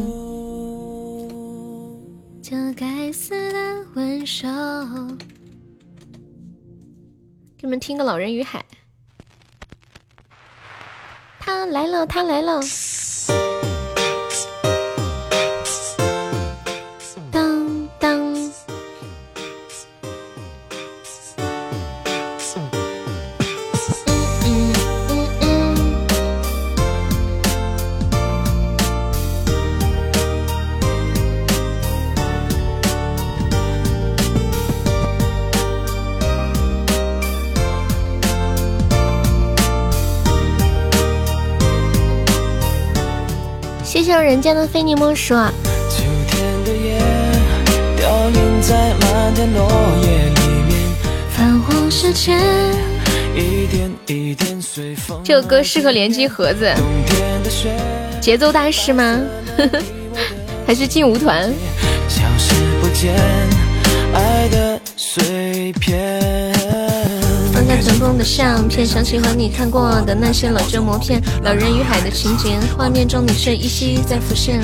[2.41, 3.59] 这该死的
[3.95, 4.27] 温柔。
[7.59, 8.65] 给你们听个老人与海。
[11.41, 12.63] 他来了，他来了。
[44.05, 45.35] 谢谢人间的非你莫属。
[55.25, 56.71] 这首歌适合联机盒子，
[58.21, 59.19] 节奏大师吗？
[60.69, 61.51] 还是劲舞团？
[62.07, 63.15] 消失不见，
[64.13, 64.79] 爱的
[68.25, 74.61] 相片，想起和你看过的那些老旧默片，老人与海的情节，画面中你却依稀在浮现。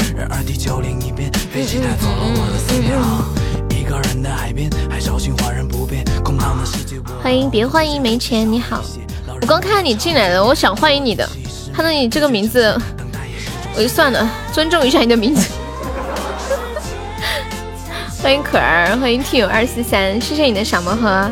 [7.22, 8.82] 欢迎别欢迎没钱，你好，
[9.40, 11.28] 我刚看你进来了，我想欢迎你的，
[11.74, 12.76] 看到你这个名字，
[13.76, 15.50] 我就算了，尊重一下你的名字。
[18.22, 21.30] 欢迎可儿，欢迎 T 友二四三，谢谢你的小魔盒。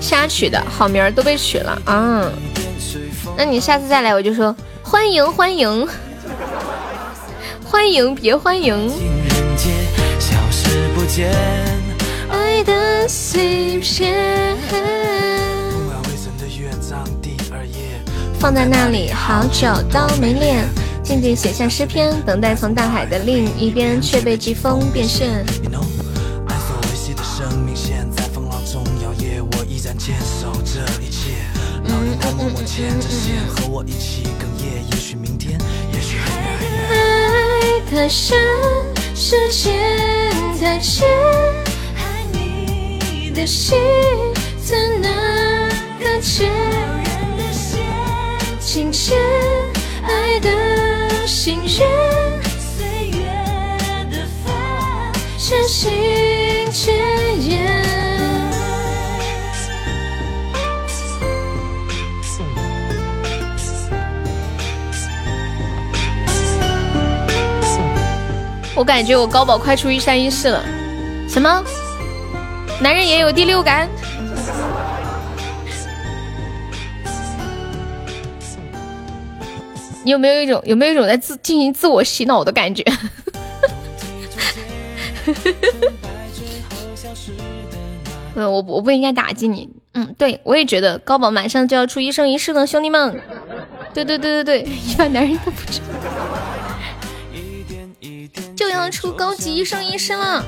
[0.00, 2.30] 瞎取的好名儿都被取了啊！
[3.36, 5.86] 那你下次再来，我就说欢迎欢迎
[7.62, 8.90] 欢迎，别欢迎。
[12.30, 14.56] 爱的碎片
[18.40, 20.64] 放在那里好久都没练，
[21.08, 25.42] 静静写下诗篇，等待从大海的另一边，却被季风变现。
[36.90, 38.38] 爱太深，
[39.14, 40.30] 时间
[40.60, 41.08] 太浅，
[41.96, 43.78] 爱你的心
[44.62, 45.10] 怎能
[45.98, 46.52] 搁浅？
[48.60, 49.16] 情牵
[50.28, 51.68] 爱的心愿，
[52.60, 53.24] 岁月
[54.10, 54.52] 的帆，
[55.38, 56.94] 渐行渐
[57.48, 57.66] 远。
[68.74, 70.62] 我感觉我高宝快出一三一四了，
[71.26, 71.64] 什么？
[72.80, 73.88] 男人也有第六感？
[80.08, 82.82] 有没有一种有没有一种在自进行自我洗脑的感觉？
[88.34, 89.68] 嗯，我我不应该打击你。
[89.94, 93.20] 嗯，对我也觉得高宝马上就要出一生一世了，兄弟们。
[93.92, 95.84] 对对对对对，一般男人都不知道。
[98.54, 100.44] 就要出高级一生一世了。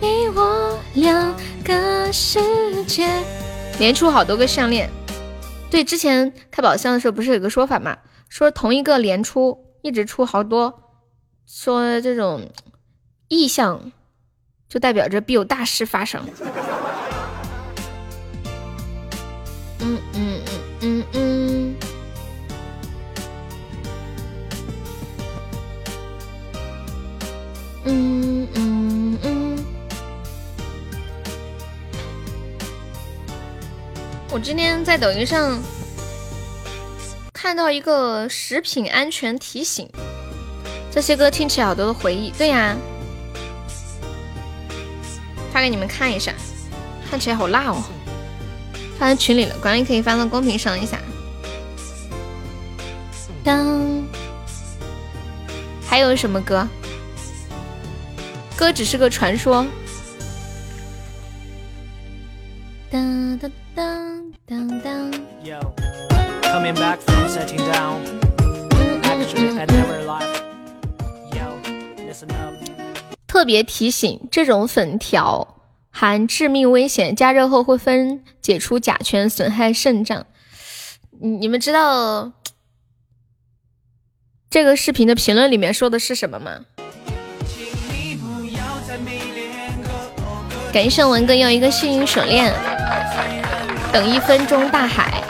[0.00, 1.34] 你我两
[1.66, 2.38] 个世
[2.84, 3.08] 界，
[3.80, 4.88] 连出好多个项链。
[5.68, 7.98] 对，之前开宝箱的时候不是有个说法嘛？
[8.28, 10.80] 说同一个连出，一直出好多，
[11.44, 12.48] 说这种
[13.26, 13.90] 意象
[14.68, 16.22] 就代表着必有大事发生。
[34.46, 35.60] 今天在抖音上
[37.32, 39.90] 看到一个食品安全提醒，
[40.88, 42.30] 这些歌听起来好多的回忆。
[42.38, 42.76] 对呀，
[45.52, 46.32] 发给你们看一下，
[47.10, 47.82] 看起来好辣哦。
[49.00, 50.96] 发在群里了，管理可以发到公屏上一下。
[53.42, 54.06] 当，
[55.84, 56.68] 还有什么歌？
[58.56, 59.66] 歌只是个传说。
[62.88, 64.15] 当当当
[64.48, 65.10] 当当。
[73.26, 75.56] 特别提醒：这种粉条。
[75.90, 80.26] 含致命危险，加热后会分解出甲醛，损害肾脏。
[81.18, 82.32] 你你们知道
[84.50, 86.60] 这个视频的评论里面说的是什么吗？
[90.72, 92.52] 感谢文哥要一个幸运手链，
[93.92, 95.22] 等一分钟大海。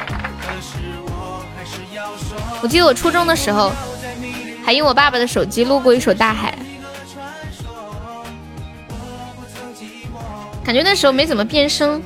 [2.63, 3.71] 我记得我初中的时候，
[4.65, 6.57] 还用我爸爸的手机录过一首大海。
[10.65, 12.03] 感觉那时候没怎么变声，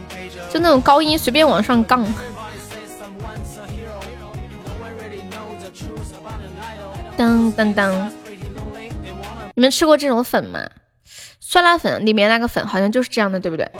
[0.51, 2.07] 就那种高音随便往上杠。
[7.17, 8.13] 当当当！
[9.55, 10.61] 你们吃过这种粉吗？
[11.39, 13.71] 酸辣粉里面那个粉好像就是这样的，对不对？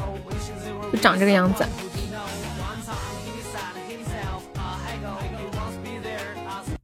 [0.93, 1.65] 就长这个样子。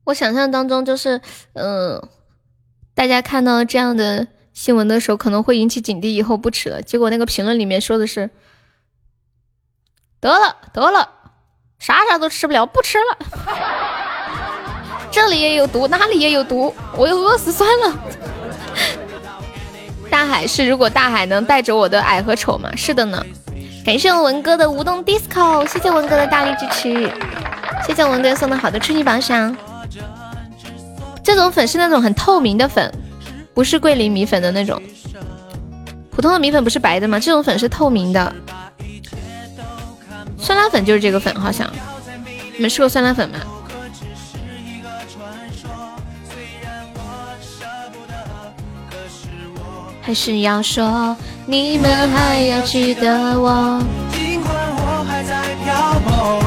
[0.07, 1.21] 我想象当中就是，
[1.55, 2.01] 嗯，
[2.95, 6.81] 大家看到这样的新闻的时候，可能会引起警惕，以后不吃了。
[6.81, 8.31] 结果那个评论里面说的是，
[10.21, 11.11] 得了得了，
[11.81, 13.19] 啥啥都吃不了，不吃了。
[15.11, 17.99] 这里也有毒，那里也有毒，我又饿死算了。
[20.09, 22.71] 大海是，如果大海能带着我的矮和丑吗？
[22.77, 23.27] 是的呢。
[23.85, 27.11] 感谢文哥的无动 disco，谢谢文哥的大力支持，
[27.87, 29.57] 谢谢文哥送的好的初级宝箱。
[31.27, 32.89] 这种粉是那种很透明的粉，
[33.53, 34.81] 不是桂林米粉的那种。
[36.09, 37.19] 普通的米粉不是白的吗？
[37.19, 38.33] 这种粉是透明的。
[40.39, 41.69] 酸辣粉就是这个粉，好像。
[42.55, 43.41] 你们吃过酸辣粉吗？
[50.01, 53.83] 还是要说，你们还要记得我。
[54.13, 56.39] 尽管我还在漂泊，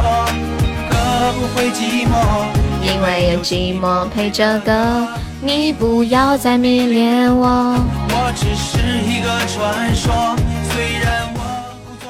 [0.89, 0.95] 可
[1.33, 2.68] 不会寂寞。
[2.91, 5.07] 因为有寂寞陪着歌，
[5.41, 7.77] 你不要再迷恋我。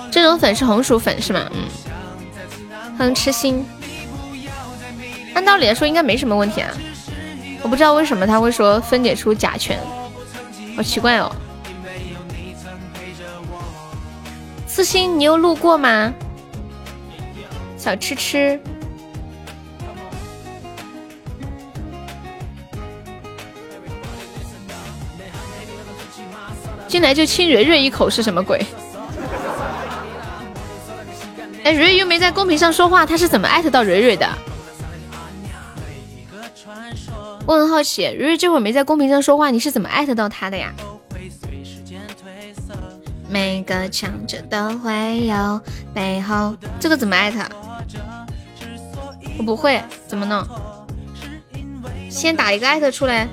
[0.09, 1.45] 这种粉是红薯粉是吗？
[1.51, 1.67] 嗯，
[2.97, 3.65] 很痴心。
[5.35, 6.69] 按道理来说应该没什么问题啊，
[7.61, 9.77] 我不知道为什么他会说分解出甲醛，
[10.75, 11.29] 好奇怪哦。
[14.65, 16.13] 四星，你有路过吗？
[17.77, 18.59] 小吃吃。
[26.89, 28.65] 进来就亲蕊蕊一口是什么鬼？
[31.63, 34.27] 哎，蕊蕊又没在公屏上说话，他是怎么艾特到蕊蕊的？
[37.45, 40.73] 我很好奇，蕊蕊这会儿没在公屏上说话，你是怎么艾特到他的呀？
[43.29, 45.61] 每个强者都会有
[45.93, 47.39] 背后，这个怎么艾特？
[49.37, 50.43] 我不会，怎么弄？
[52.09, 53.27] 先打一个艾特出来，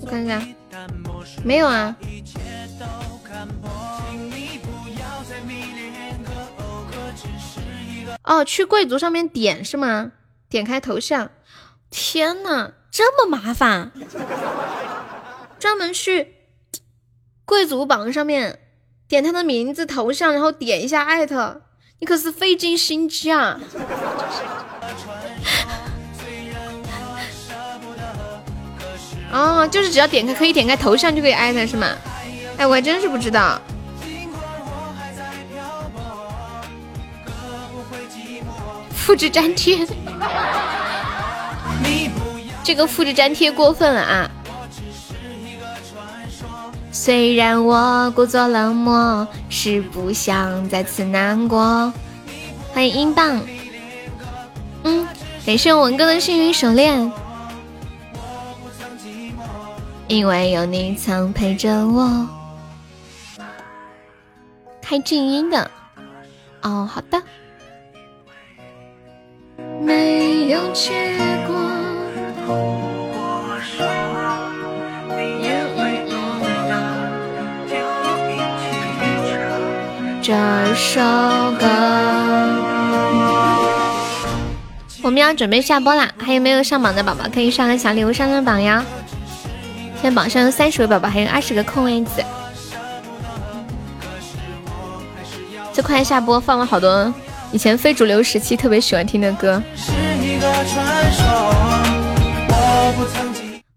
[0.00, 0.55] 我看看，
[1.46, 1.94] 没有啊。
[8.24, 10.10] 哦，去贵族上面点是吗？
[10.48, 11.30] 点开头像，
[11.88, 13.92] 天呐，这么麻烦，
[15.60, 16.34] 专门去
[17.44, 18.58] 贵族榜上面
[19.06, 21.62] 点他的名字头像，然后点一下艾特，
[22.00, 23.60] 你可是费尽心机啊！
[29.32, 31.88] 哦，就是只要点开可以点开头像就可以艾特是吗？
[32.56, 33.60] 哎，我还真是不知道。
[38.94, 39.86] 复制粘贴，
[42.64, 44.30] 这个复制粘贴过分了啊！
[46.90, 51.92] 虽然我故作冷漠，是不想再次难过。
[52.72, 53.40] 欢迎英镑，
[54.82, 55.06] 嗯，
[55.46, 57.12] 感谢文哥的幸运手链，
[60.08, 62.28] 因为有你曾陪着我。
[64.80, 65.70] 开静音的，
[66.62, 67.20] 哦，好的。
[69.80, 70.92] 没有结
[71.46, 71.56] 果。
[80.22, 80.32] 这
[80.74, 81.00] 首
[81.58, 81.66] 歌，
[85.02, 86.10] 我们要准备下播啦！
[86.18, 88.84] 还有没有上榜的宝宝可以上个小礼物上上榜呀？
[89.96, 92.22] 现在榜上有三十位宝宝，还有二十个空位子。
[95.72, 97.12] 这快下播，放了好多。
[97.52, 99.62] 以前非主流时期特别喜欢听的歌，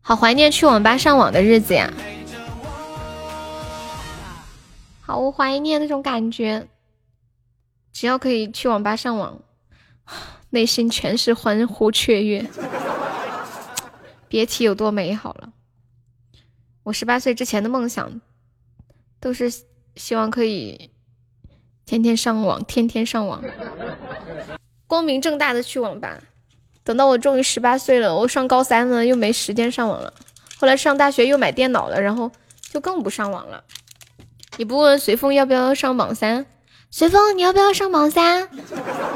[0.02, 1.92] 好怀念去网吧上网的日子呀，
[5.02, 6.68] 好怀念那种感觉。
[7.94, 9.40] 只要可以去网吧上网，
[10.50, 12.46] 内心全是欢呼雀跃，
[14.28, 15.50] 别提有多美好了。
[16.90, 18.20] 我十八岁之前的梦想，
[19.20, 19.54] 都是
[19.96, 20.90] 希望可以。
[21.86, 23.44] 天天上网，天天上网，
[24.88, 26.20] 光明正大的去网吧。
[26.84, 30.12] 等到我终于十八岁了，我上高三了，又没时间上网了。
[30.58, 32.32] 后来上大学又买电脑了，然后
[32.72, 33.64] 就更不上网了。
[34.58, 36.48] 你不问随风要不要上榜三？
[36.90, 38.50] 随风，你要不要上榜三？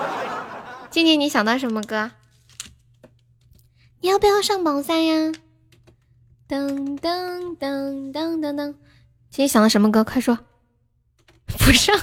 [0.92, 2.12] 静静，你想到什么歌？
[4.02, 5.32] 你要不要上榜三呀？
[6.54, 8.76] 噔噔噔噔噔噔，
[9.32, 10.04] 今天想的什么歌？
[10.04, 10.38] 快说。
[11.58, 12.00] 不上。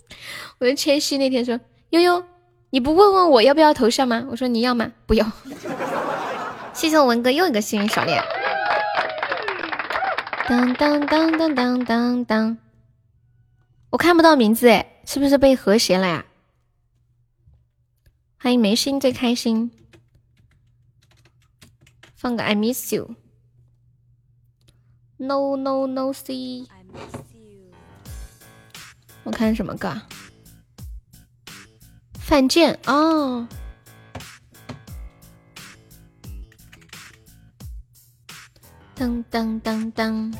[0.58, 2.24] 我的千玺那天说：“悠悠，
[2.70, 5.30] 你不问问我要不要头像吗？”我说：“你要吗？”不要。
[6.72, 8.24] 谢谢我文哥又一个幸运小链。
[10.48, 12.56] 当当当当当当当，
[13.90, 16.24] 我看不到名字哎，是不是被和谐了呀？
[18.38, 19.70] 欢迎眉心最开心。
[22.14, 23.14] 放个 I miss you。
[25.22, 26.66] No no no see。
[29.22, 30.00] 我看什么歌？
[32.18, 33.46] 犯贱哦。
[38.96, 40.34] 噔噔噔噔。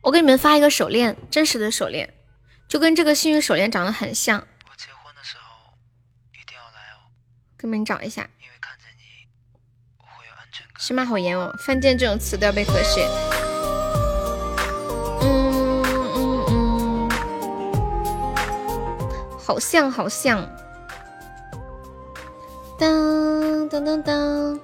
[0.00, 2.14] 我给你们发一个手链，真实的手链，
[2.68, 4.38] 就跟这个幸运手链长得很像。
[4.38, 5.72] 我结婚的时候
[6.32, 7.10] 一定要来哦，
[7.58, 8.30] 给你们找一下。
[10.88, 10.88] 因为看着你，我会有安全感。
[10.88, 13.06] 喜马好严哦，犯贱这种词都要被和谐。
[15.20, 15.82] 嗯
[16.16, 17.10] 嗯嗯，
[19.38, 20.48] 好像好像。
[22.78, 24.58] 当当当当，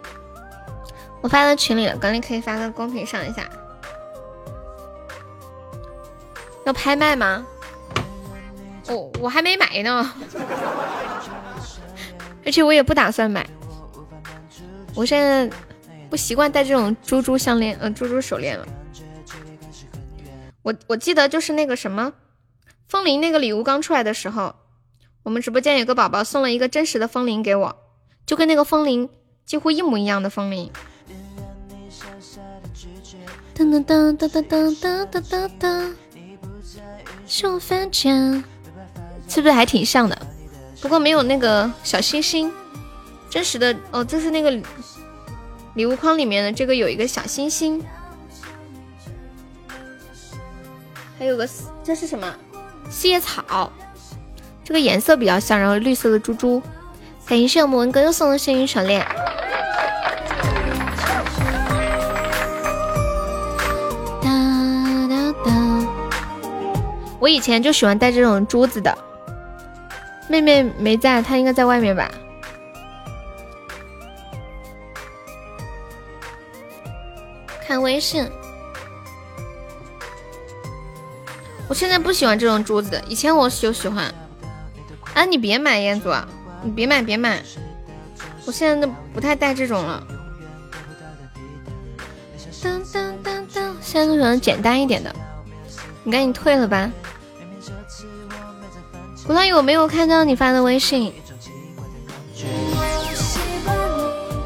[1.20, 3.46] 我发到群里了，管理可以发到公屏上一下。
[6.64, 7.46] 要拍卖吗？
[8.88, 10.12] 我我还没买呢，
[12.46, 13.46] 而且我也不打算买。
[14.94, 15.50] 我现在
[16.08, 18.66] 不习惯戴这种珠珠项链，呃，珠珠手链了。
[20.62, 22.12] 我我记得就是那个什么，
[22.88, 24.54] 风铃那个礼物刚出来的时候，
[25.22, 27.76] 我们直播间有个宝宝送了一个真实的风铃给我，
[28.24, 29.08] 就跟那个风铃
[29.44, 30.70] 几乎一模一样的风铃。
[33.56, 35.92] 噔噔噔噔噔噔噔噔噔。
[37.26, 38.44] 是我犯贱，
[39.28, 40.16] 是不是还挺像的？
[40.80, 42.52] 不过没有那个小星星，
[43.30, 44.50] 真实的哦，这是那个
[45.76, 47.84] 礼物框里面的这个有一个小星星，
[51.18, 51.46] 还有个
[51.84, 52.34] 这是什么？
[52.88, 53.70] 四叶草，
[54.64, 56.62] 这个颜色比较像，然后绿色的珠珠。
[57.26, 59.06] 感谢我们文哥又送的幸运手链。
[64.22, 64.30] 哒
[65.10, 65.86] 哒哒
[67.20, 68.96] 我以前就喜欢戴这种珠子的，
[70.26, 72.10] 妹妹没在，她应该在外面吧。
[77.66, 78.30] 看微信，
[81.68, 84.14] 我现在不喜欢这种珠子的，以前我就喜欢。
[85.14, 86.10] 啊，你别买彦祖，
[86.62, 87.42] 你别买别买，
[88.44, 90.06] 我现在都不太戴这种了。
[92.62, 95.12] 当当当当，现在都喜欢简单一点的，
[96.04, 96.88] 你赶紧退了吧。
[99.26, 101.12] 古浪屿，我没有看到你发的微信。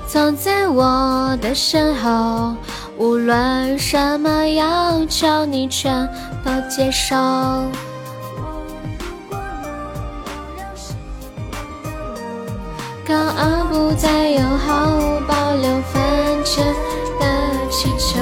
[0.07, 2.57] 走在我的身后，
[3.01, 6.07] 无论什么要求，你全
[6.45, 7.17] 都接受。
[13.09, 16.63] 高傲不再有毫无保留，犯贱
[17.19, 17.25] 的
[17.71, 18.21] 气球。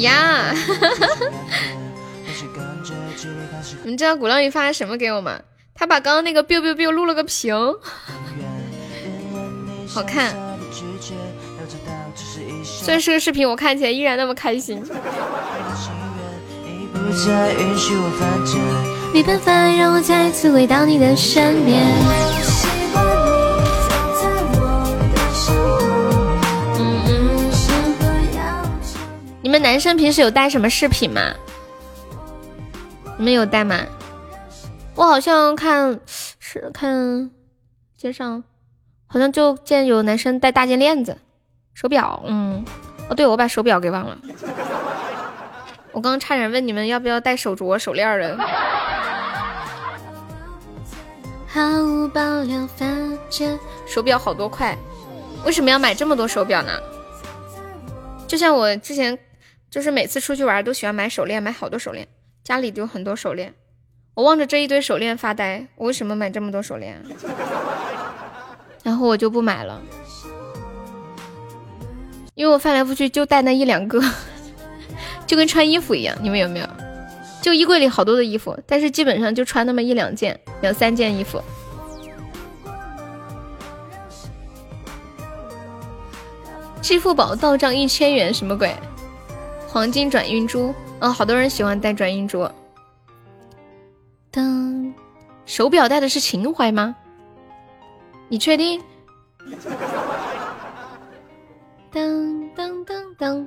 [0.00, 0.52] 呀，
[3.84, 5.38] 你们知道鼓浪屿发了什么给我吗？
[5.76, 7.54] 他把刚刚那个 biu biu biu 录了个屏，
[9.88, 10.34] 好看。
[12.64, 14.82] 虽然是个视频，我看起来依然那么开心。
[19.12, 21.80] 没办法让我再次回到你的身边。
[29.40, 31.20] 你们男生平时有带什么饰品吗？
[33.16, 33.78] 你们有带吗？
[34.96, 36.00] 我好像看
[36.40, 37.30] 是看
[37.96, 38.42] 街上，
[39.14, 41.16] 好像就见有男生戴大金链子、
[41.72, 42.20] 手表。
[42.26, 42.64] 嗯，
[43.08, 44.18] 哦，对，我把手表给忘了。
[45.92, 48.36] 我刚刚差点问你们要不要戴手镯、手链的。
[53.86, 54.76] 手表好多块，
[55.44, 56.72] 为什么要买这么多手表呢？
[58.26, 59.16] 就像我之前。
[59.70, 62.06] 就是每次出去玩都喜欢买手链，买好多手链，
[62.44, 63.52] 家里就很多手链。
[64.14, 67.04] 我望着这一堆手链发呆，我为什么买这么多手链？
[68.84, 69.82] 然后我就不买了，
[72.34, 74.00] 因为我翻来覆去就带那一两个，
[75.26, 76.16] 就跟穿衣服一样。
[76.22, 76.66] 你们有没有？
[77.42, 81.42] 就衣柜里好多的衣服，但是基本上就穿那么一两件、两三件衣服。
[86.80, 88.74] 支付宝到账一千元，什么鬼？
[89.66, 92.46] 黄金转运珠，嗯，好多人喜欢戴转运珠。
[94.30, 94.92] 噔，
[95.46, 96.94] 手表戴的是情怀吗？
[98.34, 98.82] 你确定？
[101.92, 103.46] 噔噔噔噔。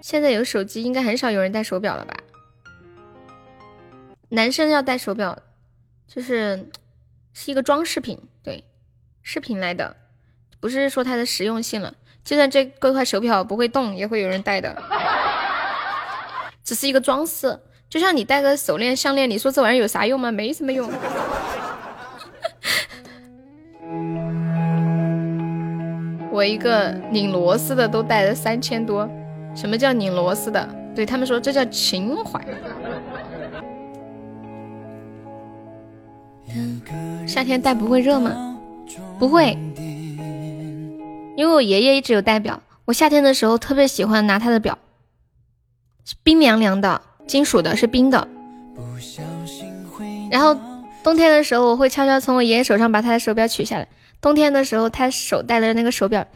[0.00, 2.14] 现在有手机，应该很少有人戴手表了吧？
[4.28, 5.36] 男生要戴手表，
[6.06, 6.70] 就是
[7.32, 8.62] 是一个装饰品，对，
[9.24, 9.96] 饰品来的，
[10.60, 11.92] 不是说它的实用性了。
[12.22, 14.80] 就算这这块手表不会动，也会有人戴的。
[16.62, 17.58] 只是一个装饰。
[17.90, 20.30] 就像你戴个手链、项链，你说这玩意儿有啥用吗？
[20.30, 20.88] 没什么用。
[26.32, 29.08] 我一个拧螺丝的都带了三千多，
[29.54, 30.68] 什么叫拧螺丝的？
[30.94, 32.40] 对他们说这叫情怀。
[37.26, 38.58] 夏天戴不会热吗？
[39.18, 39.58] 不会，
[41.36, 42.62] 因为我爷爷一直有戴表。
[42.84, 44.78] 我夏天的时候特别喜欢拿他的表，
[46.22, 48.28] 冰凉凉的，金属的，是冰的。
[50.30, 50.56] 然后
[51.06, 53.86] 冬天的时候，我会悄悄从我爷爷手上把他的手表取下来。
[54.20, 56.26] 冬天的时候，他手戴的那个手表，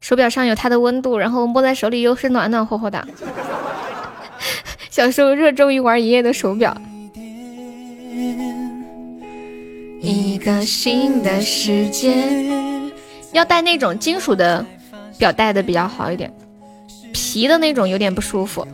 [0.00, 3.04] 手表上有他的温度，然后摸在手里又是暖暖和和的。
[4.88, 6.80] 小时候热衷于玩爷爷的手表。
[10.00, 12.14] 一个新的世界，
[13.32, 14.64] 要戴那种金属的
[15.18, 16.32] 表带的比较好一点，
[17.12, 18.64] 皮的那种有点不舒服。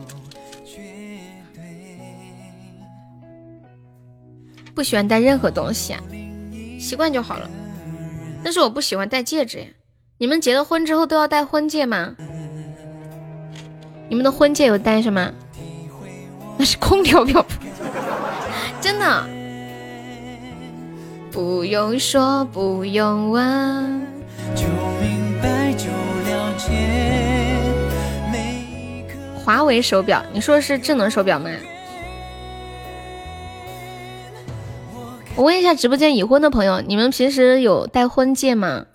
[4.77, 5.99] 不喜欢戴任何东西啊，
[6.79, 7.49] 习惯就好了。
[8.43, 9.65] 但是我不喜欢戴戒指呀。
[10.19, 12.15] 你们结了婚之后都要戴婚戒吗？
[14.07, 15.31] 你们的婚戒有戴是吗？
[16.59, 17.43] 那是空调表，
[18.79, 19.27] 真的。
[21.31, 23.43] 不用说，不用问。
[24.55, 24.67] 就
[25.01, 25.87] 明白，就
[26.29, 26.69] 了解
[29.43, 31.49] 华为手表，你说的是智能手表吗？
[35.37, 38.87] 我问一下直播间已婚的朋友，你们平时有戴婚戒吗？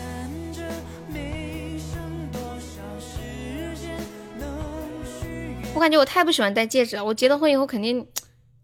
[5.72, 8.04] 我感觉我太不喜欢戴戒指了，我结了婚以后肯定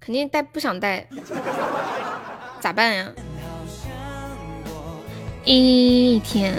[0.00, 1.06] 肯定戴不想戴，
[2.58, 3.08] 咋办呀？
[5.44, 6.52] 一天，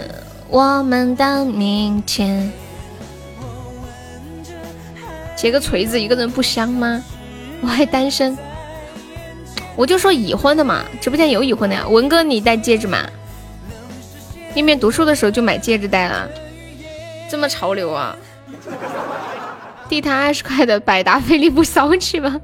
[0.47, 2.49] 我们的明天，
[5.35, 7.03] 结个锤子一个人不香吗？
[7.61, 8.37] 我还单身，
[9.75, 10.83] 我就说已婚的嘛。
[10.99, 13.07] 直播间有已婚的呀，文哥你戴戒指吗？
[14.53, 16.27] 面面读书的时候就买戒指戴了，
[17.29, 18.15] 这么潮流啊！
[19.87, 22.41] 地摊二十块的百达翡丽不骚气吗？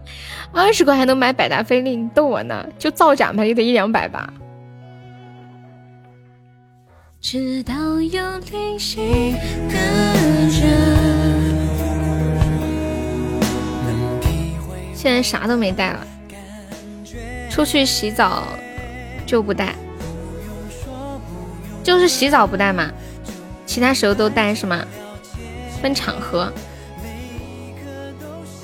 [0.51, 1.95] 二十块还能买百达翡丽？
[1.95, 2.65] 你逗我呢？
[2.77, 4.31] 就造假嘛，也得一两百吧。
[7.19, 9.35] 直到有灵犀
[9.67, 9.75] 的
[10.49, 10.95] 人。
[14.93, 16.07] 现在啥都没带了，
[17.55, 18.43] 出去洗澡
[19.25, 19.73] 就不带，
[21.81, 22.91] 就是洗澡不带嘛，
[23.65, 24.85] 其他时候都带是吗？
[25.81, 26.51] 分场合，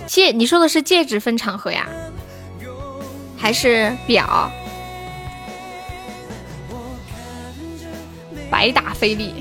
[0.05, 1.87] 戒你说的是戒指分场合呀，
[3.37, 4.51] 还是表？
[8.49, 9.33] 百达翡丽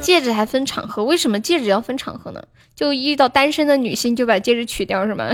[0.00, 2.42] 戒指还分场合，为什么戒指要分场合呢？
[2.74, 5.30] 就遇到单身的女性就把戒指取掉是吗？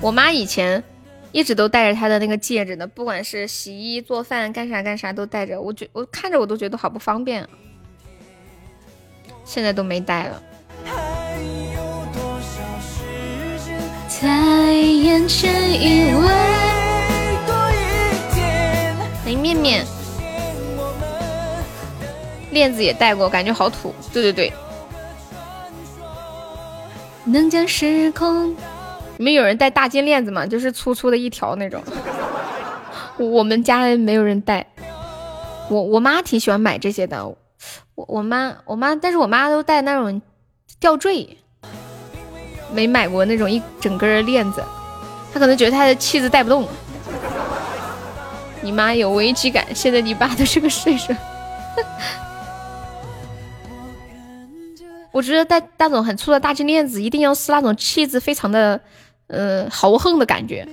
[0.00, 0.82] 我妈以前
[1.32, 7.48] 一直都戴着她的那个戒指呢，不管是洗衣做饭干啥干啥都戴着，我觉我看着我都觉得好不方便，啊
[9.44, 10.42] 现在都没戴了。
[14.08, 16.30] 在眼前依偎。
[19.24, 19.84] 林面面，
[22.52, 23.92] 链子也戴过，感觉好土。
[24.12, 24.52] 对对对，
[27.24, 28.54] 能将时空。
[29.18, 30.46] 你们有人戴大金链子吗？
[30.46, 31.82] 就是粗粗的一条那种。
[33.18, 34.66] 我们家没有人戴。
[35.68, 37.26] 我我妈挺喜欢买这些的。
[37.26, 40.20] 我我妈我妈，但是我妈都戴那种
[40.78, 41.36] 吊坠。
[42.72, 44.62] 没买过那种一整根链子，
[45.32, 46.68] 他可能觉得他的气子带不动。
[48.60, 51.14] 你妈有危机感，现在你爸都是个岁数。
[55.12, 58.78] 我觉得戴那种很粗的大金链子，一定要是那种气质非常的，
[59.28, 60.66] 呃，豪横的感觉，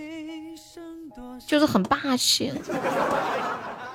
[1.47, 2.51] 就是很霸气。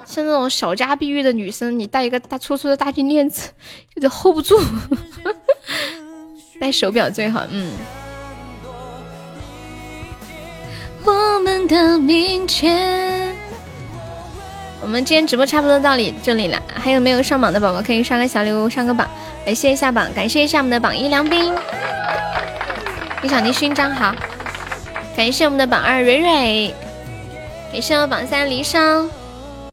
[0.05, 3.51] 像那种小家碧玉的女生，你戴一个大粗粗的大金链子，
[3.95, 4.59] 有点 hold 不住。
[6.61, 7.73] 戴手表最好，嗯。
[11.05, 13.37] 我们的明天。
[14.81, 19.09] 我们今天直播差不多到里这里了，还有没有上榜的宝宝可以刷个小礼物上个榜，
[19.45, 21.53] 感谢一下榜，感谢一下我们的榜一梁斌，
[23.23, 24.15] 李小妮勋章好，
[25.19, 26.73] 感谢我们的榜二蕊蕊，
[27.73, 29.09] 感谢我榜三离殇，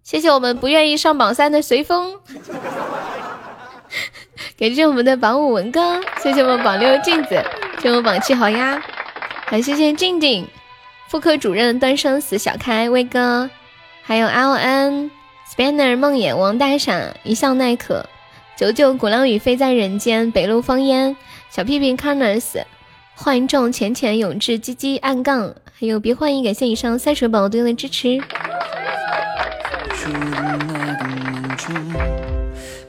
[0.03, 2.19] 谢谢我们不愿意上榜三的随风。
[4.57, 7.40] 感谢我们的榜五文哥，谢谢我们榜六镜子，
[7.80, 8.82] 谢我榜七好呀，
[9.45, 10.48] 还谢谢静静，
[11.09, 13.48] 妇科主任端生死小开威哥，
[14.01, 15.11] 还有 L N
[15.56, 18.09] Spanner 梦魇王大傻一笑奈可
[18.57, 21.15] 九九鼓浪屿飞在人间，北路方烟，
[21.51, 22.64] 小屁屁 corners
[23.18, 28.22] Corners，幻众浅浅永志鸡鸡暗杠，还有别欢迎，感谢以上三水宝宝对我的支持。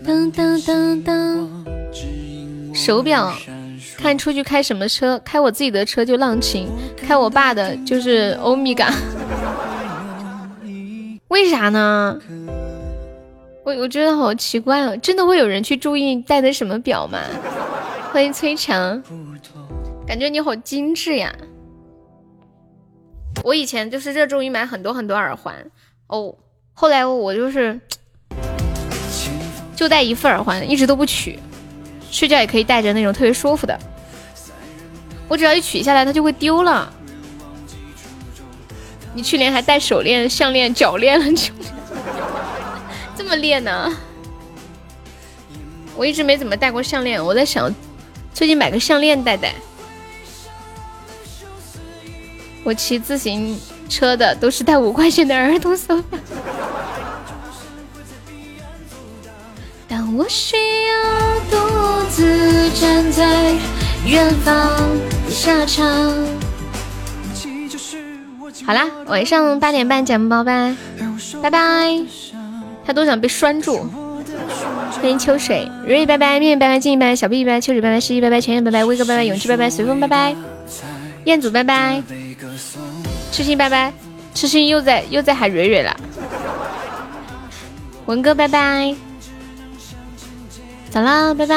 [0.05, 1.65] 当当当当，
[2.75, 3.33] 手表
[3.97, 5.21] 看出去开什么车？
[5.25, 8.93] 开我自己的车就浪琴，开我爸的就是欧米伽。
[11.29, 12.19] 为啥呢？
[13.65, 17.19] 我我觉得好奇怪哦，真的会有人去注意戴的什么表吗？
[18.13, 19.03] 欢迎崔强，
[20.07, 21.35] 感觉你好精致呀！
[23.43, 25.55] 我以前就是热衷于买很多很多耳环
[26.07, 26.33] 哦，
[26.73, 27.79] 后来我就是
[29.75, 31.41] 就戴一副耳环，一直都不取，
[32.11, 33.77] 睡觉也可以戴着那种特别舒服的。
[35.29, 36.93] 我只要一取下来，它就会丢了。
[39.13, 41.53] 你去年还戴手链、项链、脚链了，就。
[43.17, 43.93] 这么练呢？
[45.97, 47.75] 我一直没怎么戴过项链，我在想
[48.33, 49.53] 最近买个项链戴戴。
[52.67, 53.57] 我骑自行
[53.89, 56.19] 车的都是带五块钱的儿童手表。
[59.87, 60.57] 当我需
[60.89, 60.95] 要
[61.49, 63.55] 独自站在
[64.05, 64.77] 远方
[65.29, 65.87] 下场。
[68.67, 70.77] 好啦，晚上八点半讲包吧，
[71.41, 72.03] 拜拜。
[72.85, 73.89] 他都想被拴住。
[75.01, 80.35] 欢迎秋水，瑞拜拜，面拜拜，静怡拜拜，小 B 拜拜，秋水拜拜，诗意拜拜，全员拜拜，威哥拜拜，永志拜拜，随风拜拜，
[81.27, 82.01] 彦祖拜拜，
[83.33, 83.93] 痴心拜拜，
[84.33, 85.95] 痴心又在又在喊蕊蕊了。
[88.07, 88.95] 文哥拜拜，
[90.89, 91.57] 走啦，拜拜。